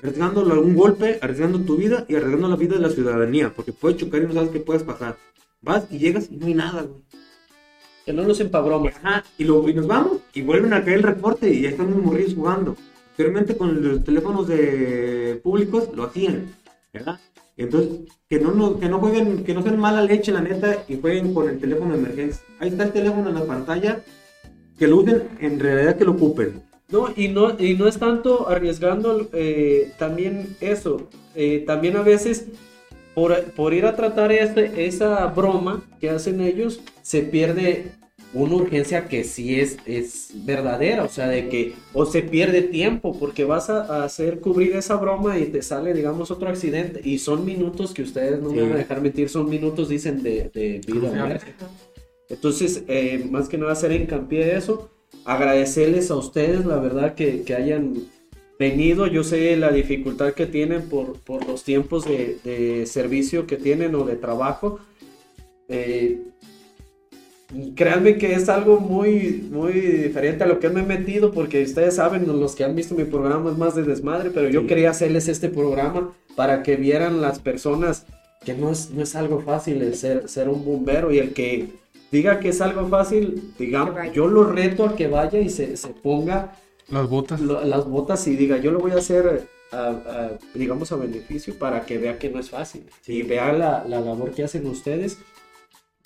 arriesgando 0.00 0.42
un 0.60 0.74
golpe, 0.74 1.18
arriesgando 1.20 1.60
tu 1.60 1.76
vida 1.76 2.04
y 2.08 2.14
arriesgando 2.14 2.48
la 2.48 2.56
vida 2.56 2.74
de 2.74 2.82
la 2.82 2.90
ciudadanía, 2.90 3.52
porque 3.54 3.72
puedes 3.72 3.98
chocar 3.98 4.22
y 4.22 4.26
no 4.26 4.34
sabes 4.34 4.50
qué 4.50 4.60
puedes 4.60 4.84
pasar. 4.84 5.16
Vas 5.60 5.86
y 5.90 5.98
llegas 5.98 6.28
y 6.30 6.36
no 6.36 6.46
hay 6.46 6.54
nada, 6.54 6.82
güey. 6.82 7.00
Que 8.04 8.12
no 8.12 8.22
nos 8.22 8.40
empabramos. 8.40 8.92
Ajá, 8.96 9.24
y, 9.38 9.44
lo, 9.44 9.68
y 9.68 9.74
nos 9.74 9.86
vamos 9.86 10.18
y 10.34 10.42
vuelven 10.42 10.72
a 10.72 10.84
caer 10.84 10.98
el 10.98 11.02
reporte 11.02 11.50
y 11.50 11.62
ya 11.62 11.70
están 11.70 11.90
los 11.90 12.02
morrillos 12.02 12.34
jugando. 12.34 12.76
Anteriormente 13.10 13.56
con 13.56 13.82
los 13.82 14.04
teléfonos 14.04 14.48
de 14.48 15.40
públicos 15.42 15.88
lo 15.94 16.04
hacían, 16.04 16.54
¿verdad? 16.92 17.20
Entonces, 17.56 18.00
que 18.28 18.40
no, 18.40 18.80
que 18.80 18.88
no 18.88 18.98
jueguen, 18.98 19.44
que 19.44 19.54
no 19.54 19.62
sean 19.62 19.78
mala 19.78 20.02
leche, 20.02 20.32
la 20.32 20.40
neta, 20.40 20.84
y 20.88 21.00
jueguen 21.00 21.32
con 21.32 21.48
el 21.48 21.58
teléfono 21.58 21.92
de 21.92 22.00
emergencia. 22.00 22.44
Ahí 22.58 22.70
está 22.70 22.84
el 22.84 22.92
teléfono 22.92 23.28
en 23.28 23.34
la 23.36 23.44
pantalla, 23.44 24.02
que 24.76 24.88
lo 24.88 24.96
usen, 24.96 25.28
en 25.40 25.60
realidad 25.60 25.96
que 25.96 26.04
lo 26.04 26.12
ocupen. 26.12 26.62
No, 26.90 27.08
y 27.14 27.28
no, 27.28 27.56
y 27.58 27.74
no 27.74 27.86
es 27.86 27.98
tanto 27.98 28.48
arriesgando 28.48 29.28
eh, 29.32 29.92
también 29.98 30.56
eso. 30.60 31.08
Eh, 31.34 31.62
también 31.66 31.96
a 31.96 32.02
veces, 32.02 32.46
por, 33.14 33.44
por 33.52 33.74
ir 33.74 33.86
a 33.86 33.96
tratar 33.96 34.32
este, 34.32 34.86
esa 34.86 35.26
broma 35.26 35.84
que 36.00 36.10
hacen 36.10 36.40
ellos, 36.40 36.80
se 37.02 37.22
pierde 37.22 37.92
una 38.34 38.56
urgencia 38.56 39.06
que 39.06 39.22
sí 39.22 39.60
es, 39.60 39.78
es 39.86 40.32
verdadera, 40.44 41.04
o 41.04 41.08
sea, 41.08 41.28
de 41.28 41.48
que 41.48 41.74
o 41.92 42.04
se 42.04 42.22
pierde 42.22 42.62
tiempo 42.62 43.16
porque 43.18 43.44
vas 43.44 43.70
a, 43.70 44.04
hacer 44.04 44.40
cubrir 44.40 44.74
esa 44.74 44.96
broma 44.96 45.38
y 45.38 45.46
te 45.46 45.62
sale, 45.62 45.94
digamos, 45.94 46.32
otro 46.32 46.48
accidente 46.48 47.00
y 47.04 47.18
son 47.18 47.44
minutos 47.44 47.94
que 47.94 48.02
ustedes 48.02 48.42
no 48.42 48.50
me 48.50 48.62
van 48.62 48.72
a 48.72 48.76
dejar 48.76 49.00
mentir, 49.00 49.28
son 49.28 49.48
minutos, 49.48 49.88
dicen, 49.88 50.22
de, 50.22 50.50
de 50.52 50.80
vida. 50.84 51.38
Entonces, 52.28 52.82
eh, 52.88 53.24
más 53.30 53.48
que 53.48 53.56
nada 53.56 53.72
hacer 53.72 53.92
hincapié 53.92 54.44
de 54.44 54.56
eso, 54.56 54.90
agradecerles 55.24 56.10
a 56.10 56.16
ustedes, 56.16 56.66
la 56.66 56.78
verdad, 56.78 57.14
que, 57.14 57.42
que 57.42 57.54
hayan 57.54 57.94
venido, 58.58 59.06
yo 59.06 59.24
sé 59.24 59.56
la 59.56 59.72
dificultad 59.72 60.32
que 60.32 60.46
tienen 60.46 60.88
por, 60.88 61.18
por 61.20 61.46
los 61.46 61.64
tiempos 61.64 62.04
de, 62.04 62.38
de, 62.44 62.86
servicio 62.86 63.46
que 63.46 63.56
tienen 63.56 63.94
o 63.94 64.04
de 64.04 64.16
trabajo. 64.16 64.78
Eh, 65.68 66.20
créanme 67.74 68.16
que 68.16 68.34
es 68.34 68.48
algo 68.48 68.80
muy, 68.80 69.46
muy 69.50 69.72
diferente 69.72 70.44
a 70.44 70.46
lo 70.46 70.58
que 70.58 70.70
me 70.70 70.80
he 70.80 70.84
metido, 70.84 71.32
porque 71.32 71.62
ustedes 71.62 71.96
saben, 71.96 72.26
los 72.26 72.54
que 72.54 72.64
han 72.64 72.74
visto 72.74 72.94
mi 72.94 73.04
programa 73.04 73.50
es 73.50 73.58
más 73.58 73.74
de 73.74 73.82
desmadre, 73.82 74.30
pero 74.30 74.48
yo 74.48 74.66
quería 74.66 74.90
hacerles 74.90 75.28
este 75.28 75.48
programa 75.48 76.12
para 76.36 76.62
que 76.62 76.76
vieran 76.76 77.20
las 77.20 77.38
personas 77.38 78.06
que 78.44 78.54
no 78.54 78.70
es, 78.70 78.90
no 78.90 79.02
es 79.02 79.14
algo 79.14 79.40
fácil 79.40 79.94
ser, 79.94 80.28
ser 80.28 80.48
un 80.48 80.64
bombero 80.64 81.12
y 81.12 81.18
el 81.18 81.32
que 81.32 81.68
diga 82.12 82.40
que 82.40 82.50
es 82.50 82.60
algo 82.60 82.86
fácil, 82.88 83.52
digamos, 83.58 83.96
yo 84.12 84.28
lo 84.28 84.44
reto 84.44 84.84
a 84.84 84.96
que 84.96 85.08
vaya 85.08 85.40
y 85.40 85.48
se, 85.48 85.76
se 85.76 85.88
ponga 85.88 86.52
las 86.88 87.08
botas. 87.08 87.40
las 87.40 87.88
botas 87.88 88.26
y 88.26 88.36
diga, 88.36 88.58
yo 88.58 88.70
lo 88.70 88.80
voy 88.80 88.92
a 88.92 88.96
hacer, 88.96 89.48
digamos, 90.54 90.92
a 90.92 90.96
beneficio 90.96 91.58
para 91.58 91.84
que 91.84 91.98
vea 91.98 92.18
que 92.18 92.30
no 92.30 92.38
es 92.38 92.50
fácil 92.50 92.86
y 93.06 93.22
vea 93.22 93.52
la, 93.52 93.84
la 93.84 94.00
labor 94.00 94.32
que 94.32 94.44
hacen 94.44 94.66
ustedes. 94.66 95.18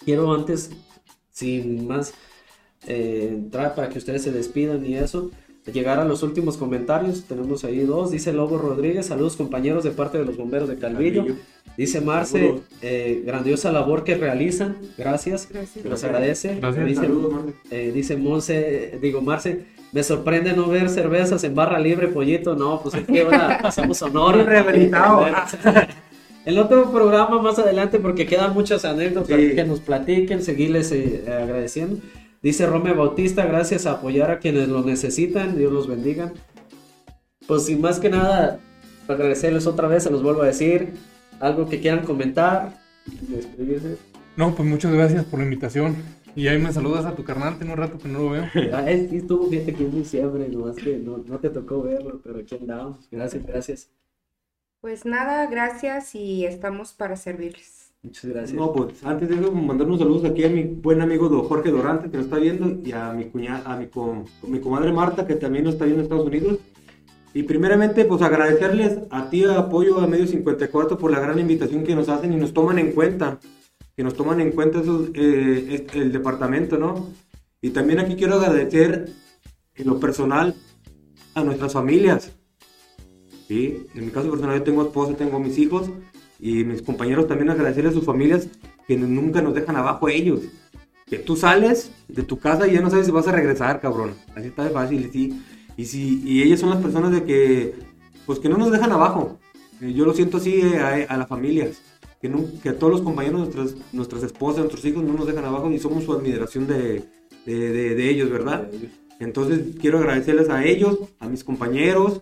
Quiero 0.05 0.33
antes 0.33 0.71
sin 1.33 1.87
más 1.87 2.15
eh, 2.87 3.29
entrar 3.31 3.75
para 3.75 3.89
que 3.89 3.99
ustedes 3.99 4.23
se 4.23 4.33
despidan 4.33 4.85
y 4.87 4.97
eso, 4.97 5.31
llegar 5.73 5.99
a 5.99 6.05
los 6.05 6.23
últimos 6.23 6.57
comentarios. 6.57 7.25
Tenemos 7.25 7.65
ahí 7.65 7.81
dos. 7.81 8.11
Dice 8.11 8.33
Lobo 8.33 8.59
Rodríguez, 8.59 9.07
saludos 9.07 9.37
compañeros 9.37 9.85
de 9.85 9.91
parte 9.91 10.19
de 10.19 10.25
los 10.25 10.37
bomberos 10.37 10.69
de 10.69 10.77
Calvillo. 10.79 11.23
Calvillo. 11.25 11.41
Dice 11.77 12.01
Marce, 12.01 12.55
eh, 12.83 13.23
grandiosa 13.25 13.71
labor 13.71 14.03
que 14.05 14.17
realizan. 14.17 14.77
Gracias. 14.97 15.49
Gracias. 15.51 15.85
Los 15.85 16.03
agradece. 16.05 16.57
Gracias. 16.61 16.87
Dice, 16.87 17.01
Saludos, 17.03 17.33
Marce. 17.33 17.53
eh, 17.71 17.93
dice 17.95 18.17
Monse, 18.17 18.99
digo 19.01 19.21
Marce, 19.21 19.65
me 19.93 20.03
sorprende 20.03 20.53
no 20.55 20.67
ver 20.69 20.91
cervezas 20.91 21.45
en 21.45 21.55
barra 21.55 21.79
libre, 21.79 22.09
pollito. 22.09 22.55
No, 22.57 22.81
pues 22.83 22.97
es 22.97 23.07
que 23.07 23.21
ahora 23.23 23.57
hacemos 23.63 24.03
honor. 24.03 24.37
Rehabilitado. 24.45 25.25
El 26.45 26.59
otro 26.59 26.91
programa 26.91 27.43
más 27.43 27.59
adelante, 27.59 27.99
porque 27.99 28.25
quedan 28.27 28.55
muchas 28.55 28.85
anécdotas 28.87 29.37
Sí. 29.39 29.55
que 29.55 29.65
nos 29.65 29.81
platiquen, 29.81 30.43
seguirles 30.43 30.91
eh, 30.93 31.23
agradeciendo. 31.27 31.99
Dice 32.43 32.67
Rome 32.67 32.93
Bautista, 32.93 33.45
gracias 33.47 33.87
a 33.87 33.93
apoyar 33.93 34.31
a 34.31 34.39
quienes 34.39 34.69
lo 34.69 34.83
necesitan, 34.83 35.59
Dios 35.59 35.73
los 35.73 35.89
bendiga. 35.89 36.33
Pues 37.47 37.67
sin 37.67 37.81
más 37.81 37.99
que 37.99 38.11
nada, 38.11 38.61
agradecerles 39.09 39.67
otra 39.67 39.89
vez, 39.89 40.05
se 40.05 40.11
los 40.11 40.23
vuelvo 40.23 40.43
a 40.43 40.47
decir, 40.47 40.93
algo 41.41 41.69
que 41.69 41.81
quieran 41.81 42.05
comentar, 42.05 42.79
despedirse. 43.23 43.97
No, 44.37 44.55
pues 44.55 44.69
muchas 44.69 44.93
gracias 44.93 45.25
por 45.25 45.41
la 45.41 45.47
invitación. 45.47 45.97
Y 46.37 46.47
ahí 46.47 46.59
me 46.61 46.73
saludas 46.73 47.05
a 47.05 47.17
tu 47.17 47.25
carnal, 47.25 47.59
tengo 47.59 47.73
un 47.73 47.79
rato 47.79 47.99
que 47.99 48.07
no 48.07 48.21
lo 48.21 48.31
veo. 48.31 48.45
Ah, 48.73 48.89
es 48.89 49.13
estuvo 49.13 49.49
fíjate 49.49 49.75
que 49.75 49.85
en 49.85 49.91
diciembre, 49.91 50.49
nomás 50.49 50.77
que 50.77 50.97
no, 50.97 51.19
no 51.19 51.39
te 51.39 51.51
tocó 51.51 51.83
verlo, 51.83 52.21
pero 52.23 52.39
aquí 52.39 52.55
andamos. 52.55 53.09
Gracias, 53.11 53.45
gracias. 53.45 53.91
Pues 54.81 55.05
nada, 55.05 55.47
gracias 55.47 56.15
y 56.15 56.47
estamos 56.47 56.93
para 56.93 57.17
servirles. 57.17 57.78
Muchas 58.03 58.27
gracias. 58.31 58.55
No, 58.57 58.73
pues 58.73 59.05
antes 59.05 59.29
de 59.29 59.35
eso, 59.35 59.51
mandar 59.51 59.87
unos 59.87 59.99
saludos 59.99 60.25
aquí 60.25 60.45
a 60.45 60.49
mi 60.49 60.63
buen 60.63 61.01
amigo 61.01 61.29
Jorge 61.43 61.71
Dorante, 61.71 62.11
que 62.11 62.17
nos 62.17 62.27
está 62.27 62.39
viendo, 62.39 62.79
y 62.89 62.93
a 62.93 63.13
mi 63.13 63.25
cuñada, 63.25 63.63
a 63.73 63.77
mi, 63.77 63.89
com- 63.89 64.25
mi 64.47 64.61
comadre 64.61 64.93
Marta, 64.93 65.27
que 65.27 65.35
también 65.35 65.65
nos 65.65 65.75
está 65.75 65.85
viendo 65.85 66.01
en 66.03 66.05
Estados 66.05 66.27
Unidos. 66.27 66.59
Y 67.35 67.43
primeramente, 67.43 68.05
pues 68.05 68.23
agradecerles 68.23 69.01
a 69.11 69.29
ti, 69.29 69.45
Apoyo 69.45 69.99
a 70.01 70.07
Medio 70.07 70.27
54, 70.27 70.97
por 70.97 71.11
la 71.11 71.21
gran 71.21 71.39
invitación 71.39 71.85
que 71.85 71.95
nos 71.95 72.09
hacen 72.09 72.33
y 72.33 72.37
nos 72.37 72.55
toman 72.55 72.79
en 72.79 72.93
cuenta, 72.93 73.39
que 73.97 74.03
nos 74.05 74.15
toman 74.15 74.41
en 74.41 74.53
cuenta 74.53 74.81
esos, 74.81 75.11
eh, 75.15 75.87
el 75.95 76.13
departamento, 76.13 76.79
¿no? 76.79 77.09
Y 77.61 77.71
también 77.71 77.99
aquí 77.99 78.15
quiero 78.15 78.37
agradecer 78.37 79.11
en 79.75 79.87
lo 79.87 79.99
personal 79.99 80.55
a 81.35 81.43
nuestras 81.43 81.73
familias. 81.73 82.33
¿sí? 83.49 83.87
En 83.95 84.05
mi 84.07 84.11
caso 84.13 84.31
personal 84.31 84.57
yo 84.59 84.63
tengo 84.63 84.83
esposa, 84.83 85.15
tengo 85.17 85.39
mis 85.41 85.59
hijos 85.59 85.91
y 86.39 86.65
mis 86.65 86.83
compañeros 86.83 87.27
también 87.27 87.51
agradecerles 87.51 87.93
a 87.93 87.97
sus 87.97 88.05
familias 88.05 88.49
que 88.87 88.97
nunca 88.97 89.43
nos 89.43 89.55
dejan 89.55 89.77
abajo 89.77 90.09
ellos. 90.09 90.41
Que 91.07 91.19
tú 91.19 91.37
sales 91.37 91.91
de 92.09 92.23
tu 92.23 92.39
casa 92.39 92.69
y 92.69 92.75
ya 92.75 92.81
no 92.81 92.91
sabes 92.91 93.07
si 93.07 93.13
vas 93.13 93.27
a 93.29 93.33
regresar, 93.33 93.81
cabrón. 93.81 94.15
Así 94.37 94.49
está 94.49 94.65
de 94.65 94.71
fácil, 94.71 95.09
sí. 95.13 95.43
Y, 95.77 95.85
si, 95.87 96.23
y 96.25 96.43
ellas 96.43 96.61
son 96.61 96.71
las 96.71 96.83
personas 96.83 97.13
de 97.13 97.25
que, 97.25 97.75
pues 98.27 98.39
que 98.39 98.49
no 98.49 98.59
nos 98.59 98.71
dejan 98.71 98.93
abajo. 98.93 99.39
Eh, 99.81 99.93
Yo 99.95 100.05
lo 100.05 100.13
siento 100.13 100.37
así 100.37 100.61
eh, 100.61 100.79
a, 100.79 101.15
a 101.15 101.17
las 101.17 101.29
familias. 101.29 101.81
Que, 102.21 102.29
no- 102.29 102.45
que 102.63 102.69
a 102.71 102.79
todos 102.79 102.93
los 102.93 103.03
compañeros, 103.03 103.41
nuestras, 103.41 103.75
nuestras 103.93 104.23
esposas, 104.25 104.59
nuestros 104.61 104.85
hijos 104.85 105.03
no 105.05 105.13
nos 105.15 105.27
dejan 105.27 105.45
abajo 105.45 105.71
y 105.71 105.79
somos 105.79 106.05
su 106.05 106.13
admiración 106.13 106.67
de, 106.67 107.05
de, 107.47 107.55
de- 107.73 107.95
de 107.95 108.11
ellos, 108.11 108.29
¿verdad? 108.29 108.69
Entonces 109.21 109.61
quiero 109.81 109.99
agradecerles 109.99 110.49
a 110.51 110.65
ellos, 110.65 110.99
a 111.21 111.29
mis 111.29 111.43
compañeros 111.45 112.21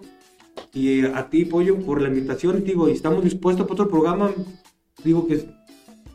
y 0.76 1.06
a 1.06 1.30
ti, 1.30 1.46
Pollo, 1.46 1.78
por 1.78 2.02
la 2.02 2.08
invitación. 2.08 2.62
Digo, 2.62 2.88
y 2.88 2.92
estamos 2.92 3.24
dispuestos 3.24 3.66
para 3.66 3.72
otro 3.72 3.88
programa. 3.88 4.30
Digo 5.02 5.26
que, 5.26 5.46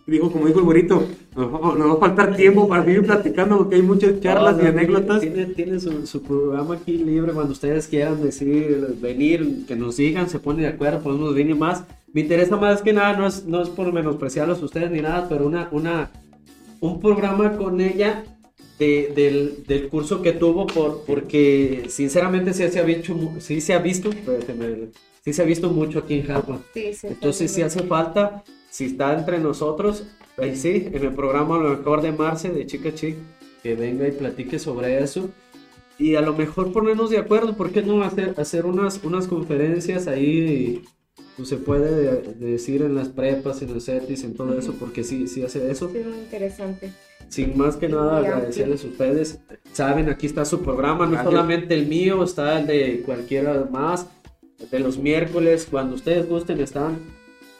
digo, 0.05 0.31
como 0.31 0.45
dijo 0.45 0.59
el 0.59 0.65
güerito, 0.65 1.03
nos 1.35 1.51
va, 1.51 1.75
nos 1.75 1.89
va 1.89 1.93
a 1.93 1.97
faltar 1.97 2.35
tiempo 2.35 2.67
para 2.67 2.85
seguir 2.85 3.03
platicando 3.03 3.57
porque 3.57 3.75
hay 3.75 3.81
muchas 3.81 4.19
charlas 4.19 4.57
No, 4.57 4.61
y 4.61 4.65
no, 4.65 4.69
anécdotas. 4.69 5.21
Tiene, 5.21 5.45
tiene 5.47 5.79
su, 5.79 6.05
su 6.05 6.21
programa 6.21 6.75
aquí 6.75 6.97
libre 6.99 7.33
cuando 7.33 7.53
ustedes 7.53 7.87
quieran 7.87 8.21
decir, 8.21 8.97
venir, 9.01 9.65
que 9.67 9.75
nos 9.75 9.97
digan, 9.97 10.29
se 10.29 10.37
ponen 10.37 10.61
de 10.61 10.67
acuerdo, 10.67 11.01
podemos 11.01 11.33
venir 11.33 11.55
más. 11.55 11.83
Me 12.13 12.21
interesa 12.21 12.55
más 12.55 12.83
que 12.83 12.93
nada, 12.93 13.17
no 13.17 13.25
es, 13.25 13.45
no 13.47 13.63
es 13.63 13.69
por 13.69 13.91
menospreciarlos 13.91 14.61
a 14.61 14.65
ustedes 14.65 14.91
ni 14.91 15.01
nada, 15.01 15.27
pero 15.27 15.47
una, 15.47 15.69
una, 15.71 16.11
un 16.81 16.99
programa 16.99 17.57
con 17.57 17.81
ella 17.81 18.23
de- 18.81 19.11
del, 19.15 19.63
del 19.67 19.89
curso 19.89 20.21
que 20.23 20.31
tuvo, 20.33 20.65
por, 20.65 21.03
porque 21.05 21.83
sinceramente 21.89 22.51
sí 22.53 22.67
se 22.69 22.79
ha 22.79 22.83
visto, 22.83 23.15
sí 23.39 23.61
se 23.61 23.73
ha 23.73 23.79
visto, 23.79 24.09
sí 25.23 25.33
se 25.33 25.41
ha 25.41 25.45
visto 25.45 25.69
mucho 25.69 25.99
aquí 25.99 26.15
en 26.15 26.23
Jalpa. 26.25 26.59
Sí, 26.73 26.91
sí. 26.93 27.07
Entonces, 27.07 27.51
si 27.51 27.61
hace 27.61 27.83
falta, 27.83 28.43
si 28.71 28.85
está 28.85 29.13
entre 29.17 29.37
nosotros, 29.39 30.05
ahí 30.37 30.55
sí, 30.55 30.87
en 30.91 31.03
el 31.03 31.13
programa 31.13 31.57
a 31.57 31.59
lo 31.63 31.69
mejor 31.77 32.01
de 32.01 32.11
Marce, 32.11 32.49
de 32.49 32.65
Chica 32.65 32.91
Chic, 32.95 33.15
que 33.61 33.75
venga 33.75 34.07
y 34.07 34.11
platique 34.11 34.57
sobre 34.57 35.01
eso. 35.03 35.29
Y 35.99 36.15
a 36.15 36.21
lo 36.21 36.33
mejor 36.35 36.71
ponernos 36.73 37.11
de 37.11 37.19
acuerdo, 37.19 37.55
¿por 37.55 37.71
qué 37.71 37.83
no 37.83 38.01
hacer, 38.01 38.33
hacer 38.37 38.65
unas, 38.65 38.99
unas 39.03 39.27
conferencias 39.27 40.07
ahí? 40.07 40.81
pues, 41.37 41.49
se 41.49 41.57
puede 41.57 41.91
de- 41.91 42.33
decir 42.33 42.81
en 42.81 42.95
las 42.95 43.09
prepas, 43.09 43.61
en 43.61 43.69
el 43.69 43.81
CETIS, 43.81 44.23
en 44.23 44.33
todo 44.33 44.57
eso, 44.57 44.73
porque 44.79 45.03
sí, 45.03 45.27
sí 45.27 45.43
hace 45.43 45.69
eso. 45.71 45.89
Sí, 45.91 45.99
muy 45.99 46.17
interesante. 46.17 46.89
Sin 47.29 47.57
más 47.57 47.77
que 47.77 47.87
nada, 47.87 48.17
agradecerles 48.17 48.83
a 48.83 48.87
ustedes. 48.87 49.39
Saben, 49.71 50.09
aquí 50.09 50.25
está 50.27 50.43
su 50.45 50.61
programa, 50.61 51.05
no 51.05 51.11
Gracias. 51.11 51.31
solamente 51.31 51.73
el 51.73 51.87
mío, 51.87 52.23
está 52.23 52.59
el 52.59 52.67
de 52.67 53.01
cualquiera 53.05 53.67
más, 53.71 54.07
de 54.69 54.79
los 54.79 54.97
miércoles, 54.97 55.67
cuando 55.69 55.95
ustedes 55.95 56.27
gusten, 56.27 56.59
están. 56.59 56.99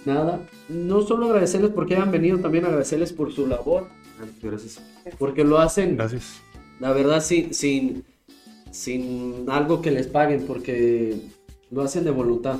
Nada, 0.06 0.40
no 0.68 1.02
solo 1.04 1.28
agradecerles 1.28 1.72
porque 1.72 1.96
hayan 1.96 2.12
venido, 2.12 2.40
también 2.40 2.66
agradecerles 2.66 3.14
por 3.14 3.32
su 3.32 3.46
labor, 3.48 3.88
Gracias. 4.42 4.82
porque 5.20 5.44
lo 5.44 5.60
hacen, 5.60 5.96
Gracias. 5.96 6.42
la 6.80 6.92
verdad, 6.92 7.22
sin, 7.22 7.54
sin, 7.54 8.04
sin 8.72 9.46
algo 9.48 9.82
que 9.82 9.92
les 9.92 10.08
paguen, 10.08 10.46
porque 10.48 11.18
lo 11.70 11.82
hacen 11.84 12.04
de 12.04 12.12
voluntad. 12.12 12.58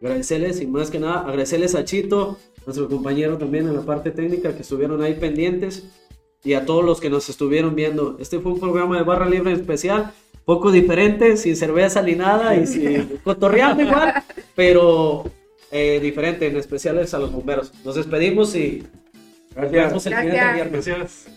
Agradecerles 0.00 0.60
y 0.60 0.66
más 0.66 0.90
que 0.90 0.98
nada, 0.98 1.20
agradecerles 1.20 1.74
a 1.74 1.84
Chito, 1.84 2.38
nuestro 2.66 2.88
compañero 2.88 3.38
también 3.38 3.66
en 3.66 3.74
la 3.76 3.82
parte 3.82 4.10
técnica, 4.10 4.54
que 4.54 4.62
estuvieron 4.62 5.02
ahí 5.02 5.14
pendientes, 5.14 5.84
y 6.44 6.54
a 6.54 6.66
todos 6.66 6.84
los 6.84 7.00
que 7.00 7.08
nos 7.08 7.28
estuvieron 7.28 7.74
viendo. 7.74 8.16
Este 8.20 8.38
fue 8.38 8.52
un 8.52 8.60
programa 8.60 8.98
de 8.98 9.04
barra 9.04 9.28
libre 9.28 9.52
especial, 9.52 10.12
poco 10.44 10.70
diferente, 10.70 11.36
sin 11.36 11.56
cerveza 11.56 12.02
ni 12.02 12.14
nada, 12.14 12.54
y 12.56 12.66
sin 12.66 13.18
cotorreando 13.24 13.82
igual, 13.82 14.14
pero 14.54 15.24
eh, 15.70 15.98
diferente, 16.00 16.46
en 16.46 16.56
especiales 16.56 17.14
a 17.14 17.18
los 17.18 17.32
bomberos. 17.32 17.72
Nos 17.84 17.94
despedimos 17.94 18.54
y 18.54 18.84
nos 19.56 19.70
vemos 19.70 20.06
el 20.06 20.12
Gracias. 20.12 20.22
siguiente 20.22 20.54
viernes. 20.54 20.86
Gracias. 20.86 21.35